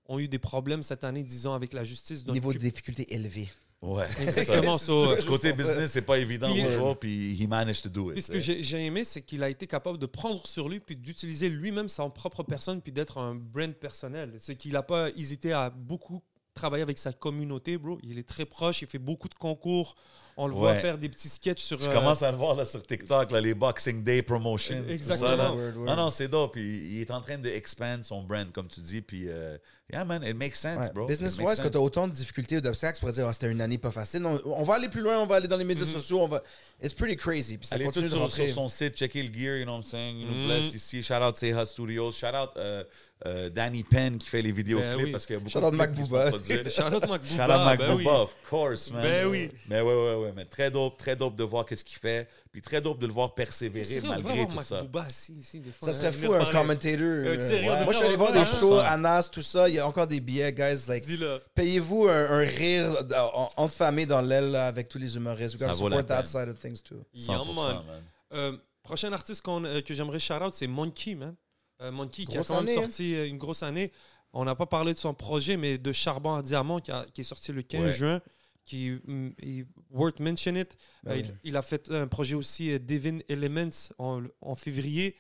ont 0.08 0.20
eu 0.20 0.28
des 0.28 0.40
problèmes 0.40 0.84
cette 0.84 1.04
année, 1.04 1.24
disons, 1.24 1.54
avec 1.54 1.74
la 1.74 1.84
justice. 1.84 2.24
Donc, 2.24 2.34
Niveau 2.34 2.52
de 2.54 2.58
difficulté 2.58 3.14
élevé. 3.14 3.50
Ouais. 3.84 4.06
Exactement, 4.22 4.78
Ça. 4.78 4.88
Ce 5.18 5.26
côté 5.26 5.52
business, 5.52 5.92
c'est 5.92 6.02
pas 6.02 6.18
évident 6.18 6.50
Puis- 6.52 6.64
toujours, 6.64 6.98
puis 6.98 7.36
he 7.38 7.48
managed 7.50 7.84
to 7.84 7.90
do 7.90 8.12
it. 8.12 8.14
Puis 8.14 8.22
ce 8.22 8.32
que 8.32 8.40
j'ai 8.40 8.86
aimé, 8.86 9.04
c'est 9.04 9.22
qu'il 9.22 9.44
a 9.44 9.50
été 9.50 9.68
capable 9.68 9.98
de 9.98 10.06
prendre 10.06 10.48
sur 10.48 10.70
lui, 10.70 10.80
puis 10.80 10.96
d'utiliser 10.96 11.50
lui-même 11.50 11.90
sa 11.90 12.08
propre 12.08 12.44
personne, 12.44 12.82
puis 12.82 12.94
d'être 12.94 13.18
un 13.18 13.36
brand 13.36 13.74
personnel. 13.74 14.32
C'est 14.40 14.56
qu'il 14.56 14.72
n'a 14.72 14.84
pas 14.84 15.10
hésité 15.10 15.52
à 15.52 15.70
beaucoup 15.70 16.22
travailler 16.54 16.84
avec 16.84 16.98
sa 16.98 17.12
communauté, 17.12 17.78
bro. 17.78 18.00
Il 18.04 18.18
est 18.18 18.28
très 18.28 18.46
proche, 18.46 18.82
il 18.84 18.88
fait 18.88 19.00
beaucoup 19.00 19.28
de 19.28 19.34
concours. 19.34 19.96
On 20.38 20.48
le 20.48 20.54
voit 20.54 20.74
faire 20.76 20.98
des 20.98 21.10
petits 21.10 21.30
sketchs 21.30 21.62
sur... 21.62 21.80
Je 21.80 21.90
euh, 21.90 21.94
commence 21.94 22.24
à 22.24 22.32
le 22.32 22.38
voir 22.38 22.56
là, 22.56 22.66
sur 22.66 22.84
TikTok, 22.86 23.30
là, 23.32 23.40
les 23.42 23.54
Boxing 23.54 24.04
Day 24.04 24.22
promotions. 24.24 24.82
tout 24.82 24.88
ça, 24.88 24.94
Exactement. 24.94 25.36
là. 25.36 25.54
Word, 25.54 25.76
word. 25.78 25.86
Non, 25.86 25.96
non, 25.96 26.10
c'est 26.10 26.28
dope. 26.28 26.56
Il, 26.56 26.94
il 26.94 27.02
est 27.02 27.12
en 27.12 27.22
train 27.22 27.38
de 27.38 27.50
expand 27.50 28.04
son 28.04 28.24
brand, 28.24 28.52
comme 28.52 28.68
tu 28.68 28.82
dis. 28.82 29.02
Puis, 29.02 29.26
euh, 29.28 29.58
yeah, 29.92 30.06
man, 30.06 30.24
it 30.24 30.36
makes 30.36 30.60
sense, 30.60 30.88
Ouais. 30.88 30.94
bro. 30.94 31.04
It 31.06 31.10
Business 31.10 31.38
makes 31.38 31.48
wise, 31.50 31.58
quand 31.58 31.64
sense. 31.64 31.72
tu 31.72 31.78
as 31.78 31.82
autant 31.82 32.08
de 32.08 32.14
difficultés 32.14 32.58
ou 32.58 32.62
d'obstacles, 32.62 32.96
tu 32.96 33.00
pourrais 33.02 33.12
dire, 33.14 33.28
Ah, 33.28 33.34
c'était 33.34 33.52
une 33.52 33.62
année 33.62 33.78
pas 33.78 33.92
facile. 33.92 34.22
Non, 34.22 34.40
on 34.46 34.64
va 34.64 34.76
aller 34.76 34.90
plus 34.90 35.02
loin, 35.02 35.20
on 35.20 35.26
va 35.28 35.36
aller 35.36 35.48
dans 35.48 35.58
les 35.58 35.66
médias 35.66 35.86
sociaux, 35.86 36.22
on 36.22 36.28
va. 36.28 36.42
It's 36.82 36.94
pretty 36.94 37.16
crazy. 37.16 37.58
Puis 37.58 37.68
ça 37.68 37.76
Allez 37.76 37.86
tout 37.86 37.90
continue 37.92 38.06
de 38.06 38.12
sur, 38.12 38.20
rentrer. 38.22 38.46
sur 38.48 38.56
son 38.56 38.68
site, 38.70 38.96
checker 38.96 39.22
le 39.24 39.34
gear, 39.34 39.58
you 39.58 39.64
know 39.64 39.74
what 39.74 39.80
I'm 39.80 39.84
saying? 39.84 40.18
Il 40.20 40.28
nous 40.28 40.44
Mm. 40.44 40.48
blesse 40.48 40.74
ici. 40.74 41.04
Shout 41.04 41.14
out 41.22 41.36
Seha 41.38 41.66
Studios. 41.66 42.12
Shout 42.12 42.28
out 42.36 42.50
euh, 42.58 42.84
euh, 43.26 43.50
Danny 43.50 43.84
Penn 43.84 44.18
qui 44.18 44.28
fait 44.28 44.42
les 44.42 44.52
vidéoclips 44.52 44.98
Ben 44.98 45.04
oui. 45.06 45.12
parce 45.12 45.26
qu'il 45.26 45.36
y 45.36 45.38
a 45.38 45.40
beaucoup 45.40 45.52
Shout 45.52 45.60
de 45.62 45.66
out 45.66 45.72
clips 45.72 45.80
Mac 45.80 45.94
Booba. 45.96 46.30
produits. 46.30 46.70
Shout-out 46.70 47.08
Mac 47.10 47.22
Shout 47.24 47.36
Booba, 47.38 47.58
out 47.60 47.66
Mac 47.66 47.80
ben 47.80 47.92
Booba, 47.96 48.12
oui. 48.16 48.22
of 48.24 48.36
course, 48.50 48.92
man. 48.92 49.02
Ben 49.02 49.28
oui. 49.28 49.50
Mais 49.70 49.80
ouais, 49.82 49.94
ouais, 49.94 50.16
ouais. 50.16 50.34
Mais 50.36 50.46
très 50.46 50.70
dope, 50.72 50.98
très 50.98 51.16
dope 51.16 51.36
de 51.38 51.44
voir 51.44 51.66
qu'est-ce 51.66 51.86
qu'il 51.86 52.00
fait. 52.00 52.28
Puis 52.54 52.62
très 52.62 52.80
dope 52.82 53.00
de 53.00 53.08
le 53.08 53.12
voir 53.14 53.34
persévérer 53.34 53.84
Sérieux, 53.84 54.08
malgré 54.08 54.48
tout 54.48 54.56
Mac 54.56 54.64
ça. 54.64 54.84
Booba 54.84 55.02
assis 55.10 55.34
ici, 55.34 55.60
des 55.60 55.72
fois. 55.72 55.92
Ça 55.92 55.94
serait 55.94 56.08
hein, 56.10 56.12
fou, 56.12 56.34
un 56.36 56.46
commentator. 56.52 57.02
Euh, 57.02 57.48
sérieux, 57.50 57.72
Ouais. 57.72 57.78
on 57.80 57.84
Moi, 57.84 57.92
je 57.94 57.98
suis 57.98 58.06
allé 58.06 58.16
voir 58.16 58.32
des 58.32 58.46
shows, 58.46 58.78
ça. 58.80 58.92
Anas, 58.92 59.24
tout 59.32 59.42
ça. 59.42 59.68
Il 59.68 59.74
y 59.76 59.80
a 59.80 59.88
encore 59.88 60.06
des 60.06 60.20
billets, 60.20 60.54
guys. 60.54 60.86
Like, 60.88 61.04
payez-vous 61.56 62.08
un, 62.10 62.30
un 62.30 62.40
rire 62.46 62.96
en- 63.34 63.50
entre 63.58 63.74
familles 63.74 64.06
dans 64.06 64.22
l'aile 64.22 64.56
avec 64.56 64.88
tous 64.88 65.00
les 65.00 65.16
humoristes. 65.16 65.56
We 65.56 65.62
Ça 65.62 65.66
gotta 65.66 65.78
vaut 65.80 65.90
la 65.90 65.98
support 65.98 66.08
that 66.08 66.22
peine. 66.22 66.26
side 66.26 66.50
of 66.50 66.60
things 66.62 66.84
too. 66.84 67.04
100%, 67.16 67.32
Yeah, 67.32 67.38
man. 67.74 67.76
man. 67.88 68.04
Euh, 68.34 68.52
prochain 68.84 69.12
artiste 69.14 69.42
euh, 69.48 69.82
que 69.82 69.94
j'aimerais 69.96 70.20
shout-out, 70.20 70.54
c'est 70.54 70.68
Monkey, 70.68 71.16
man. 71.16 71.34
Euh, 71.82 71.92
Monkey 71.92 72.26
qui 72.26 72.38
a 72.38 72.44
quand 72.44 72.54
même 72.62 72.70
année, 72.70 72.78
hein. 72.78 72.82
sorti 72.84 73.28
une 73.28 73.40
grosse 73.40 73.64
année. 73.64 73.92
On 74.32 74.46
n'a 74.46 74.54
pas 74.54 74.68
parlé 74.68 74.94
de 74.94 75.00
son 75.00 75.16
projet, 75.16 75.58
mais 75.58 75.80
de 75.80 75.92
Charbon 75.92 76.36
à 76.36 76.44
Diamant 76.44 76.80
qui, 76.80 76.92
a- 76.92 77.06
qui 77.16 77.22
est 77.22 77.24
sorti 77.24 77.52
le 77.52 77.64
15 77.64 77.82
Ouais. 77.82 77.92
juin, 77.92 78.22
qui 78.66 78.92
mm, 79.06 79.30
est 79.42 79.66
worth 79.92 80.20
mention 80.20 80.56
it. 80.56 80.76
Ben 81.04 81.12
Euh, 81.12 81.16
oui. 81.24 81.32
il, 81.44 81.58
a 81.58 81.62
fait 81.62 81.90
un 81.92 82.08
projet 82.08 82.36
aussi, 82.36 82.72
euh, 82.72 82.80
Divine 82.80 83.22
Elements, 83.30 83.90
en, 83.98 84.22
en 84.42 84.56
février. 84.56 85.16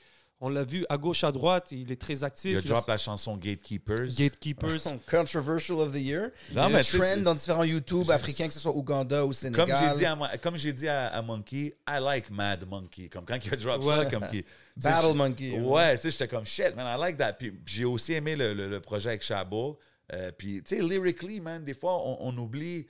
On 0.45 0.49
l'a 0.49 0.65
vu 0.65 0.85
à 0.89 0.97
gauche, 0.97 1.23
à 1.23 1.31
droite. 1.31 1.69
Il 1.71 1.89
est 1.89 2.01
très 2.01 2.25
actif. 2.25 2.51
Il 2.51 2.57
a 2.57 2.59
Il 2.59 2.65
drop 2.67 2.85
la 2.87 2.97
chanson 2.97 3.37
Gatekeepers. 3.37 4.07
Gatekeepers. 4.17 4.81
Controversial 5.09 5.79
of 5.79 5.93
the 5.93 6.01
year. 6.01 6.31
Non, 6.53 6.69
mais 6.69 6.83
trend 6.83 7.21
dans 7.21 7.33
différents 7.35 7.63
YouTube 7.63 8.09
africains, 8.11 8.47
que 8.47 8.53
ce 8.53 8.59
soit 8.59 8.75
Ouganda 8.75 9.23
ou 9.23 9.27
Comme 9.27 9.33
Sénégal. 9.33 9.69
j'ai 9.93 9.97
dit, 9.99 10.05
à, 10.05 10.37
comme 10.39 10.57
j'ai 10.57 10.73
dit 10.73 10.89
à, 10.89 11.07
à 11.07 11.21
Monkey, 11.21 11.77
I 11.87 11.99
like 12.01 12.29
Mad 12.29 12.67
Monkey. 12.67 13.07
Comme 13.07 13.23
quand 13.25 13.37
il 13.45 13.53
a 13.53 13.55
drop 13.55 13.83
ça, 13.83 14.05
comme 14.05 14.27
qui. 14.29 14.43
Battle 14.77 15.15
Monkey. 15.15 15.59
Ouais, 15.61 15.95
tu 15.95 16.01
sais, 16.01 16.11
j'étais 16.11 16.27
comme 16.27 16.45
shit, 16.45 16.75
man, 16.75 16.87
I 16.93 16.99
like 16.99 17.15
that. 17.17 17.33
Puis 17.33 17.53
j'ai 17.65 17.85
aussi 17.85 18.11
aimé 18.11 18.35
le, 18.35 18.53
le- 18.53 18.67
le 18.69 18.79
projet 18.81 19.09
avec 19.09 19.23
Chabot. 19.23 19.79
Euh, 20.11 20.31
puis, 20.37 20.61
tu 20.61 20.75
sais, 20.75 20.81
lyrically, 20.81 21.39
man, 21.39 21.63
des 21.63 21.73
fois, 21.73 22.01
on, 22.05 22.17
on 22.19 22.37
oublie 22.37 22.85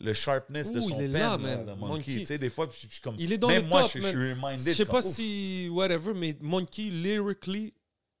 le 0.00 0.12
sharpness 0.12 0.70
de 0.70 0.80
son 0.80 0.90
il 1.00 1.06
est 1.06 1.12
pen, 1.12 1.12
là, 1.12 1.30
là, 1.30 1.38
man. 1.38 1.66
le 1.66 1.74
Monkey. 1.74 1.88
Monkey. 1.88 2.16
Tu 2.20 2.26
sais, 2.26 2.38
des 2.38 2.50
fois, 2.50 2.68
je 2.70 2.86
je 2.86 2.92
suis 2.92 3.00
comme. 3.02 3.16
Il 3.18 3.32
est 3.32 3.38
dans 3.38 3.48
même 3.48 3.62
le 3.62 3.68
moi, 3.68 3.82
top, 3.82 3.90
je, 3.94 4.00
suis 4.06 4.16
reminded. 4.32 4.58
Je 4.68 4.72
sais 4.72 4.84
pas 4.84 5.02
comme, 5.02 5.10
si, 5.10 5.68
whatever, 5.70 6.12
mais 6.14 6.36
Monkey, 6.40 6.82
lyrically, 6.90 7.74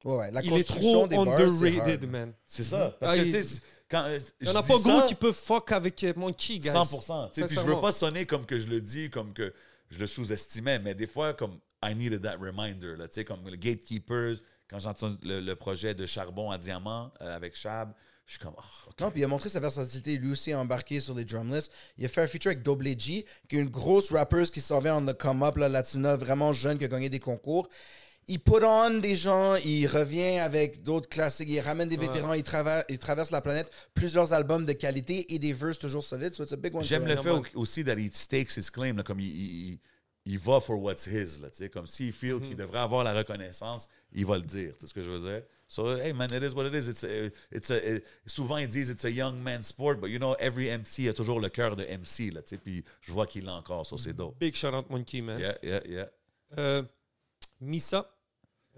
Ouais, 0.04 0.14
ouais, 0.16 0.30
la 0.30 0.42
il 0.44 0.52
est 0.52 0.64
trop 0.64 1.06
des 1.08 1.16
bars, 1.16 1.24
c'est 1.24 1.50
underrated, 1.50 2.02
hard. 2.02 2.10
man. 2.10 2.32
C'est 2.46 2.62
ça. 2.64 2.96
Parce 3.00 3.12
Ah, 3.12 3.16
que, 3.18 3.22
il- 3.22 3.32
tu 3.32 3.42
sais, 3.42 3.60
quand. 3.88 4.04
euh, 4.04 4.18
Il 4.40 4.46
y 4.46 4.50
en 4.50 4.54
a 4.56 4.62
pas 4.62 4.78
gros 4.78 5.00
ça, 5.00 5.04
qui 5.08 5.14
peuvent 5.16 5.34
fuck 5.34 5.72
avec 5.72 6.02
euh, 6.04 6.12
Monkey, 6.16 6.58
guys. 6.60 6.70
100%. 6.70 7.30
Tu 7.32 7.40
sais, 7.40 7.46
Puis 7.46 7.56
je 7.56 7.60
veux 7.62 7.80
pas 7.80 7.90
sonner 7.92 8.24
comme 8.24 8.46
que 8.46 8.58
je 8.58 8.68
le 8.68 8.80
dis, 8.80 9.10
comme 9.10 9.32
que 9.32 9.52
je 9.90 9.98
le 9.98 10.06
sous-estimais, 10.06 10.78
mais 10.78 10.94
des 10.94 11.06
fois, 11.08 11.34
comme 11.34 11.58
I 11.84 11.94
needed 11.94 12.22
that 12.22 12.36
reminder. 12.36 12.96
Là, 12.96 13.08
tu 13.08 13.14
sais, 13.14 13.24
comme 13.24 13.44
le 13.48 13.56
Gatekeepers, 13.56 14.36
quand 14.68 14.78
j'entends 14.78 15.16
le, 15.22 15.40
le 15.40 15.54
projet 15.56 15.94
de 15.94 16.06
Charbon 16.06 16.50
à 16.50 16.58
Diamant 16.58 17.12
euh, 17.20 17.34
avec 17.34 17.56
Chab, 17.56 17.92
je 18.28 18.34
suis 18.34 18.40
comme, 18.40 18.54
ah, 18.58 18.62
ok. 18.88 19.00
Non, 19.00 19.10
puis 19.10 19.22
il 19.22 19.24
a 19.24 19.28
montré 19.28 19.48
sa 19.48 19.58
versatilité. 19.58 20.16
Lui 20.18 20.30
aussi 20.32 20.52
a 20.52 20.60
embarqué 20.60 21.00
sur 21.00 21.14
les 21.14 21.24
drumless. 21.24 21.70
Il 21.96 22.04
a 22.04 22.08
fait 22.08 22.20
un 22.20 22.26
feature 22.28 22.50
avec 22.50 22.62
Doble 22.62 22.84
G, 22.88 23.24
qui 23.48 23.56
est 23.56 23.58
une 23.58 23.70
grosse 23.70 24.12
rappeuse 24.12 24.50
qui 24.50 24.60
s'en 24.60 24.80
vient 24.80 24.96
en 24.96 25.04
the 25.06 25.14
come-up, 25.16 25.56
là, 25.56 25.68
latina, 25.70 26.14
vraiment 26.16 26.52
jeune, 26.52 26.78
qui 26.78 26.84
a 26.84 26.88
gagné 26.88 27.08
des 27.08 27.20
concours. 27.20 27.68
Il 28.26 28.38
put 28.40 28.62
on 28.62 28.90
des 29.00 29.16
gens, 29.16 29.54
il 29.54 29.86
revient 29.86 30.38
avec 30.40 30.82
d'autres 30.82 31.08
classiques, 31.08 31.48
il 31.48 31.60
ramène 31.60 31.88
des 31.88 31.96
vétérans, 31.96 32.34
il, 32.34 32.42
traverse, 32.42 32.84
il 32.90 32.98
traverse 32.98 33.30
la 33.30 33.40
planète, 33.40 33.70
plusieurs 33.94 34.34
albums 34.34 34.66
de 34.66 34.74
qualité 34.74 35.32
et 35.34 35.38
des 35.38 35.54
verses 35.54 35.78
toujours 35.78 36.04
solides. 36.04 36.34
So 36.34 36.42
it's 36.44 36.52
a 36.52 36.56
big 36.56 36.74
one. 36.74 36.84
J'aime 36.84 37.06
le 37.06 37.16
fait 37.16 37.30
au- 37.30 37.42
aussi 37.54 37.82
that 37.84 37.96
he 37.96 38.10
stakes 38.12 38.54
his 38.58 38.70
claim, 38.70 38.96
là, 38.98 39.02
comme 39.02 39.20
il, 39.20 39.28
il, 39.28 39.78
il- 40.26 40.38
va 40.38 40.60
for 40.60 40.78
what's 40.78 41.06
his. 41.06 41.38
Là, 41.40 41.48
tu 41.48 41.56
sais, 41.56 41.70
comme 41.70 41.86
s'il 41.86 42.12
feel 42.12 42.34
Mm-hmm. 42.34 42.48
qu'il 42.48 42.56
devrait 42.56 42.80
avoir 42.80 43.02
la 43.02 43.14
reconnaissance, 43.14 43.88
il 44.12 44.26
va 44.26 44.36
le 44.36 44.42
dire. 44.42 44.74
Tu 44.74 44.80
sais 44.80 44.86
ce 44.88 44.92
que 44.92 45.02
je 45.02 45.08
veux 45.08 45.20
dire? 45.20 45.42
So, 45.70 45.96
hey 45.98 46.12
man, 46.14 46.30
it 46.32 46.42
is 46.42 46.54
what 46.54 46.66
it 46.66 46.74
is. 46.74 46.88
It's 46.88 47.04
a- 47.04 47.30
it's 47.52 47.70
a- 47.70 47.96
it- 47.96 48.04
souvent, 48.26 48.56
ils 48.56 48.66
disent 48.68 48.88
it's 48.90 49.04
a 49.04 49.10
young 49.10 49.36
man's 49.38 49.66
sport, 49.66 50.00
but 50.00 50.08
you 50.08 50.18
know, 50.18 50.34
every 50.38 50.66
MC 50.68 51.08
a 51.08 51.12
toujours 51.12 51.40
le 51.40 51.50
cœur 51.50 51.76
de 51.76 51.84
MC. 51.84 52.30
Là, 52.30 52.40
tu 52.40 52.48
sais, 52.50 52.56
puis 52.58 52.82
je 53.02 53.12
vois 53.12 53.26
qu'il 53.26 53.44
l'a 53.44 53.52
encore, 53.52 53.84
ça 53.84 53.96
c'est 53.98 54.14
dope. 54.14 54.38
Big 54.40 54.54
shout 54.54 54.68
out 54.74 54.88
Monkey, 54.88 55.20
man. 55.20 55.38
Yeah, 55.38 55.58
yeah, 55.62 55.80
yeah. 55.86 56.10
Euh, 56.56 56.82
Missa. 57.60 58.10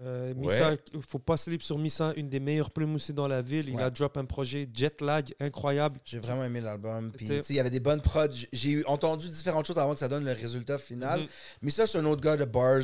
Euh, 0.03 0.33
Missa, 0.35 0.75
il 0.93 1.01
faut 1.03 1.19
pas 1.19 1.37
slip 1.37 1.61
sur 1.61 1.77
Missa, 1.77 2.11
une 2.17 2.27
des 2.27 2.39
meilleures 2.39 2.71
plumes 2.71 2.95
aussi 2.95 3.13
dans 3.13 3.27
la 3.27 3.41
ville. 3.43 3.69
Il 3.69 3.75
Ouais. 3.75 3.83
a 3.83 3.89
drop 3.91 4.17
un 4.17 4.25
projet 4.25 4.67
Jet 4.73 4.99
Lag 4.99 5.31
incroyable. 5.39 5.99
J'ai 6.03 6.19
vraiment 6.19 6.43
aimé 6.43 6.59
l'album. 6.59 7.11
Puis, 7.11 7.29
il 7.49 7.55
y 7.55 7.59
avait 7.59 7.69
des 7.69 7.79
bonnes 7.79 8.01
prods. 8.01 8.27
J'ai 8.51 8.83
entendu 8.87 9.29
différentes 9.29 9.67
choses 9.67 9.77
avant 9.77 9.93
que 9.93 9.99
ça 9.99 10.07
donne 10.07 10.25
le 10.25 10.31
résultat 10.33 10.79
final. 10.79 11.21
Mhm. 11.21 11.27
Mais 11.61 11.71
ça, 11.71 11.85
c'est 11.85 11.99
un 11.99 12.05
autre 12.05 12.21
gars 12.21 12.35
de 12.35 12.45
bars. 12.45 12.81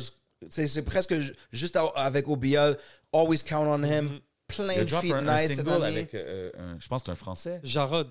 C'est 0.50 0.82
presque 0.84 1.18
ju- 1.18 1.34
juste 1.50 1.76
avec 1.96 2.28
OBL. 2.28 2.78
Always 3.12 3.38
count 3.42 3.66
on 3.66 3.82
him. 3.84 4.04
Mhm. 4.06 4.20
Plein 4.48 4.72
Il 4.72 4.80
a 4.80 4.84
de 4.84 4.88
feats 4.90 5.20
nice 5.22 5.48
cette 5.48 5.56
single 5.58 5.84
année. 5.84 5.86
avec, 5.98 6.14
euh, 6.14 6.50
un- 6.58 6.78
je 6.80 6.88
pense 6.88 7.02
que 7.02 7.06
c'est 7.06 7.12
un 7.12 7.16
français. 7.16 7.60
Jarod. 7.62 8.08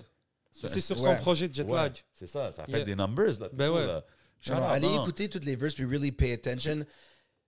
C'est 0.52 0.68
C'est 0.68 0.78
un- 0.78 0.80
sur 0.80 1.02
Ouais. 1.02 1.14
son 1.14 1.20
projet 1.20 1.48
Jet 1.52 1.64
Ouais, 1.64 1.72
Lag. 1.74 1.92
c'est 2.14 2.26
ça, 2.28 2.52
ça 2.52 2.62
a 2.62 2.66
fait 2.66 2.72
Yeah. 2.72 2.84
des 2.84 2.94
numbers. 2.96 3.38
Là, 3.40 3.48
Ben 3.52 3.70
ouais. 3.70 3.86
là. 3.86 4.04
Allez 4.68 4.86
non. 4.86 5.02
écouter 5.02 5.28
toutes 5.28 5.44
les 5.44 5.56
verses 5.56 5.74
puis 5.74 5.84
really 5.84 6.12
pay 6.12 6.32
attention. 6.32 6.84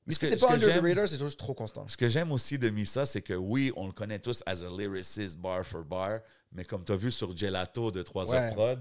Mais 0.07 0.15
Ce 0.15 0.21
si 0.21 0.27
que- 0.27 0.33
c'est 0.33 0.39
ce 0.39 0.45
pas 0.45 0.57
que 0.59 0.65
under 0.65 0.81
the 0.81 0.83
radar, 0.83 1.09
c'est 1.09 1.19
toujours 1.19 1.37
trop 1.37 1.55
constant. 1.55 1.87
Ce 1.87 1.97
que 1.97 2.09
j'aime 2.09 2.33
aussi 2.33 2.59
de 2.59 2.69
Misa, 2.69 3.05
c'est 3.07 3.23
que 3.23 3.35
oui, 3.35 3.73
on 3.77 3.87
le 3.87 3.93
connaît 3.93 4.19
tous 4.19 4.43
as 4.47 4.63
a 4.63 4.71
lyricist 4.77 5.39
bar 5.39 5.65
for 5.65 5.85
bar, 5.85 6.21
mais 6.53 6.65
comme 6.65 6.85
tu 6.85 6.91
as 6.93 6.97
vu 6.97 7.11
sur 7.13 7.37
Gelato 7.37 7.91
de 7.93 8.03
3 8.03 8.29
Ouais. 8.31 8.37
heures 8.37 8.55
prod, 8.55 8.81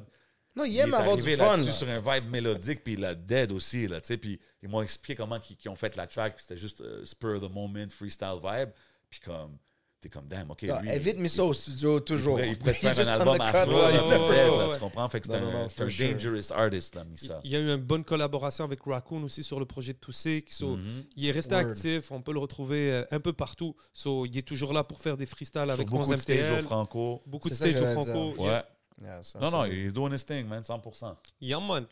Non, 0.59 0.65
il 0.65 0.73
il 0.73 0.79
aime 0.79 0.89
est 0.89 0.93
avoir 0.93 1.15
du 1.17 1.23
arrivé 1.23 1.37
fun. 1.37 1.57
là. 1.57 1.71
sur 1.71 1.89
un 1.89 1.99
vibe 1.99 2.29
mélodique, 2.29 2.83
puis 2.83 2.93
il 2.93 3.03
a 3.05 3.15
dead 3.15 3.51
aussi, 3.51 3.87
là, 3.87 3.99
tu 4.01 4.07
sais, 4.07 4.17
puis 4.17 4.39
ils 4.61 4.69
m'ont 4.69 4.81
expliqué 4.81 5.15
comment 5.15 5.37
ils, 5.49 5.57
ils 5.63 5.69
ont 5.69 5.75
fait 5.75 5.95
la 5.95 6.05
track, 6.05 6.35
puis 6.35 6.45
c'était 6.47 6.59
juste 6.59 6.81
euh, 6.81 7.03
spur 7.05 7.35
of 7.35 7.41
the 7.41 7.51
moment, 7.53 7.87
freestyle 7.89 8.37
vibe, 8.43 8.69
puis 9.09 9.19
comme, 9.21 9.57
t'es 10.01 10.07
comme, 10.07 10.27
damn, 10.27 10.49
OK, 10.49 10.65
Ah, 10.71 10.81
lui, 10.81 10.91
Évite 10.91 11.15
il- 11.17 11.21
Missa 11.21 11.43
au 11.43 11.51
studio, 11.53 11.97
il 11.97 12.03
toujours. 12.03 12.35
pourrait, 12.37 12.49
il 12.51 12.57
pourrait 12.57 12.73
faire 12.73 12.99
un 12.99 13.07
album 13.19 13.41
afro, 13.41 13.69
cut, 13.71 13.77
il 13.91 14.73
tu 14.73 14.79
comprends? 14.79 15.09
Fait 15.09 15.19
que 15.19 15.27
c'est 15.27 15.35
un, 15.35 15.41
non, 15.41 15.65
un 15.65 15.69
for 15.69 15.89
sure. 15.91 16.13
dangerous 16.13 16.51
artist, 16.53 16.95
là, 16.95 17.03
Misa. 17.03 17.41
Il 17.43 17.51
y 17.51 17.55
a 17.57 17.59
eu 17.59 17.67
une 17.73 17.75
bonne 17.77 18.03
collaboration 18.05 18.63
avec 18.63 18.79
Raccoon 18.85 19.23
aussi 19.23 19.43
sur 19.43 19.59
le 19.59 19.65
projet 19.65 19.91
de 19.93 19.97
Toussé. 19.97 20.41
qui 20.41 20.53
sont- 20.53 20.77
Mhm. 20.77 21.03
Il 21.17 21.27
est 21.27 21.31
resté 21.31 21.53
Word. 21.55 21.67
actif, 21.67 22.11
on 22.11 22.21
peut 22.21 22.31
le 22.31 22.39
retrouver 22.39 22.91
euh, 22.93 23.03
un 23.11 23.19
peu 23.19 23.33
partout. 23.33 23.75
So, 23.93 24.25
il 24.25 24.37
est 24.37 24.41
toujours 24.47 24.71
là 24.73 24.83
pour 24.85 25.01
faire 25.01 25.17
des 25.17 25.25
freestyles 25.25 25.69
avec 25.69 25.85
beaucoup 25.87 26.03
11 26.03 26.09
de 26.11 26.17
stages 26.17 26.37
MTL. 26.39 26.59
au 26.63 26.67
Franco. 26.67 27.21
Beaucoup 27.25 27.49
de 27.49 27.53
ça 27.53 27.69
stages 27.69 27.81
au 27.81 28.01
Franco. 28.01 28.35
Ouais. 28.43 28.61
Yeah. 29.01 29.21
Non, 29.39 29.51
non, 29.51 29.65
he's 29.65 29.93
doing 29.93 30.11
his 30.13 30.23
thing, 30.25 30.45
man, 30.47 30.61
100%. 30.61 31.15
Yeah, 31.41 31.59
man. 31.59 31.85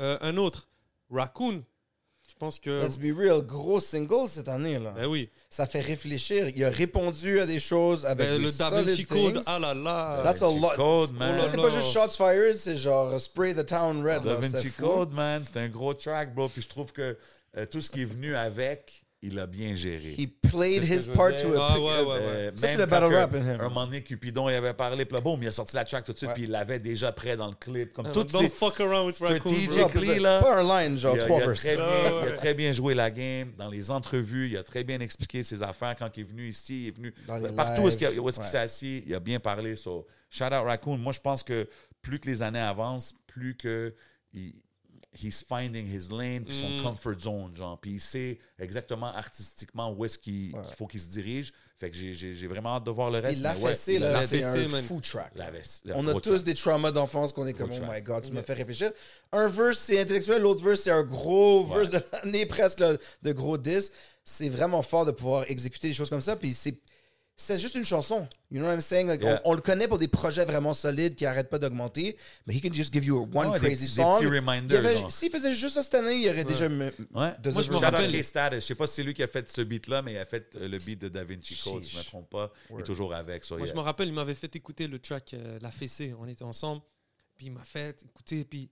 Euh, 0.00 0.16
un 0.20 0.36
autre, 0.36 0.68
Raccoon. 1.10 1.64
Je 2.28 2.34
pense 2.38 2.58
que. 2.58 2.70
Let's 2.82 2.96
be 2.96 3.12
real, 3.14 3.42
gros 3.42 3.80
single 3.80 4.26
cette 4.28 4.48
année. 4.48 4.78
là. 4.78 4.92
Ben 4.92 5.06
oui. 5.06 5.28
Ça 5.50 5.66
fait 5.66 5.80
réfléchir. 5.80 6.48
Il 6.48 6.64
a 6.64 6.70
répondu 6.70 7.40
à 7.40 7.46
des 7.46 7.58
choses 7.60 8.06
avec 8.06 8.26
Ben, 8.26 8.38
des 8.38 8.44
le 8.44 8.52
Da 8.52 8.70
Vinci 8.70 9.04
Code, 9.04 9.34
things. 9.34 9.42
ah 9.46 9.58
là 9.58 9.74
là. 9.74 10.22
That's 10.22 10.40
a 10.42 10.46
lot. 10.48 10.74
Code, 10.76 11.12
man. 11.12 11.34
Ça, 11.36 11.48
c'est 11.50 11.58
Oh 11.58 11.62
pas 11.62 11.70
juste 11.70 11.94
là. 11.94 12.06
shots 12.06 12.16
fired, 12.16 12.56
c'est 12.56 12.76
genre 12.78 13.14
uh, 13.14 13.20
spray 13.20 13.54
the 13.54 13.66
town 13.66 14.02
red. 14.04 14.22
Da 14.22 14.36
Vinci. 14.36 14.70
Code, 14.70 15.12
man, 15.12 15.42
c'est 15.44 15.58
un 15.58 15.68
gros 15.68 15.92
track, 15.94 16.34
bro. 16.34 16.48
Puis 16.48 16.62
je 16.62 16.68
trouve 16.68 16.92
que 16.92 17.18
euh, 17.56 17.66
tout 17.66 17.82
ce 17.82 17.90
qui 17.90 18.02
est 18.02 18.06
venu 18.06 18.34
avec, 18.34 19.01
il 19.24 19.38
a 19.38 19.46
bien 19.46 19.74
géré. 19.74 20.14
He 20.18 20.26
played 20.26 20.82
his 20.82 21.06
part 21.06 21.36
to 21.36 21.54
a 21.54 21.68
Ah, 21.70 21.78
ouais, 21.78 21.84
ouais, 21.84 22.04
ouais. 22.04 22.18
Euh, 22.20 22.50
Ça, 22.56 22.66
c'est 22.66 22.76
le 22.76 22.86
battle 22.86 23.14
rap 23.14 23.32
in 23.34 23.38
him. 23.54 23.60
Un 23.60 23.68
moment 23.68 23.86
donné, 23.86 24.02
Cupidon, 24.02 24.48
il 24.48 24.54
avait 24.54 24.74
parlé, 24.74 25.04
puis 25.04 25.14
là, 25.14 25.20
boum, 25.20 25.40
il 25.42 25.46
a 25.48 25.52
sorti 25.52 25.76
la 25.76 25.84
track 25.84 26.04
tout 26.04 26.12
de 26.12 26.18
suite, 26.18 26.32
puis 26.34 26.42
il 26.42 26.50
l'avait 26.50 26.80
déjà 26.80 27.12
prêt 27.12 27.36
dans 27.36 27.46
le 27.46 27.54
clip. 27.54 27.92
Comme 27.92 28.10
tout, 28.12 28.24
Don't 28.24 28.48
fuck 28.50 28.80
around 28.80 29.06
with 29.06 29.18
Raccoon, 29.18 29.52
bro. 29.52 29.72
strategically, 29.72 30.18
là. 30.18 30.40
Pas 30.40 30.56
un 30.60 30.82
line, 30.82 30.98
genre 30.98 31.14
il 31.16 31.20
a, 31.20 31.24
trois 31.24 31.38
verses. 31.38 31.60
très 31.60 31.76
bien, 31.76 31.86
il 32.22 32.28
a 32.28 32.32
très 32.36 32.54
bien 32.54 32.72
joué 32.72 32.94
la 32.94 33.10
game 33.10 33.52
dans 33.56 33.70
les 33.70 33.90
entrevues. 33.90 34.48
Il 34.48 34.56
a 34.56 34.62
très 34.64 34.82
bien 34.82 34.98
expliqué 35.00 35.42
ses 35.42 35.62
affaires 35.62 35.94
quand 35.96 36.10
il 36.16 36.20
est 36.20 36.24
venu 36.28 36.48
ici. 36.48 36.82
Il 36.84 36.88
est 36.88 36.96
venu 36.96 37.12
partout 37.56 37.82
où 37.82 37.88
est-ce 37.88 37.96
qu'il 38.38 38.46
s'est 38.48 38.58
assis. 38.58 39.04
Il 39.06 39.14
a 39.14 39.20
bien 39.20 39.38
parlé. 39.38 39.76
So, 39.76 40.06
shout 40.30 40.44
out 40.46 40.64
Raccoon. 40.64 40.98
Moi, 40.98 41.12
je 41.12 41.20
pense 41.20 41.42
que 41.42 41.68
plus 42.00 42.18
que 42.18 42.28
les 42.28 42.42
années 42.42 42.58
avancent, 42.58 43.14
plus 43.26 43.56
que 43.56 43.94
il- 44.34 44.61
he's 45.14 45.42
finding 45.42 45.86
his 45.86 46.10
lane, 46.10 46.44
puis 46.44 46.56
son 46.58 46.68
Mm. 46.78 46.82
comfort 46.82 47.18
zone, 47.20 47.56
genre. 47.56 47.78
Puis 47.80 47.92
il 47.92 48.00
sait 48.00 48.38
exactement 48.58 49.06
artistiquement 49.14 49.92
où 49.92 50.04
est-ce 50.04 50.18
qu'il 50.18 50.54
Ouais. 50.54 50.62
faut 50.76 50.86
qu'il 50.86 51.00
se 51.00 51.10
dirige. 51.10 51.52
Fait 51.78 51.90
que 51.90 51.96
j'ai- 51.96 52.46
vraiment 52.46 52.76
hâte 52.76 52.84
de 52.84 52.90
voir 52.92 53.10
le 53.10 53.18
reste. 53.18 53.38
Il 53.38 53.42
l'a 53.42 53.56
ouais, 53.58 53.70
fessé, 53.70 53.98
là, 53.98 54.24
c'est 54.24 54.44
un 54.44 54.68
man. 54.68 54.84
fou 54.84 55.00
track. 55.00 55.32
On 55.94 56.06
a 56.06 56.12
tous 56.14 56.20
track. 56.30 56.42
des 56.44 56.54
traumas 56.54 56.92
d'enfance 56.92 57.32
qu'on 57.32 57.46
est 57.46 57.54
comme, 57.54 57.72
oh 57.72 57.76
track. 57.76 57.90
my 57.92 58.00
god, 58.02 58.24
tu 58.24 58.32
me 58.32 58.40
fais 58.40 58.54
réfléchir. 58.54 58.92
Un 59.32 59.48
verse, 59.48 59.78
c'est 59.80 60.00
intellectuel, 60.00 60.42
l'autre 60.42 60.62
verse, 60.62 60.82
c'est 60.82 60.92
un 60.92 61.02
gros 61.02 61.66
Ouais. 61.66 61.78
verse 61.78 61.90
de 61.90 62.00
l'année, 62.12 62.46
presque, 62.46 62.78
là, 62.78 62.96
de 63.22 63.32
gros 63.32 63.58
10. 63.58 63.90
C'est 64.24 64.48
vraiment 64.48 64.82
fort 64.82 65.04
de 65.06 65.10
pouvoir 65.10 65.44
exécuter 65.50 65.88
des 65.88 65.94
choses 65.94 66.08
comme 66.10 66.20
ça. 66.20 66.36
Puis 66.36 66.52
c'est. 66.52 66.76
C'est 67.42 67.58
juste 67.58 67.74
une 67.74 67.84
chanson. 67.84 68.28
You 68.50 68.58
know 68.58 68.66
what 68.68 68.74
I'm 68.74 68.80
saying? 68.80 69.06
Like, 69.08 69.22
Yeah. 69.22 69.40
on, 69.44 69.50
on 69.50 69.54
le 69.54 69.60
connaît 69.60 69.88
pour 69.88 69.98
des 69.98 70.08
projets 70.08 70.44
vraiment 70.44 70.74
solides 70.74 71.14
qui 71.16 71.24
n'arrêtent 71.24 71.50
pas 71.50 71.58
d'augmenter. 71.58 72.16
Mais 72.46 72.54
he 72.54 72.60
can 72.62 72.72
just 72.72 72.92
give 72.92 73.04
you 73.04 73.16
a 73.18 73.20
one 73.22 73.52
des 73.54 73.58
crazy 73.58 73.80
des 73.96 74.02
song. 74.02 74.14
petits 74.18 74.24
y 74.24 74.28
reminders, 74.28 74.82
genre. 74.98 75.10
S'il 75.12 75.30
faisait 75.30 75.52
juste 75.54 75.74
ça 75.74 75.82
cette 75.82 75.94
année, 75.94 76.16
il 76.16 76.28
aurait 76.28 76.44
déjà. 76.44 76.68
me- 76.68 76.86
Ouais. 77.14 77.34
Moi, 77.52 77.62
je 77.62 77.70
me 77.70 77.76
rappelle- 77.76 78.12
K-Status. 78.12 78.60
Je 78.62 78.66
sais 78.66 78.74
pas 78.74 78.86
si 78.86 78.94
c'est 78.94 79.02
lui 79.02 79.14
qui 79.14 79.22
a 79.22 79.26
fait 79.28 79.48
ce 79.50 79.60
beat-là, 79.62 80.02
mais 80.02 80.12
il 80.12 80.18
a 80.18 80.26
fait 80.26 80.54
euh, 80.56 80.68
le 80.68 80.78
beat 80.78 81.00
de 81.00 81.08
Da 81.08 81.24
Vinci 81.24 81.56
Code, 81.62 81.82
si 81.82 81.90
je 81.90 81.96
ne 81.96 82.02
me 82.02 82.06
trompe 82.06 82.30
pas. 82.30 82.52
Il 82.70 82.80
est 82.80 82.82
toujours 82.84 83.12
avec. 83.14 83.44
so 83.44 83.56
Moi, 83.56 83.66
yeah. 83.66 83.74
je 83.74 83.78
me 83.78 83.82
rappelle, 83.84 84.08
il 84.08 84.14
m'avait 84.14 84.34
fait 84.34 84.54
écouter 84.54 84.86
le 84.86 84.98
track 84.98 85.34
euh, 85.34 85.58
La 85.60 85.70
Fessée. 85.70 86.14
On 86.20 86.26
était 86.28 86.44
ensemble. 86.44 86.82
Puis 87.36 87.46
il 87.46 87.52
m'a 87.52 87.64
fait 87.64 88.02
écouter. 88.04 88.44
Puis 88.44 88.70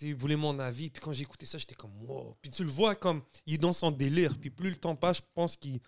il 0.00 0.14
voulait 0.14 0.36
mon 0.36 0.58
avis. 0.58 0.90
Puis 0.90 1.00
quand 1.00 1.12
j'ai 1.12 1.22
écouté 1.22 1.46
ça, 1.46 1.58
j'étais 1.58 1.74
comme 1.74 1.92
wow. 2.06 2.36
Puis 2.40 2.50
tu 2.50 2.62
le 2.64 2.70
vois 2.70 2.94
comme 2.94 3.22
il 3.46 3.54
est 3.54 3.58
dans 3.58 3.72
son 3.72 3.90
délire. 3.90 4.36
Puis 4.38 4.50
plus 4.50 4.70
le 4.70 4.76
temps 4.76 4.94
passe, 4.96 5.16
je 5.18 5.22
pense 5.34 5.56
qu'il 5.56 5.80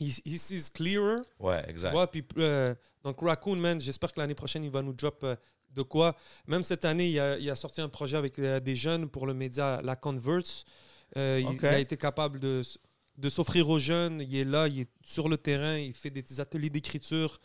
he, 0.00 0.10
he 0.24 0.38
sees 0.38 0.70
clearer. 0.72 1.20
Ouais, 1.38 1.64
exact. 1.68 1.94
puis, 2.10 2.24
euh, 2.38 2.74
donc 3.02 3.20
Raccoon, 3.20 3.56
man, 3.56 3.80
j'espère 3.80 4.12
que 4.12 4.20
l'année 4.20 4.34
prochaine, 4.34 4.64
il 4.64 4.70
va 4.70 4.82
nous 4.82 4.92
drop 4.92 5.22
euh, 5.24 5.36
de 5.70 5.82
quoi. 5.82 6.14
Même 6.46 6.62
cette 6.62 6.84
année, 6.84 7.08
il 7.10 7.18
a, 7.20 7.38
il 7.38 7.48
a 7.50 7.56
sorti 7.56 7.80
un 7.80 7.88
projet 7.88 8.16
avec 8.16 8.38
euh, 8.38 8.60
des 8.60 8.76
jeunes 8.76 9.08
pour 9.08 9.26
le 9.26 9.34
média 9.34 9.80
La 9.82 9.96
Converse. 9.96 10.64
Il- 11.16 11.46
a 11.66 11.78
été 11.78 11.96
capable 11.96 12.40
de, 12.40 12.62
de 13.18 13.28
s'offrir 13.28 13.68
aux 13.68 13.78
jeunes. 13.78 14.20
Il 14.20 14.34
est 14.36 14.44
là, 14.44 14.68
il 14.68 14.80
est 14.80 14.90
sur 15.04 15.28
le 15.28 15.36
terrain, 15.36 15.76
il 15.76 15.92
fait 15.94 16.10
des 16.10 16.40
ateliers 16.40 16.70
d'écriture. 16.70 17.38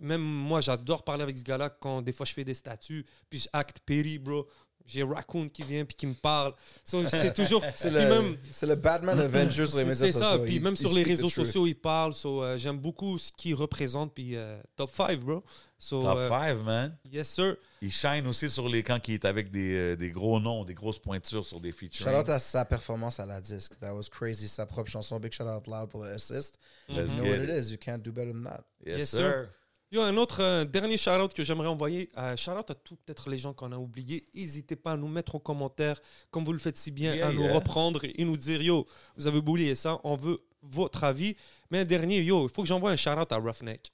Même 0.00 0.22
moi, 0.22 0.60
j'adore 0.62 1.04
parler 1.04 1.22
avec 1.24 1.36
ce 1.36 1.42
gars-là 1.42 1.68
quand 1.68 2.00
des 2.00 2.12
fois 2.14 2.24
je 2.24 2.32
fais 2.32 2.44
des 2.44 2.54
statuts, 2.54 3.04
puis 3.28 3.40
je 3.40 3.48
acte 3.52 3.80
Perry, 3.84 4.18
bro. 4.18 4.46
J'ai 4.86 5.02
Raccoon 5.04 5.48
qui 5.48 5.62
vient 5.62 5.84
puis 5.84 5.94
qui 5.94 6.06
me 6.06 6.14
parle. 6.14 6.52
So, 6.84 7.04
c'est 7.06 7.32
toujours. 7.32 7.62
C'est 7.76 7.90
le, 7.90 8.00
même- 8.00 8.36
c'est 8.50 8.66
le 8.66 8.74
Batman 8.76 9.18
Avenger 9.20 9.66
sur 9.66 9.76
les 9.78 9.84
c'est 9.84 9.88
médias 9.90 10.06
c'est 10.06 10.12
sociaux. 10.12 10.28
ça. 10.28 10.38
Puis 10.38 10.58
même 10.60 10.74
il 10.74 10.76
sur 10.76 10.92
les 10.92 11.02
réseaux 11.02 11.30
sociaux, 11.30 11.66
il 11.66 11.74
parle. 11.74 12.14
So, 12.14 12.42
euh, 12.42 12.58
J'aime 12.58 12.78
beaucoup 12.78 13.16
ce 13.18 13.30
qu'il 13.36 13.54
représente. 13.54 14.14
Puis 14.14 14.36
euh, 14.36 14.60
top 14.76 14.90
5, 14.94 15.20
bro. 15.20 15.44
So, 15.78 16.02
Top 16.02 16.16
euh, 16.18 16.28
5, 16.28 16.54
man. 16.62 16.96
yes, 17.10 17.28
sir. 17.28 17.56
Il 17.80 17.90
shine 17.90 18.26
aussi 18.26 18.50
sur 18.50 18.68
les 18.68 18.82
quand 18.82 19.08
il 19.08 19.14
est 19.14 19.24
avec 19.24 19.50
des, 19.50 19.74
euh, 19.74 19.96
des 19.96 20.10
gros 20.10 20.38
noms, 20.38 20.62
des 20.64 20.74
grosses 20.74 20.98
pointures 20.98 21.44
sur 21.44 21.58
des 21.58 21.72
features. 21.72 22.04
Shout 22.06 22.14
out 22.14 22.28
à 22.28 22.38
sa 22.38 22.66
performance 22.66 23.18
à 23.18 23.24
la 23.24 23.40
disque. 23.40 23.78
That 23.80 23.94
was 23.94 24.08
crazy. 24.10 24.46
Sa 24.48 24.66
propre 24.66 24.90
chanson. 24.90 25.18
Big 25.18 25.32
shout 25.32 25.44
out 25.44 25.66
loud 25.66 25.88
pour 25.88 26.02
le 26.04 26.10
assist. 26.10 26.58
You 26.88 26.96
know 27.06 27.22
what 27.22 27.36
it 27.36 27.48
it. 27.48 27.50
is. 27.50 27.70
You 27.70 27.78
can't 27.78 28.02
do 28.02 28.12
better 28.12 28.32
than 28.32 28.42
that. 28.42 28.64
Yes, 28.84 28.98
Yes, 28.98 29.10
sir. 29.10 29.18
sir. 29.18 29.48
Yo, 29.92 30.00
un 30.02 30.16
autre 30.18 30.62
dernier 30.64 30.96
shout-out 30.96 31.34
que 31.34 31.42
j'aimerais 31.42 31.66
envoyer. 31.66 32.08
Euh, 32.16 32.36
shout-out 32.36 32.70
à 32.70 32.74
tous 32.74 32.94
peut-être 32.94 33.28
les 33.28 33.38
gens 33.38 33.52
qu'on 33.52 33.72
a 33.72 33.76
oubliés. 33.76 34.24
N'hésitez 34.34 34.76
pas 34.76 34.92
à 34.92 34.96
nous 34.96 35.08
mettre 35.08 35.34
en 35.34 35.40
commentaire, 35.40 36.00
comme 36.30 36.44
vous 36.44 36.52
le 36.52 36.60
faites 36.60 36.76
si 36.76 36.92
bien, 36.92 37.12
Yeah, 37.14 37.28
à 37.28 37.32
nous 37.32 37.52
reprendre 37.52 38.04
et 38.04 38.24
nous 38.24 38.36
dire 38.36 38.62
Yo, 38.62 38.86
vous 39.16 39.26
avez 39.26 39.38
oublié 39.38 39.74
ça, 39.74 39.98
on 40.04 40.14
veut 40.14 40.38
votre 40.62 41.02
avis. 41.02 41.34
Mais 41.70 41.80
un 41.80 41.84
dernier, 41.84 42.20
yo, 42.22 42.46
il 42.46 42.52
faut 42.52 42.62
que 42.62 42.68
j'envoie 42.68 42.92
un 42.92 42.96
shout-out 42.96 43.32
à 43.32 43.36
Roughneck. 43.36 43.90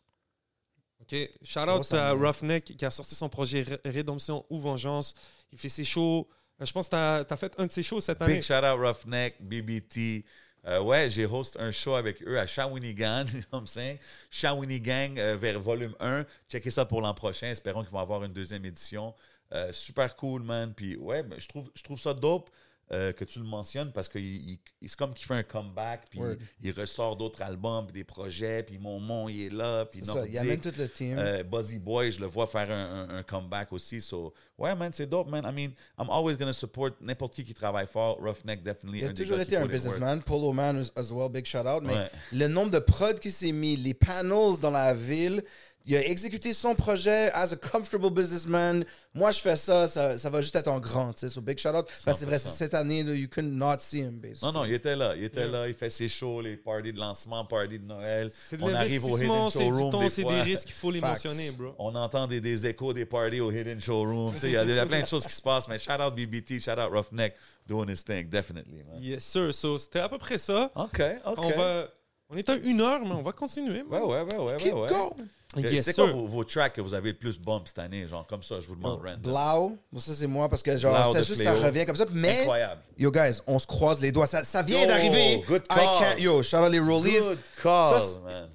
OK? 1.01 1.17
Shout-out 1.43 1.91
à. 1.95 2.13
Roughneck 2.13 2.65
qui 2.77 2.85
a 2.85 2.91
sorti 2.91 3.15
son 3.15 3.31
projet 3.31 3.63
Ré- 3.63 3.81
Rédemption 3.87 4.45
ou 4.51 4.61
Vengeance. 4.61 5.15
Il 5.51 5.59
fait 5.59 5.71
ses 5.71 5.85
shows. 5.85 6.29
Euh, 6.61 6.67
Je 6.67 6.73
pense 6.73 6.89
que 6.89 6.91
tu 7.25 7.33
as, 7.33 7.37
fait 7.39 7.55
un 7.59 7.67
de 7.67 7.73
ses 7.73 7.83
shows 7.83 8.03
cette 8.03 8.21
année. 8.21 8.35
Big 8.35 8.43
shout 8.43 8.53
out 8.55 8.79
Roughneck, 8.79 9.37
BBT. 9.41 10.25
Euh, 10.67 10.81
ouais, 10.81 11.09
j'ai 11.09 11.27
host 11.27 11.57
un 11.61 11.71
show 11.71 11.95
avec 11.95 12.23
eux 12.27 12.39
à 12.39 12.47
Shawinigan, 12.47 13.27
I'm 13.53 13.67
saying? 13.67 13.99
Shawinigan 14.31 15.17
euh, 15.17 15.37
vers 15.37 15.61
volume 15.61 15.95
1. 16.01 16.25
Checkez 16.49 16.71
ça 16.71 16.85
pour 16.85 17.01
l'an 17.01 17.15
prochain. 17.15 17.49
Espérons 17.49 17.83
qu'ils 17.83 17.93
vont 17.93 18.01
avoir 18.01 18.25
une 18.25 18.33
deuxième 18.33 18.65
édition. 18.65 19.15
Euh, 19.53 19.73
super 19.73 20.17
cool, 20.17 20.43
man. 20.43 20.75
Puis 20.75 20.97
ouais, 20.97 21.23
ben, 21.23 21.39
je, 21.39 21.47
trouve, 21.47 21.71
je 21.75 21.83
trouve 21.85 22.01
ça 22.01 22.13
dope 22.15 22.51
euh, 22.93 23.13
que 23.13 23.25
tu 23.25 23.39
le 23.41 23.45
mentionnes 23.45 23.91
parce 23.93 24.09
que 24.09 24.19
c'est 24.21 24.97
comme 24.97 25.13
qu'il 25.13 25.27
fait 25.27 25.35
un 25.35 25.43
comeback, 25.43 26.05
puis 26.09 26.21
il, 26.63 26.69
il 26.69 26.73
ressort 26.81 27.17
d'autres 27.17 27.43
albums, 27.43 27.85
puis 27.87 27.93
des 27.95 28.05
projets, 28.05 28.63
puis 28.63 28.79
mon 28.79 29.01
mon 29.01 29.29
il 29.29 29.47
est 29.47 29.53
là, 29.53 29.85
puis 29.87 30.01
C'est 30.05 30.13
ça. 30.13 30.25
Il 30.27 30.33
y 30.35 30.39
a 30.39 30.43
même 30.45 30.55
Nordique. 30.55 30.73
tout 30.75 30.81
le 30.81 30.89
team. 30.89 31.17
Euh, 31.19 31.43
Buzzy 31.43 31.79
Boy, 31.79 32.13
je 32.13 32.21
le 32.21 32.27
vois 32.27 32.47
faire 32.47 32.71
un, 32.71 33.09
un- 33.11 33.17
un 33.19 33.23
comeback 33.23 33.73
aussi. 33.73 34.01
So, 34.01 34.33
ouais, 34.57 34.75
man, 34.77 34.93
c'est 34.93 35.07
dope, 35.07 35.29
man. 35.29 35.45
I 35.45 35.53
mean, 35.53 35.73
I'm 35.99 36.09
always 36.11 36.37
going 36.37 36.47
to 36.47 36.53
support 36.53 36.91
n'importe 37.01 37.35
qui 37.35 37.45
qui 37.45 37.55
travaille 37.55 37.87
fort. 37.89 38.19
Roughneck, 38.21 38.63
definitely. 38.63 39.01
Il 39.01 39.07
a 39.07 39.13
toujours 39.13 39.41
été 39.41 39.57
un 39.57 39.67
businessman, 39.67 40.23
polo 40.23 40.53
man 40.53 40.77
as- 40.79 40.93
as 40.97 41.11
well, 41.13 41.29
big 41.29 41.45
shout 41.45 41.67
out. 41.67 41.83
Mais 41.83 41.95
Ouais. 41.95 42.11
le 42.33 42.47
nombre 42.49 42.71
de 42.71 42.79
prods 42.79 43.15
qui 43.21 43.31
s'est 43.33 43.53
mis, 43.53 43.77
les 43.77 43.95
panels 43.95 44.61
dans 44.63 44.71
la 44.71 44.95
ville, 44.95 45.43
il 45.89 45.97
a 45.97 46.05
exécuté 46.07 46.53
son 46.53 46.75
projet 46.75 47.31
as 47.33 47.53
a 47.53 47.57
comfortable 47.57 48.11
businessman. 48.11 48.85
Moi, 49.15 49.31
je 49.31 49.39
fais 49.39 49.55
ça, 49.57 49.87
ça, 49.89 50.19
ça 50.19 50.31
va 50.31 50.41
juste 50.43 50.57
être 50.57 50.69
en 50.69 50.81
grand, 50.81 51.13
tu 51.13 51.21
sais. 51.21 51.29
So 51.29 51.41
big 51.41 51.59
shout 51.59 51.69
out. 51.69 51.87
Parce 52.05 52.19
que 52.19 52.21
c'est 52.21 52.27
vrai, 52.27 52.37
100%. 52.39 52.49
cette 52.49 52.75
année, 52.75 53.03
là, 53.05 53.15
you 53.15 53.29
could 53.33 53.47
not 53.47 53.77
see 53.79 54.01
him, 54.01 54.19
basically. 54.19 54.45
Non, 54.47 54.53
non, 54.53 54.65
il 54.65 54.75
était 54.75 54.97
là. 54.97 55.15
Il 55.17 55.23
était 55.25 55.47
là. 55.47 55.69
Il 55.69 55.75
fait 55.75 55.89
ses 55.89 56.09
shows, 56.09 56.41
les 56.41 56.57
parties 56.57 56.93
de 56.93 56.99
lancement, 56.99 57.45
parties 57.45 57.79
de 57.79 57.85
Noël. 57.87 58.31
C'est 58.35 58.57
de 58.57 58.63
On 58.65 58.75
arrive 58.75 59.05
au 59.05 59.17
Hidden 59.17 59.51
Showroom. 59.51 60.01
des 60.03 60.09
c'est 60.09 60.23
fois. 60.23 60.33
des 60.33 60.43
risques, 60.43 60.69
il 60.69 60.75
faut 60.75 60.91
les 60.91 61.01
Facts. 61.01 61.25
mentionner, 61.25 61.51
bro. 61.53 61.75
On 61.79 61.95
entend 61.95 62.27
des, 62.27 62.41
des 62.41 62.67
échos 62.67 62.93
des 62.93 63.07
parties 63.07 63.41
au 63.41 63.53
Hidden 63.53 63.81
Showroom. 63.81 64.35
Tu 64.35 64.41
sais, 64.41 64.47
Il 64.49 64.53
y, 64.53 64.57
a- 64.59 64.87
plein 64.87 65.01
de 65.03 65.07
choses 65.07 65.27
qui 65.27 65.33
se 65.33 65.43
passent. 65.43 65.69
Mais 65.69 65.79
shout 65.79 65.93
out 65.93 66.15
BBT, 66.15 66.61
shout 66.61 66.73
out 66.73 66.91
Roughneck, 66.91 67.35
doing 67.67 67.89
his 67.89 68.03
thing, 68.05 68.29
definitely. 68.29 68.83
Man. 68.85 69.01
Yes, 69.01 69.25
sir. 69.25 69.55
So, 69.55 69.79
c'était 69.79 70.01
à 70.01 70.09
peu 70.09 70.19
près 70.19 70.39
ça. 70.39 70.71
OK, 70.75 71.01
OK. 71.27 71.39
On, 71.39 71.51
va, 71.51 71.89
on 72.29 72.37
est 72.37 72.49
à 72.49 72.57
une 72.57 72.81
heure, 72.81 73.01
mais 73.05 73.13
on 73.13 73.23
va 73.23 73.33
continuer. 73.33 73.83
Ouais, 73.83 74.01
ouais, 74.01 74.23
ouais, 74.23 74.37
ouais. 74.37 74.57
Keep 74.59 74.75
ouais, 74.75 74.81
ouais. 74.81 74.89
going. 74.89 75.27
Yes, 75.57 75.85
c'est 75.87 75.95
quoi 75.95 76.07
vos, 76.07 76.27
vos 76.27 76.45
tracks 76.45 76.75
que 76.75 76.81
vous 76.83 76.93
avez 76.93 77.11
le 77.13 77.17
plus 77.17 77.39
bump 77.39 77.63
cette 77.67 77.79
année? 77.79 78.07
Genre, 78.07 78.27
comme 78.27 78.43
ça, 78.43 78.61
je 78.61 78.67
vous 78.67 78.75
demande, 78.77 79.01
random. 79.03 79.21
Blau, 79.23 79.79
bon, 79.91 80.01
ça 80.01 80.13
c'est 80.15 80.27
moi 80.27 80.49
parce 80.51 80.63
que 80.63 80.77
genre, 80.77 80.93
Blau 80.95 81.13
ça 81.15 81.21
de 81.21 81.25
juste 81.25 81.43
ça 81.43 81.55
revient 81.55 81.87
comme 81.87 81.97
ça. 81.97 82.05
Mais, 82.13 82.41
Incroyable. 82.41 82.81
yo 82.99 83.11
guys, 83.11 83.41
on 83.47 83.59
se 83.59 83.67
croise 83.67 84.01
les 84.01 84.13
doigts. 84.13 84.27
Ça, 84.27 84.45
ça 84.45 84.63
vient 84.63 84.87
d'arriver. 84.87 85.43
good 85.49 85.63
I 85.71 85.75
call. 85.75 85.79
can't- 85.79 86.19
Yo, 86.21 86.43
shout 86.43 86.57
out 86.59 86.71
les 86.71 86.79
rollies. 86.81 87.19
Good 87.21 87.39
call, 87.63 87.95
Ça, 87.95 88.01
c'est- 88.01 88.21
man. 88.25 88.49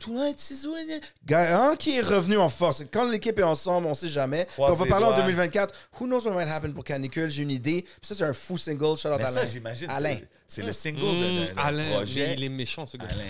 Hein, 1.32 1.76
qui 1.80 1.96
est 1.98 2.02
revenu 2.02 2.38
en 2.38 2.50
force. 2.50 2.84
Quand 2.92 3.10
l'équipe 3.10 3.39
est 3.39 3.44
ensemble, 3.44 3.88
on 3.88 3.96
sait 3.96 4.10
jamais. 4.10 4.46
On 4.58 4.72
va 4.72 4.86
parler 4.86 5.06
en 5.06 5.10
doigts. 5.14 5.22
2024. 5.22 5.74
Who 6.00 6.06
knows 6.06 6.26
what 6.28 6.34
might 6.36 6.50
happen 6.52 6.72
pour 6.74 6.84
Canicule? 6.84 7.30
J'ai 7.30 7.44
une 7.44 7.52
idée. 7.52 7.82
Puis 7.84 8.00
ça, 8.10 8.16
c'est 8.16 8.24
un 8.26 8.34
fou 8.34 8.58
single. 8.58 8.98
Shout 8.98 9.08
out 9.08 9.16
Alain. 9.16 9.28
ça, 9.30 9.46
j'imagine, 9.46 9.89
Alain. 9.89 10.18
c'est- 10.48 10.62
le 10.62 10.74
single 10.74 11.00
Mmh, 11.02 11.48
Alain, 11.58 11.78
mais 11.89 11.96
projet. 11.96 12.34
il 12.38 12.44
est 12.44 12.50
méchant, 12.50 12.86
ce 12.86 12.98
gars. 12.98 13.06
Alain. 13.10 13.24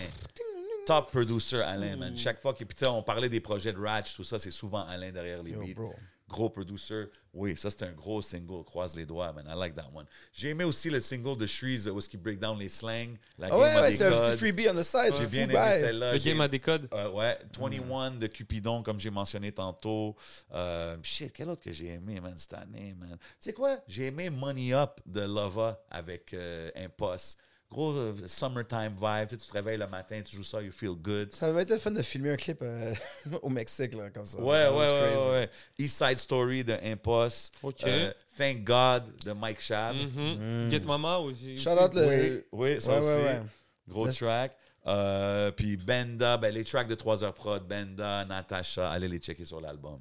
Top 0.86 1.12
producer 1.12 1.62
Alain, 1.62 1.96
man. 1.96 2.18
Chaque 2.18 2.42
fois 2.42 2.54
que 2.54 2.64
puis 2.64 2.76
tu 2.76 2.80
sais, 2.86 2.88
on 2.88 3.04
parlait 3.04 3.30
des 3.30 3.40
projets 3.40 3.72
de 3.74 3.80
Ratch, 3.80 4.16
tout 4.16 4.24
ça, 4.24 4.40
c'est 4.40 4.52
souvent 4.52 4.84
Alain 4.86 5.12
derrière 5.12 5.42
les 5.44 5.52
Yo, 5.52 5.62
beats. 5.64 5.74
bro. 5.76 5.94
Gros 6.28 6.50
producer. 6.50 7.08
Oui, 7.34 7.58
ça 7.58 7.70
c'était 7.70 7.86
un 7.86 7.92
gros 7.92 8.22
single. 8.22 8.64
Croise 8.64 8.96
les 8.96 9.06
doigts, 9.06 9.34
man. 9.34 9.46
I 9.50 9.54
like 9.58 9.76
that 9.76 9.90
one. 9.94 10.06
J'ai 10.32 10.50
aimé 10.50 10.64
aussi 10.64 10.90
le 10.90 11.02
single 11.02 11.36
de 11.38 11.46
Shreeze 11.46 11.90
où 11.90 12.00
est-ce 12.00 12.08
qu'il 12.08 12.22
break 12.22 12.40
down 12.40 12.58
les 12.58 12.70
slangs. 12.70 13.16
La 13.38 13.48
Ah 13.48 13.50
game 13.50 13.60
ouais, 13.84 13.92
c'est 13.92 14.06
un 14.06 14.12
petit 14.30 14.38
freebie 14.38 14.70
on 14.70 14.74
the 14.74 14.82
side. 14.84 15.14
J'ai 15.14 15.20
J'ai 15.22 15.28
bien 15.28 15.44
aimé 15.44 15.54
celle-là. 15.80 16.14
Le 16.14 16.20
J'ai- 16.20 16.30
game 16.30 16.40
a 16.42 16.48
des 16.48 16.60
codes. 16.60 16.88
euh, 16.94 17.10
ouais, 17.12 17.38
21 17.60 18.12
de 18.12 18.28
Cupidon, 18.28 18.82
comme 18.82 18.98
j'ai 18.98 19.10
mentionné 19.10 19.52
tantôt. 19.52 20.16
Euh, 20.54 20.96
shit, 21.04 21.34
quel 21.34 21.50
autre 21.50 21.62
que 21.62 21.72
j'ai 21.74 21.88
aimé, 21.88 22.22
man, 22.22 22.34
cette 22.38 22.54
année, 22.54 22.96
man? 22.98 23.18
Tu 23.20 23.26
sais 23.42 23.54
quoi? 23.54 23.78
J'ai 23.88 24.06
aimé 24.08 24.30
Money 24.30 24.74
Up 24.74 25.02
de 25.06 25.22
Lova 25.22 25.84
avec 25.92 26.34
euh, 26.34 26.70
Impost. 26.78 27.40
Gros 27.72 27.94
euh, 27.94 28.14
summertime 28.28 28.96
vibe. 29.02 29.30
Tu, 29.30 29.36
sais, 29.36 29.42
tu 29.42 29.48
te 29.48 29.54
réveilles 29.54 29.78
le 29.78 29.88
matin, 29.88 30.22
tu 30.22 30.36
joues 30.36 30.44
ça, 30.44 30.62
you 30.62 30.72
feel 30.74 30.92
good. 30.92 31.34
Ça 31.34 31.52
va 31.54 31.62
être 31.62 31.70
le 31.72 31.78
fun 31.78 31.92
de 31.92 32.02
filmer 32.02 32.32
un 32.32 32.36
clip 32.36 32.60
euh, 32.62 32.94
au 33.42 33.48
Mexique, 33.50 33.94
là, 33.96 34.10
comme 34.10 34.26
ça. 34.26 34.42
Ouais, 34.42 34.66
That 34.66 34.74
ouais, 34.74 34.92
ouais, 34.92 35.00
crazy. 35.14 35.30
ouais. 35.30 35.50
East 35.80 35.98
Side 35.98 36.18
Story 36.20 36.64
de 36.66 36.74
Impost. 36.84 37.54
Ok. 37.64 37.84
Euh, 37.86 38.12
Thank 38.38 38.64
God 38.66 39.04
de 39.26 39.32
Mike 39.32 39.62
Shab. 39.62 39.96
Mhm. 39.96 40.70
Get 40.70 40.82
Mama 40.82 41.18
aussi. 41.20 41.58
Shout 41.58 41.70
out 41.72 41.94
le. 41.94 42.46
Oui, 42.52 42.72
oui, 42.74 42.82
ça 42.82 42.92
Ouais, 42.92 42.98
aussi. 43.00 43.08
ouais, 43.08 43.24
ouais. 43.24 43.40
Gros 43.88 44.06
Le- 44.08 44.14
track. 44.14 44.58
Euh, 44.88 45.52
puis 45.52 45.78
Benda, 45.78 46.38
ben, 46.38 46.54
les 46.54 46.64
tracks 46.66 46.88
de 46.88 46.96
3 46.96 47.24
heures 47.24 47.34
prod, 47.36 47.66
Benda, 47.68 48.26
Natasha, 48.26 48.90
allez 48.90 49.08
les 49.08 49.20
checker 49.20 49.46
sur 49.46 49.62
l'album. 49.62 50.00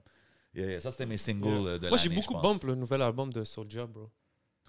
Yeah, 0.54 0.66
yeah, 0.70 0.80
ça, 0.80 0.90
c'était 0.90 1.06
mes 1.06 1.18
singles 1.18 1.66
euh, 1.68 1.78
de 1.78 1.88
Moi, 1.88 1.98
j'ai 1.98 2.08
l'année, 2.08 2.20
beaucoup 2.26 2.40
bump 2.40 2.64
le 2.64 2.74
nouvel 2.74 3.02
album 3.02 3.32
de 3.32 3.44
Soulja, 3.44 3.86
bro. 3.86 4.10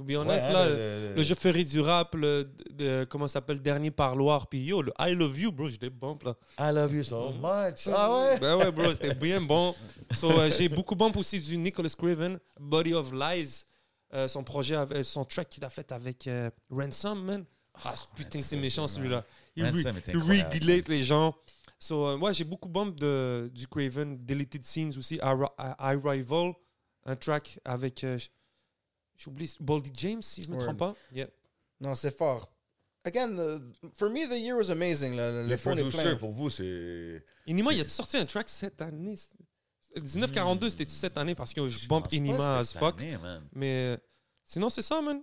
To 0.02 0.08
be 0.08 0.16
honest, 0.18 0.48
Ouais, 0.48 0.54
là, 0.54 0.70
le, 0.70 0.76
le- 0.76 1.14
le 1.16 1.24
jeu 1.24 1.36
ferry 1.36 1.64
du 1.64 1.80
rap, 1.80 2.16
le, 2.16 2.50
de- 2.74 3.04
comment 3.08 3.28
ça 3.28 3.34
s'appelle, 3.34 3.62
dernier 3.62 3.92
parloir, 3.92 4.48
puis 4.48 4.64
yo, 4.64 4.82
le 4.82 4.92
I 5.00 5.14
love 5.14 5.40
you, 5.40 5.52
bro, 5.52 5.68
je 5.68 5.78
l'ai 5.80 5.92
bump 5.92 6.24
là. 6.24 6.36
I 6.60 6.74
love 6.74 6.94
you 6.96 7.04
so 7.04 7.32
much. 7.34 7.88
Ah 7.88 8.12
ouais? 8.18 8.40
Ben 8.40 8.58
ouais, 8.58 8.72
bro, 8.72 8.90
c'était 8.92 9.14
bien 9.14 9.40
bon. 9.40 9.76
So, 10.16 10.32
euh, 10.32 10.50
j'ai 10.58 10.70
beaucoup 10.70 10.96
bump 10.96 11.16
aussi 11.18 11.40
du 11.40 11.56
Nicholas 11.58 11.94
Craven, 11.96 12.40
Body 12.60 12.94
of 12.96 13.12
Lies, 13.14 13.66
euh, 14.14 14.28
son 14.28 14.44
projet, 14.44 14.76
avec- 14.76 15.06
son 15.06 15.24
track 15.24 15.50
qu'il 15.50 15.64
a 15.64 15.70
fait 15.70 15.92
avec 15.92 16.28
euh, 16.28 16.50
Ransom, 16.72 17.24
man. 17.24 17.46
Ah, 17.86 17.94
putain, 18.16 18.42
c'est 18.42 18.58
méchant 18.58 18.88
celui-là. 18.88 19.24
Il, 19.56 19.64
re- 19.66 19.72
Ransom 19.72 19.98
est 19.98 20.08
il 20.08 20.18
incroyable. 20.18 20.50
regulate 20.54 20.88
les 20.90 21.04
gens. 21.04 21.36
So, 21.78 22.08
euh, 22.08 22.18
ouais, 22.18 22.34
j'ai 22.34 22.44
beaucoup 22.44 22.70
bump 22.70 23.00
de, 23.00 23.52
du 23.54 23.68
Craven, 23.68 24.18
Deleted 24.26 24.64
Scenes 24.66 24.94
aussi, 24.98 25.18
Arri- 25.18 25.46
Arrival, 25.58 26.54
un 27.06 27.16
track 27.16 27.60
avec, 27.66 28.04
euh, 28.04 28.18
j'oublie, 29.22 29.54
Boldy 29.60 29.92
James, 29.96 30.22
si 30.22 30.44
je 30.44 30.50
me 30.50 30.56
Word. 30.56 30.64
trompe 30.66 30.78
pas. 30.80 30.96
Yeah. 31.14 31.28
Non, 31.80 31.96
c'est 31.96 32.16
fort. 32.18 32.52
Again, 33.04 33.36
the- 33.36 33.62
for 33.96 34.10
me, 34.10 34.28
the 34.28 34.38
year 34.40 34.56
was 34.56 34.70
amazing. 34.72 35.16
Le, 35.16 35.44
le 35.44 35.48
Les 35.48 35.58
phone 35.58 35.80
est 35.80 35.90
plein. 35.90 36.16
pour 36.18 36.32
vous, 36.32 36.50
c'est. 36.50 37.24
Inima, 37.48 37.74
il 37.74 37.82
a 37.82 37.88
sorti 37.88 38.18
un 38.18 38.26
track 38.26 38.48
cette 38.50 38.82
année. 38.82 39.18
1942, 39.96 40.70
c'était 40.70 40.86
cette 40.86 41.18
année? 41.18 41.36
Parce 41.36 41.54
que 41.54 41.68
je 41.68 41.88
bump 41.88 42.08
Inima 42.12 42.60
as 42.60 42.74
fuck. 42.74 43.00
année. 43.02 43.18
Mais 43.54 43.94
euh, 43.94 43.98
sinon, 44.46 44.70
c'est 44.70 44.82
ça, 44.84 45.02
man. 45.02 45.22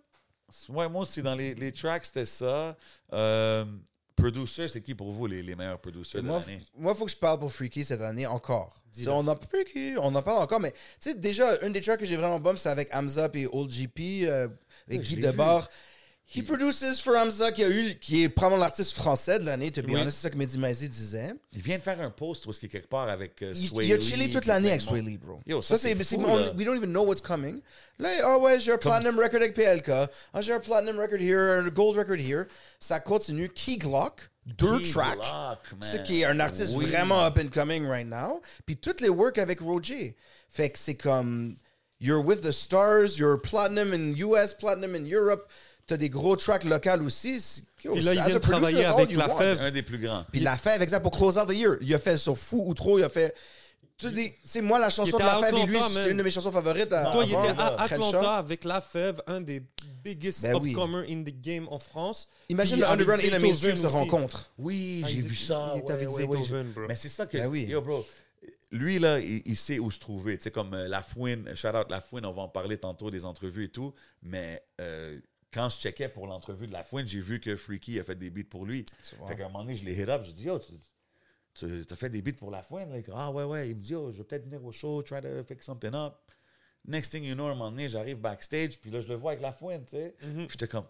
Ouais, 0.70 0.88
moi 0.88 1.02
aussi, 1.02 1.22
dans 1.22 1.34
les, 1.34 1.54
les 1.54 1.72
tracks, 1.72 2.04
c'était 2.04 2.24
ça. 2.26 2.76
Euh, 3.12 3.64
producer, 4.18 4.68
c'est 4.68 4.80
qui 4.82 4.94
pour 4.94 5.12
vous 5.12 5.26
les, 5.26 5.42
les 5.42 5.54
meilleurs 5.56 5.78
producers 5.80 6.20
de 6.20 6.26
Moi, 6.26 6.40
l'année? 6.40 6.58
moi, 6.76 6.94
faut 6.94 7.04
que 7.06 7.10
je 7.10 7.16
parle 7.16 7.38
pour 7.38 7.52
Freaky 7.52 7.84
cette 7.84 8.00
année 8.00 8.26
encore. 8.26 8.74
On 9.06 9.26
en 9.28 9.36
Freaky, 9.36 9.94
on 9.98 10.14
en 10.14 10.22
parle 10.22 10.42
encore, 10.42 10.60
mais 10.60 10.72
tu 10.72 10.78
sais, 11.10 11.14
déjà, 11.14 11.58
une 11.64 11.72
des 11.72 11.80
tracks 11.80 12.00
que 12.00 12.06
j'ai 12.06 12.16
vraiment 12.16 12.40
bump, 12.40 12.58
c'est 12.58 12.68
avec 12.68 12.88
Hamza 12.94 13.28
et 13.34 13.46
Old 13.52 13.70
GP, 13.70 14.24
euh, 14.28 14.48
avec 14.88 15.00
Ouais, 15.00 15.06
Guy 15.06 15.16
Debord. 15.16 15.68
He 16.30 16.42
produces 16.42 17.00
for 17.00 17.16
Hamza, 17.16 17.52
qui, 17.52 17.64
a 17.64 17.70
eu, 17.70 17.94
qui 17.98 18.22
est 18.24 18.28
probablement 18.28 18.60
l'artiste 18.60 18.92
français 18.92 19.38
de 19.38 19.46
l'année, 19.46 19.70
to 19.70 19.80
be 19.80 19.86
Oui. 19.88 19.96
honest, 19.96 20.18
c'est 20.18 20.22
ça 20.24 20.30
que 20.30 20.36
Mehdi 20.36 20.88
disait. 20.90 21.32
Il 21.54 21.62
vient 21.62 21.78
de 21.78 21.82
faire 21.82 21.98
un 22.02 22.10
post 22.10 22.44
où 22.44 22.50
est-ce 22.50 22.60
qu'il 22.60 22.66
est 22.68 22.72
quelque 22.72 22.88
part 22.90 23.08
avec 23.08 23.40
euh, 23.40 23.52
Il, 23.56 23.68
Sway 23.68 23.86
il 23.86 23.92
a 23.94 23.96
Lee, 23.96 24.02
chillé 24.04 24.28
toute 24.30 24.44
l'année 24.44 24.68
avec 24.68 24.82
Sway. 24.82 25.00
Lee, 25.00 25.16
bro. 25.16 25.40
Yo, 25.46 25.62
ça, 25.62 25.78
ça, 25.78 25.88
c'est, 25.88 25.94
we 25.94 26.64
don't 26.66 26.76
even 26.76 26.90
know 26.90 27.04
what's 27.06 27.22
coming. 27.22 27.62
Là, 27.98 28.10
ah 28.24 28.38
ouais, 28.38 28.60
j'ai 28.60 28.72
un 28.72 28.76
Comme 28.76 28.92
platinum 28.92 29.16
ça- 29.16 29.22
record 29.22 29.40
avec 29.40 29.54
PLK. 29.54 29.88
Ah, 30.34 30.40
j'ai 30.42 30.52
un 30.52 30.60
platinum 30.60 30.98
record 31.00 31.18
here, 31.20 31.60
un 31.60 31.68
gold 31.70 31.96
record 31.96 32.18
here. 32.20 32.44
Ça 32.78 33.00
continue. 33.00 33.48
Key 33.48 33.78
Glock, 33.78 34.28
deux 34.44 34.80
Key 34.80 34.90
tracks. 34.92 35.14
Glock, 35.16 35.80
man. 35.80 36.04
qui 36.04 36.20
est 36.20 36.24
un 36.26 36.40
artiste 36.40 36.72
Oui. 36.76 36.84
vraiment 36.84 37.24
up 37.24 37.38
and 37.38 37.48
coming 37.50 37.86
right 37.86 38.06
now. 38.06 38.42
Puis 38.66 38.76
toutes 38.76 39.00
les 39.00 39.08
work 39.08 39.38
avec 39.38 39.60
Roger. 39.60 40.14
Fait 40.50 40.68
que 40.68 40.78
c'est 40.78 40.94
comme 40.94 41.56
You're 42.00 42.24
with 42.24 42.42
the 42.42 42.52
stars, 42.52 43.18
you're 43.18 43.40
platinum 43.40 43.92
in 43.92 44.14
US, 44.18 44.52
platinum 44.54 44.94
in 44.94 45.04
Europe. 45.04 45.48
T'as 45.88 45.96
des 45.96 46.10
gros 46.10 46.36
tracks 46.36 46.64
locaux 46.64 47.00
aussi. 47.02 47.64
Et 47.84 48.00
là, 48.02 48.14
il 48.14 48.20
vient 48.22 48.34
de 48.34 48.38
travailler 48.38 48.84
avec 48.84 49.10
La. 49.16 49.28
Fève. 49.30 49.58
Un 49.60 49.70
des 49.70 49.82
plus 49.82 49.98
grands. 49.98 50.24
Puis 50.30 50.40
l'a 50.40 50.56
avec 50.66 50.90
ça 50.90 51.00
pour 51.00 51.10
Close 51.10 51.38
Out 51.38 51.48
the 51.48 51.54
Year. 51.54 51.76
Il 51.80 51.92
a 51.94 51.98
fait 51.98 52.16
sur 52.18 52.36
Fou 52.36 52.62
ou 52.66 52.74
Trop. 52.74 52.98
Il 52.98 53.04
a 53.04 53.08
fait. 53.08 53.34
Tu 53.96 54.08
sais, 54.14 54.36
C'est 54.44 54.60
moi 54.60 54.78
la 54.78 54.90
chanson 54.90 55.16
était 55.16 55.24
de 55.24 55.28
la 55.28 55.38
Fève 55.40 55.54
et 55.56 55.66
lui, 55.66 55.76
Atlanta, 55.76 56.00
c'est 56.04 56.10
une 56.12 56.18
de 56.18 56.22
mes 56.22 56.30
chansons 56.30 56.52
favorites. 56.52 56.92
à- 56.92 57.10
Toi, 57.10 57.24
il 57.26 57.34
avant, 57.34 57.44
était 57.50 57.60
à 57.60 57.86
Crenshaw. 57.88 57.94
Atlanta 58.16 58.34
avec 58.36 58.64
La 58.64 58.80
Fève, 58.80 59.20
un 59.26 59.40
des 59.40 59.62
biggest 60.04 60.42
Ben 60.42 60.54
oui. 60.62 60.70
upcomers 60.70 61.04
in 61.08 61.22
the 61.24 61.34
game 61.40 61.66
en 61.68 61.78
France. 61.78 62.28
Imagine 62.48 62.78
le 62.80 62.86
underground 62.86 63.20
et 63.22 63.24
Zaytoven 63.30 63.48
mainstream 63.48 63.76
se 63.76 63.86
aussi. 63.86 63.92
rencontrent. 63.92 64.52
Oui, 64.58 65.02
Ah, 65.04 65.08
j'ai 65.08 65.20
vu 65.22 65.34
ça. 65.34 65.72
il 65.74 65.78
est 65.80 65.84
ouais, 65.84 65.92
avec 65.92 66.08
bro. 66.28 66.36
Mais 66.88 66.94
c'est 66.94 67.08
ça 67.08 67.26
que. 67.26 67.38
Ben. 67.38 67.52
Yo, 67.52 67.80
bro. 67.80 68.06
Lui, 68.70 68.98
là, 68.98 69.18
il, 69.18 69.42
il 69.46 69.56
sait 69.56 69.78
où 69.78 69.90
se 69.90 69.98
trouver. 69.98 70.36
Tu 70.36 70.44
sais, 70.44 70.50
comme 70.52 70.74
euh, 70.74 70.86
La 70.86 71.02
Fouine, 71.02 71.50
shout 71.56 71.68
out 71.68 71.90
La 71.90 72.00
Fouine, 72.02 72.26
on 72.26 72.32
va 72.32 72.42
en 72.42 72.48
parler 72.48 72.76
tantôt 72.76 73.10
des 73.10 73.24
entrevues 73.24 73.64
et 73.64 73.68
tout. 73.70 73.94
Mais 74.22 74.62
euh, 74.80 75.18
quand 75.52 75.68
je 75.70 75.78
checkais 75.78 76.08
pour 76.08 76.26
l'entrevue 76.26 76.66
de 76.66 76.72
La 76.72 76.84
Fouine, 76.84 77.06
j'ai 77.06 77.20
vu 77.20 77.40
que 77.40 77.56
Freaky 77.56 77.98
a 78.00 78.04
fait 78.04 78.14
des 78.14 78.30
beats 78.30 78.48
pour 78.50 78.66
lui. 78.66 78.84
Fait 79.28 79.36
qu'à 79.36 79.44
un 79.46 79.48
moment 79.48 79.60
donné, 79.64 79.74
je 79.76 79.84
l'ai 79.84 79.94
hit 80.00 80.08
up. 80.08 80.22
Je 80.24 80.32
dis, 80.32 80.44
yo, 80.44 80.58
tu 80.58 80.72
tu- 81.54 81.84
t'as 81.86 81.96
fait 81.96 82.10
des 82.10 82.22
beats 82.22 82.34
pour 82.38 82.50
La 82.50 82.62
Fouine? 82.62 82.90
Like, 82.90 83.06
ah 83.12 83.30
ouais, 83.32 83.44
ouais. 83.44 83.70
Il 83.70 83.76
me 83.76 83.82
dit, 83.82 83.92
yo, 83.92 84.12
je 84.12 84.18
vais 84.18 84.24
peut-être 84.24 84.44
venir 84.44 84.64
au 84.64 84.70
show, 84.72 85.02
try 85.02 85.20
to 85.20 85.42
fix 85.44 85.64
something 85.64 85.94
up. 85.94 86.14
Next 86.86 87.10
thing 87.10 87.24
you 87.24 87.34
know, 87.34 87.46
à 87.46 87.50
un 87.50 87.54
moment 87.54 87.70
donné, 87.70 87.88
j'arrive 87.88 88.18
backstage, 88.18 88.78
puis 88.78 88.90
là, 88.90 89.00
je 89.00 89.08
le 89.08 89.14
vois 89.16 89.32
avec 89.32 89.42
La 89.42 89.52
Fouine, 89.52 89.82
tu 89.82 89.90
sais. 89.90 90.14
Puis 90.20 90.46
j'étais 90.50 90.68
comme, 90.68 90.86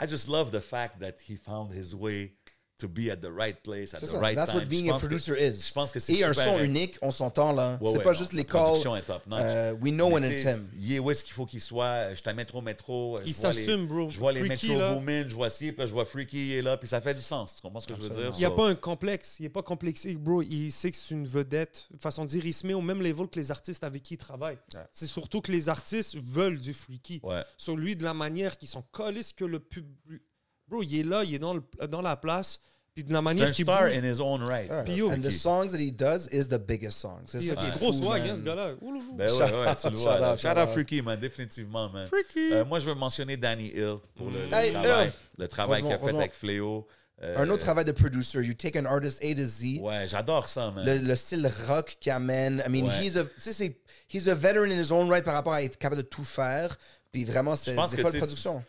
I 0.00 0.06
just 0.08 0.28
love 0.28 0.50
the 0.50 0.60
fact 0.60 0.98
that 1.00 1.14
he 1.26 1.36
found 1.36 1.72
his 1.72 1.94
way 1.94 2.36
to 2.78 2.88
be 2.88 3.08
at 3.10 3.16
the 3.16 3.28
right 3.34 3.56
place 3.62 3.94
at 3.94 4.00
the 4.00 4.06
ça. 4.06 4.18
right 4.20 4.34
That's 4.36 4.50
time. 4.52 4.60
what 4.60 4.66
being 4.68 4.88
a 4.88 4.92
pense 4.92 5.02
que- 5.02 5.06
producer 5.08 5.34
is. 5.38 5.66
Je 5.68 5.72
pense 5.72 5.90
que 5.92 5.98
c'est 5.98 6.12
Et 6.14 6.24
un 6.24 6.32
son 6.34 6.58
unique, 6.60 6.96
on 7.02 7.10
s'entend 7.10 7.52
là. 7.52 7.78
Ouais, 7.80 7.90
c'est 7.92 7.98
ouais, 7.98 8.04
pas 8.04 8.12
non, 8.12 8.18
juste 8.18 8.32
les 8.34 8.44
calls. 8.44 8.62
production 8.62 8.96
est 8.96 9.02
top 9.02 9.26
notch. 9.26 9.40
euh, 9.42 9.72
we 9.80 9.92
know 9.92 10.08
when 10.10 10.24
it's 10.24 10.42
him. 10.42 10.70
Il 10.78 10.92
est 10.92 10.98
où 10.98 11.10
est-ce 11.10 11.24
qu'il 11.24 11.32
faut 11.32 11.46
qu'il 11.46 11.60
soit? 11.60 12.12
Je 12.14 12.22
t'amène 12.22 12.36
métro, 12.44 12.60
métro. 12.60 13.18
Il 13.24 13.34
s'assume, 13.34 13.86
bro. 13.86 14.10
Je 14.10 14.18
vois 14.18 14.32
les 14.32 14.40
Freaky, 14.44 14.68
Metro 14.68 14.80
là. 14.80 14.94
Boomin, 14.94 15.26
je 15.28 15.34
vois 15.34 15.48
ci, 15.48 15.72
puis 15.72 15.86
je 15.86 15.92
vois 15.92 16.04
Freaky, 16.04 16.48
il 16.48 16.52
est 16.56 16.62
là, 16.62 16.76
puis 16.76 16.88
ça 16.88 17.00
fait 17.00 17.14
du 17.14 17.22
sens. 17.22 17.54
Tu 17.56 17.62
comprends 17.62 17.80
ce 17.80 17.86
que 17.86 17.94
je 17.94 18.00
veux 18.02 18.08
dire? 18.10 18.30
Il 18.34 18.38
n'y 18.38 18.44
a 18.44 18.48
So- 18.48 18.54
pas 18.54 18.68
un 18.68 18.74
complexe. 18.74 19.36
Il 19.40 19.44
n'est 19.44 19.48
pas 19.48 19.62
complexé, 19.62 20.14
bro. 20.14 20.42
Il 20.42 20.70
sait 20.70 20.90
que 20.90 20.96
c'est 20.96 21.14
une 21.14 21.26
vedette. 21.26 21.86
De 21.90 21.98
façon 21.98 22.24
de 22.24 22.28
dire, 22.28 22.44
il 22.44 22.52
se 22.52 22.66
met 22.66 22.74
au 22.74 22.82
même 22.82 23.02
level 23.02 23.26
que 23.28 23.38
les 23.40 23.50
artistes 23.50 23.84
avec 23.84 24.02
qui 24.02 24.14
il 24.14 24.18
travaille. 24.18 24.58
Ouais. 24.74 24.80
C'est 24.92 25.06
surtout 25.06 25.40
que 25.40 25.50
les 25.50 25.68
artistes 25.70 26.16
veulent 26.22 26.60
du 26.60 26.74
freaky. 26.74 27.20
Ouais. 27.22 27.42
Sur 27.56 27.76
lui, 27.76 27.96
de 27.96 28.04
la 28.04 28.12
manière 28.14 28.58
qu'ils 28.58 28.68
sont 28.68 28.84
collés, 28.92 29.22
ce 29.22 29.32
que 29.32 29.44
le 29.46 29.60
public. 29.60 30.20
Bro, 30.68 30.82
il 30.82 31.00
est 31.00 31.02
là, 31.04 31.22
il 31.24 31.34
est 31.34 31.38
dans, 31.38 31.54
le- 31.54 31.62
dans 31.88 32.02
la 32.02 32.16
place. 32.16 32.60
Puis 32.94 33.04
de 33.04 33.12
la 33.12 33.20
manière 33.20 33.52
qu'il 33.52 33.66
star 33.66 33.82
bouge. 33.88 33.92
in 33.98 34.10
his 34.10 34.20
own 34.22 34.42
right. 34.42 34.70
Puis 34.86 34.94
yo, 34.94 35.10
And 35.10 35.16
the 35.18 35.24
Freaky. 35.24 35.36
songs 35.38 35.68
that 35.72 35.78
he 35.78 35.92
does 35.92 36.28
is 36.32 36.48
the 36.48 36.58
biggest 36.58 36.96
song. 36.98 37.20
C'est 37.26 37.38
Il 37.42 37.48
ça 37.48 37.52
a 37.52 37.56
qui 37.56 37.62
des 37.70 37.76
est 37.76 37.78
gros 37.78 37.92
swag, 37.92 38.22
hein, 38.26 38.34
ce 38.38 38.40
gars-là. 38.42 38.70
Ben 38.80 38.90
ouais, 38.90 39.28
Shout 39.28 39.38
ouais, 39.54 39.70
out, 39.70 39.76
tu 39.78 39.90
le 39.90 39.96
shout 39.96 40.02
vois. 40.02 40.36
Shout 40.38 40.48
shout 40.48 40.58
out. 40.58 40.68
Freaky, 40.70 41.02
man, 41.02 41.20
définitivement, 41.20 41.90
man. 41.90 42.06
Freaky. 42.06 42.54
Euh, 42.54 42.64
moi, 42.64 42.78
je 42.78 42.86
veux 42.86 42.94
mentionner 42.94 43.36
Danny 43.36 43.66
Hill 43.68 43.96
pour 44.14 44.30
le, 44.30 44.46
le 44.46 44.54
Hey, 44.54 44.72
travail, 44.72 45.12
le 45.36 45.48
travail 45.48 45.82
qu'il 45.82 45.92
a 45.92 45.98
fait 45.98 46.16
avec 46.16 46.32
Fléau. 46.32 46.86
Euh, 47.22 47.36
Un 47.38 47.48
autre 47.50 47.64
travail 47.64 47.84
de 47.84 47.92
producer. 47.92 48.38
You 48.42 48.54
take 48.54 48.78
an 48.78 48.84
artist 48.86 49.22
A 49.22 49.34
to 49.34 49.44
Z. 49.44 49.78
Ouais, 49.80 50.06
j'adore 50.08 50.48
ça, 50.48 50.70
man. 50.70 50.84
Le, 50.86 50.98
le 50.98 51.16
style 51.16 51.50
rock 51.66 51.96
qu'il 52.00 52.12
amène. 52.12 52.62
I 52.66 52.70
mean, 52.70 52.86
Ouais. 52.86 53.04
he's 53.06 53.16
a, 53.18 53.24
tu 53.24 53.30
sais, 53.38 53.52
c'est- 53.52 53.76
he's 54.08 54.26
a 54.28 54.34
veteran 54.34 54.70
in 54.70 54.78
his 54.82 54.90
own 54.90 55.08
right 55.10 55.24
par 55.24 55.34
rapport 55.34 55.52
à 55.54 55.62
être 55.62 55.78
capable 55.78 56.02
de 56.02 56.06
tout 56.06 56.24
faire. 56.24 56.76
Puis 57.16 57.24
vraiment, 57.24 57.56
c'est 57.56 57.74
des 57.74 58.20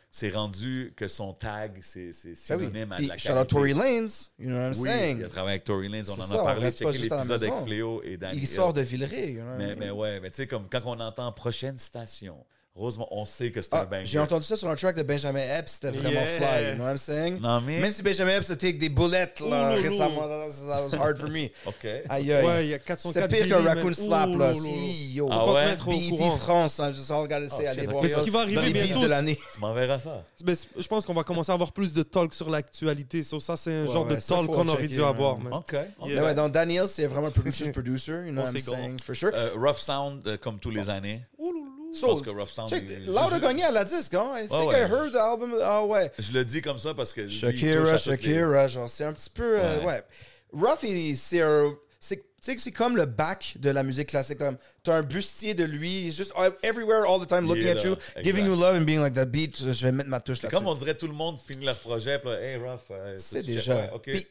c'est 0.10 0.30
rendu 0.30 0.94
que 0.96 1.10
son 1.10 1.34
tag, 1.34 1.80
c'est 1.82 2.14
c'est 2.14 2.30
Ben 2.30 2.36
synonyme 2.70 2.92
à 2.94 3.02
de 3.02 3.10
la 3.10 3.18
shout 3.18 3.32
out 3.32 3.36
qualité. 3.36 3.54
Tory 3.54 3.74
Lanez. 3.74 4.14
You 4.40 4.48
know 4.48 4.56
what 4.56 4.68
I'm 4.68 4.74
saying? 4.74 5.18
il 5.20 5.26
a 5.26 5.28
travaillé 5.28 5.56
avec 5.56 5.64
Tory 5.66 5.90
Lanez, 5.90 6.10
on 6.10 6.14
en 6.14 6.32
a 6.32 6.44
parlé, 6.46 6.62
la 6.62 6.92
l'épisode 6.92 7.44
avec. 7.44 7.54
Fléau 7.66 8.02
et 8.06 8.16
Danny 8.16 8.38
Il 8.38 8.48
sort 8.48 8.72
de 8.72 8.80
Villeray. 8.80 9.34
You 9.34 9.42
know 9.42 9.76
mais 9.78 9.90
ouais, 9.90 10.22
mais 10.22 10.30
tu 10.30 10.38
sais, 10.38 10.48
comme 10.48 10.70
quand 10.70 10.80
on 10.86 10.98
entend 10.98 11.30
prochaine 11.34 11.78
station, 11.78 12.38
Rosemont, 12.78 13.08
on 13.10 13.26
sait 13.26 13.50
que 13.50 13.62
c'est 13.62 13.74
un 13.74 13.80
Ah, 13.80 13.86
banger. 13.86 14.06
J'ai 14.06 14.20
entendu 14.20 14.46
ça 14.46 14.56
sur 14.56 14.70
un 14.70 14.76
track 14.76 14.96
de 14.96 15.02
Benjamin 15.04 15.40
Epps, 15.40 15.72
c'était 15.74 15.90
vraiment 15.98 16.12
Yeah. 16.12 16.22
fly, 16.22 16.68
you 16.70 16.74
know 16.76 16.84
what 16.84 16.92
I'm 16.92 16.98
saying? 16.98 17.40
Non, 17.42 17.60
mais. 17.62 17.80
Même 17.80 17.92
si 17.92 18.04
Benjamin 18.04 18.38
Epps 18.38 18.52
a 18.52 18.56
take 18.56 18.74
des 18.78 18.90
boulettes 18.90 19.40
là, 19.40 19.70
récemment, 19.74 20.28
that 20.28 20.46
was, 20.46 20.68
that 20.68 20.84
was 20.84 20.94
hard 20.96 21.18
for 21.18 21.28
me. 21.30 21.46
OK. 21.66 21.86
Aïe 22.10 22.32
aïe. 22.32 22.46
Ouais, 22.46 22.66
il 22.66 22.70
y 22.70 22.74
a 22.76 22.80
404 22.80 23.14
C'était 23.32 23.46
pire 23.46 23.58
qu'un 23.58 23.64
raccoon 23.68 23.94
slap 23.94 24.30
Ouh, 24.30 24.38
là. 24.38 24.54
Si, 24.54 25.14
yo. 25.14 25.28
Ah 25.32 25.52
ouais? 25.52 25.64
te 25.66 25.70
mettre 25.70 25.88
au 25.88 25.92
BET 25.92 26.10
courant. 26.10 26.38
France, 26.38 26.80
hein, 26.80 26.94
just 26.94 27.10
all 27.10 27.24
gotta 27.28 27.50
say, 27.50 27.64
Oh, 27.66 27.70
allez 27.72 27.88
voir. 27.88 28.04
Mais 28.04 28.10
ce 28.10 28.20
qui 28.20 28.30
va 28.30 28.46
dans 28.46 28.58
arriver 28.62 28.84
bientôt, 28.84 29.02
de 29.02 29.08
l'année. 29.08 29.40
Tu 29.54 29.60
m'enverras 29.60 30.00
ça. 30.00 30.24
C'est- 30.46 30.68
je 30.80 30.88
pense 30.88 31.04
qu'on 31.06 31.14
va 31.16 31.24
commencer 31.24 31.52
à 31.52 31.56
avoir 31.56 31.72
plus 31.72 31.94
de 31.94 32.04
talk 32.04 32.34
sur 32.34 32.50
l'actualité. 32.50 33.24
So, 33.24 33.40
ça, 33.40 33.58
c'est 33.58 33.74
un 33.74 33.86
Ouais, 33.86 33.92
genre 33.94 34.06
ouais, 34.08 34.16
de 34.16 34.22
talk 34.22 34.46
qu'on 34.46 34.68
aurait 34.68 34.88
dû 34.88 35.02
avoir. 35.04 35.38
OK. 35.52 35.76
Mais 36.06 36.20
ouais, 36.22 36.36
donc 36.36 36.52
Daniel, 36.52 36.88
c'est 36.88 37.08
vraiment 37.08 37.28
un 37.30 37.32
producer's 37.32 37.72
producer, 37.72 38.12
you 38.26 38.32
know 38.32 38.42
what 38.44 38.52
I'm 38.52 38.60
saying, 38.62 38.98
for 39.04 39.16
sure. 39.16 39.32
Euh, 39.34 39.50
Rough 39.56 39.80
Sound, 39.80 40.28
euh, 40.28 40.38
comme 40.38 40.60
tous 40.60 40.70
les 40.70 40.90
années. 40.90 41.22
Loulou. 41.88 41.94
Je 41.94 42.00
So, 42.00 42.08
pense 42.08 42.22
que 42.22 42.30
Rough 42.30 42.50
Sound. 42.50 42.70
check, 42.70 42.84
il- 42.88 43.06
Loud 43.06 43.18
a 43.18 43.36
je- 43.36 43.42
gagné 43.42 43.64
à 43.64 43.72
la 43.72 43.84
disque, 43.84 44.14
hein? 44.14 44.32
I 44.38 44.48
think. 44.48 44.72
I 44.72 44.76
heard 44.92 45.12
the 45.14 45.16
album. 45.18 45.56
Ah 45.64 45.84
ouais. 45.84 46.12
Je 46.20 46.32
le 46.32 46.46
dis 46.46 46.62
comme 46.62 46.78
ça 46.80 46.94
parce 46.94 47.14
que. 47.14 47.28
Shakira, 47.30 47.98
Shakira, 47.98 48.68
genre, 48.68 48.90
c'est 48.90 49.04
un 49.06 49.14
petit 49.14 49.30
peu. 49.30 49.58
euh, 49.60 49.82
Ouais. 49.84 50.04
il- 50.84 51.18
c'est 51.18 51.42
un. 51.42 51.74
Tu 52.40 52.52
sais 52.52 52.56
que 52.56 52.62
c'est 52.62 52.72
comme 52.72 52.96
le 52.96 53.06
back 53.08 53.56
de 53.60 53.70
la 53.72 53.82
musique 53.84 54.10
classique. 54.10 54.38
Comme, 54.38 54.58
t'as 54.84 54.98
un 54.98 55.02
bustier 55.02 55.54
de 55.56 55.64
lui, 55.66 56.12
just 56.12 56.32
everywhere 56.62 57.04
all 57.10 57.20
the 57.20 57.28
time 57.28 57.46
looking 57.48 57.68
at 57.68 57.84
you, 57.84 57.94
exact. 57.94 58.24
giving 58.24 58.46
you 58.46 58.56
love 58.56 58.76
and 58.78 58.82
being 58.86 59.02
like 59.02 59.16
that 59.16 59.26
beat. 59.26 59.58
Je 59.58 59.66
vais 59.86 59.92
mettre 59.92 60.08
ma 60.10 60.20
touche 60.22 60.44
là-dessus. 60.44 60.56
comme 60.56 60.68
on 60.68 60.76
dirait 60.76 60.96
tout 60.96 61.08
le 61.08 61.14
monde 61.14 61.38
finit 61.46 61.66
leur 61.66 61.78
projet, 61.80 62.20
puis 62.20 62.30
là, 62.30 62.40
hey, 62.42 62.56
Ruff. 62.58 62.82
euh, 62.92 63.16
C'est 63.18 63.42
déjà. 63.44 63.76
ouais, 63.76 63.90
OK. 63.94 64.04
Puis, 64.04 64.28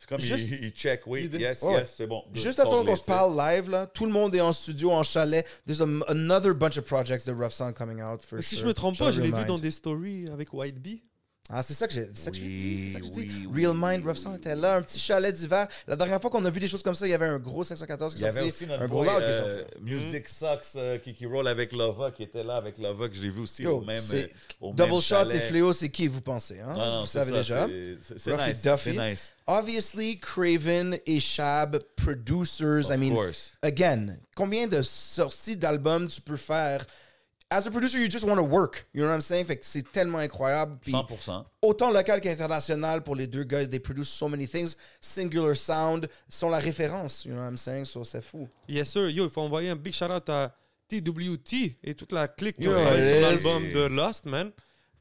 C'est 0.00 0.08
comme 0.08 0.20
juste- 0.20 0.48
il, 0.48 0.64
il 0.64 0.70
check, 0.70 1.02
oui, 1.06 1.28
Il- 1.32 1.40
yes, 1.40 1.62
Ouais. 1.62 1.72
yes, 1.72 1.94
c'est 1.96 2.06
bon. 2.06 2.22
Juste 2.32 2.60
avant 2.60 2.84
qu'on 2.84 2.94
se 2.94 3.02
parle 3.04 3.36
live, 3.36 3.68
là, 3.68 3.86
tout 3.88 4.06
le 4.06 4.12
monde 4.12 4.32
est 4.34 4.40
en 4.40 4.52
studio, 4.52 4.92
en 4.92 5.02
chalet. 5.02 5.44
There's 5.66 5.80
a- 5.82 6.04
another 6.08 6.54
bunch 6.54 6.78
of 6.78 6.84
projects 6.84 7.26
de 7.26 7.32
Rough 7.32 7.50
Sound 7.50 7.74
coming 7.74 8.00
out, 8.00 8.22
for 8.22 8.40
Si 8.40 8.54
sure. 8.54 8.60
je 8.60 8.66
me 8.68 8.74
trompe 8.74 8.96
pas, 8.96 9.10
je 9.10 9.20
l'ai 9.20 9.30
vu 9.32 9.44
dans 9.46 9.58
des 9.58 9.72
stories 9.72 10.28
avec 10.32 10.52
White 10.54 10.78
Bee. 10.80 11.02
Ah, 11.50 11.62
c'est 11.62 11.72
ça 11.72 11.88
que 11.88 11.94
j'ai 11.94 12.10
ça 12.12 12.30
que 12.30 12.36
j'ai 12.36 12.42
j'ai 12.42 13.00
Oui, 13.00 13.10
dit. 13.10 13.46
oui, 13.50 13.64
Real 13.66 13.74
Mind, 13.74 14.04
Rough 14.06 14.16
Sound 14.16 14.36
était 14.36 14.54
là, 14.54 14.76
un 14.76 14.82
petit 14.82 14.98
chalet 14.98 15.34
d'hiver. 15.34 15.66
La 15.86 15.96
dernière 15.96 16.20
fois 16.20 16.28
qu'on 16.30 16.44
a 16.44 16.50
vu 16.50 16.60
des 16.60 16.68
choses 16.68 16.82
comme 16.82 16.94
ça, 16.94 17.06
il 17.06 17.10
y 17.10 17.14
avait 17.14 17.24
un 17.24 17.38
gros 17.38 17.64
514 17.64 18.12
qui 18.14 18.20
Il 18.20 18.22
y 18.22 18.26
est 18.26 18.28
avait 18.28 18.40
sorti, 18.40 18.52
aussi 18.54 18.66
notre 18.66 18.82
un 18.82 18.86
gros 18.88 19.02
boy, 19.02 19.14
qui 19.16 19.22
est 19.22 19.24
euh, 19.26 19.56
sorti. 19.58 19.74
Music 19.80 20.28
Sucks 20.28 20.76
euh, 20.76 20.98
qui, 20.98 21.14
qui 21.14 21.24
roll 21.24 21.48
avec 21.48 21.72
Lova, 21.72 22.10
qui 22.10 22.22
était 22.22 22.44
là 22.44 22.56
avec 22.56 22.76
Lova, 22.76 23.08
que 23.08 23.14
je 23.16 23.22
l'ai 23.22 23.30
vu 23.30 23.40
aussi 23.40 23.62
Yo, 23.62 23.78
au 23.78 23.80
même. 23.80 23.98
c'est- 23.98 24.24
euh, 24.24 24.28
au 24.60 24.74
Double 24.74 24.90
même 24.92 25.00
Shot 25.00 25.30
et 25.30 25.40
Fléau, 25.40 25.72
c'est 25.72 25.88
qui 25.88 26.06
vous 26.06 26.20
pensez? 26.20 26.60
Hein? 26.60 26.74
Non, 26.76 26.86
non, 26.92 27.00
vous 27.00 27.06
savez 27.06 27.30
ça, 27.32 27.38
déjà. 27.38 27.66
c'est- 28.02 28.36
nice. 28.36 28.62
Duffy. 28.62 28.76
C'est 28.94 29.10
nice. 29.10 29.32
Obviously, 29.46 30.18
Craven 30.20 30.98
et 31.06 31.18
Shab, 31.18 31.78
producers. 31.96 32.90
Of 32.90 32.94
I 32.94 32.98
mean, 32.98 33.14
course. 33.14 33.52
again, 33.62 34.16
combien 34.36 34.66
de 34.66 34.82
sorties 34.82 35.56
d'albums 35.56 36.08
tu 36.08 36.20
peux 36.20 36.36
faire? 36.36 36.84
As 37.50 37.66
a 37.66 37.70
producer, 37.70 37.98
you 37.98 38.08
just 38.08 38.24
want 38.24 38.38
to 38.38 38.44
work. 38.44 38.86
You 38.92 39.02
know 39.02 39.08
what 39.08 39.14
I'm 39.14 39.20
saying? 39.20 39.46
Fait 39.46 39.56
que 39.56 39.64
c'est 39.66 39.90
tellement 39.90 40.18
incroyable. 40.18 40.78
Puis 40.80 40.92
100%. 40.92 41.44
autant 41.62 41.90
local 41.90 42.20
qu'international 42.20 43.02
pour 43.02 43.14
les 43.14 43.26
deux 43.26 43.44
gars, 43.44 43.66
they 43.66 43.80
produce 43.80 44.08
so 44.08 44.28
many 44.28 44.46
things. 44.46 44.76
Singular 45.00 45.56
Sound 45.56 46.08
sont 46.28 46.50
la 46.50 46.58
référence. 46.58 47.24
You 47.24 47.32
know 47.32 47.40
what 47.40 47.48
I'm 47.48 47.56
saying? 47.56 47.84
So 47.86 48.04
c'est 48.04 48.22
fou. 48.22 48.48
Yes, 48.68 48.90
sir. 48.90 49.08
Yo, 49.10 49.24
il 49.24 49.30
faut 49.30 49.42
envoyer 49.42 49.70
un 49.70 49.76
big 49.76 49.94
shout 49.94 50.10
out 50.10 50.28
à 50.28 50.54
TWT 50.88 51.76
et 51.82 51.94
toute 51.94 52.12
la 52.12 52.28
clique 52.28 52.58
qui 52.58 52.68
ont 52.68 52.72
travaillé 52.72 53.12
sur 53.12 53.20
l'album 53.20 53.72
de 53.72 53.86
Lost, 53.86 54.26
man. 54.26 54.50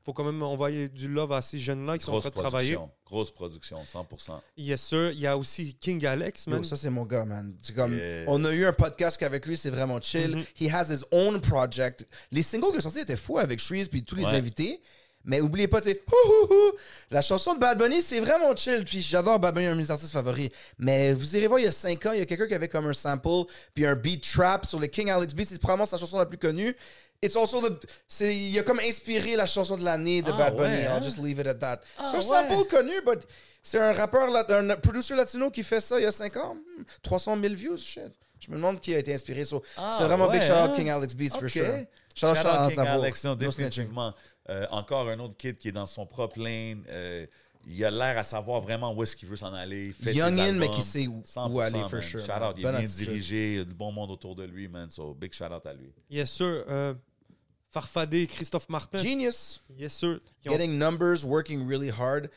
faut 0.03 0.13
quand 0.13 0.23
même 0.23 0.41
envoyer 0.41 0.87
du 0.87 1.09
love 1.09 1.33
à 1.33 1.41
ces 1.41 1.59
jeunes-là 1.59 1.97
qui 1.97 2.05
sont 2.05 2.13
en 2.13 2.19
train 2.21 2.29
de 2.29 2.35
travailler. 2.35 2.77
Grosse 3.09 3.31
production, 3.31 3.77
100%. 3.85 4.41
Yes, 4.57 4.81
sir. 4.81 5.11
Il 5.11 5.19
y 5.21 5.27
a 5.27 5.37
aussi 5.37 5.73
King 5.79 6.05
Alex, 6.05 6.45
man. 6.47 6.57
Yo, 6.57 6.63
ça, 6.63 6.75
c'est 6.75 6.89
mon 6.89 7.05
gars, 7.05 7.23
man. 7.23 7.53
C'est 7.61 7.73
comme, 7.73 7.93
Yeah. 7.97 8.25
On 8.27 8.43
a 8.43 8.51
eu 8.53 8.65
un 8.65 8.73
podcast 8.73 9.21
avec 9.23 9.45
lui, 9.45 9.55
c'est 9.55 9.69
vraiment 9.69 10.01
chill. 10.01 10.35
Mhm. 10.35 10.43
He 10.59 10.69
has 10.73 10.91
his 10.93 11.03
own 11.11 11.39
project. 11.39 12.05
Les 12.31 12.43
singles 12.43 12.73
sont 12.73 12.81
sortis 12.81 12.99
étaient 12.99 13.15
fous 13.15 13.37
avec 13.39 13.59
Shreeze 13.59 13.87
puis 13.87 14.03
tous 14.03 14.15
les 14.15 14.25
Ouais. 14.25 14.35
invités. 14.35 14.81
Mais 15.29 15.41
oubliez 15.41 15.67
pas, 15.67 15.81
tu 15.81 15.89
sais, 15.89 16.01
hou, 16.07 16.29
hou, 16.29 16.53
hou. 16.53 16.71
la 17.11 17.21
chanson 17.21 17.53
de 17.55 17.59
Bad 17.59 17.77
Bunny, 17.77 18.01
c'est 18.01 18.19
vraiment 18.21 18.55
chill. 18.55 18.83
Puis 18.85 19.01
j'adore 19.01 19.39
Bad 19.39 19.55
Bunny, 19.55 19.67
un 19.67 19.75
de 19.75 19.81
mes 19.81 19.91
artistes 19.91 20.11
favoris. 20.13 20.49
Mais 20.77 21.11
vous 21.13 21.35
irez 21.35 21.47
voir, 21.47 21.59
il 21.59 21.65
y 21.65 21.67
a 21.67 21.71
5 21.73 22.05
ans, 22.05 22.11
il 22.13 22.19
y 22.19 22.21
a 22.21 22.25
quelqu'un 22.25 22.47
qui 22.47 22.53
avait 22.53 22.69
comme 22.69 22.87
un 22.87 22.93
sample, 22.93 23.51
puis 23.73 23.85
un 23.85 23.95
beat 23.95 24.23
trap 24.29 24.65
sur 24.65 24.79
le 24.79 24.87
King 24.87 25.09
Alex 25.09 25.33
Beat. 25.33 25.49
C'est 25.49 25.59
probablement 25.59 25.85
sa 25.85 25.97
chanson 25.97 26.17
la 26.17 26.25
plus 26.25 26.37
connue. 26.37 26.73
It's 27.21 27.35
also 27.35 27.61
the. 27.67 27.73
c'est- 28.07 28.35
Il 28.35 28.57
a 28.59 28.63
comme 28.63 28.79
inspiré 28.79 29.35
la 29.35 29.45
chanson 29.47 29.75
de 29.75 29.83
l'année 29.83 30.21
de 30.21 30.29
Ah, 30.31 30.37
Bad 30.37 30.55
Bunny. 30.55 30.69
ouais, 30.77 30.85
hein? 30.85 30.97
I'll 30.97 31.03
just 31.03 31.17
leave 31.17 31.39
it 31.39 31.47
at 31.47 31.55
that. 31.55 31.81
Ah, 31.97 32.11
c'est 32.11 32.17
un 32.17 32.19
ouais. 32.19 32.49
sample 32.49 32.67
connu, 32.69 32.93
but 33.05 33.19
c'est 33.63 33.79
un 33.79 33.91
rappeur, 33.93 34.29
un 34.49 34.75
producer 34.77 35.15
latino 35.15 35.49
qui 35.49 35.63
fait 35.63 35.81
ça 35.81 35.99
il 35.99 36.03
y 36.03 36.05
a 36.05 36.11
5 36.11 36.37
ans. 36.37 36.55
Hmm, 36.55 36.83
300 37.01 37.35
000 37.41 37.53
views, 37.55 37.77
shit. 37.77 38.11
Je 38.39 38.51
me 38.51 38.55
demande 38.57 38.79
qui 38.79 38.93
a 38.93 38.99
été 38.99 39.13
inspiré. 39.13 39.43
So, 39.45 39.63
Ah, 39.77 39.95
c'est 39.97 40.03
vraiment 40.05 40.29
big 40.29 40.41
ouais, 40.41 40.47
shout 40.47 40.53
out 40.53 40.69
hein? 40.69 40.73
King 40.75 40.89
Alex 40.91 41.15
Beats 41.15 41.31
for 41.31 41.41
Ok. 41.43 41.49
sure. 41.49 41.65
Shout 42.15 42.27
out, 42.27 42.35
Shout 42.37 42.47
out 42.47 42.69
King. 42.69 42.79
Alex, 42.85 43.23
non, 43.23 43.31
No 43.31 43.35
définitivement. 43.35 44.13
Euh, 44.49 44.65
encore 44.69 45.09
un 45.09 45.19
autre 45.19 45.35
kid 45.35 45.57
qui 45.57 45.69
est 45.69 45.71
dans 45.73 45.85
son 45.87 46.05
propre 46.05 46.39
lane. 46.39 46.83
euh, 46.89 47.25
il 47.69 47.83
a 47.83 47.91
l'air 47.91 48.17
à 48.17 48.23
savoir 48.23 48.61
vraiment 48.61 48.93
où 48.93 49.03
est-ce 49.03 49.13
qu'il 49.15 49.27
veut 49.27 49.35
s'en 49.35 49.53
aller. 49.53 49.87
Il 49.87 49.93
fait 49.93 50.13
ses 50.13 50.19
Youngin, 50.19 50.53
mais 50.53 50.65
albums. 50.67 50.69
qui 50.69 50.81
sait 50.83 51.05
où- 51.07 51.21
100%, 51.25 51.51
où 51.53 51.59
aller, 51.59 51.81
for 51.89 52.01
sure, 52.01 52.21
Shout 52.21 52.27
man. 52.27 52.43
out. 52.43 52.55
Il 52.57 52.65
est 52.65 52.71
bien 52.71 52.81
dirigé. 52.87 53.51
Il 53.53 53.57
y 53.57 53.61
a 53.61 53.65
du 53.65 53.73
bon 53.73 53.91
monde 53.91 54.11
autour 54.11 54.35
de 54.35 54.43
lui, 54.45 54.69
man. 54.69 54.89
So, 54.89 55.13
big 55.13 55.33
shout 55.33 55.45
out 55.45 55.65
à 55.65 55.73
lui. 55.73 55.91
Yes, 56.09 56.31
sir. 56.31 56.63
Euh, 56.69 56.93
Farfadé, 57.81 58.25
Christophe 58.27 58.69
Martin. 58.69 58.97
Genius. 58.97 59.61
Yes, 59.77 59.93
sir. 59.93 60.19
Ont- 60.45 60.51
Getting 60.51 60.77
numbers, 60.77 61.23
working 61.23 61.67
really 61.67 61.89
hard. 61.91 62.29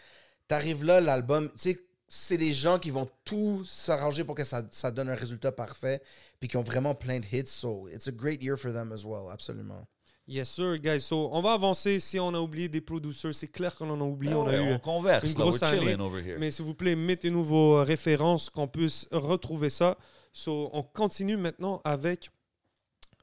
T'arrives 0.48 0.84
là, 0.84 1.00
l'album, 1.00 1.48
tu 1.50 1.70
sais, 1.72 1.78
c'est 2.08 2.36
des 2.36 2.52
gens 2.52 2.78
qui 2.78 2.90
vont 2.90 3.08
tout 3.24 3.64
s'arranger 3.64 4.24
pour 4.24 4.34
que 4.34 4.44
ça, 4.44 4.62
ça 4.72 4.90
donne 4.90 5.08
un 5.08 5.14
résultat 5.14 5.52
parfait, 5.52 6.02
puis 6.40 6.48
qui 6.48 6.56
ont 6.56 6.62
vraiment 6.64 6.94
plein 6.94 7.20
de 7.20 7.26
hits. 7.32 7.46
So, 7.46 7.88
it's 7.88 8.08
a 8.08 8.10
great 8.10 8.42
year 8.42 8.56
for 8.58 8.72
them 8.72 8.92
as 8.92 9.04
well, 9.04 9.30
absolument. 9.32 9.86
Yes, 10.26 10.50
sir, 10.50 10.76
guys. 10.78 11.00
So, 11.00 11.28
on 11.32 11.40
va 11.40 11.52
avancer. 11.54 11.98
Si 12.00 12.18
on 12.20 12.34
a 12.34 12.38
oublié 12.38 12.68
des 12.68 12.80
producers, 12.80 13.32
c'est 13.34 13.48
clair 13.48 13.74
qu'on 13.74 13.90
en 13.90 14.00
a 14.00 14.04
oublié. 14.04 14.34
on 14.34 14.46
a 14.46 14.50
Ouais, 14.50 14.56
eu 14.70 14.72
on 14.74 14.78
converse. 14.78 15.24
une 15.24 15.34
grosse 15.34 15.62
année. 15.62 15.96
Mais 16.38 16.50
s'il 16.50 16.64
vous 16.64 16.74
plaît, 16.74 16.94
mettez-nous 16.96 17.42
vos 17.42 17.76
euh, 17.78 17.82
références, 17.82 18.50
qu'on 18.50 18.68
puisse 18.68 19.06
retrouver 19.10 19.70
ça. 19.70 19.96
So, 20.32 20.68
on 20.72 20.82
continue 20.82 21.36
maintenant 21.36 21.80
avec. 21.84 22.28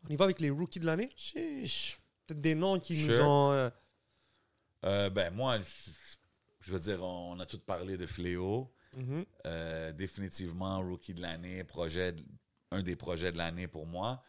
On 0.10 0.14
y 0.14 0.16
va 0.16 0.26
avec 0.26 0.40
les 0.40 0.50
rookies 0.50 0.80
de 0.80 0.86
l'année. 0.86 1.10
Peut-être 2.28 2.42
des 2.42 2.56
noms 2.56 2.80
qui 2.80 2.94
nous 3.06 3.22
ont. 3.22 3.52
euh, 3.54 3.70
Euh, 4.86 5.10
ben, 5.10 5.34
moi, 5.34 5.60
je, 5.60 5.92
je 6.62 6.72
veux 6.72 6.80
dire, 6.80 7.04
on 7.04 7.40
a 7.40 7.46
tous 7.46 7.58
parlé 7.60 7.98
de 7.98 8.06
Fléau. 8.06 8.72
mhm. 8.96 9.26
Euh, 9.46 9.92
définitivement, 9.92 10.80
rookie 10.82 11.14
de 11.14 11.22
l'année, 11.22 11.64
projet, 11.64 12.12
de- 12.14 12.24
un 12.72 12.84
des 12.84 12.96
projets 12.96 13.32
de 13.32 13.38
l'année 13.38 13.68
pour 13.68 13.86
moi. 13.86 14.22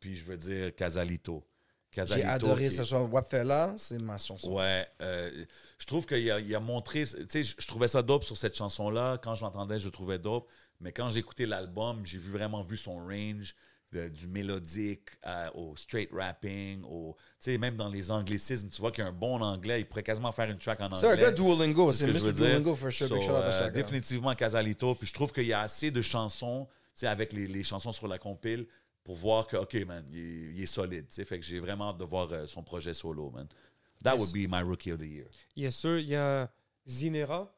Puis 0.00 0.16
je 0.16 0.24
veux 0.24 0.36
dire 0.36 0.74
Casalito. 0.74 1.46
J'ai 1.92 2.24
adoré 2.24 2.68
ce 2.68 2.84
chanson. 2.84 3.08
Wapfella, 3.08 3.74
c'est 3.78 4.00
ma 4.02 4.18
chanson. 4.18 4.52
Ouais, 4.52 4.86
euh, 5.00 5.44
je 5.78 5.86
trouve 5.86 6.04
qu'il 6.04 6.30
a, 6.30 6.40
il 6.40 6.54
a 6.54 6.60
montré, 6.60 7.06
tu 7.06 7.16
sais, 7.28 7.42
je, 7.42 7.66
trouvais 7.66 7.88
ça 7.88 8.02
dope 8.02 8.22
sur 8.24 8.36
cette 8.36 8.54
chanson-là. 8.54 9.18
Quand 9.22 9.34
je 9.34 9.42
l'entendais, 9.42 9.78
je 9.78 9.86
le 9.86 9.90
trouvais 9.92 10.18
dope. 10.18 10.50
Mais 10.80 10.92
quand 10.92 11.10
écouté 11.10 11.46
l'album, 11.46 12.04
j'ai 12.04 12.18
vu, 12.18 12.30
vraiment 12.30 12.62
vu 12.62 12.76
son 12.76 12.96
range 12.98 13.54
de- 13.92 14.08
du 14.08 14.26
mélodique 14.26 15.08
à- 15.22 15.54
au 15.56 15.76
straight 15.76 16.10
rapping, 16.12 16.82
au, 16.84 17.14
tu 17.40 17.50
sais, 17.52 17.58
même 17.58 17.76
dans 17.76 17.88
les 17.88 18.10
anglicismes, 18.10 18.68
tu 18.70 18.80
vois 18.80 18.90
qu'il 18.90 19.02
y 19.04 19.06
a 19.06 19.10
un 19.10 19.12
bon 19.12 19.40
anglais. 19.40 19.80
Il 19.80 19.86
pourrait 19.86 20.02
quasiment 20.02 20.32
faire 20.32 20.50
une 20.50 20.58
track 20.58 20.80
en 20.80 20.86
anglais. 20.86 20.98
C'est 21.00 21.10
un 21.10 21.16
gars 21.16 21.30
Duolingo, 21.30 21.92
C'est 21.92 21.98
c'est 22.06 22.06
ce 22.06 22.12
que 22.12 22.18
je 22.18 22.24
Mr. 22.24 22.26
veux 22.26 22.32
dire. 22.32 22.46
Duolingo 22.46 22.74
for 22.74 22.90
sure. 22.92 23.08
So, 23.08 23.14
euh, 23.36 23.70
définitivement 23.70 24.34
Casalito. 24.34 24.94
Puis 24.94 25.06
je 25.06 25.12
trouve 25.14 25.32
qu'il 25.32 25.46
y 25.46 25.52
a 25.52 25.60
assez 25.60 25.90
de 25.90 26.02
chansons, 26.02 26.66
tu 26.94 27.00
sais, 27.00 27.06
avec 27.06 27.32
les, 27.32 27.46
les 27.46 27.62
chansons 27.62 27.92
sur 27.92 28.08
la 28.08 28.18
compile, 28.18 28.66
pour 29.04 29.14
voir 29.14 29.46
que, 29.46 29.56
OK, 29.56 29.74
man, 29.86 30.04
il, 30.10 30.18
est- 30.18 30.52
il 30.56 30.62
est 30.62 30.66
solide. 30.66 31.06
tu 31.08 31.14
sais. 31.14 31.24
Fait 31.24 31.38
que 31.38 31.44
j'ai 31.44 31.60
vraiment 31.60 31.90
hâte 31.90 31.98
de 31.98 32.04
voir 32.04 32.30
euh, 32.32 32.46
son 32.46 32.62
projet 32.64 32.92
solo, 32.92 33.30
man. 33.30 33.46
That 34.02 34.16
Yes. 34.16 34.20
would 34.20 34.32
be 34.32 34.50
my 34.50 34.62
rookie 34.62 34.90
of 34.92 34.98
the 34.98 35.04
year. 35.06 35.26
Yes, 35.54 35.76
sir. 35.76 35.98
Il 36.00 36.08
y 36.08 36.16
a 36.16 36.50
Zinera. 36.86 37.50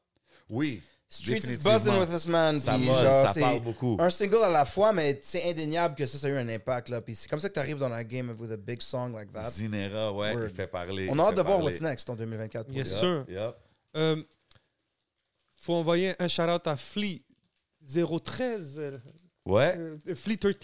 Oui. 0.50 0.82
Streets 1.10 1.44
is 1.50 1.56
buzzing 1.58 1.98
with 1.98 2.10
this 2.10 2.26
man. 2.26 2.60
Ça 2.60 2.74
puis 2.74 2.86
buzz, 2.86 3.00
genre, 3.00 3.32
ça 3.34 3.40
parle 3.40 3.60
beaucoup. 3.60 3.96
Un 3.98 4.10
single 4.10 4.42
à 4.44 4.50
la 4.50 4.64
fois, 4.66 4.92
mais 4.92 5.18
c'est 5.22 5.48
indéniable 5.50 5.94
que 5.94 6.04
ça, 6.04 6.18
ça 6.18 6.26
a 6.26 6.30
eu 6.30 6.36
un 6.36 6.48
impact. 6.50 6.90
Là. 6.90 7.00
Puis 7.00 7.14
c'est 7.14 7.28
comme 7.28 7.40
ça 7.40 7.48
que 7.48 7.54
tu 7.54 7.60
arrives 7.60 7.78
dans 7.78 7.88
la 7.88 8.04
game 8.04 8.34
with 8.38 8.52
a 8.52 8.56
big 8.58 8.82
song 8.82 9.12
like 9.14 9.32
that. 9.32 9.50
Zinera, 9.50 10.12
ouais, 10.12 10.34
Word. 10.34 10.48
il 10.50 10.54
fait 10.54 10.66
parler. 10.66 11.08
On 11.10 11.18
a 11.18 11.22
hâte 11.28 11.36
de 11.36 11.42
voir 11.42 11.62
what's 11.62 11.80
next 11.80 12.10
en 12.10 12.14
2024. 12.14 12.66
pour 12.66 12.76
Yes, 12.76 12.98
sir. 12.98 13.24
Yep. 13.26 13.56
Euh, 13.96 14.22
faut 15.60 15.74
envoyer 15.74 16.14
un 16.18 16.28
shout-out 16.28 16.66
à 16.66 16.76
Flea 16.76 17.22
013. 17.86 18.74
euh, 18.78 18.98
Ouais. 19.46 19.74
euh, 19.78 19.96
Flea 20.14 20.36
13. 20.36 20.60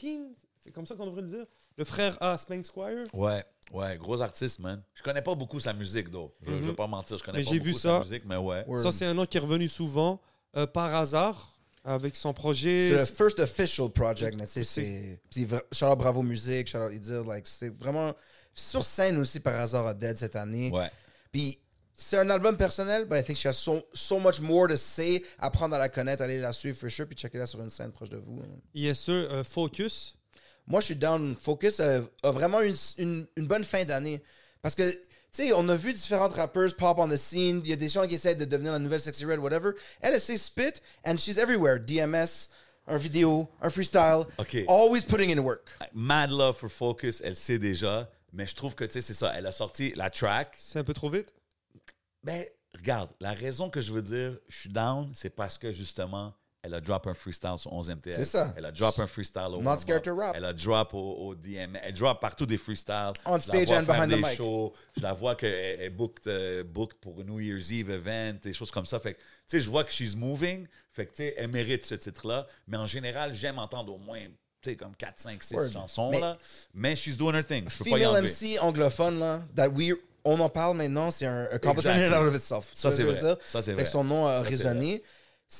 C'est 0.62 0.70
comme 0.72 0.86
ça 0.86 0.94
qu'on 0.94 1.06
devrait 1.06 1.22
le 1.22 1.28
dire. 1.28 1.46
Le 1.76 1.84
frère 1.84 2.16
à 2.22 2.36
Spank 2.38 2.64
Squire. 2.66 3.04
Ouais, 3.14 3.42
ouais, 3.72 3.96
gros 3.96 4.20
artiste, 4.20 4.60
man. 4.60 4.82
Je 4.94 5.02
connais 5.02 5.22
pas 5.22 5.34
beaucoup 5.34 5.58
sa 5.58 5.72
musique, 5.72 6.10
though. 6.10 6.32
Je, 6.42 6.50
je 6.50 6.56
Mhm. 6.56 6.66
vais 6.68 6.72
pas 6.74 6.86
mentir, 6.86 7.16
je 7.18 7.24
connais 7.24 7.38
Mais 7.38 7.44
pas 7.44 7.50
beaucoup 7.50 7.64
vu 7.64 7.72
sa 7.74 8.00
musique, 8.00 8.24
mais 8.26 8.36
ouais. 8.36 8.64
Word. 8.66 8.80
Ça, 8.82 8.92
c'est 8.92 9.06
un 9.06 9.14
nom 9.14 9.24
qui 9.26 9.36
est 9.38 9.40
revenu 9.40 9.68
souvent 9.68 10.20
euh, 10.56 10.66
par 10.66 10.94
hasard 10.94 11.50
avec 11.84 12.16
son 12.16 12.32
projet. 12.32 12.90
C'est 12.90 12.96
le 12.98 13.04
first 13.04 13.38
official 13.40 13.90
project, 13.90 14.36
mais 14.38 14.46
tu 14.46 14.64
sais, 14.64 15.18
C'est- 15.30 15.84
out 15.84 15.98
Bravo 15.98 16.22
Musique, 16.22 16.74
out 16.74 16.92
Idir, 16.92 17.24
like, 17.24 17.46
c'est 17.46 17.68
vraiment. 17.68 18.14
Sur 18.56 18.84
scène 18.84 19.18
aussi 19.18 19.40
par 19.40 19.54
hasard 19.60 19.86
à 19.86 19.94
Dead 19.94 20.16
cette 20.16 20.36
année. 20.36 20.70
Ouais. 20.70 20.88
Puis 21.32 21.58
c'est 21.92 22.18
un 22.18 22.30
album 22.30 22.56
personnel, 22.56 23.04
but 23.04 23.18
I 23.18 23.24
think 23.24 23.36
she 23.36 23.46
has 23.46 23.54
so, 23.54 23.82
so 23.92 24.20
much 24.20 24.40
more 24.40 24.68
to 24.68 24.76
say. 24.76 25.22
Apprendre 25.38 25.74
à 25.74 25.78
la 25.78 25.88
connaître, 25.88 26.22
aller 26.22 26.38
la 26.38 26.52
suivre 26.52 26.76
for 26.78 26.88
sure, 26.88 27.06
puis 27.06 27.16
checker 27.16 27.38
la 27.38 27.46
sur 27.46 27.60
une 27.60 27.70
scène 27.70 27.90
proche 27.90 28.10
de 28.10 28.16
vous. 28.18 28.40
Yes, 28.72 29.00
sir. 29.00 29.28
euh, 29.30 29.42
Focus? 29.42 30.14
Moi, 30.68 30.80
je 30.80 30.86
suis 30.86 30.96
down. 30.96 31.34
Focus 31.38 31.80
a 31.80 32.00
vraiment 32.30 32.60
une, 32.60 32.76
une, 32.98 33.26
une 33.36 33.46
bonne 33.46 33.64
fin 33.64 33.84
d'année. 33.84 34.22
Parce 34.62 34.74
que, 34.76 34.82
sais, 35.34 35.52
on 35.52 35.68
a 35.68 35.76
vu 35.76 35.92
différentes 35.92 36.34
rappers 36.34 36.74
pop 36.76 36.98
on 36.98 37.08
the 37.08 37.16
scene. 37.16 37.60
Il 37.64 37.70
y 37.70 37.72
a 37.72 37.76
des 37.76 37.88
gens 37.88 38.06
qui 38.06 38.14
essaient 38.14 38.34
de 38.34 38.44
devenir 38.44 38.72
la 38.72 38.78
nouvelle 38.78 39.00
Sexy 39.00 39.24
Red, 39.24 39.38
whatever. 39.38 39.72
Elle, 40.00 40.14
elle 40.14 40.20
sait 40.20 40.36
spit, 40.36 40.80
and 41.04 41.16
she's 41.16 41.38
everywhere. 41.38 41.78
DMS, 41.78 42.50
un 42.86 42.96
vidéo, 42.96 43.48
un 43.60 43.70
freestyle. 43.70 44.26
OK. 44.38 44.64
Always 44.68 45.02
putting 45.02 45.30
in 45.30 45.40
work. 45.40 45.70
Mad 45.92 46.30
Love 46.30 46.56
for 46.56 46.70
Focus, 46.70 47.20
elle 47.22 47.36
sait 47.36 47.58
déjà, 47.58 48.10
mais 48.32 48.46
je 48.46 48.54
trouve 48.54 48.74
que, 48.74 48.84
tu 48.84 48.92
sais, 48.92 49.00
c'est 49.00 49.14
ça. 49.14 49.32
Elle 49.36 49.46
a 49.46 49.52
sorti 49.52 49.92
la 49.96 50.10
track. 50.10 50.54
C'est 50.58 50.78
un 50.78 50.84
peu 50.84 50.94
trop 50.94 51.10
vite? 51.10 51.32
Ben, 52.22 52.44
regarde, 52.74 53.10
la 53.20 53.32
raison 53.32 53.70
que 53.70 53.80
je 53.80 53.92
veux 53.92 54.02
dire 54.02 54.38
je 54.48 54.56
suis 54.56 54.70
down, 54.70 55.10
c'est 55.14 55.30
parce 55.30 55.58
que, 55.58 55.72
justement, 55.72 56.34
elle 56.64 56.74
a 56.74 56.80
drop 56.80 57.06
un 57.06 57.14
freestyle 57.14 57.58
sur 57.58 57.72
11 57.72 57.90
MTL. 57.90 58.14
C'est 58.14 58.24
ça. 58.24 58.52
Elle 58.56 58.64
a 58.64 58.72
drop 58.72 58.98
un 58.98 59.06
freestyle 59.06 59.42
au 59.48 59.58
Not 59.58 59.64
warm-up. 59.64 59.80
scared 59.80 60.02
to 60.02 60.16
rap. 60.16 60.34
Elle 60.34 60.44
a 60.46 60.52
drop 60.52 60.94
au, 60.94 60.98
au 61.28 61.34
DM. 61.34 61.76
Elle 61.82 61.92
drop 61.92 62.20
partout 62.20 62.46
des 62.46 62.56
freestyles. 62.56 63.12
On 63.26 63.38
Je 63.38 63.44
stage 63.44 63.70
and 63.70 63.82
behind 63.82 64.10
the 64.10 64.16
mic. 64.16 64.36
shows. 64.36 64.72
Je 64.96 65.02
la 65.02 65.12
vois 65.12 65.34
qu'elle 65.36 65.52
est 65.82 65.90
booked, 65.90 66.26
euh, 66.26 66.64
booked 66.64 66.96
pour 67.00 67.22
New 67.22 67.38
Year's 67.38 67.70
Eve 67.70 67.90
event, 67.90 68.34
des 68.42 68.52
choses 68.54 68.70
comme 68.70 68.86
ça. 68.86 68.98
Fait 68.98 69.12
que, 69.14 69.18
tu 69.20 69.24
sais, 69.46 69.60
je 69.60 69.68
vois 69.68 69.84
que 69.84 69.92
she's 69.92 70.16
moving. 70.16 70.66
Fait 70.90 71.06
que, 71.06 71.10
tu 71.10 71.16
sais, 71.22 71.34
elle 71.36 71.50
mérite 71.50 71.84
ce 71.84 71.94
titre-là. 71.96 72.46
Mais 72.66 72.76
en 72.78 72.86
général, 72.86 73.34
j'aime 73.34 73.58
entendre 73.58 73.92
au 73.94 73.98
moins, 73.98 74.20
tu 74.62 74.70
sais, 74.70 74.76
comme 74.76 74.96
4, 74.96 75.18
5, 75.20 75.42
6 75.42 75.54
Word. 75.54 75.70
chansons, 75.72 76.10
Mais- 76.12 76.20
là. 76.20 76.38
Mais 76.72 76.96
she's 76.96 77.16
doing 77.16 77.34
her 77.34 77.44
thing. 77.44 77.68
Je 77.68 77.78
peux 77.84 77.90
pas 77.90 77.98
y 77.98 78.04
Female. 78.04 78.22
MC 78.24 78.58
anglophone, 78.60 79.18
là, 79.18 79.42
that 79.54 79.68
we, 79.68 79.92
on 80.24 80.40
en 80.40 80.48
parle 80.48 80.76
maintenant, 80.78 81.10
c'est 81.10 81.26
un 81.26 81.44
accomplishment 81.52 81.90
in 81.90 81.96
Exactly. 81.96 82.16
and 82.16 82.22
out 82.22 82.28
of 82.28 82.34
itself. 82.34 82.70
Ça, 82.74 82.90
c'est 82.90 83.02
vrai. 83.02 83.18
Ça, 83.20 83.36
c'est 83.44 83.62
Fait 83.62 83.72
vrai. 83.74 83.82
que 83.84 83.90
son 83.90 84.04
nom 84.04 84.24
a 84.26 84.40
résonné. 84.40 85.02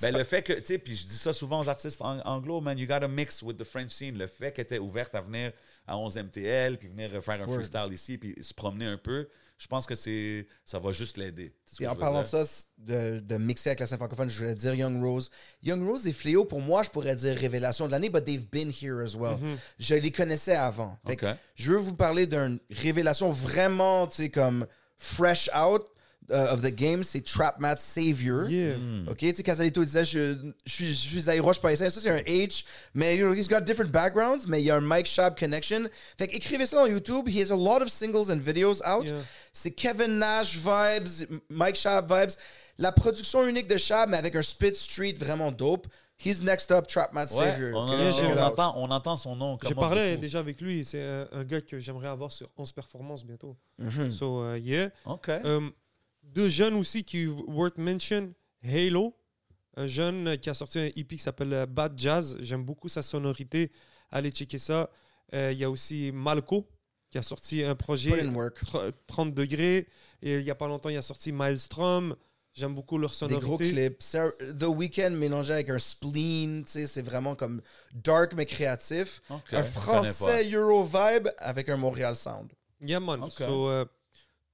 Ben, 0.03 0.13
le 0.17 0.25
fait 0.25 0.43
que, 0.43 0.53
tu 0.55 0.65
sais, 0.65 0.79
puis 0.79 0.97
je 0.97 1.07
dis 1.07 1.17
ça 1.17 1.33
souvent 1.33 1.61
aux 1.61 1.69
artistes 1.69 2.01
ang- 2.01 2.21
anglo, 2.25 2.61
man, 2.61 2.77
you 2.79 2.87
gotta 2.87 3.07
mix 3.07 3.43
with 3.43 3.57
the 3.59 3.65
French 3.65 3.91
scene. 3.93 4.19
Le 4.19 4.27
fait 4.27 4.51
qu'elle 4.51 4.65
était 4.65 4.79
ouverte 4.79 5.15
à 5.15 5.21
venir 5.21 5.53
à 5.87 5.97
11 5.97 6.17
MTL, 6.17 6.79
puis 6.79 6.89
venir 6.89 7.11
faire 7.23 7.41
un 7.41 7.47
freestyle 7.55 7.93
ici, 7.93 8.19
puis 8.19 8.35
se 8.43 8.53
promener 8.55 8.87
un 8.87 8.97
peu, 8.97 9.29
je 9.57 9.67
pense 9.69 9.87
que 9.87 9.95
c'est 9.95 10.49
ça 10.65 10.81
va 10.81 10.91
juste 10.93 11.17
l'aider. 11.17 11.55
Que 11.79 11.85
en 11.87 11.95
parlant 11.95 12.23
de 12.23 12.27
ça, 12.27 12.43
de, 12.79 13.21
de 13.21 13.37
mixer 13.37 13.69
avec 13.71 13.81
la 13.81 13.87
scène 13.87 13.99
francophone, 13.99 14.29
je 14.31 14.39
voulais 14.41 14.55
dire 14.57 14.75
Young 14.75 15.01
Rose. 15.01 15.31
Young 15.63 15.87
Rose 15.87 16.07
et 16.09 16.13
Fléau, 16.13 16.45
pour 16.45 16.61
moi, 16.61 16.83
je 16.83 16.91
pourrais 16.91 17.15
dire 17.15 17.37
révélation 17.37 17.87
de 17.87 17.93
l'année, 17.93 18.09
but 18.09 18.25
they've 18.25 18.49
been 18.51 18.71
here 18.73 19.01
as 19.01 19.15
well. 19.15 19.37
Je 19.79 19.95
les 19.95 20.11
connaissais 20.11 20.57
avant. 20.57 20.99
Fait 21.07 21.17
que. 21.17 21.27
Je 21.55 21.71
veux 21.73 21.79
vous 21.79 21.95
parler 21.95 22.27
d'une 22.27 22.59
révélation 22.71 23.31
vraiment, 23.31 24.09
tu 24.09 24.17
sais, 24.17 24.31
comme 24.31 24.67
fresh 24.99 25.49
out 25.57 25.83
uh, 26.31 26.53
of 26.53 26.63
the 26.63 26.71
game, 26.75 27.03
c'est 27.03 27.21
Trap 27.25 27.59
Mat 27.61 27.79
Savior. 27.79 28.49
Yeah. 28.49 28.77
Ok, 29.09 29.19
tu 29.19 29.35
sais, 29.35 29.43
Casalito 29.43 29.85
disait, 29.85 30.05
je, 30.05 30.35
je 30.65 30.73
suis, 30.73 30.89
je 30.89 30.93
suis 31.09 31.21
Zairo, 31.23 31.53
je. 31.53 31.59
Ça, 31.77 31.91
c'est 31.91 32.11
un 32.11 32.19
H. 32.23 32.65
Mais, 32.95 33.17
you 33.17 33.27
know, 33.27 33.35
he's 33.35 33.49
got 33.49 33.61
different 33.63 33.91
backgrounds, 33.91 34.47
mais 34.47 34.61
il 34.61 34.65
y 34.67 34.71
a 34.71 34.77
un 34.77 34.81
Mike 34.81 35.07
Shab 35.07 35.39
connection. 35.39 35.89
Fait 36.19 36.29
que 36.29 36.37
écrivez 36.37 36.67
ça 36.67 36.77
dans 36.77 36.87
YouTube. 36.87 37.29
He 37.29 37.41
has 37.41 37.51
a 37.53 37.57
lot 37.57 37.83
of 37.83 37.89
singles 37.89 38.31
and 38.31 38.39
videos 38.41 38.81
out. 38.87 39.05
Yeah. 39.07 39.21
C'est 39.53 39.71
Kevin 39.73 40.19
Nash 40.19 40.57
vibes, 40.57 41.29
Mike 41.49 41.77
Shab 41.77 42.11
vibes. 42.11 42.33
La 42.79 42.91
production 42.91 43.47
unique 43.47 43.69
de 43.69 43.77
Shab, 43.77 44.11
mais 44.11 44.17
avec 44.17 44.35
un 44.35 44.43
spit 44.43 44.75
street 44.75 45.15
vraiment 45.19 45.53
dope. 45.53 45.87
He's 46.17 46.43
next 46.43 46.71
up, 46.71 46.87
Trap 46.87 47.13
Mat 47.13 47.29
Ouais, 47.33 47.45
Savior. 47.51 47.73
on, 47.75 47.89
ok? 47.89 48.15
on- 48.23 48.39
entend, 48.39 48.75
on 48.77 48.91
entend 48.91 49.17
son 49.17 49.35
nom. 49.37 49.59
J'ai 49.67 49.75
parlé 49.75 50.11
beaucoup. 50.11 50.21
déjà 50.23 50.39
avec 50.39 50.61
lui. 50.61 50.85
C'est 50.85 51.03
un, 51.05 51.27
un 51.33 51.45
gars 51.45 51.61
que 51.61 51.79
j'aimerais 51.79 52.07
avoir 52.09 52.31
sur 52.31 52.49
11 52.57 52.71
performances 52.73 53.25
bientôt. 53.25 53.57
Mhm. 53.79 54.13
So, 54.13 54.55
uh, 54.55 54.59
yeah. 54.59 54.91
OK. 55.07 55.29
Euh, 55.29 55.61
deux 56.25 56.49
jeunes 56.49 56.75
aussi 56.75 57.05
qui 57.05 57.27
worth 57.27 57.79
mention. 57.79 58.33
Halo, 58.65 59.15
un 59.77 59.87
jeune 59.87 60.39
qui 60.39 60.51
a 60.51 60.55
sorti 60.55 60.79
un 60.79 60.85
EP 60.87 61.05
qui 61.17 61.19
s'appelle 61.19 61.53
euh, 61.53 61.67
Bad 61.67 61.93
Jazz. 61.97 62.37
J'aime 62.41 62.65
beaucoup 62.65 62.89
sa 62.89 63.03
sonorité. 63.03 63.71
Allez 64.11 64.31
checker 64.31 64.59
ça. 64.59 64.89
Euh, 65.35 65.53
Il 65.53 65.59
y 65.59 65.65
a 65.65 65.71
aussi 65.71 66.11
Malco 66.13 66.69
qui 67.11 67.19
a 67.19 67.23
sorti 67.23 67.63
un 67.63 67.75
projet 67.75 68.11
Put 68.11 68.21
in 68.27 68.35
work. 68.35 68.63
tr- 68.65 68.93
30 69.07 69.35
degrés. 69.35 69.87
Et 70.23 70.35
il 70.39 70.43
n'y 70.45 70.51
a 70.51 70.55
pas 70.55 70.67
longtemps, 70.69 70.89
il 70.89 70.97
a 70.97 71.03
sorti 71.03 71.31
Maelstrom. 71.33 72.17
J'aime 72.55 72.75
beaucoup 72.75 72.99
leur 72.99 73.11
Des 73.11 73.17
sonorité. 73.17 73.47
gros 73.47 73.59
clips. 73.59 74.03
Un- 74.15 74.31
The 74.59 74.65
Weeknd 74.69 75.11
mélangé 75.11 75.53
avec 75.55 75.71
un 75.71 75.79
spleen, 75.79 76.65
tu 76.65 76.71
sais, 76.73 76.87
c'est 76.87 77.03
vraiment 77.03 77.35
comme 77.35 77.61
dark 77.93 78.33
mais 78.35 78.47
créatif. 78.47 79.21
Un 79.53 79.65
français 79.65 80.49
Euro 80.51 80.85
vibe 80.85 81.29
avec 81.39 81.69
un 81.69 81.77
Montréal 81.77 82.15
sound. 82.17 82.53
Yeah, 82.81 83.01
man. 83.01 83.25
Ok. 83.25 83.33
So, 83.33 83.69
euh, 83.69 83.85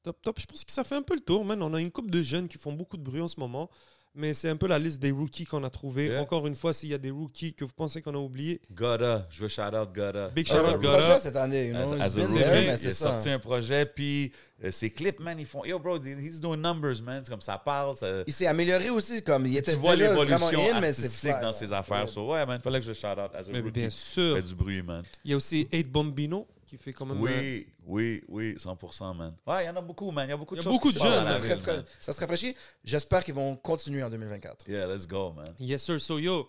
top, 0.03 0.21
top. 0.23 0.41
Je 0.41 0.47
pense 0.47 0.65
que 0.65 0.73
ça 0.73 0.85
fait 0.85 0.97
un 0.97 1.03
peu 1.03 1.15
le 1.15 1.21
tour, 1.21 1.45
man. 1.45 1.63
On 1.63 1.73
a 1.75 1.81
une 1.81 1.91
couple 1.91 2.11
de 2.11 2.23
jeunes 2.23 2.49
qui 2.49 2.59
font 2.59 2.73
beaucoup 2.73 2.97
de 2.97 3.03
bruit 3.03 3.21
en 3.21 3.29
ce 3.29 3.39
moment. 3.39 3.71
Mais 4.13 4.35
c'est 4.35 4.49
un 4.49 4.57
peu 4.57 4.67
la 4.67 4.81
liste 4.81 4.99
des 4.99 5.13
rookies 5.13 5.45
qu'on 5.45 5.63
a 5.63 5.71
trouvé. 5.71 6.07
Yeah. 6.07 6.21
Encore 6.21 6.45
une 6.49 6.57
fois, 6.57 6.73
s'il 6.73 6.89
y 6.89 6.95
a 6.95 6.99
des 6.99 7.13
rookies 7.13 7.55
que 7.55 7.65
vous 7.65 7.73
pensez 7.73 8.03
qu'on 8.03 8.15
a 8.15 8.19
oubliés, 8.19 8.61
Gotta. 8.73 9.29
Je 9.31 9.41
veux 9.41 9.47
shout 9.47 9.63
out 9.73 9.95
Gotta. 9.95 10.31
Big 10.31 10.49
shout 10.49 10.57
un 10.57 10.75
out 10.75 10.83
projet 10.83 10.99
Gotta. 10.99 11.21
cette 11.21 11.37
année, 11.37 11.69
you 11.69 11.75
know. 11.75 11.95
As, 11.95 12.17
as 12.17 12.19
a 12.19 12.21
rookie, 12.27 12.65
il 12.65 12.71
a 12.71 12.77
sorti 12.77 13.31
un 13.31 13.39
projet, 13.39 13.87
puis 13.87 14.33
euh, 14.65 14.73
ses 14.73 14.91
clips, 14.91 15.21
man, 15.21 15.39
ils 15.39 15.47
font 15.47 15.65
Yo, 15.65 15.79
bro, 15.79 15.97
he's 16.03 16.41
doing 16.41 16.57
numbers, 16.57 17.01
man. 17.05 17.23
C'est 17.23 17.31
comme 17.31 17.41
ça 17.41 17.57
parle. 17.57 17.97
Ça, 17.97 18.25
Il 18.27 18.33
s'est 18.33 18.49
amélioré 18.49 18.91
aussi, 18.91 19.23
comme 19.23 19.47
il 19.47 19.57
était 19.57 19.75
tu 19.75 19.79
vois 19.79 19.95
l'évolution 19.95 20.59
in, 20.75 20.81
mais 20.81 20.93
c'est 20.93 21.05
artistique 21.05 21.41
dans 21.41 21.53
ses 21.53 21.73
affaires. 21.73 22.09
So, 22.09 22.33
ouais, 22.33 22.45
man, 22.45 22.61
fallait 22.61 22.81
que 22.81 22.87
je 22.87 22.93
shout 22.93 23.07
out 23.07 23.31
as 23.33 23.49
a 23.49 23.53
Mais 23.53 23.61
rookie. 23.61 23.71
bien 23.71 23.91
sûr. 23.91 24.35
Fait 24.35 24.43
du 24.43 24.57
bruit, 24.57 24.83
man. 24.83 25.05
Il 25.25 25.31
y 25.31 25.35
a 25.35 25.37
aussi 25.37 25.69
8 25.73 25.89
Bombino 25.89 26.49
qui 26.71 26.79
fait 26.79 26.93
quand 26.93 27.05
même. 27.05 27.19
euh, 27.19 27.21
Oui, 27.23 27.67
oui, 27.85 28.23
oui, 28.29 28.55
100%, 28.55 29.17
man. 29.17 29.35
Ouais, 29.47 29.65
il 29.65 29.67
y 29.67 29.71
en 29.71 29.77
a 29.77 29.81
beaucoup, 29.81 30.11
man. 30.13 30.27
Il 30.27 30.31
y 30.31 30.33
a 30.33 30.37
beaucoup 30.37 30.55
de 30.55 30.61
Il 30.61 30.65
y 30.65 30.69
a 30.69 30.71
choses 30.71 30.79
beaucoup 30.79 30.93
de 30.93 30.99
jeunes, 30.99 31.25
Ça 31.25 31.57
se 31.57 31.85
ça 32.01 32.13
se 32.13 32.21
rafraîchit. 32.21 32.55
J'espère 32.85 33.25
qu'ils 33.25 33.35
vont 33.35 33.57
continuer 33.57 34.03
en 34.05 34.09
2024. 34.11 34.69
Yeah, 34.69 34.87
let's 34.87 35.07
go, 35.07 35.33
man. 35.33 35.47
Yes, 35.59 35.83
sir. 35.83 36.01
So, 36.01 36.19
yo, 36.19 36.49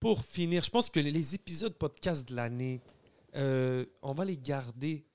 pour 0.00 0.22
finir, 0.24 0.64
je 0.64 0.70
pense 0.70 0.88
que 0.88 0.98
les 1.00 1.34
épisodes 1.34 1.74
podcast 1.74 2.26
de 2.28 2.34
l'année, 2.34 2.80
euh, 3.36 3.84
on 4.00 4.14
va 4.14 4.24
les 4.24 4.38
garder 4.38 5.06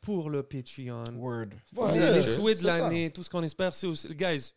pour 0.00 0.30
le 0.30 0.42
Patreon. 0.42 1.04
Word. 1.16 1.46
les, 1.50 1.56
Voilà, 1.72 2.12
les 2.12 2.22
souhaits 2.22 2.60
de 2.60 2.66
l'année, 2.66 3.10
tout 3.10 3.22
ce 3.24 3.28
qu'on 3.30 3.42
espère, 3.42 3.74
c'est 3.74 3.86
aussi. 3.88 4.08
Guys, 4.14 4.52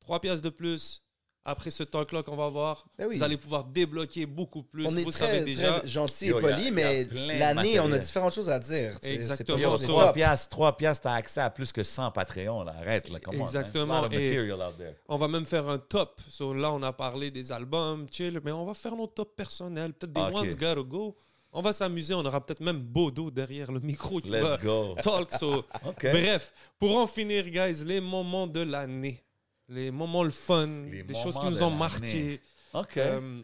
3 0.00 0.20
pièces 0.20 0.40
de 0.40 0.48
plus. 0.50 1.02
Après 1.42 1.70
ce 1.70 1.82
talk-là 1.84 2.22
qu'on 2.22 2.36
va 2.36 2.44
avoir, 2.44 2.84
Ben 2.98 3.06
oui. 3.08 3.16
vous 3.16 3.22
allez 3.22 3.38
pouvoir 3.38 3.64
débloquer 3.64 4.26
beaucoup 4.26 4.62
plus. 4.62 4.86
On 4.86 4.94
est 4.94 5.04
vous 5.04 5.10
très, 5.10 5.26
savez 5.26 5.40
déjà. 5.40 5.78
très 5.78 5.88
gentil 5.88 6.26
et 6.26 6.32
poli, 6.32 6.70
mais 6.70 7.04
l'année, 7.38 7.80
on 7.80 7.90
a 7.92 7.98
différentes 7.98 8.34
choses 8.34 8.50
à 8.50 8.58
dire. 8.60 9.00
tu. 9.00 9.08
Exactement. 9.08 9.56
Pas 9.56 9.62
Yo, 9.64 9.70
juste 9.70 9.80
so- 9.84 9.86
des 9.86 9.92
3 9.94 10.04
tops. 10.04 10.14
piastres, 10.14 10.48
3 10.50 10.76
piastres, 10.76 11.02
t'as 11.04 11.14
accès 11.14 11.40
à 11.40 11.48
plus 11.48 11.72
que 11.72 11.82
100 11.82 12.10
Patreon, 12.10 12.62
là. 12.64 12.74
Arrête, 12.78 13.08
là. 13.08 13.18
Man. 13.26 13.40
Exactement, 13.40 14.00
of 14.00 14.12
et-. 14.12 14.36
On 15.08 15.16
va 15.16 15.28
même 15.28 15.46
faire 15.46 15.66
un 15.66 15.78
top. 15.78 16.20
So, 16.28 16.52
là, 16.52 16.70
on 16.72 16.82
a 16.82 16.92
parlé 16.92 17.30
des 17.30 17.50
albums, 17.50 18.06
chill, 18.10 18.38
mais 18.44 18.52
on 18.52 18.66
va 18.66 18.74
faire 18.74 18.94
nos 18.94 19.06
tops 19.06 19.34
personnels. 19.34 19.94
Peut-être 19.94 20.12
des 20.12 20.20
Ok. 20.20 20.34
One's 20.42 20.56
Gotta 20.56 20.82
Go. 20.82 21.16
On 21.52 21.62
va 21.62 21.72
s'amuser. 21.72 22.12
On 22.14 22.24
aura 22.24 22.44
peut-être 22.44 22.60
même 22.60 22.78
Bodo 22.78 23.30
derrière 23.30 23.72
le 23.72 23.80
micro 23.80 24.20
va 24.20 24.38
Let's 24.56 24.62
go. 24.62 24.94
talk. 25.02 25.32
So. 25.38 25.64
Bref, 26.02 26.52
pour 26.78 26.96
en 26.98 27.06
finir, 27.06 27.44
guys, 27.48 27.82
les 27.84 28.00
moments 28.02 28.46
de 28.46 28.60
l'année. 28.60 29.24
Les 29.70 29.90
moments 29.90 30.24
le 30.24 30.30
fun, 30.30 30.66
Les 30.90 31.04
des 31.04 31.14
choses 31.14 31.38
qui 31.38 31.46
nous 31.46 31.62
ont 31.62 31.70
marqués. 31.70 32.40
OK. 32.74 32.96
Euh, 32.96 33.42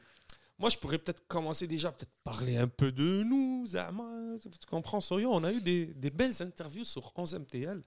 moi, 0.58 0.70
je 0.70 0.78
pourrais 0.78 0.98
peut-être 0.98 1.26
commencer 1.28 1.66
déjà, 1.66 1.92
peut-être 1.92 2.12
parler 2.24 2.56
un 2.56 2.66
peu 2.66 2.90
de 2.90 3.22
nous, 3.22 3.66
Zama. 3.66 4.04
Tu 4.42 4.48
comprends, 4.68 5.00
Soyo? 5.00 5.30
On 5.32 5.44
a 5.44 5.52
eu 5.52 5.60
des, 5.60 5.86
des 5.86 6.10
belles 6.10 6.42
interviews 6.42 6.84
sur 6.84 7.12
11MTL. 7.16 7.82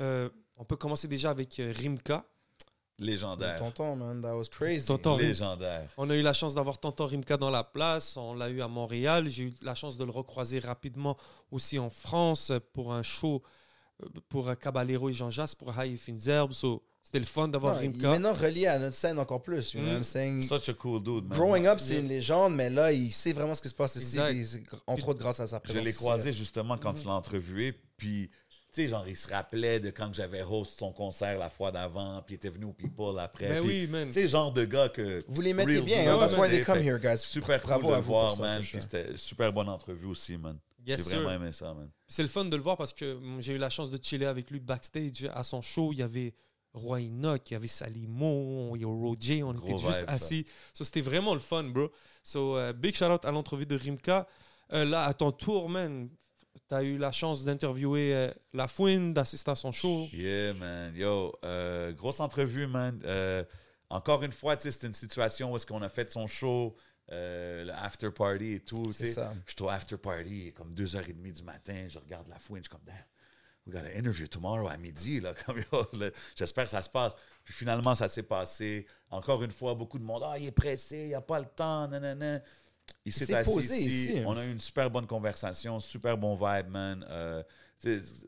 Euh, 0.00 0.28
on 0.56 0.64
peut 0.64 0.76
commencer 0.76 1.08
déjà 1.08 1.30
avec 1.30 1.58
euh, 1.60 1.72
Rimka. 1.76 2.24
Légendaire. 2.98 3.56
Tonton, 3.56 3.94
man, 3.94 4.20
that 4.20 4.36
was 4.36 4.48
crazy. 4.50 4.84
Tonton 4.84 5.16
Légendaire. 5.16 5.88
On 5.96 6.10
a 6.10 6.16
eu 6.16 6.22
la 6.22 6.32
chance 6.32 6.56
d'avoir 6.56 6.78
Tonton 6.78 7.06
Rimka 7.06 7.36
dans 7.36 7.50
la 7.50 7.62
place. 7.62 8.16
On 8.16 8.34
l'a 8.34 8.50
eu 8.50 8.60
à 8.60 8.66
Montréal. 8.68 9.30
J'ai 9.30 9.44
eu 9.44 9.54
la 9.62 9.76
chance 9.76 9.96
de 9.96 10.04
le 10.04 10.10
recroiser 10.10 10.58
rapidement 10.58 11.16
aussi 11.52 11.78
en 11.78 11.90
France 11.90 12.52
pour 12.72 12.92
un 12.92 13.04
show 13.04 13.42
euh, 14.02 14.08
pour 14.28 14.54
Caballero 14.58 15.08
et 15.08 15.14
Jean 15.14 15.30
Jass 15.30 15.54
pour 15.54 15.72
High. 15.80 15.96
So, 16.50 16.82
C'était 17.10 17.20
le 17.20 17.24
fun 17.24 17.48
d'avoir 17.48 17.78
Ouais, 17.78 17.86
il 17.86 17.88
est 17.88 17.92
Rimka. 17.94 18.08
maintenant 18.10 18.34
relié 18.34 18.66
à 18.66 18.78
notre 18.78 18.94
scène 18.94 19.18
encore 19.18 19.40
plus. 19.42 19.72
You 19.72 19.80
know 19.80 19.86
Mm. 19.88 19.92
what 19.92 19.96
I'm 19.96 20.04
saying? 20.04 20.42
Such 20.42 20.68
a 20.68 20.74
cool 20.74 21.02
dude, 21.02 21.24
man. 21.26 21.38
Growing 21.38 21.66
up, 21.66 21.78
c'est 21.80 22.00
une 22.00 22.06
légende, 22.08 22.54
mais 22.54 22.68
là, 22.68 22.92
il 22.92 23.10
sait 23.10 23.32
vraiment 23.32 23.54
ce 23.54 23.62
qui 23.62 23.70
se 23.70 23.74
passe 23.74 23.96
ici. 23.96 24.18
Entre 24.86 25.08
autres, 25.08 25.18
grâce 25.18 25.40
à 25.40 25.46
sa 25.46 25.56
Je 25.56 25.62
présence. 25.62 25.84
l'ai 25.84 25.88
ici, 25.90 25.98
croisé 25.98 26.32
justement 26.34 26.76
quand 26.76 26.92
tu 26.92 27.06
l'as 27.06 27.14
entrevué, 27.14 27.72
puis 27.96 28.28
tu 28.74 28.82
sais, 28.82 28.88
genre, 28.88 29.08
il 29.08 29.16
se 29.16 29.26
rappelait 29.26 29.80
de 29.80 29.88
quand 29.88 30.12
j'avais 30.12 30.42
host 30.42 30.78
son 30.78 30.92
concert 30.92 31.38
la 31.38 31.48
fois 31.48 31.72
d'avant, 31.72 32.20
puis 32.26 32.34
il 32.34 32.36
était 32.36 32.50
venu 32.50 32.66
au 32.66 32.74
People 32.74 33.18
après. 33.18 33.48
Ben 33.48 33.62
puis, 33.64 33.80
oui, 33.82 33.86
man. 33.86 34.08
Tu 34.08 34.12
sais, 34.12 34.28
genre 34.28 34.52
de 34.52 34.66
gars 34.66 34.90
que. 34.90 35.22
Vous 35.28 35.40
les 35.40 35.54
mettez 35.54 35.80
bien, 35.80 36.12
hein, 36.14 36.18
that's 36.20 36.36
why 36.36 36.50
they 36.50 36.62
come 36.62 36.82
here, 36.82 36.98
guys. 37.00 37.16
Super 37.20 37.58
Bravo 37.62 37.80
cool 37.84 37.90
de 37.92 37.96
à 37.96 38.00
vous 38.00 38.06
voir, 38.06 38.38
man. 38.38 38.60
Puis 38.60 38.82
c'était 38.82 39.16
super 39.16 39.50
bonne 39.50 39.70
entrevue 39.70 40.04
aussi, 40.08 40.36
man. 40.36 40.58
Yes, 40.86 41.08
J'ai 41.08 41.16
vraiment 41.16 41.32
aimé 41.32 41.52
ça, 41.52 41.72
man. 41.72 41.88
C'est 42.06 42.22
le 42.22 42.28
fun 42.28 42.44
de 42.44 42.54
le 42.54 42.62
voir 42.62 42.76
parce 42.76 42.92
que 42.92 43.14
mm, 43.14 43.40
j'ai 43.40 43.54
eu 43.54 43.58
la 43.58 43.70
chance 43.70 43.90
de 43.90 43.98
chiller 44.02 44.26
avec 44.26 44.50
lui 44.50 44.60
backstage 44.60 45.26
à 45.34 45.42
son 45.42 45.62
show. 45.62 45.90
Il 45.94 46.00
y 46.00 46.02
avait 46.02 46.34
Roy 46.78 47.00
Enoch, 47.02 47.42
il 47.50 47.52
y 47.52 47.56
avait 47.56 47.66
Salimo, 47.66 48.74
il 48.76 48.82
y 48.82 48.84
a 48.84 48.88
Roger, 48.88 49.42
on 49.42 49.52
Gros 49.52 49.68
était 49.68 49.76
juste 49.78 49.98
vibe, 50.00 50.06
ça. 50.08 50.12
assis. 50.12 50.46
So, 50.74 50.84
c'était 50.84 51.00
vraiment 51.00 51.34
le 51.34 51.40
fun, 51.40 51.64
bro. 51.64 51.90
So, 52.22 52.56
euh, 52.56 52.72
big 52.72 52.94
shout 52.96 53.06
out 53.06 53.24
à 53.24 53.32
l'entrevue 53.32 53.66
de 53.66 53.76
Rimka. 53.76 54.26
Euh, 54.72 54.84
là, 54.84 55.04
à 55.04 55.14
ton 55.14 55.32
tour, 55.32 55.68
man, 55.68 56.08
tu 56.68 56.74
as 56.74 56.82
eu 56.82 56.98
la 56.98 57.12
chance 57.12 57.44
d'interviewer 57.44 58.14
euh, 58.14 58.30
La 58.52 58.68
Fouine, 58.68 59.14
d'assister 59.14 59.50
à 59.50 59.56
son 59.56 59.72
show. 59.72 60.06
Yeah, 60.12 60.54
man. 60.54 60.94
Yo, 60.94 61.32
euh, 61.44 61.92
grosse 61.92 62.20
entrevue, 62.20 62.66
man. 62.66 63.00
Encore 63.90 64.22
une 64.22 64.32
fois, 64.32 64.56
c'était 64.58 64.86
une 64.86 64.94
situation 64.94 65.52
où 65.52 65.56
est-ce 65.56 65.66
qu'on 65.66 65.80
a 65.80 65.88
fait 65.88 66.10
son 66.10 66.26
show, 66.26 66.76
euh, 67.10 67.64
le 67.64 67.72
after 67.72 68.10
party 68.10 68.52
et 68.52 68.60
tout. 68.60 68.92
C'est 68.92 69.12
ça. 69.12 69.32
Je 69.46 69.52
suis 69.52 69.62
au 69.62 69.68
after 69.70 69.96
party, 69.96 70.52
comme 70.52 70.74
2h30 70.74 71.32
du 71.32 71.42
matin, 71.42 71.86
je 71.88 71.98
regarde 71.98 72.28
la 72.28 72.38
fouine, 72.38 72.58
je 72.62 72.64
suis 72.64 72.70
comme, 72.70 72.84
damn, 72.84 72.96
we 73.68 73.74
got 73.74 73.84
an 73.84 73.94
interview 73.94 74.26
tomorrow 74.26 74.68
à 74.68 74.76
midi, 74.76 75.20
là, 75.20 75.34
comme, 75.46 75.62
j'espère 76.34 76.64
que 76.64 76.70
ça 76.70 76.82
se 76.82 76.88
passe. 76.88 77.14
Puis 77.44 77.54
finalement, 77.54 77.94
ça 77.94 78.08
s'est 78.08 78.22
passé. 78.22 78.86
Encore 79.10 79.42
une 79.42 79.50
fois, 79.50 79.74
beaucoup 79.74 79.98
de 79.98 80.04
monde, 80.04 80.22
ah, 80.24 80.38
il 80.38 80.46
est 80.46 80.50
pressé, 80.50 81.04
il 81.06 81.10
n'a 81.10 81.20
pas 81.20 81.40
le 81.40 81.46
temps, 81.46 81.86
nanana. 81.86 82.40
Il 83.04 83.12
s'est 83.12 83.32
assis 83.34 83.52
posé 83.52 83.76
ici, 83.76 84.12
ici. 84.12 84.22
on 84.26 84.36
a 84.36 84.44
eu 84.44 84.50
une 84.50 84.60
super 84.60 84.90
bonne 84.90 85.06
conversation, 85.06 85.78
super 85.78 86.16
bon 86.16 86.34
vibe, 86.34 86.68
man. 86.70 87.06
Euh, 87.10 87.42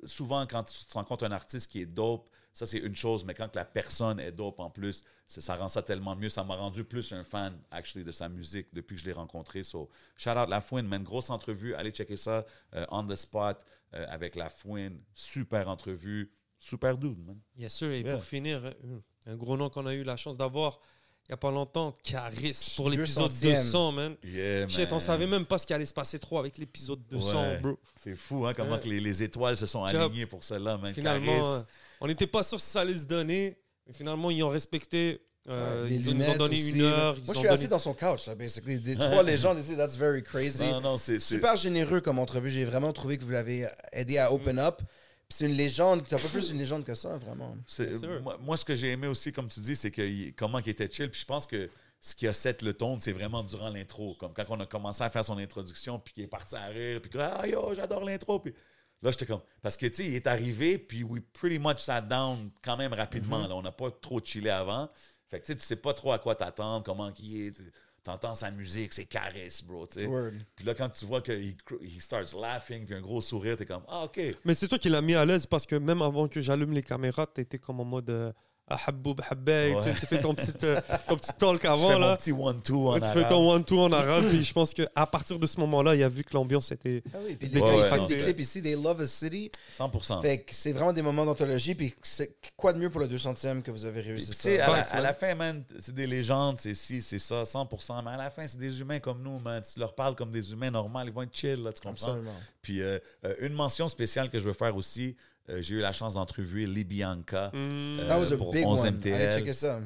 souvent, 0.05 0.47
quand 0.47 0.65
tu 0.65 0.77
rencontres 0.93 1.25
un 1.25 1.33
artiste 1.33 1.71
qui 1.71 1.81
est 1.81 1.87
dope, 1.87 2.29
ça 2.53 2.67
c'est 2.67 2.79
une 2.79 2.97
chose, 2.97 3.25
mais 3.25 3.35
quand 3.35 3.55
la 3.55 3.65
personne 3.65 4.19
est 4.21 4.33
dope 4.33 4.59
en 4.61 4.71
plus, 4.71 5.05
ça, 5.27 5.41
ça 5.41 5.57
rend 5.57 5.69
ça 5.69 5.83
tellement 5.83 6.17
mieux. 6.17 6.29
Ça 6.29 6.43
m'a 6.45 6.57
rendu 6.57 6.83
plus 6.85 7.13
un 7.13 7.23
fan, 7.25 7.57
actually, 7.71 8.05
de 8.05 8.13
sa 8.13 8.29
musique 8.29 8.69
depuis 8.73 8.97
que 8.97 9.01
je 9.03 9.07
l'ai 9.07 9.13
rencontré. 9.13 9.63
So, 9.63 9.89
shout 10.17 10.31
out 10.31 10.49
La 10.49 10.61
Fouine, 10.61 10.87
man. 10.87 11.03
Grosse 11.05 11.31
entrevue. 11.31 11.75
Allez 11.75 11.91
checker 11.93 12.17
ça 12.17 12.45
euh, 12.75 12.85
on 12.91 13.07
the 13.07 13.15
spot 13.15 13.65
euh, 13.95 14.05
avec 14.09 14.35
La 14.35 14.51
Fouine. 14.51 15.01
Super 15.15 15.69
entrevue. 15.69 16.33
Super 16.59 16.99
dude, 16.99 17.25
man. 17.25 17.39
Yes, 17.57 17.75
sir. 17.75 17.91
Et 17.93 18.01
Yeah. 18.01 18.15
pour 18.15 18.25
finir, 18.25 18.75
un 19.27 19.37
gros 19.37 19.57
nom 19.57 19.71
qu'on 19.71 19.87
a 19.87 19.95
eu 19.95 20.03
la 20.03 20.17
chance 20.17 20.37
d'avoir 20.37 20.81
il 21.29 21.33
n'y 21.33 21.35
a 21.35 21.37
pas 21.37 21.53
longtemps, 21.53 21.97
Caris, 22.03 22.73
pour 22.77 22.91
l'épisode 22.91 23.31
200e. 23.31 23.51
200, 23.55 23.93
man. 23.93 24.17
Yeah, 24.25 24.67
Shit, 24.67 24.89
on 24.89 24.97
man. 24.97 25.01
savait 25.01 25.27
même 25.29 25.45
pas 25.47 25.59
ce 25.59 25.67
qui 25.67 25.73
allait 25.73 25.87
se 25.87 25.95
passer 25.95 26.19
trop 26.19 26.39
avec 26.41 26.59
l'épisode 26.59 27.07
200, 27.07 27.41
Ouais. 27.41 27.59
bro. 27.61 27.79
C'est 28.03 28.17
fou, 28.17 28.45
hein, 28.47 28.53
comment 28.53 28.73
Ouais. 28.73 28.81
que 28.81 28.89
les, 28.89 28.99
les 28.99 29.23
étoiles 29.23 29.57
se 29.57 29.67
sont 29.67 29.85
alignées 29.85 30.27
pour 30.27 30.43
celle-là, 30.43 30.77
man. 30.77 30.93
Finalement, 30.93 31.41
Caris. 31.41 31.65
On 32.01 32.07
n'était 32.07 32.27
pas 32.27 32.43
sûr 32.43 32.61
si 32.61 32.67
ça 32.67 32.81
allait 32.81 32.95
se 32.95 33.05
donner, 33.05 33.57
mais 33.87 33.93
finalement, 33.93 34.31
ils 34.31 34.43
ont 34.43 34.49
respecté. 34.49 35.21
euh, 35.49 35.87
ils 35.91 36.05
nous 36.05 36.29
ont 36.31 36.37
donné 36.37 36.57
aussi, 36.57 36.71
une 36.73 36.83
heure. 36.83 37.17
ils 37.19 37.25
Moi, 37.25 37.35
je 37.35 37.39
suis 37.41 37.49
assis 37.49 37.69
dans 37.69 37.79
son 37.79 37.95
couch, 37.95 38.27
là, 38.27 38.35
basically. 38.35 38.79
Des 38.79 38.95
trois 38.95 39.23
légendes 39.23 39.59
ici, 39.59 39.77
that's 39.77 39.97
very 39.97 40.23
crazy. 40.23 40.65
Non, 40.69 40.81
non, 40.81 40.97
c'est... 40.97 41.19
Super 41.19 41.57
généreux 41.57 42.01
comme 42.01 42.19
entrevue. 42.19 42.51
J'ai 42.51 42.65
vraiment 42.65 42.93
trouvé 42.93 43.19
que 43.19 43.25
vous 43.25 43.33
l'avez 43.33 43.67
aidé 43.93 44.19
à 44.19 44.33
open 44.33 44.59
up. 44.59 44.81
Puis 45.29 45.37
c'est 45.39 45.47
une 45.47 45.57
légende. 45.57 46.03
C'est 46.07 46.17
un 46.17 46.19
peu 46.19 46.29
plus 46.29 46.51
une 46.51 46.59
légende 46.59 46.85
que 46.85 46.95
ça, 46.95 47.17
vraiment. 47.19 47.57
C'est- 47.67 47.87
Bien 47.87 47.99
sûr. 47.99 48.21
moi, 48.23 48.37
moi, 48.41 48.57
ce 48.57 48.65
que 48.65 48.75
j'ai 48.75 48.91
aimé 48.91 49.07
aussi, 49.07 49.33
comme 49.33 49.49
tu 49.49 49.61
dis, 49.61 49.77
c'est 49.77 49.91
que 49.91 50.31
comment 50.31 50.59
il 50.59 50.69
était 50.69 50.89
chill. 50.91 51.09
Puis 51.11 51.21
je 51.21 51.27
pense 51.27 51.47
que 51.47 51.71
ce 52.01 52.15
qui 52.15 52.27
a 52.27 52.33
set 52.33 52.63
le 52.63 52.73
ton, 52.75 52.99
c'est 53.01 53.13
vraiment 53.13 53.45
durant 53.45 53.69
l'intro. 53.69 54.15
Comme 54.19 54.33
quand 54.33 54.45
on 54.49 54.59
a 54.61 54.67
commencé 54.67 55.03
à 55.05 55.11
faire 55.11 55.25
son 55.25 55.39
introduction, 55.39 55.99
puis 56.01 56.15
qu'il 56.15 56.25
est 56.25 56.29
parti 56.29 56.57
à 56.57 56.67
rire, 56.67 57.01
puis 57.01 57.11
que 57.11 57.19
ah 57.19 57.47
yo, 57.47 57.73
j'adore 57.75 58.05
l'intro. 58.05 58.41
Puis 58.41 58.53
Là, 59.03 59.11
j'étais 59.11 59.27
comme. 59.27 59.41
Parce 59.63 59.77
que, 59.77 59.87
tu 59.87 59.95
sais, 59.95 60.07
il 60.07 60.15
est 60.15 60.27
arrivé, 60.27 60.79
puis 60.79 61.03
we 61.03 61.23
pretty 61.33 61.59
much 61.59 61.79
sat 61.79 62.03
down 62.03 62.51
quand 62.63 62.77
même 62.77 62.93
rapidement. 62.93 63.45
Mm-hmm. 63.45 63.49
là. 63.49 63.57
On 63.57 63.63
n'a 63.63 63.73
pas 63.73 63.91
trop 63.91 64.21
chillé 64.23 64.51
avant. 64.51 64.91
Fait 65.29 65.41
que, 65.41 65.47
tu 65.47 65.53
sais, 65.53 65.59
tu 65.59 65.65
sais 65.65 65.77
pas 65.77 65.95
trop 65.95 66.13
à 66.13 66.19
quoi 66.19 66.35
t'attendre, 66.35 66.85
comment 66.85 67.13
il 67.19 67.47
est. 67.47 67.51
tu- 67.53 67.63
T'entends 68.03 68.35
sa 68.35 68.51
musique, 68.51 68.95
ses 68.95 69.05
caresses, 69.05 69.63
bro, 69.63 69.87
tu 69.87 70.01
sais. 70.01 70.09
Puis 70.57 70.65
là, 70.65 70.73
quand 70.73 70.89
tu 70.89 71.05
vois 71.05 71.21
qu'il 71.21 71.55
he 71.83 72.01
starts 72.01 72.35
laughing, 72.35 72.87
puis 72.87 72.95
un 72.95 73.03
gros 73.03 73.21
sourire, 73.21 73.59
t'es 73.59 73.67
comme, 73.67 73.83
ah, 73.89 74.05
OK. 74.05 74.19
Mais 74.47 74.55
c'est 74.55 74.69
toi 74.69 74.79
qui 74.79 74.89
l'as 74.89 75.03
mis 75.03 75.15
à 75.15 75.27
l'aise 75.27 75.45
parce 75.45 75.67
que 75.67 75.77
même 75.77 76.01
avant 76.01 76.27
que 76.27 76.41
j'allume 76.41 76.73
les 76.73 76.83
caméras, 76.83 77.27
t'étais 77.27 77.59
comme 77.59 77.79
en 77.79 77.85
mode 77.85 78.09
euh, 78.09 78.33
ah, 78.71 78.79
haboub, 78.87 79.21
habbaï. 79.29 79.75
Tu 79.77 79.83
sais, 79.83 79.89
Ouais. 79.91 79.95
Tu 80.01 80.07
fais 80.07 80.21
ton 80.21 80.35
petit, 80.35 80.53
euh, 80.65 80.81
ton 81.09 81.17
petit 81.17 81.33
talk 81.39 81.61
Je 81.63 81.69
avant 81.69 81.99
là. 81.99 82.17
petit 82.17 82.33
one-two 82.33 82.89
en 82.91 83.01
tu 83.01 83.07
fais 83.07 83.27
ton 83.29 83.51
one-two 83.53 83.79
en 83.81 83.93
arabe. 83.93 84.29
puis 84.29 84.45
je 84.45 84.53
pense 84.53 84.73
qu'à 84.73 85.07
partir 85.07 85.39
de 85.39 85.47
ce 85.47 85.59
moment-là, 85.61 85.95
il 85.95 86.03
a 86.03 86.09
vu 86.09 86.23
que 86.25 86.33
l'ambiance 86.35 86.71
était. 86.73 87.03
Ah 87.13 87.19
oui, 87.27 87.37
puis 87.37 87.49
Ouais, 87.49 87.55
les 87.55 87.61
gars, 87.61 87.67
ouais, 87.67 87.87
ils 87.87 87.89
font 87.91 87.97
non, 87.97 88.07
des 88.07 88.17
clips 88.17 88.41
ici, 88.41 88.63
they 88.63 88.75
love 88.81 89.01
a 89.01 89.07
city. 89.07 89.51
100%. 89.79 90.21
Fait 90.23 90.39
que 90.41 90.55
c'est 90.55 90.73
vraiment 90.73 90.93
des 90.93 91.03
moments 91.03 91.25
d'anthologie. 91.25 91.75
Puis 91.75 91.95
quoi 92.57 92.73
de 92.73 92.79
mieux 92.79 92.91
pour 92.91 93.01
le 93.01 93.09
200e 93.09 93.63
que 93.63 93.71
vous 93.71 93.85
avez 93.85 94.01
réussi 94.01 94.33
ça? 94.35 94.49
à, 94.65 94.71
la- 94.71 94.83
à 94.83 95.01
la 95.01 95.15
fin, 95.15 95.35
man, 95.35 95.63
c'est 95.79 95.95
des 95.95 96.07
légendes, 96.07 96.57
c'est 96.59 96.75
ci, 96.75 97.03
c'est 97.03 97.19
ça, 97.19 97.43
100%. 97.45 98.03
Mais 98.05 98.11
à 98.13 98.17
la 98.17 98.31
fin, 98.31 98.47
c'est 98.47 98.59
des 98.59 98.81
humains 98.81 99.01
comme 99.01 99.23
nous, 99.23 99.39
man. 99.41 99.63
Tu 99.63 99.79
leur 99.81 99.95
parles 99.95 100.15
comme 100.15 100.31
des 100.31 100.53
humains 100.53 100.71
normaux, 100.71 101.01
ils 101.05 101.11
vont 101.13 101.23
être 101.23 101.35
chill, 101.37 101.63
là, 101.63 101.73
tu 101.73 101.81
comprends? 101.81 102.07
Absolument. 102.09 102.35
Puis 102.63 102.81
euh, 102.83 102.99
euh, 103.25 103.35
une 103.41 103.55
mention 103.55 103.89
spéciale 103.89 104.31
que 104.31 104.39
je 104.39 104.45
veux 104.45 104.53
faire 104.53 104.77
aussi, 104.77 105.17
euh, 105.51 105.61
j'ai 105.63 105.75
eu 105.77 105.81
la 105.81 105.93
chance 105.93 106.15
d'entrevuer 106.15 106.67
Libianca 106.67 107.51
euh, 107.55 108.07
That 108.09 108.19
was 108.19 108.33
a 108.33 108.37
pour 108.37 108.53
big 108.53 108.65
11 108.65 108.81
one. 108.81 108.87
Allez 108.87 108.97
MTL. 108.97 109.33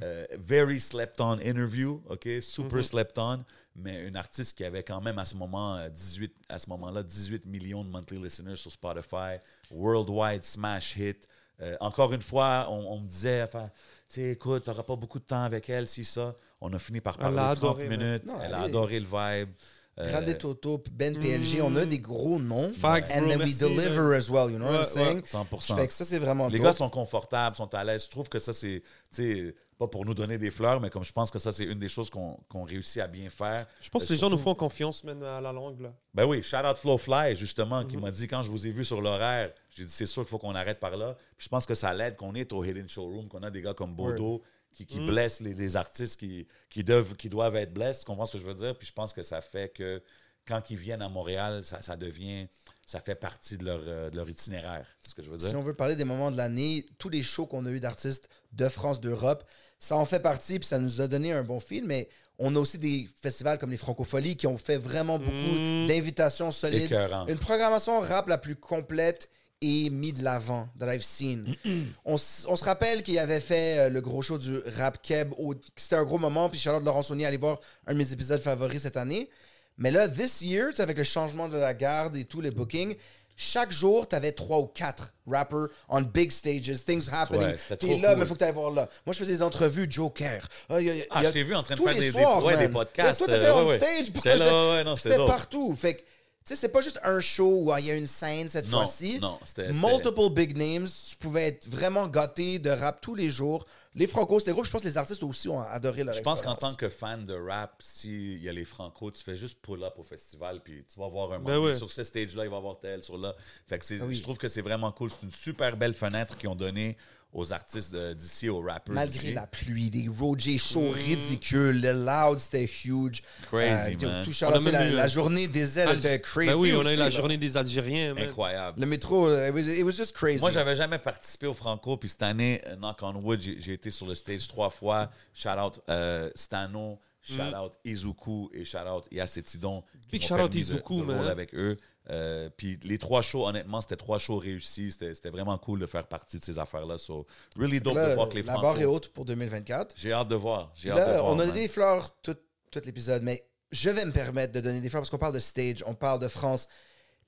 Euh, 0.03 0.27
very 0.39 0.81
slept 0.81 1.20
on 1.20 1.39
interview, 1.39 2.03
ok, 2.09 2.28
super 2.43 2.85
slept 2.85 3.19
on, 3.19 3.45
mais 3.77 4.07
une 4.07 4.16
artiste 4.16 4.57
qui 4.57 4.65
avait 4.65 4.82
quand 4.82 5.01
même 5.01 5.19
à 5.19 5.24
ce 5.24 5.35
moment 5.36 5.77
euh, 5.77 5.89
18 5.89 6.32
à 6.49 6.59
ce 6.59 6.69
moment-là 6.70 7.03
18 7.03 7.47
millions 7.47 7.82
de 7.85 7.89
monthly 7.91 8.19
listeners 8.23 8.57
sur 8.57 8.70
Spotify, 8.70 9.39
worldwide 9.70 10.45
smash 10.45 10.97
hit. 10.97 11.28
Euh, 11.62 11.77
encore 11.81 12.12
une 12.12 12.20
fois, 12.20 12.66
on, 12.69 12.95
on 12.95 13.01
me 13.01 13.07
disait, 13.09 13.43
enfin, 13.45 13.70
tu 14.09 14.16
sais, 14.20 14.31
écoute, 14.32 14.65
t'auras 14.65 14.82
pas 14.82 14.97
beaucoup 14.97 15.20
de 15.20 15.24
temps 15.24 15.45
avec 15.45 15.70
elle, 15.70 15.86
si 15.86 16.05
ça. 16.05 16.35
On 16.61 16.73
a 16.73 16.78
fini 16.81 17.01
par 17.01 17.16
parler 17.16 17.36
l'a 17.36 17.55
30 17.55 17.59
adoré, 17.59 17.89
minutes. 17.89 18.24
Non, 18.27 18.39
elle 18.41 18.47
elle 18.49 18.55
a 18.55 18.61
est- 18.62 18.65
adoré 18.65 18.99
le 19.01 19.07
vibe. 19.07 19.51
Euh, 20.00 20.10
Grande 20.10 20.36
Toto, 20.38 20.82
Ben 20.90 21.16
PLG, 21.16 21.60
on 21.62 21.76
a 21.76 21.84
des 21.86 22.00
gros 22.00 22.40
noms. 22.40 22.72
Facts, 22.72 23.10
and 23.14 23.20
bro, 23.20 23.28
then 23.28 23.38
merci, 23.38 23.52
we 23.52 23.58
deliver 23.76 24.14
as 24.16 24.28
well, 24.28 24.50
you 24.50 24.58
know 24.58 24.66
what 24.66 24.72
I'm 24.74 24.80
Ouais, 24.80 24.84
saying? 24.86 25.22
100%. 25.22 25.76
Fait 25.76 25.86
que 25.86 25.92
ça, 25.92 26.04
c'est 26.04 26.18
vraiment 26.18 26.48
Les 26.48 26.58
dope. 26.58 26.66
gars 26.66 26.72
sont 26.72 26.88
confortables, 26.90 27.54
sont 27.54 27.72
à 27.74 27.84
l'aise. 27.84 28.04
Je 28.04 28.10
trouve 28.10 28.28
que 28.28 28.40
ça, 28.40 28.52
c'est, 28.52 28.82
tu 29.14 29.22
sais, 29.46 29.54
pas 29.78 29.86
pour 29.86 30.04
nous 30.04 30.14
donner 30.14 30.36
des 30.38 30.50
fleurs, 30.50 30.80
mais 30.80 30.90
comme 30.90 31.04
je 31.04 31.12
pense 31.12 31.30
que 31.30 31.38
ça, 31.38 31.52
c'est 31.52 31.64
une 31.64 31.78
des 31.78 31.88
choses 31.88 32.10
qu'on, 32.10 32.36
qu'on 32.48 32.64
réussit 32.64 33.02
à 33.02 33.06
bien 33.06 33.28
faire. 33.30 33.66
Je 33.80 33.88
pense 33.88 34.02
Euh, 34.02 34.06
que 34.08 34.12
les 34.14 34.18
gens 34.18 34.30
nous 34.30 34.38
font 34.38 34.54
confiance, 34.56 35.04
même 35.04 35.22
à 35.22 35.40
la 35.40 35.52
langue. 35.52 35.80
Là. 35.80 35.92
Ben 36.12 36.24
oui, 36.26 36.42
shout 36.42 36.56
out 36.68 36.76
Flowfly, 36.76 37.36
justement, 37.36 37.84
qui 37.84 37.96
m'a 37.96 38.10
dit 38.10 38.26
quand 38.26 38.42
je 38.42 38.50
vous 38.50 38.66
ai 38.66 38.70
vu 38.70 38.84
sur 38.84 39.00
l'horaire, 39.00 39.52
j'ai 39.70 39.84
dit 39.84 39.90
c'est 39.92 40.06
sûr 40.06 40.22
qu'il 40.22 40.30
faut 40.30 40.38
qu'on 40.38 40.54
arrête 40.56 40.80
par 40.80 40.96
là. 40.96 41.16
Puis 41.36 41.44
je 41.44 41.48
pense 41.48 41.66
que 41.66 41.74
ça 41.74 41.94
l'aide 41.94 42.16
qu'on 42.16 42.34
est 42.34 42.52
au 42.52 42.64
Hidden 42.64 42.88
Showroom, 42.88 43.28
qu'on 43.28 43.42
a 43.44 43.50
des 43.50 43.62
gars 43.62 43.74
comme 43.74 43.94
Bodo 43.94 44.42
qui, 44.74 44.86
qui 44.86 45.01
blessent 45.01 45.40
les, 45.40 45.55
les 45.55 45.76
artistes 45.76 46.18
qui, 46.18 46.46
qui, 46.68 46.82
doivent, 46.84 47.14
qui 47.14 47.28
doivent 47.28 47.56
être 47.56 47.72
blessés. 47.72 48.01
Tu 48.01 48.05
comprends 48.06 48.26
ce 48.26 48.32
que 48.32 48.38
je 48.38 48.44
veux 48.44 48.55
dire? 48.55 48.76
Puis 48.76 48.86
je 48.88 48.92
pense 48.92 49.12
que 49.12 49.22
ça 49.22 49.40
fait 49.40 49.70
que 49.70 50.02
quand 50.46 50.68
ils 50.70 50.76
viennent 50.76 51.01
à 51.02 51.09
Montréal, 51.09 51.64
ça, 51.64 51.80
ça 51.80 51.96
devient, 51.96 52.46
ça 52.86 53.01
fait 53.01 53.14
partie 53.14 53.56
de 53.56 53.64
leur, 53.64 53.80
euh, 53.86 54.10
de 54.10 54.16
leur 54.16 54.28
itinéraire. 54.28 54.86
C'est 55.02 55.10
ce 55.10 55.14
que 55.14 55.22
je 55.22 55.30
veux 55.30 55.38
dire? 55.38 55.48
Si 55.48 55.56
on 55.56 55.62
veut 55.62 55.72
parler 55.74 55.96
des 55.96 56.05
moments 56.05 56.30
de 56.30 56.36
l'année, 56.36 56.84
tous 56.98 57.09
les 57.09 57.22
shows 57.22 57.46
qu'on 57.46 57.64
a 57.64 57.70
eu 57.70 57.80
d'artistes 57.80 58.28
de 58.52 58.68
France, 58.68 59.01
d'Europe, 59.01 59.44
ça 59.78 59.96
en 59.96 60.05
fait 60.05 60.20
partie, 60.20 60.59
puis 60.59 60.68
ça 60.68 60.78
nous 60.78 61.01
a 61.01 61.09
donné 61.09 61.32
un 61.32 61.42
bon 61.44 61.60
fil, 61.60 61.84
mais 61.84 62.09
on 62.38 62.55
a 62.56 62.59
aussi 62.59 62.78
des 62.78 63.09
festivals 63.22 63.59
comme 63.59 63.70
les 63.70 63.76
Francopholies 63.76 64.36
qui 64.36 64.46
ont 64.46 64.59
fait 64.59 64.76
vraiment 64.76 65.18
beaucoup 65.18 65.30
Mm. 65.32 65.86
d'invitations 65.86 66.51
solides. 66.51 66.84
Écœurant. 66.84 67.26
Une 67.26 67.38
programmation 67.38 68.01
rap 68.01 68.26
la 68.28 68.38
plus 68.38 68.56
complète 68.56 69.30
et 69.60 69.89
mis 69.90 70.12
de 70.12 70.22
l'avant 70.22 70.68
that 70.78 70.94
I've 70.94 71.02
seen. 71.05 71.56
on, 72.05 72.14
on 72.14 72.56
se 72.56 72.64
rappelle 72.64 73.02
qu'il 73.02 73.18
avait 73.18 73.40
fait 73.40 73.78
euh, 73.78 73.89
le 73.89 74.01
gros 74.01 74.20
show 74.22 74.36
du 74.39 74.59
Rap 74.78 75.01
Keb. 75.02 75.32
C'était 75.76 75.97
un 75.97 76.05
gros 76.05 76.18
moment. 76.18 76.48
Puis 76.51 76.59
Charlotte 76.60 76.85
Laurent 76.85 77.02
Saunier 77.02 77.26
allait 77.26 77.36
voir 77.39 77.60
un 77.86 77.93
de 77.94 77.98
mes 77.98 78.12
épisodes 78.12 78.40
favoris 78.43 78.82
cette 78.82 78.97
année. 78.97 79.31
Mais 79.78 79.90
là, 79.90 80.09
this 80.09 80.40
year, 80.43 80.68
avec 80.78 80.98
le 80.98 81.05
changement 81.05 81.48
de 81.48 81.56
la 81.56 81.74
garde 81.74 82.14
et 82.16 82.24
tous 82.24 82.40
les 82.40 82.51
bookings, 82.51 82.94
chaque 83.36 83.72
jour, 83.72 84.06
tu 84.06 84.14
avais 84.14 84.31
trois 84.31 84.59
ou 84.60 84.66
quatre 84.66 85.12
rappers 85.26 85.66
on 85.89 86.02
big 86.02 86.31
stages, 86.31 86.85
things 86.85 87.09
happening. 87.10 87.40
Ouais, 87.48 87.76
T'es 87.76 87.97
là, 87.98 88.10
cool. 88.10 88.18
mais 88.20 88.26
faut 88.26 88.35
que 88.35 88.39
tu 88.39 88.44
ailles 88.44 88.52
voir 88.52 88.70
là. 88.70 88.89
Moi, 89.05 89.12
je 89.12 89.18
faisais 89.18 89.32
des 89.32 89.43
entrevues 89.43 89.86
Joker. 89.90 90.47
Ah, 90.68 90.81
y 90.81 90.89
a- 90.90 90.94
y 90.94 91.01
a- 91.02 91.05
Ah, 91.10 91.24
je 91.24 91.31
t'ai 91.31 91.43
vu 91.43 91.55
en 91.56 91.64
train 91.64 91.74
de 91.74 91.81
faire 91.81 91.94
des, 91.94 92.01
des- 92.01 92.10
soirs, 92.12 92.44
ouais, 92.44 92.56
des 92.56 92.68
podcasts. 92.68 93.24
Toi, 93.24 93.35
t'étais 93.35 93.47
euh, 93.47 93.55
on 93.56 93.66
ouais, 93.66 93.78
stage. 93.78 94.98
C'était 95.02 95.16
partout. 95.26 95.74
Fait 95.74 95.94
que, 95.94 96.02
sais, 96.44 96.56
c'est 96.56 96.68
pas 96.68 96.80
juste 96.82 97.00
un 97.04 97.20
show 97.20 97.60
où 97.62 97.72
ah, 97.72 97.80
il 97.80 97.86
y 97.86 97.90
a 97.90 97.94
une 97.94 98.06
scène 98.06 98.48
cette 98.48 98.68
Non, 98.70 98.78
fois-ci. 98.82 99.18
non, 99.18 99.38
c'était- 99.44 99.72
c'était- 99.72 99.78
Multiple 99.86 100.30
big 100.30 100.56
names. 100.56 100.86
Tu 101.08 101.16
pouvais 101.16 101.48
être 101.48 101.68
vraiment 101.68 102.06
gâté 102.06 102.58
de 102.58 102.68
rap 102.70 103.00
tous 103.00 103.14
les 103.14 103.30
jours. 103.30 103.64
Les 103.94 104.06
Franco, 104.08 104.40
c'était 104.40 104.52
gros. 104.52 104.64
Je 104.64 104.70
pense 104.70 104.82
que 104.82 104.88
les 104.88 104.98
artistes 104.98 105.22
aussi 105.22 105.48
ont 105.48 105.60
adoré 105.60 106.02
leur 106.04 106.14
Je 106.14 106.20
pense 106.20 106.42
qu'en 106.42 106.56
tant 106.56 106.74
que 106.74 106.88
fan 106.88 107.24
de 107.24 107.34
rap, 107.34 107.76
s'il 107.80 108.42
y 108.42 108.48
a 108.48 108.52
les 108.52 108.64
Franco, 108.64 109.10
tu 109.10 109.22
fais 109.22 109.36
juste 109.36 109.58
pull 109.62 109.82
up 109.84 109.94
au 109.98 110.02
festival, 110.02 110.60
puis 110.62 110.84
tu 110.92 110.98
vas 110.98 111.08
voir 111.08 111.32
un 111.32 111.38
Ben 111.38 111.54
moment. 111.54 111.66
ouais. 111.66 111.74
Sur 111.76 111.90
ce 111.90 112.02
stage-là, 112.02 112.44
il 112.44 112.50
va 112.50 112.56
y 112.56 112.58
avoir 112.58 112.78
tel, 112.80 113.02
sur 113.02 113.16
là. 113.16 113.34
Fait 113.68 113.78
que 113.78 113.84
c'est- 113.84 114.00
Ah 114.02 114.06
oui. 114.06 114.14
je 114.16 114.22
trouve 114.22 114.36
que 114.36 114.48
c'est 114.48 114.62
vraiment 114.62 114.90
cool. 114.92 115.10
C'est 115.10 115.22
une 115.24 115.30
super 115.32 115.76
belle 115.76 115.94
fenêtre 115.94 116.36
qu'ils 116.36 116.48
ont 116.48 116.56
donnée 116.56 116.96
aux 117.35 117.52
artistes 117.52 117.94
d'ici, 118.15 118.48
aux 118.48 118.61
rappers 118.61 118.94
Malgré 118.94 119.32
la 119.32 119.47
pluie, 119.47 119.90
les 119.90 120.09
Roger 120.09 120.56
shows 120.56 120.90
ridicules, 120.90 121.81
le 121.81 121.93
loud, 121.93 122.39
c'était 122.39 122.65
huge. 122.65 123.23
Crazy, 123.51 123.97
tout- 123.97 124.06
man. 124.06 124.24
Tout 124.24 124.28
On 124.28 124.31
a 124.31 124.35
Charlotte, 124.35 124.62
même 124.62 124.73
la, 124.73 124.89
eu- 124.90 124.94
la 124.94 125.06
journée 125.09 125.48
des 125.48 125.78
ailes 125.78 125.98
était 125.98 126.20
crazy. 126.20 126.48
Ben 126.51 126.55
oui, 126.56 126.73
on 126.73 126.86
a 126.86 126.93
eu 126.93 126.97
la 126.97 127.05
là. 127.05 127.11
journée 127.11 127.36
des 127.36 127.56
Algériens. 127.56 128.15
man. 128.15 128.24
Incroyable. 128.28 128.81
Le 128.81 128.86
métro, 128.86 129.28
euh, 129.28 129.48
it 129.48 129.55
was, 129.55 129.61
it 129.61 129.85
was 129.85 129.93
just 129.93 130.12
crazy. 130.16 130.40
Moi, 130.40 130.51
j'avais 130.51 130.77
jamais 130.77 130.98
participé 130.98 131.47
au 131.47 131.55
Franco, 131.55 131.97
puis 131.97 132.09
cette 132.09 132.23
année, 132.23 132.62
euh, 132.66 132.77
knock 132.77 133.02
on 133.02 133.15
wood, 133.20 133.40
j'ai 133.40 133.73
été 133.73 133.90
sur 133.90 134.06
le 134.06 134.15
stage 134.15 134.47
trois 134.48 134.70
fois. 134.70 135.11
Shout 135.35 135.48
out 135.51 135.81
euh, 135.89 136.31
Stano, 136.35 137.01
shout 137.23 137.40
out 137.43 137.73
Izuku 137.85 138.51
et 138.55 138.65
shout 138.65 138.78
out 138.89 139.05
Yasetidon. 139.11 139.82
qui 140.09 140.19
Big 140.19 140.23
shout 140.23 140.35
out 140.35 140.55
Izuku, 140.55 141.02
man. 141.02 141.27
avec 141.27 141.55
eux. 141.55 141.77
Euh, 142.10 142.51
puis 142.56 142.78
les 142.82 142.98
trois 142.98 143.22
shows, 143.22 143.47
honnêtement, 143.47 143.81
c'était 143.81 143.97
trois 143.97 144.18
shows 144.18 144.36
réussis. 144.36 144.93
C'était 144.93 145.31
vraiment 145.31 145.56
cool 145.59 145.81
de 145.81 145.86
faire 145.86 146.06
partie 146.06 146.39
de 146.39 146.44
ces 146.44 146.59
affaires-là. 146.59 146.98
So, 146.98 147.26
really 147.56 147.81
dope 147.81 147.94
Là, 147.94 148.10
de 148.10 148.14
voir 148.14 148.28
que 148.28 148.35
les 148.35 148.43
la 148.43 148.59
barre 148.59 148.81
est 148.81 148.85
haute 148.85 149.09
pour 149.09 149.24
2024. 149.24 149.94
J'ai 149.97 150.12
hâte 150.12 150.28
de 150.28 150.35
voir. 150.35 150.70
J'ai 150.74 150.90
hâte 150.90 150.98
de 150.98 151.18
voir. 151.18 151.26
on 151.26 151.39
a 151.39 151.47
donné 151.47 151.62
des 151.62 151.68
fleurs 151.68 152.14
tout, 152.22 152.36
tout 152.70 152.82
l'épisode, 152.85 153.22
mais 153.22 153.44
je 153.72 153.90
vais 153.90 154.05
me 154.05 154.12
permettre 154.12 154.52
de 154.52 154.60
donner 154.60 154.81
des 154.81 154.89
fleurs 154.89 155.02
parce 155.02 155.10
qu'on 155.10 155.18
parle 155.18 155.35
de 155.35 155.40
stage, 155.40 155.82
on 155.86 155.94
parle 155.94 156.20
de 156.20 156.28
France. 156.28 156.68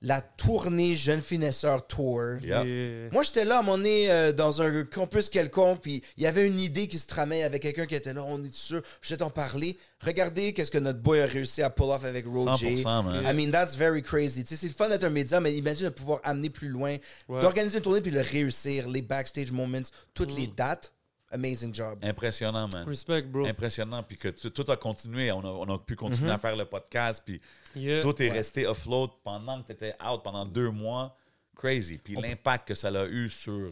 La 0.03 0.21
tournée 0.21 0.93
Jeune 0.93 1.21
Finesseur 1.21 1.87
Tour. 1.87 2.35
Yeah. 2.43 2.63
Moi, 3.11 3.23
j'étais 3.23 3.45
là 3.45 3.57
à 3.59 3.61
moment 3.63 3.77
donné 3.77 4.11
euh, 4.11 4.31
dans 4.31 4.61
un 4.61 4.83
campus 4.83 5.27
quelconque, 5.29 5.81
puis 5.81 6.03
il 6.17 6.23
y 6.23 6.27
avait 6.27 6.45
une 6.45 6.59
idée 6.59 6.87
qui 6.87 6.99
se 6.99 7.07
tramait 7.07 7.41
avec 7.41 7.63
quelqu'un 7.63 7.87
qui 7.87 7.95
était 7.95 8.13
là, 8.13 8.23
on 8.23 8.43
est 8.43 8.53
sûr, 8.53 8.83
je 9.01 9.09
vais 9.13 9.17
t'en 9.17 9.31
parler. 9.31 9.75
Regardez 10.05 10.53
qu'est-ce 10.53 10.69
que 10.69 10.77
notre 10.77 10.99
boy 10.99 11.19
a 11.21 11.25
réussi 11.25 11.63
à 11.63 11.71
pull 11.71 11.87
off 11.89 12.05
avec 12.05 12.25
Roger. 12.27 12.75
100%, 12.83 13.03
man. 13.03 13.23
I 13.25 13.33
mean, 13.33 13.49
that's 13.51 13.75
very 13.75 14.03
crazy. 14.03 14.43
Tu 14.43 14.49
sais, 14.49 14.55
c'est 14.61 14.67
le 14.67 14.73
fun 14.73 14.87
d'être 14.89 15.03
un 15.03 15.09
média, 15.09 15.39
mais 15.39 15.55
imagine 15.55 15.85
de 15.85 15.89
pouvoir 15.91 16.19
amener 16.23 16.51
plus 16.51 16.69
loin, 16.69 16.97
Ouais. 17.27 17.41
d'organiser 17.41 17.77
une 17.77 17.83
tournée 17.83 18.01
puis 18.01 18.11
le 18.11 18.21
réussir, 18.21 18.87
les 18.87 19.01
backstage 19.01 19.51
moments, 19.51 19.81
toutes 20.13 20.33
Mm. 20.33 20.37
les 20.39 20.47
dates. 20.47 20.91
Amazing 21.31 21.73
job. 21.73 21.99
Impressionnant, 22.03 22.69
man. 22.71 22.87
Respect, 22.87 23.23
bro. 23.23 23.45
Impressionnant. 23.45 24.01
Puis 24.03 24.15
que 24.17 24.29
tu- 24.29 24.49
tout 24.51 24.65
a 24.71 24.77
continué. 24.77 25.31
On 25.31 25.41
a, 25.41 25.47
on 25.49 25.75
a 25.75 25.77
pu 25.77 25.95
continuer 25.95 26.31
à 26.31 26.37
faire 26.37 26.55
le 26.55 26.65
podcast. 26.65 27.21
Puis 27.25 27.41
Yeah. 27.75 28.01
Tout 28.01 28.19
est 28.23 28.29
resté 28.29 28.65
afloat 28.65 29.09
pendant 29.23 29.61
que 29.61 29.67
tu 29.67 29.73
étais 29.73 29.93
out 30.03 30.23
pendant 30.23 30.45
deux 30.45 30.71
mois. 30.71 31.15
Crazy. 31.55 31.97
Puis 31.97 32.15
l'impact 32.15 32.67
que 32.69 32.73
ça 32.73 32.87
a 32.87 33.05
eu 33.05 33.29
sur 33.29 33.71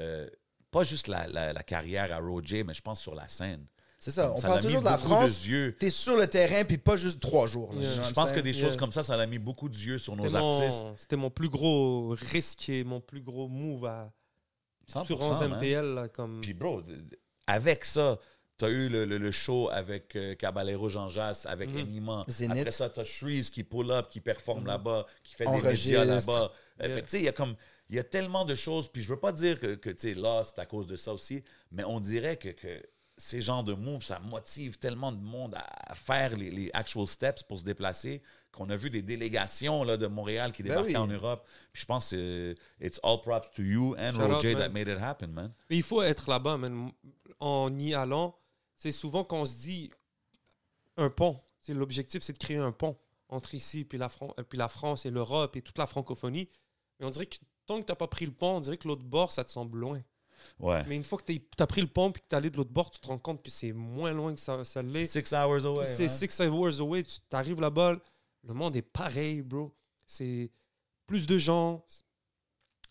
euh, 0.00 0.28
pas 0.70 0.82
juste 0.82 1.06
la, 1.08 1.28
la- 1.28 1.52
la 1.52 1.62
carrière 1.62 2.12
à 2.12 2.18
Roger, 2.18 2.64
mais 2.64 2.74
je 2.74 2.80
pense 2.82 3.00
sur 3.00 3.14
la 3.14 3.28
scène. 3.28 3.64
C'est 3.98 4.10
ça, 4.10 4.32
on 4.32 4.36
Ça 4.36 4.48
parle 4.48 4.56
l'a 4.56 4.62
toujours 4.62 4.78
mis 4.80 4.84
de 4.84 4.90
la 4.90 4.96
beaucoup 4.96 5.08
France. 5.08 5.40
d'yeux. 5.40 5.76
T'es 5.78 5.88
sur 5.88 6.16
le 6.16 6.26
terrain, 6.26 6.64
puis 6.64 6.76
pas 6.78 6.96
juste 6.96 7.20
trois 7.20 7.46
jours. 7.46 7.72
là. 7.74 7.80
Yeah. 7.80 8.02
Je 8.02 8.12
pense 8.12 8.32
que 8.32 8.40
des 8.40 8.52
choses 8.52 8.76
comme 8.76 8.92
ça, 8.92 9.02
ça 9.02 9.16
l'a 9.16 9.26
mis 9.26 9.38
beaucoup 9.38 9.68
d'yeux 9.68 9.98
sur 9.98 10.14
nos 10.16 10.24
C'était 10.24 10.36
artistes. 10.36 10.82
mon, 10.82 10.94
c'était 10.98 11.16
mon 11.16 11.30
plus 11.30 11.48
gros 11.48 12.08
risque 12.10 12.68
et 12.68 12.82
mon 12.84 13.00
plus 13.00 13.22
gros 13.22 13.46
move 13.48 13.84
à, 13.86 14.12
100%, 14.92 15.04
sur 15.06 15.20
11 15.20 15.40
man. 15.40 15.52
MTL. 15.58 15.94
là, 15.94 16.08
comme... 16.08 16.40
Puis, 16.40 16.54
bro, 16.54 16.82
avec 17.46 17.84
ça, 17.84 18.18
tu 18.58 18.64
as 18.64 18.68
eu 18.68 18.88
le, 18.88 19.04
le- 19.04 19.18
le 19.18 19.30
show 19.30 19.68
avec 19.70 20.14
euh, 20.16 20.34
Caballero 20.34 20.88
Jean 20.88 21.08
Jass, 21.08 21.46
avec 21.46 21.70
Mhm. 21.70 21.78
Enima. 21.80 22.24
Zénith. 22.28 22.58
Après 22.58 22.70
ça, 22.72 22.88
tu 22.90 23.00
as 23.00 23.04
Shreeze 23.04 23.50
qui 23.50 23.64
pull 23.64 23.90
up, 23.90 24.08
qui 24.10 24.20
performe 24.20 24.66
là-bas, 24.66 25.06
qui 25.22 25.34
fait 25.34 25.46
Enregistre. 25.46 25.72
des 25.90 25.98
médias 25.98 26.04
là-bas. 26.04 26.52
Euh, 26.82 26.86
Yeah. 26.88 27.02
tu 27.02 27.08
sais, 27.10 27.18
il 27.18 27.24
y 27.24 27.28
a 27.28 27.32
comme. 27.32 27.54
Il 27.90 27.96
y 27.96 27.98
a 27.98 28.02
tellement 28.04 28.46
de 28.46 28.54
choses, 28.54 28.88
puis 28.88 29.02
je 29.02 29.08
veux 29.10 29.20
pas 29.20 29.30
dire 29.30 29.60
que, 29.60 29.74
que 29.74 29.90
tu 29.90 30.08
sais, 30.08 30.14
là, 30.14 30.42
c'est 30.42 30.58
à 30.58 30.64
cause 30.64 30.86
de 30.86 30.96
ça 30.96 31.12
aussi, 31.12 31.44
mais 31.70 31.84
on 31.84 32.00
dirait 32.00 32.38
que, 32.38 32.48
que 32.48 32.82
ces 33.18 33.42
genres 33.42 33.62
de 33.62 33.74
moves, 33.74 34.02
ça 34.02 34.18
motive 34.20 34.78
tellement 34.78 35.12
de 35.12 35.20
monde 35.22 35.54
à, 35.54 35.92
à 35.92 35.94
faire 35.94 36.34
les, 36.34 36.50
les 36.50 36.70
actual 36.72 37.06
steps 37.06 37.42
pour 37.42 37.58
se 37.58 37.62
déplacer, 37.64 38.22
qu'on 38.54 38.70
a 38.70 38.76
vu 38.76 38.88
des 38.90 39.02
délégations 39.02 39.84
là, 39.84 39.96
de 39.96 40.06
Montréal 40.06 40.52
qui 40.52 40.62
Ben 40.62 40.70
débarquaient 40.70 40.90
oui. 40.90 40.96
en 40.96 41.06
Europe. 41.06 41.46
Puis 41.72 41.82
je 41.82 41.86
pense 41.86 42.10
que 42.10 42.54
c'est- 42.80 42.86
it's 42.86 43.00
all 43.02 43.20
props 43.20 43.50
to 43.54 43.62
you 43.62 43.94
and 43.98 44.12
Shout 44.12 44.20
Roger 44.28 44.54
that 44.54 44.68
made 44.70 44.88
it 44.88 44.98
happen, 45.00 45.28
man. 45.28 45.52
Mais 45.70 45.76
il 45.76 45.82
faut 45.82 46.02
être 46.02 46.28
là-bas, 46.30 46.56
man. 46.56 46.90
En 47.40 47.76
y 47.78 47.94
allant, 47.94 48.36
c'est 48.76 48.92
souvent 48.92 49.24
qu'on 49.24 49.44
se 49.44 49.54
dit 49.60 49.90
un 50.96 51.10
pont. 51.10 51.40
C'est 51.60 51.74
L'objectif, 51.74 52.22
c'est 52.22 52.32
de 52.34 52.38
créer 52.38 52.58
un 52.58 52.72
pont 52.72 52.96
entre 53.28 53.54
ici 53.54 53.84
puis 53.84 53.98
la, 53.98 54.08
Fran- 54.08 54.34
euh, 54.38 54.42
puis 54.42 54.58
la 54.58 54.68
France 54.68 55.06
et 55.06 55.10
l'Europe 55.10 55.56
et 55.56 55.62
toute 55.62 55.78
la 55.78 55.86
francophonie. 55.86 56.48
Mais 57.00 57.06
on 57.06 57.10
dirait 57.10 57.26
que 57.26 57.36
tant 57.66 57.80
que 57.80 57.86
t'as 57.86 57.94
pas 57.94 58.06
pris 58.06 58.26
le 58.26 58.32
pont, 58.32 58.56
on 58.56 58.60
dirait 58.60 58.76
que 58.76 58.86
l'autre 58.86 59.02
bord, 59.04 59.32
ça 59.32 59.44
te 59.44 59.50
semble 59.50 59.78
loin. 59.78 60.00
Ouais. 60.60 60.84
Mais 60.86 60.96
une 60.96 61.02
fois 61.04 61.18
que 61.18 61.24
tu 61.32 61.40
as 61.58 61.66
pris 61.66 61.80
le 61.80 61.86
pont 61.86 62.12
puis 62.12 62.20
que 62.22 62.26
tu 62.28 62.36
allé 62.36 62.50
de 62.50 62.56
l'autre 62.58 62.70
bord, 62.70 62.90
tu 62.90 63.00
te 63.00 63.06
rends 63.06 63.18
compte 63.18 63.42
que 63.42 63.50
c'est 63.50 63.72
moins 63.72 64.12
loin 64.12 64.34
que 64.34 64.40
ça, 64.40 64.62
ça 64.64 64.82
l'est. 64.82 65.06
Six 65.06 65.32
hours 65.32 65.64
away. 65.64 65.86
c'est 65.86 66.06
six 66.08 66.38
hours 66.40 66.80
away. 66.80 67.02
Tu 67.02 67.18
arrives 67.32 67.60
là-bas, 67.60 67.96
le 68.46 68.54
monde 68.54 68.76
est 68.76 68.82
pareil, 68.82 69.42
bro. 69.42 69.74
C'est 70.06 70.50
plus 71.06 71.26
de 71.26 71.38
gens. 71.38 71.84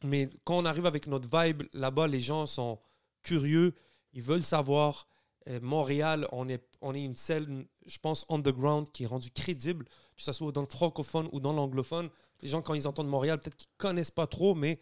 Mais 0.03 0.29
quand 0.43 0.57
on 0.57 0.65
arrive 0.65 0.85
avec 0.85 1.07
notre 1.07 1.29
vibe, 1.29 1.63
là-bas, 1.73 2.07
les 2.07 2.21
gens 2.21 2.45
sont 2.45 2.79
curieux. 3.21 3.73
Ils 4.13 4.21
veulent 4.21 4.43
savoir. 4.43 5.07
Euh, 5.49 5.59
Montréal, 5.61 6.27
on 6.31 6.47
est, 6.47 6.63
on 6.81 6.95
est 6.95 7.03
une 7.03 7.15
scène, 7.15 7.65
je 7.85 7.97
pense, 7.97 8.25
underground 8.29 8.89
qui 8.91 9.03
est 9.03 9.07
rendue 9.07 9.31
crédible, 9.31 9.85
que 10.15 10.23
ce 10.23 10.31
soit 10.31 10.51
dans 10.53 10.61
le 10.61 10.67
francophone 10.67 11.27
ou 11.33 11.39
dans 11.39 11.51
l'anglophone. 11.51 12.09
Les 12.41 12.47
gens, 12.47 12.61
quand 12.61 12.73
ils 12.73 12.87
entendent 12.87 13.09
Montréal, 13.09 13.39
peut-être 13.39 13.57
qu'ils 13.57 13.69
connaissent 13.77 14.11
pas 14.11 14.27
trop, 14.27 14.55
mais 14.55 14.79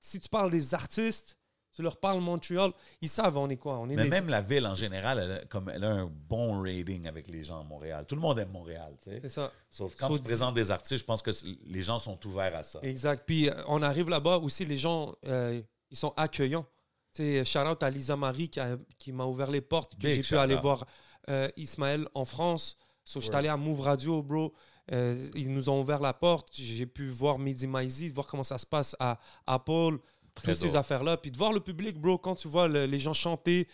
si 0.00 0.18
tu 0.18 0.28
parles 0.28 0.50
des 0.50 0.74
artistes, 0.74 1.38
tu 1.74 1.82
leur 1.82 1.96
parles 1.98 2.20
Montréal, 2.20 2.72
ils 3.00 3.08
savent 3.08 3.36
on 3.36 3.48
est 3.50 3.56
quoi. 3.56 3.78
On 3.78 3.88
est 3.90 3.96
Mais 3.96 4.04
les- 4.04 4.10
même 4.10 4.28
la 4.28 4.40
ville 4.42 4.66
en 4.66 4.74
général, 4.74 5.18
elle 5.18 5.32
a, 5.32 5.44
comme, 5.46 5.68
elle 5.68 5.84
a 5.84 5.90
un 5.90 6.06
bon 6.06 6.62
rating 6.62 7.06
avec 7.06 7.28
les 7.28 7.42
gens 7.44 7.60
à 7.60 7.64
Montréal. 7.64 8.04
Tout 8.06 8.14
le 8.14 8.20
monde 8.20 8.38
aime 8.38 8.50
Montréal. 8.50 8.96
tu 9.02 9.10
sais. 9.10 9.18
C'est 9.22 9.28
ça. 9.28 9.52
Sauf 9.70 9.94
quand 9.96 10.14
tu 10.16 10.22
présentes 10.22 10.54
des 10.54 10.70
artistes, 10.70 10.98
je 11.00 11.04
pense 11.04 11.22
que 11.22 11.30
les 11.66 11.82
gens 11.82 11.98
sont 11.98 12.18
ouverts 12.26 12.54
à 12.56 12.62
ça. 12.62 12.78
Exact. 12.82 13.24
Puis 13.26 13.48
euh, 13.48 13.54
on 13.68 13.82
arrive 13.82 14.08
là-bas 14.08 14.38
aussi, 14.38 14.64
les 14.64 14.78
gens, 14.78 15.14
euh, 15.26 15.60
ils 15.90 15.96
sont 15.96 16.12
accueillants. 16.16 16.66
Tu 17.12 17.22
sais, 17.22 17.44
shout 17.44 17.60
out 17.60 17.82
à 17.82 17.90
Lisa 17.90 18.16
Marie 18.16 18.48
qui, 18.48 18.58
a- 18.60 18.76
qui 18.98 19.12
m'a 19.12 19.24
ouvert 19.24 19.50
les 19.50 19.60
portes, 19.60 19.92
que 20.00 20.08
j'ai 20.08 20.22
pu 20.22 20.36
aller 20.36 20.56
voir 20.56 20.84
euh, 21.30 21.48
Ismaël 21.56 22.06
en 22.14 22.24
France. 22.24 22.76
So, 23.04 23.20
je 23.20 23.26
suis 23.26 23.34
allé 23.34 23.48
à 23.48 23.56
Move 23.56 23.80
Radio, 23.80 24.22
bro. 24.22 24.52
Euh, 24.92 25.30
ils 25.34 25.50
nous 25.52 25.68
ont 25.70 25.80
ouvert 25.80 26.00
la 26.00 26.12
porte. 26.12 26.48
J'ai 26.52 26.86
pu 26.86 27.08
voir 27.08 27.38
Midi 27.38 27.66
Maizy, 27.66 28.08
voir 28.10 28.26
comment 28.26 28.42
ça 28.42 28.58
se 28.58 28.66
passe 28.66 28.94
à 28.98 29.18
Apple, 29.46 29.98
Très 30.34 30.52
toutes 30.52 30.60
ces 30.62 30.76
affaires-là. 30.76 31.16
Puis 31.16 31.30
de 31.30 31.36
voir 31.38 31.52
le 31.52 31.60
public, 31.60 31.98
bro, 31.98 32.18
quand 32.18 32.34
tu 32.34 32.48
vois 32.48 32.68
le- 32.68 32.86
les 32.86 32.98
gens 32.98 33.12
chanter, 33.12 33.68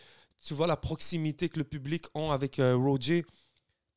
tu 0.45 0.55
vois 0.55 0.67
la 0.67 0.77
proximité 0.77 1.49
que 1.49 1.59
le 1.59 1.65
public 1.65 2.07
ont 2.15 2.31
avec 2.31 2.59
euh, 2.59 2.77
Roger, 2.77 3.25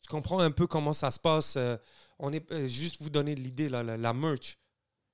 tu 0.02 0.10
comprends 0.10 0.40
un 0.40 0.52
peu 0.52 0.68
comment 0.68 0.94
ça 0.94 1.12
se 1.12 1.20
passe. 1.20 1.56
euh, 1.58 1.78
on 2.20 2.32
est 2.32 2.50
euh, 2.52 2.68
juste 2.68 2.98
vous 3.02 3.10
donner 3.10 3.36
l'idée, 3.36 3.70
là, 3.70 3.84
la, 3.84 3.98
la 3.98 4.14
merch. 4.14 4.58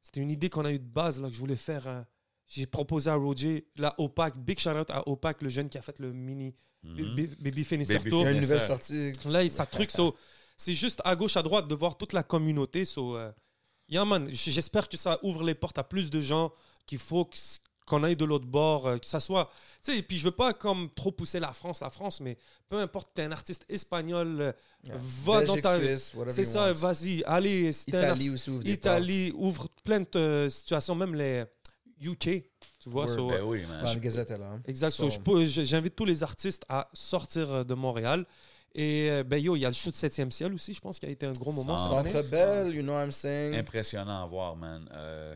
C'était 0.02 0.22
une 0.22 0.32
idée 0.32 0.50
qu'on 0.50 0.66
a 0.66 0.72
eu 0.72 0.80
de 0.80 0.86
base 0.88 1.20
là, 1.22 1.28
que 1.28 1.34
je 1.34 1.40
voulais 1.40 1.58
faire. 1.58 1.88
euh, 1.88 2.02
J'ai 2.48 2.66
proposé 2.66 3.10
à 3.10 3.16
Roger, 3.16 3.68
la 3.76 3.94
OPAC, 4.00 4.38
big 4.38 4.60
shout 4.60 4.70
out 4.72 4.90
à 4.90 5.08
OPAC, 5.08 5.42
le 5.42 5.50
jeune 5.50 5.70
qui 5.70 5.78
a 5.78 5.82
fait 5.82 6.00
le 6.00 6.12
mini 6.14 6.56
Mhm. 6.82 6.96
Baby 7.16 7.36
Baby 7.42 7.64
Finisher 7.66 7.94
Il 8.06 8.12
y 8.14 8.26
a 8.26 8.32
une 8.32 8.40
nouvelle 8.42 8.60
sortie. 8.68 9.12
Là, 9.26 9.50
ça 9.50 9.66
truc, 9.66 9.92
so, 9.92 10.16
c'est 10.56 10.74
juste 10.74 11.02
à 11.04 11.14
gauche, 11.16 11.36
à 11.36 11.44
droite 11.44 11.68
de 11.68 11.76
voir 11.76 11.98
toute 11.98 12.14
la 12.14 12.24
communauté. 12.24 12.86
So, 12.86 13.18
euh, 13.18 13.32
yeah, 13.90 14.06
man, 14.06 14.30
j'espère 14.32 14.88
que 14.88 14.96
ça 14.98 15.20
ouvre 15.24 15.44
les 15.44 15.56
portes 15.56 15.78
à 15.78 15.84
plus 15.84 16.10
de 16.10 16.22
gens, 16.22 16.54
qu'il 16.90 17.00
faut 17.00 17.30
qu'on 17.86 18.04
aille 18.04 18.16
de 18.16 18.26
l'autre 18.26 18.46
bord, 18.46 18.88
euh, 18.88 18.98
que 18.98 19.06
ça 19.08 19.20
soit... 19.20 19.50
Tu 19.84 19.92
sais, 19.92 19.98
et 20.00 20.02
puis 20.04 20.18
je 20.18 20.24
veux 20.26 20.32
pas 20.32 20.54
comme 20.54 20.90
trop 20.94 21.12
pousser 21.12 21.40
la 21.40 21.54
France, 21.54 21.80
la 21.82 21.90
France, 21.90 22.20
mais 22.22 22.38
peu 22.68 22.78
importe, 22.80 23.10
t'es 23.16 23.24
un 23.24 23.32
artiste 23.32 23.64
espagnol, 23.70 24.42
euh, 24.42 24.52
va 24.84 25.40
Belgique, 25.40 25.64
dans 25.64 25.78
ta... 25.80 26.32
C'est 26.32 26.44
you 26.44 26.50
ça, 26.50 26.74
vas-y, 26.74 27.24
allez. 27.26 27.72
t'es 27.88 27.96
un 27.98 28.02
Italie 28.14 28.30
aussi 28.30 28.50
ouvre 28.52 28.68
Italie 28.68 29.32
ouvre 29.36 29.68
plein 29.84 30.00
de 30.02 30.08
euh, 30.16 30.50
situations, 30.50 30.94
même 30.96 31.16
les 31.16 31.46
UK, 32.02 32.44
tu 32.80 32.90
vois. 32.90 33.08
So, 33.08 33.28
Ben 33.28 33.42
oui, 33.44 33.64
man. 33.68 33.82
la 33.84 33.96
Gazette, 33.96 34.32
elle, 34.32 34.42
hein. 34.44 34.62
Exact. 34.68 34.92
So- 34.92 35.10
so, 35.10 35.16
je 35.16 35.20
peux- 35.20 35.46
je- 35.46 35.64
J'invite 35.66 35.96
tous 35.96 36.06
les 36.06 36.22
artistes 36.24 36.64
à 36.70 36.90
sortir 36.94 37.66
de 37.66 37.74
Montréal. 37.74 38.26
Et 38.76 39.24
ben 39.26 39.38
yo, 39.42 39.56
il 39.56 39.62
y 39.62 39.66
a 39.66 39.70
le 39.70 39.74
show 39.74 39.90
de 39.90 39.96
7e 39.96 40.30
ciel 40.30 40.54
aussi, 40.54 40.76
je 40.76 40.80
pense 40.80 41.00
qu'il 41.00 41.10
a 41.10 41.12
été 41.12 41.26
un 41.26 41.34
gros 41.34 41.52
moment. 41.52 41.76
Centre 41.76 42.22
Belle, 42.30 42.74
you 42.76 42.84
know 42.84 42.94
what 42.94 43.06
I'm 43.06 43.12
saying? 43.12 43.56
Impressionnant 43.56 44.24
à 44.24 44.28
voir, 44.28 44.56
man. 44.56 44.88
Euh, 44.94 45.36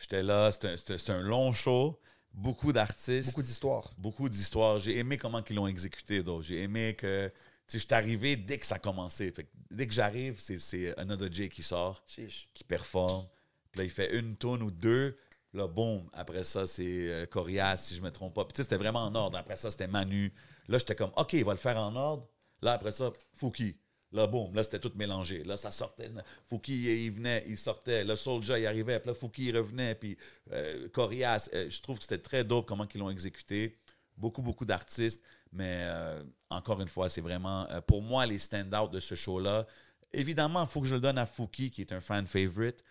J'étais 0.00 0.22
là, 0.22 0.50
c'était 0.50 1.10
un- 1.12 1.20
long 1.22 1.52
show, 1.52 2.00
beaucoup 2.32 2.72
d'artistes. 2.72 3.28
Beaucoup 3.30 3.42
d'histoires. 3.42 3.92
beaucoup 3.98 4.28
d'histoires. 4.28 4.78
J'ai 4.78 4.98
aimé 4.98 5.16
comment 5.16 5.42
ils 5.48 5.56
l'ont 5.56 5.66
exécuté, 5.66 6.22
donc 6.22 6.42
J'ai 6.42 6.62
aimé 6.62 6.94
que. 6.96 7.28
Tu 7.66 7.78
sais, 7.78 7.78
je 7.82 7.84
suis 7.86 7.94
arrivé 7.94 8.34
dès 8.36 8.58
que 8.58 8.66
ça 8.66 8.76
a 8.76 8.78
commencé. 8.78 9.30
Fait 9.30 9.44
que 9.44 9.50
dès 9.70 9.86
que 9.86 9.92
j'arrive, 9.92 10.40
c'est- 10.40 10.58
c'est 10.58 10.98
Another 10.98 11.32
J 11.32 11.48
qui 11.48 11.62
sort, 11.62 12.02
Chiche. 12.06 12.48
qui 12.52 12.64
performe. 12.64 13.26
Puis 13.70 13.78
là, 13.78 13.84
il 13.84 13.90
fait 13.90 14.16
une 14.18 14.36
tonne 14.36 14.62
ou 14.62 14.70
deux. 14.72 15.16
Là, 15.52 15.66
boum. 15.68 16.08
Après 16.12 16.42
ça, 16.44 16.66
c'est 16.66 17.08
euh, 17.08 17.26
Corias, 17.26 17.76
si 17.76 17.94
je 17.94 18.02
me 18.02 18.10
trompe 18.10 18.34
pas. 18.34 18.44
Puis 18.44 18.52
tu 18.54 18.56
sais, 18.58 18.62
c'était 18.64 18.76
vraiment 18.76 19.04
en 19.04 19.14
ordre. 19.14 19.36
Après 19.38 19.56
ça, 19.56 19.70
c'était 19.70 19.86
Manu. 19.88 20.32
Là, 20.68 20.78
j'étais 20.78 20.94
comme, 20.96 21.10
OK, 21.16 21.32
il 21.34 21.44
va 21.44 21.52
le 21.52 21.58
faire 21.58 21.76
en 21.78 21.94
ordre. 21.96 22.26
Là, 22.62 22.72
après 22.72 22.92
ça, 22.92 23.12
Fouki. 23.34 23.76
Là, 24.12 24.26
boum. 24.26 24.54
Là, 24.54 24.64
c'était 24.64 24.80
tout 24.80 24.92
mélangé. 24.96 25.44
Là, 25.44 25.56
ça 25.56 25.70
sortait. 25.70 26.10
Fouki, 26.48 27.04
il 27.06 27.12
venait, 27.12 27.44
il 27.46 27.56
sortait. 27.56 28.04
Le 28.04 28.16
Soulja, 28.16 28.58
il 28.58 28.66
arrivait. 28.66 28.98
Puis 28.98 29.08
là, 29.08 29.14
Fouki, 29.14 29.46
il 29.46 29.56
revenait. 29.56 29.94
Puis 29.94 30.16
euh, 30.52 30.88
Corias. 30.88 31.48
euh, 31.54 31.70
je 31.70 31.80
trouve 31.80 31.98
que 31.98 32.04
c'était 32.04 32.18
très 32.18 32.42
dope 32.42 32.66
comment 32.66 32.86
ils 32.92 32.98
l'ont 32.98 33.10
exécuté. 33.10 33.78
Beaucoup, 34.16 34.42
beaucoup 34.42 34.64
d'artistes. 34.64 35.22
Mais 35.52 35.82
euh, 35.84 36.22
encore 36.48 36.80
une 36.80 36.88
fois, 36.88 37.08
c'est 37.08 37.20
vraiment, 37.20 37.66
pour 37.86 38.02
moi, 38.02 38.26
les 38.26 38.38
stand-out 38.38 38.90
de 38.90 39.00
ce 39.00 39.14
show-là. 39.14 39.66
Évidemment, 40.12 40.62
il 40.62 40.68
faut 40.68 40.80
que 40.80 40.88
je 40.88 40.94
le 40.94 41.00
donne 41.00 41.18
à 41.18 41.26
Fouki, 41.26 41.70
qui 41.70 41.80
est 41.80 41.92
un 41.92 42.00
fan 42.00 42.26
favorite. 42.26 42.84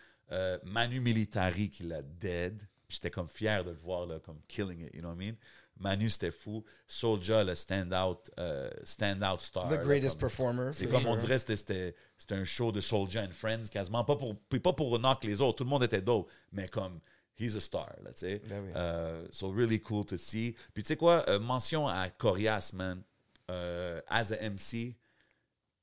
Manu 0.64 1.00
Militari, 1.00 1.68
qui 1.70 1.82
l'a 1.82 2.02
dead. 2.02 2.62
J'étais 2.88 3.10
comme 3.10 3.28
fier 3.28 3.62
de 3.62 3.70
le 3.70 3.76
voir 3.76 4.06
là, 4.06 4.18
comme 4.18 4.40
killing 4.48 4.86
it, 4.86 4.94
you 4.94 5.00
know 5.00 5.10
what 5.10 5.14
I 5.14 5.18
mean? 5.18 5.36
Manu, 5.80 6.08
c'était 6.10 6.30
fou. 6.30 6.62
Soulja, 6.86 7.42
le 7.42 7.54
stand-out 7.54 8.30
euh, 8.38 8.70
stand-out 8.84 9.40
star. 9.40 9.68
The 9.68 9.72
là, 9.72 9.76
greatest 9.78 10.12
comme- 10.14 10.20
performer. 10.28 10.70
c'est 10.72 10.86
comme 10.86 11.06
on 11.06 11.16
dirait 11.16 11.38
c'était 11.38 11.94
un 12.30 12.44
show 12.44 12.70
de 12.70 12.80
Soulja 12.80 13.22
and 13.24 13.30
Friends 13.32 13.64
quasiment 13.72 14.04
pas 14.04 14.16
pour 14.16 14.36
puis 14.48 14.60
pas 14.60 14.72
pour 14.74 14.98
knock 14.98 15.24
les 15.24 15.40
autres 15.40 15.58
tout 15.58 15.64
le 15.64 15.70
monde 15.70 15.82
était 15.82 16.02
dope 16.02 16.28
mais 16.52 16.68
comme 16.68 17.00
he's 17.38 17.56
a 17.56 17.60
star 17.60 17.88
là 18.04 18.12
tu 18.12 18.20
sais 18.20 18.42
Ben 18.48 18.62
oui. 18.62 18.72
Euh, 18.76 19.26
so 19.30 19.50
really 19.50 19.80
cool 19.80 20.04
to 20.04 20.16
see 20.16 20.54
puis 20.74 20.82
tu 20.82 20.88
sais 20.88 20.96
quoi 20.96 21.24
euh, 21.28 21.38
mention 21.40 21.88
à 21.88 22.08
Corias 22.10 22.72
man 22.74 23.02
euh, 23.50 24.00
as 24.08 24.32
a 24.32 24.36
MC 24.50 24.94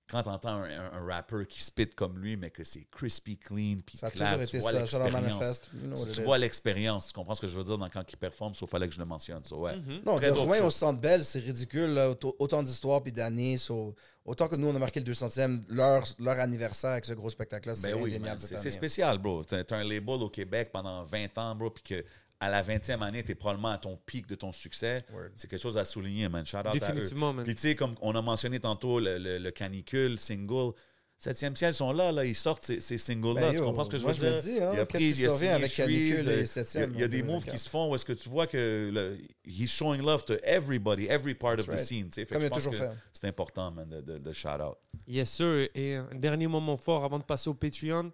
quand 0.09 0.23
t'entends 0.23 0.61
un, 0.61 0.69
un, 0.69 0.91
un 0.93 1.05
rapper 1.05 1.45
qui 1.47 1.61
spit 1.61 1.87
comme 1.89 2.17
lui 2.19 2.37
mais 2.37 2.49
que 2.49 2.63
c'est 2.63 2.85
crispy 2.91 3.37
clean 3.37 3.77
puis 3.85 3.97
Ça 3.97 4.07
a 4.07 4.11
clap, 4.11 4.33
toujours 4.33 4.43
tu 4.47 4.55
été 4.55 4.59
vois 4.59 4.71
ça. 4.71 4.79
L'expérience. 4.79 5.61
You 5.73 5.79
know 5.87 6.05
tu, 6.05 6.21
vois 6.23 6.37
l'expérience 6.37 7.11
comprends 7.11 7.35
ce 7.35 7.41
que 7.41 7.47
je 7.47 7.57
veux 7.57 7.63
dire 7.63 7.77
dans 7.77 7.89
quand 7.89 8.03
il 8.11 8.17
performe 8.17 8.53
sauf 8.53 8.69
fallait 8.69 8.87
que 8.87 8.93
je 8.93 8.99
le 8.99 9.05
mentionne 9.05 9.43
so, 9.43 9.57
ouais 9.57 9.75
Non, 10.05 10.15
Très 10.17 10.27
de 10.27 10.31
Rouen 10.33 10.61
au 10.65 10.69
Centre 10.69 10.99
Bell, 10.99 11.23
c'est 11.25 11.39
ridicule. 11.39 11.91
là, 11.93 12.09
autant- 12.39 12.63
d'histoires 12.63 13.01
puis 13.03 13.11
d'années. 13.11 13.57
so, 13.57 13.95
autant 14.25 14.47
que 14.47 14.55
nous, 14.55 14.67
on 14.67 14.75
a 14.75 14.79
marqué 14.79 14.99
le 14.99 15.05
200e, 15.05 15.61
leur, 15.69 16.03
leur 16.19 16.39
anniversaire 16.39 16.91
avec 16.91 17.05
ce 17.05 17.13
gros 17.13 17.29
spectacle-là, 17.29 17.75
c'est 17.75 17.93
Ben 17.93 18.01
oui, 18.01 18.19
c'est 18.37 18.69
spécial, 18.71 19.17
bro. 19.17 19.43
T'as 19.43 19.63
t'as 19.63 19.77
un 19.77 19.83
label 19.83 20.21
au 20.21 20.29
Québec 20.29 20.69
pendant 20.71 21.03
20 21.05 21.37
ans, 21.37 21.55
bro, 21.55 21.69
puis 21.69 21.83
que 21.83 22.05
à 22.39 22.49
la 22.49 22.61
20e 22.63 23.01
année, 23.01 23.23
t'es 23.23 23.35
probablement 23.35 23.69
à 23.71 23.77
ton 23.77 23.97
pic 23.97 24.27
de 24.27 24.35
ton 24.35 24.51
succès. 24.51 25.05
Word. 25.11 25.29
C'est 25.35 25.49
quelque 25.49 25.61
chose 25.61 25.77
à 25.77 25.85
souligner, 25.85 26.29
man. 26.29 26.45
Shout 26.45 26.57
out 26.57 26.65
à 26.67 26.69
eux. 26.75 26.79
Définitivement, 26.79 27.33
man. 27.33 27.45
Puis 27.45 27.55
tu 27.55 27.61
sais, 27.61 27.75
comme 27.75 27.95
on 28.01 28.13
a 28.15 28.21
mentionné 28.21 28.59
tantôt, 28.59 28.99
le, 28.99 29.17
le- 29.17 29.37
le 29.39 29.51
canicule, 29.51 30.19
single, 30.19 30.73
Septième 31.19 31.55
ciel 31.55 31.73
sont 31.73 31.93
là, 31.93 32.11
là, 32.11 32.23
ils 32.25 32.35
sortent 32.35 32.63
ces, 32.63 32.79
ces 32.79 32.99
singles-là. 32.99 33.41
Ben, 33.41 33.49
tu 33.49 33.57
yo, 33.57 33.63
comprends 33.63 33.83
ce 33.85 33.89
que 33.89 33.97
je 33.97 34.03
moi, 34.03 34.11
veux 34.11 34.29
je 34.29 34.33
dire? 34.33 34.39
dis, 34.43 34.61
hein, 34.61 34.71
Il 34.75 34.79
a 34.81 34.85
qu'est-ce 34.85 35.03
qui 35.15 35.19
il 35.21 35.25
a 35.25 35.29
s'en 35.29 35.35
vient 35.37 35.37
signé 35.37 35.49
avec 35.49 35.73
Canicule 35.75 36.29
et 36.29 36.31
euh, 36.33 36.45
Septième 36.45 36.91
Il 36.93 36.93
y 36.93 36.93
a, 36.93 36.95
il 36.97 36.99
y 36.99 37.03
a 37.03 37.05
en 37.07 37.09
des 37.09 37.23
moves 37.23 37.43
2024. 37.45 37.51
qui 37.55 37.57
se 37.63 37.69
font 37.69 37.89
où 37.91 37.95
est-ce 37.95 38.05
que 38.05 38.13
tu 38.13 38.29
vois 38.29 38.45
que 38.45 38.91
le, 38.93 39.17
he's 39.43 39.71
showing 39.71 40.03
love 40.05 40.23
to 40.25 40.35
everybody, 40.43 41.07
every 41.09 41.33
part 41.33 41.57
of 41.57 41.65
the 41.65 41.75
scene. 41.75 42.11
tu. 42.11 42.19
Fait 42.23 42.27
Comme 42.27 42.43
il 42.43 42.45
a 42.45 42.49
je 42.49 42.53
toujours 42.53 42.75
fait. 42.75 42.91
C'est 43.13 43.27
important, 43.27 43.71
man, 43.71 43.89
de, 43.89 44.01
de, 44.01 44.17
de 44.19 44.31
shout 44.31 44.61
out. 44.61 44.75
Yes, 45.07 45.31
sir. 45.31 45.67
Et 45.73 45.95
un 45.95 46.05
dernier 46.13 46.45
moment 46.45 46.77
fort 46.77 47.03
avant 47.03 47.17
de 47.17 47.23
passer 47.23 47.49
au 47.49 47.55
Patreon, 47.55 48.11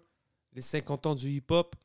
les 0.54 0.62
50 0.62 1.04
ans 1.04 1.14
du 1.14 1.28
hip-hop. 1.28 1.76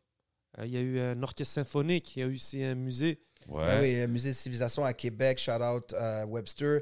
Euh, 0.57 0.65
Il 0.65 0.71
y 0.71 0.77
a 0.77 0.81
eu 0.81 0.99
un 0.99 1.21
orchestre 1.21 1.53
symphonique, 1.53 2.15
il 2.15 2.19
y 2.19 2.23
a 2.23 2.25
eu 2.27 2.35
aussi 2.35 2.63
un 2.63 2.75
musée. 2.75 3.19
Ouais. 3.47 3.65
Ben 3.65 3.81
oui, 3.81 3.95
euh, 4.01 4.07
Musée 4.07 4.29
de 4.29 4.35
civilisation 4.35 4.83
à 4.83 4.93
Québec, 4.93 5.39
shout 5.39 5.51
out 5.61 5.93
euh, 5.93 6.25
Webster. 6.25 6.81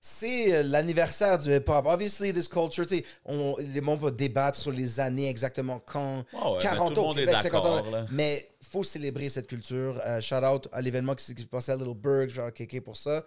C'est 0.00 0.54
euh, 0.54 0.62
l'anniversaire 0.62 1.38
du 1.38 1.52
hip-hop. 1.52 1.84
Obviously, 1.86 2.32
this 2.32 2.46
culture, 2.46 2.86
tu 2.86 2.98
sais, 2.98 3.04
les 3.26 3.82
gens 3.82 3.96
vont 3.96 4.10
débattre 4.10 4.56
sur 4.58 4.70
les 4.70 5.00
années 5.00 5.28
exactement 5.28 5.80
quand. 5.84 6.24
Ah 6.40 6.52
ouais, 6.52 6.58
40 6.62 6.90
mais 6.90 6.94
tout 6.94 7.00
le 7.00 7.06
ans 7.08 7.14
Québec, 7.14 7.36
50 7.42 7.66
ans. 7.66 7.90
là. 7.90 8.06
Mais 8.12 8.48
faut 8.62 8.84
célébrer 8.84 9.28
cette 9.28 9.48
culture. 9.48 10.00
Euh, 10.06 10.20
shout 10.20 10.36
out 10.36 10.68
à 10.72 10.80
l'événement 10.80 11.16
qui 11.16 11.24
s'est 11.24 11.34
passé 11.50 11.72
à 11.72 11.76
Little 11.76 11.94
Burg, 11.96 12.30
genre 12.30 12.52
KK 12.52 12.80
pour 12.80 12.96
ça. 12.96 13.24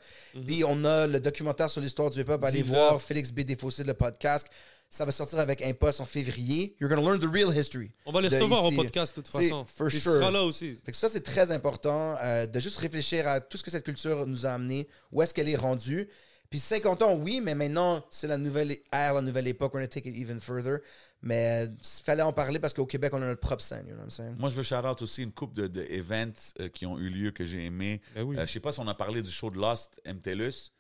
Puis 0.48 0.64
on 0.66 0.86
a 0.86 1.08
le 1.08 1.20
documentaire 1.20 1.70
sur 1.70 1.82
l'histoire 1.82 2.10
du 2.10 2.22
hip-hop. 2.22 2.42
Allez 2.42 2.62
voir 2.64 3.02
Félix 3.02 3.32
B. 3.32 3.42
Défaussé, 3.42 3.84
le 3.84 3.94
podcast. 3.94 4.48
Ça 4.94 5.06
va 5.06 5.14
sortir 5.14 5.40
avec 5.40 5.62
un 5.62 5.72
post 5.74 6.02
en 6.02 6.06
février. 6.06 6.76
You're 6.82 6.90
gonna 6.90 7.02
learn 7.02 7.18
the 7.18 7.32
real 7.32 7.58
history. 7.58 7.92
On 8.06 8.12
va 8.12 8.20
les 8.20 8.28
recevoir 8.28 8.66
au 8.66 8.72
podcast 8.72 9.16
de 9.16 9.22
toute 9.22 9.32
façon. 9.32 9.66
for 9.66 9.90
sure. 9.90 10.16
seras 10.16 10.32
là 10.32 10.44
aussi. 10.44 10.76
Fait 10.86 10.92
que 10.92 10.98
ça, 10.98 11.08
c'est 11.08 11.22
très 11.22 11.50
important 11.52 12.18
euh, 12.22 12.46
de 12.46 12.60
juste 12.60 12.78
réfléchir 12.78 13.26
à 13.26 13.40
tout 13.40 13.58
ce 13.58 13.64
que 13.64 13.72
cette 13.72 13.86
culture 13.86 14.28
nous 14.28 14.46
a 14.46 14.50
amené, 14.50 14.90
où 15.14 15.22
est-ce 15.22 15.34
qu'elle 15.34 15.48
est 15.48 15.56
rendue. 15.56 16.10
Puis 16.50 16.60
50 16.60 17.04
ans, 17.04 17.16
oui, 17.16 17.40
mais 17.42 17.56
maintenant, 17.56 18.04
c'est 18.10 18.28
la 18.28 18.38
nouvelle 18.38 18.80
ère, 18.92 19.14
la 19.14 19.22
nouvelle 19.22 19.48
époque. 19.48 19.74
We're 19.74 19.80
going 19.80 19.88
to 19.88 19.94
take 19.94 20.10
it 20.10 20.18
even 20.18 20.42
further. 20.42 20.80
Mais 21.22 21.68
il 21.68 22.04
fallait 22.04 22.24
en 22.24 22.34
parler 22.34 22.60
parce 22.60 22.74
qu'au 22.74 22.86
Québec, 22.86 23.14
on 23.14 23.22
a 23.22 23.28
notre 23.28 23.40
propre 23.40 23.62
scène. 23.62 23.88
You 23.88 23.94
know 23.94 24.00
what 24.00 24.08
I'm 24.08 24.10
saying? 24.10 24.36
Moi, 24.38 24.50
je 24.50 24.56
veux 24.56 24.64
shout 24.64 24.86
out 24.86 25.02
aussi 25.02 25.24
une 25.24 25.32
couple 25.32 25.54
de, 25.54 25.68
de 25.68 25.84
events 25.90 26.52
euh, 26.60 26.68
qui 26.68 26.86
ont 26.86 27.00
eu 27.00 27.10
lieu 27.10 27.32
que 27.32 27.46
j'ai 27.46 27.64
aimé. 27.64 28.02
Ben 28.14 28.24
oui. 28.24 28.38
Euh, 28.38 28.46
je 28.46 28.52
sais 28.52 28.60
pas 28.60 28.74
si 28.74 28.82
on 28.82 28.88
a 28.90 28.94
parlé 28.94 29.22
du 29.22 29.32
show 29.32 29.50
de 29.50 29.58
Lost, 29.58 30.02
MTLUS. 30.06 30.74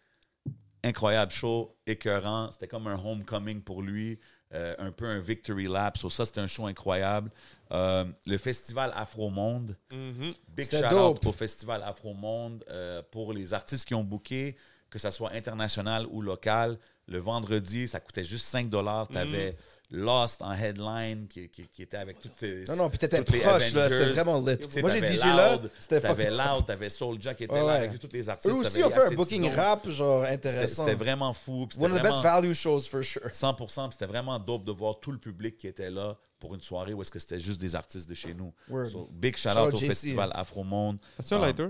Incroyable 0.83 1.31
show, 1.31 1.75
écœurant. 1.85 2.51
C'était 2.51 2.67
comme 2.67 2.87
un 2.87 2.95
homecoming 3.03 3.61
pour 3.61 3.81
lui. 3.81 4.19
euh, 4.53 4.75
un 4.79 4.91
peu 4.91 5.05
un 5.05 5.19
victory 5.19 5.67
lap. 5.67 5.97
So, 5.97 6.09
ça, 6.09 6.25
c'était 6.25 6.41
un 6.41 6.47
show 6.47 6.65
incroyable. 6.65 7.31
Euh, 7.71 8.05
le 8.25 8.37
festival 8.37 8.91
Afro 8.95 9.29
Monde. 9.29 9.77
Mhm. 9.91 10.33
Big 10.49 10.69
shout 10.69 10.93
out 10.93 11.25
au 11.25 11.31
festival 11.31 11.81
Afro 11.83 12.13
Monde 12.13 12.65
euh, 12.69 13.01
pour 13.11 13.31
les 13.31 13.53
artistes 13.53 13.87
qui 13.87 13.95
ont 13.95 14.03
booké, 14.03 14.57
que 14.89 14.99
ça 14.99 15.09
soit 15.11 15.31
international 15.33 16.05
ou 16.11 16.21
local. 16.21 16.77
Le 17.07 17.17
vendredi, 17.19 17.87
ça 17.87 17.99
coûtait 17.99 18.23
juste 18.23 18.45
5 18.45 18.69
dollars. 18.69 19.07
Tu 19.09 19.17
avais 19.17 19.55
Lost 19.89 20.41
en 20.41 20.53
headline 20.53 21.27
qui, 21.27 21.49
qui- 21.49 21.67
qui 21.67 21.81
était 21.81 21.97
avec 21.97 22.19
toutes 22.19 22.35
ces. 22.37 22.63
Non, 22.69 22.77
non, 22.77 22.89
puis 22.89 22.97
t'étais 22.97 23.21
proche, 23.23 23.41
là. 23.43 23.55
Avengers. 23.55 23.89
C'était 23.89 24.09
vraiment 24.11 24.39
lit. 24.39 24.57
Moi, 24.81 24.89
j'ai 24.91 25.05
DJ 25.05 25.19
là. 25.25 25.51
Loud, 25.57 25.71
C'était 25.77 25.99
T'avais 25.99 26.29
Loud, 26.29 26.65
t'avais 26.65 26.89
Soulja 26.89 27.33
qui 27.33 27.43
était 27.43 27.53
Ouais, 27.53 27.59
là 27.59 27.65
ouais. 27.65 27.87
avec 27.87 27.99
tous 27.99 28.07
les 28.13 28.29
artistes. 28.29 28.53
Eux 28.53 28.57
aussi 28.59 28.81
ont 28.83 28.89
fait 28.89 29.03
un 29.03 29.11
booking 29.11 29.49
rap, 29.51 29.89
genre 29.89 30.21
C'était 30.23 30.33
intéressant. 30.49 30.85
c'était 30.85 30.95
vraiment 30.95 31.33
fou. 31.33 31.67
puis 31.67 31.75
c'était 31.75 31.85
One 31.87 31.91
of 31.91 31.97
the 31.99 32.03
best 32.03 32.15
vraiment- 32.19 32.41
value 32.41 32.53
shows, 32.53 32.79
for 32.81 33.03
sure. 33.03 33.21
100%, 33.33 33.89
puis 33.89 33.97
c'était 33.99 34.05
vraiment 34.05 34.39
dope 34.39 34.63
de 34.63 34.71
voir 34.71 34.97
tout 35.01 35.11
le 35.11 35.17
public 35.17 35.57
qui 35.57 35.67
était 35.67 35.89
là 35.89 36.17
pour 36.39 36.55
une 36.55 36.61
soirée 36.61 36.93
où 36.93 37.01
est-ce 37.01 37.11
que 37.11 37.19
c'était 37.19 37.39
juste 37.39 37.59
des 37.59 37.75
artistes 37.75 38.07
de 38.07 38.15
chez 38.15 38.33
nous. 38.33 38.53
So, 38.85 39.09
big 39.11 39.35
shout 39.35 39.49
out 39.49 39.73
au 39.73 39.75
JC. 39.75 39.87
festival 39.87 40.31
Afro 40.33 40.63
Monde. 40.63 40.99
As-tu 41.19 41.33
un 41.33 41.37
Um, 41.37 41.43
lighter? 41.43 41.67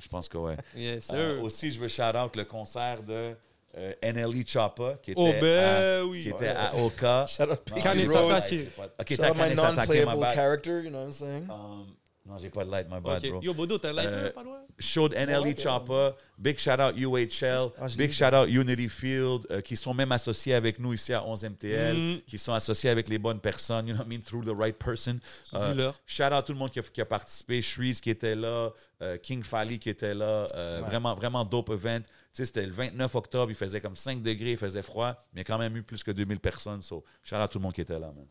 Je 0.00 0.08
pense 0.08 0.28
que 0.28 0.36
ouais. 0.38 0.56
Yes, 0.74 1.10
Euh, 1.12 1.40
aussi, 1.42 1.70
je 1.70 1.78
veux 1.78 1.86
shout 1.86 2.02
out 2.16 2.34
le 2.34 2.44
concert 2.44 3.02
de 3.04 3.36
euh, 3.76 3.92
NLE 4.02 4.44
Choppa 4.46 4.98
qui 5.02 5.12
était, 5.12 5.20
Oh, 5.20 5.28
à, 5.28 5.40
ben 5.40 6.02
oui. 6.08 6.22
qui 6.24 6.28
était 6.28 6.48
à 6.48 6.76
Oka. 6.76 7.26
Shout 7.26 7.42
out 7.44 7.48
Non, 7.50 7.56
P. 7.76 7.80
Kane 7.80 7.98
j'ai 7.98 8.06
Satake. 8.06 8.28
pas- 8.28 8.48
j'ai 8.50 8.62
pas- 8.64 8.82
Ok, 9.00 9.08
Shout 9.08 9.16
t'as 9.16 9.30
out 9.30 9.36
my 9.36 10.20
bad. 10.20 10.34
character, 10.34 10.80
you 10.82 10.90
know 10.90 10.98
what 10.98 11.04
I'm 11.06 11.12
saying? 11.12 11.44
Um, 11.50 11.86
non, 12.26 12.38
j'ai 12.38 12.50
pas 12.50 12.64
de 12.64 12.70
light, 12.70 12.86
my 12.90 13.00
bad, 13.00 13.24
Ok. 13.24 13.30
bro. 13.30 13.40
Yo, 13.42 13.54
Bodo, 13.54 13.78
t'as 13.78 13.90
un 13.90 13.92
lighter, 13.94 14.10
Euh, 14.12 14.30
pas 14.30 14.42
loin? 14.42 14.58
Showed 14.78 15.12
NLE 15.14 15.54
Choppa, 15.56 16.16
big 16.38 16.58
shout 16.58 16.80
out 16.80 16.96
UHL, 16.96 17.70
Ah, 17.78 17.86
big 17.96 18.10
shout 18.12 18.34
out 18.34 18.48
Unity 18.48 18.88
Field, 18.88 19.46
euh, 19.50 19.60
qui 19.60 19.76
sont 19.76 19.94
même 19.94 20.10
associés 20.12 20.54
avec 20.54 20.78
nous 20.78 20.92
ici 20.92 21.12
à 21.12 21.22
11MTL, 21.24 21.96
Mm. 21.96 22.20
qui 22.26 22.38
sont 22.38 22.52
associés 22.52 22.90
avec 22.90 23.08
les 23.08 23.18
bonnes 23.18 23.38
personnes, 23.40 23.86
you 23.88 23.94
know 23.94 24.02
what 24.02 24.06
I 24.06 24.16
mean, 24.16 24.22
through 24.24 24.44
the 24.44 24.56
right 24.58 24.76
person. 24.76 25.18
Euh, 25.54 25.72
Dis-leur. 25.72 25.94
shout 26.06 26.24
out 26.32 26.44
tout 26.44 26.52
le 26.52 26.58
monde 26.58 26.70
qui 26.70 26.78
a, 26.80 26.82
qui 26.82 27.00
a 27.00 27.04
participé, 27.04 27.60
Shreeze 27.62 28.00
qui 28.00 28.10
était 28.10 28.34
là, 28.34 28.70
euh, 29.02 29.18
King 29.18 29.42
Fally 29.44 29.78
qui 29.78 29.90
était 29.90 30.14
là, 30.14 30.46
euh, 30.54 30.80
vraiment, 30.84 31.14
vraiment 31.14 31.44
dope 31.44 31.70
event. 31.70 32.00
C'était 32.32 32.64
le 32.64 32.72
29 32.72 33.14
octobre, 33.14 33.50
il 33.50 33.54
faisait 33.54 33.80
comme 33.80 33.94
5 33.94 34.22
degrés, 34.22 34.52
il 34.52 34.56
faisait 34.56 34.82
froid, 34.82 35.14
mais 35.34 35.36
il 35.36 35.38
y 35.38 35.40
a 35.42 35.44
quand 35.44 35.58
même 35.58 35.76
eu 35.76 35.82
plus 35.82 36.02
que 36.02 36.10
2000 36.10 36.40
personnes. 36.40 36.80
So, 36.80 37.04
shout 37.22 37.36
out 37.36 37.50
tout 37.50 37.58
le 37.58 37.62
monde 37.62 37.74
qui 37.74 37.82
était 37.82 37.98
là, 37.98 38.12
man. 38.14 38.26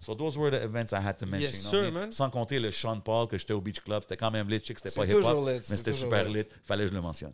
So 0.00 0.14
those 0.14 0.36
were 0.36 0.50
the 0.50 0.62
events 0.62 0.92
I 0.92 0.96
had 0.96 1.16
to 1.18 1.26
mention. 1.26 1.50
Yes, 1.50 1.62
sir, 1.62 1.90
man. 1.92 2.12
Sans 2.12 2.30
compter 2.30 2.58
le 2.58 2.70
Sean 2.70 3.00
Paul 3.00 3.26
que 3.26 3.38
j'étais 3.38 3.54
au 3.54 3.60
Beach 3.60 3.80
Club, 3.80 4.02
c'était 4.02 4.16
quand 4.16 4.30
même 4.30 4.48
lit, 4.48 4.60
chick, 4.62 4.78
c'était 4.78 4.94
pas 4.94 5.06
hip-hop, 5.06 5.46
mais 5.46 5.60
c'était 5.62 5.92
super 5.92 6.24
lit. 6.24 6.34
lit. 6.34 6.44
Fallait 6.62 6.84
que 6.84 6.90
je 6.90 6.94
le 6.94 7.00
mentionne. 7.00 7.32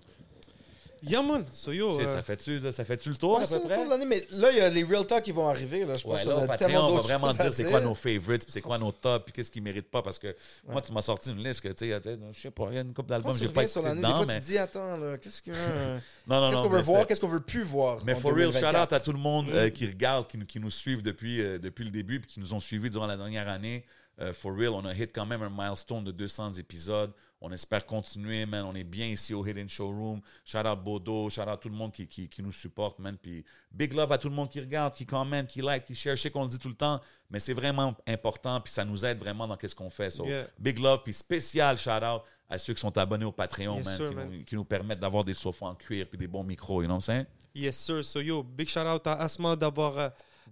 Yeah, 1.02 1.22
man. 1.22 1.44
So, 1.52 1.72
yo. 1.72 1.98
Shit, 1.98 2.06
euh, 2.06 2.72
ça 2.72 2.85
fait-tu 2.85 3.09
le 3.10 3.16
tour 3.16 3.39
Ouais, 3.39 3.44
à 3.44 3.47
peu 3.47 3.55
le 3.55 3.60
près? 3.62 3.74
tour 3.77 3.85
de 3.86 3.90
l'année, 3.90 4.05
mais 4.06 4.27
là, 4.32 4.51
il 4.52 4.59
y 4.59 4.60
a 4.60 4.68
les 4.68 4.85
Real 4.85 5.06
Talk 5.06 5.22
qui 5.24 5.32
vont 5.32 5.48
arriver. 5.48 5.85
Là. 5.86 5.97
Je 5.97 6.05
pense 6.05 6.18
Ouais, 6.18 6.24
qu'on 6.24 6.31
là, 6.31 6.47
au 6.47 6.51
a 6.51 6.56
tellement 6.59 6.89
on 6.89 6.94
va 6.97 7.01
vraiment 7.01 7.32
dire 7.32 7.55
c'est 7.55 7.64
quoi 7.70 7.81
nos 7.81 7.94
favorites, 7.94 8.44
puis 8.44 8.52
c'est 8.52 8.60
quoi 8.60 8.78
nos 8.78 8.93
tops, 8.93 9.24
puis 9.24 9.32
qu'est-ce 9.32 9.51
qui 9.51 9.60
mérite 9.60 9.90
pas, 9.90 10.02
parce 10.02 10.18
que 10.18 10.35
moi, 10.68 10.82
tu 10.82 10.93
m'as 10.93 11.02
sorti 11.02 11.31
une 11.31 11.43
liste 11.43 11.60
que, 11.60 11.68
tu 11.68 11.74
sais, 11.78 11.86
il 11.86 11.90
y 11.90 11.93
a 11.94 12.01
peut-être, 12.01 12.20
je 12.32 12.40
sais 12.40 12.51
pas, 12.51 12.66
il 12.70 12.74
y 12.74 12.78
a 12.78 12.82
une 12.82 12.89
couple 12.94 13.09
Quand 13.09 13.14
d'albums, 13.14 13.35
j'ai 13.35 13.48
pas 13.48 13.66
sur 13.66 13.82
l'année, 13.82 14.02
des 14.02 14.06
fois, 14.09 14.24
mais... 14.27 14.35
tu 14.35 14.40
te 14.40 14.47
dis, 14.47 14.59
attends, 14.59 14.98
qu'est-ce 15.20 15.40
Non, 16.27 16.40
non, 16.51 16.62
qu'on 16.62 16.68
veut 16.68 16.77
mais 16.78 16.82
voir, 16.82 17.06
qu'est-ce 17.06 17.20
qu'on 17.20 17.28
veut 17.28 17.40
plus 17.40 17.62
voir 17.62 17.98
Mais 18.05 18.14
for 18.14 18.32
real, 18.32 18.47
shout 18.52 18.60
2024. 18.60 18.82
out 18.85 18.93
à 18.93 19.01
tout 19.01 19.12
le 19.12 19.18
monde 19.18 19.48
euh, 19.51 19.68
qui 19.70 19.86
regarde, 19.86 20.27
qui, 20.27 20.39
nous- 20.39 20.47
qui 20.47 20.60
nous 20.60 20.70
suivent 20.70 21.02
depuis, 21.02 21.40
euh, 21.40 21.59
depuis 21.59 21.85
le 21.85 21.90
début, 21.90 22.20
puis 22.20 22.31
qui 22.35 22.40
nous 22.40 22.52
ont 22.55 22.60
suivis 22.60 22.90
durant 22.90 23.06
la 23.06 23.16
dernière 23.16 23.48
année. 23.48 23.85
Euh, 24.20 24.32
for 24.34 24.52
real, 24.55 24.70
on 24.74 24.84
a 24.84 24.92
hit 24.94 25.12
quand 25.14 25.24
même 25.24 25.42
un 25.42 25.48
milestone 25.51 26.05
de 26.05 26.12
200 26.12 26.51
épisodes. 26.59 27.12
On 27.40 27.51
espère 27.52 27.86
continuer, 27.86 28.44
man. 28.44 28.64
On 28.66 28.74
est 28.74 28.84
bien 28.84 29.06
ici 29.06 29.32
au 29.32 29.47
Hidden 29.47 29.68
Showroom. 29.70 30.20
Shout 30.44 30.59
out 30.66 30.78
Bodo, 30.84 31.30
shout 31.30 31.40
out 31.48 31.59
tout 31.59 31.70
le 31.70 31.74
monde 31.74 31.90
qui, 31.90 32.06
qui, 32.06 32.28
qui 32.28 32.42
nous 32.42 32.52
supporte, 32.52 32.98
man. 32.98 33.16
Puis 33.16 33.42
big 33.72 33.94
love 33.94 34.12
à 34.12 34.18
tout 34.18 34.28
le 34.28 34.34
monde 34.34 34.51
qui 34.51 34.60
regarde, 34.60 34.92
qui 34.94 35.06
commente, 35.06 35.47
qui 35.47 35.62
like, 35.62 35.86
qui 35.86 35.94
share. 35.94 36.16
Je 36.16 36.22
sais 36.22 36.30
qu'on 36.30 36.42
le 36.42 36.48
dit 36.48 36.59
tout 36.59 36.68
le 36.68 36.74
temps, 36.74 37.01
mais 37.30 37.40
c'est 37.40 37.55
vraiment 37.55 37.97
important, 38.06 38.60
puis 38.60 38.70
ça 38.70 38.84
nous 38.84 39.06
aide 39.06 39.18
vraiment 39.18 39.48
dans 39.48 39.56
ce 39.59 39.74
qu'on 39.74 39.88
fait. 39.88 40.10
So, 40.10 40.26
Yeah. 40.26 40.44
big 40.59 40.78
love, 40.78 41.01
puis 41.02 41.14
spécial 41.14 41.78
shout 41.78 41.90
out 42.05 42.20
à 42.47 42.59
ceux 42.59 42.74
qui 42.74 42.80
sont 42.80 42.97
abonnés 42.98 43.24
au 43.24 43.32
Patreon, 43.32 43.76
Yes, 43.78 43.86
man, 43.86 43.97
sir, 43.97 44.09
qui, 44.10 44.14
man. 44.16 44.30
Nous, 44.30 44.44
qui 44.44 44.55
nous 44.55 44.64
permettent 44.64 45.01
d'avoir 45.01 45.24
des 45.24 45.32
sofas 45.34 45.66
en 45.66 45.74
cuir 45.74 46.06
puis 46.06 46.18
des 46.18 46.26
bons 46.28 46.44
micros, 46.44 46.82
you 46.82 46.86
know 46.88 46.97
what 46.97 46.98
I'm 46.98 47.02
saying? 47.02 47.26
Yes, 47.55 47.78
sir. 47.78 48.05
So, 48.05 48.20
yo, 48.20 48.42
big 48.42 48.68
shout 48.68 48.80
out 48.86 49.06
à 49.06 49.14
Asma 49.14 49.56
d'avoir 49.56 49.97
euh, 49.97 50.09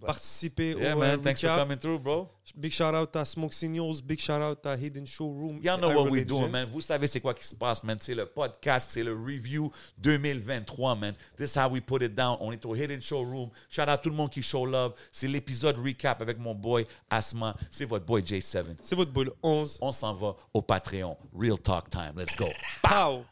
participé 0.07 0.69
Yeah, 0.71 0.95
au 0.95 1.01
euh, 1.01 1.07
man. 1.07 1.21
Thanks 1.21 1.41
for 1.41 1.55
coming 1.55 1.77
through, 1.77 1.99
bro. 1.99 2.29
Big 2.55 2.71
shout 2.71 2.95
out 2.95 3.15
à 3.15 3.25
Smoke 3.25 3.53
Signals. 3.53 4.01
Big 4.03 4.19
shout 4.19 4.41
out 4.41 4.65
à 4.65 4.75
Hidden 4.75 5.05
Showroom. 5.05 5.59
Y'all 5.61 5.77
know 5.77 5.87
what 5.89 5.93
Ira 5.93 6.03
we 6.03 6.09
Religion. 6.21 6.39
doing, 6.39 6.51
man. 6.51 6.67
Vous 6.71 6.81
savez 6.81 7.05
c'est 7.07 7.21
quoi 7.21 7.33
qui 7.33 7.43
se 7.45 7.53
passe, 7.55 7.83
man. 7.83 7.97
C'est 8.01 8.15
le 8.15 8.25
podcast, 8.25 8.89
c'est 8.91 9.03
le 9.03 9.13
review 9.13 9.71
2023, 9.99 10.95
man. 10.95 11.13
This 11.37 11.55
is 11.55 11.59
how 11.59 11.69
we 11.69 11.79
put 11.81 12.01
it 12.01 12.15
down. 12.15 12.37
On 12.39 12.51
est 12.51 12.65
au 12.65 12.75
Hidden 12.75 13.01
Showroom. 13.01 13.49
Shout 13.69 13.83
out 13.87 14.01
tout 14.01 14.09
le 14.09 14.15
monde 14.15 14.31
qui 14.31 14.41
show 14.41 14.65
love. 14.65 14.93
C'est 15.11 15.27
l'épisode 15.27 15.77
recap 15.77 16.21
avec 16.21 16.39
mon 16.39 16.55
boy 16.55 16.87
Asma. 17.09 17.55
C'est 17.69 17.85
votre 17.85 18.05
boy 18.05 18.21
J7. 18.21 18.65
C'est 18.81 18.95
votre 18.95 19.11
boy 19.11 19.25
le 19.25 19.33
11. 19.43 19.77
On 19.81 19.91
s'en 19.91 20.13
va 20.13 20.35
au 20.53 20.61
Patreon. 20.61 21.15
Real 21.37 21.57
talk 21.59 21.89
time. 21.89 22.13
Let's 22.17 22.35
go. 22.35 22.47
Pow! 22.81 23.25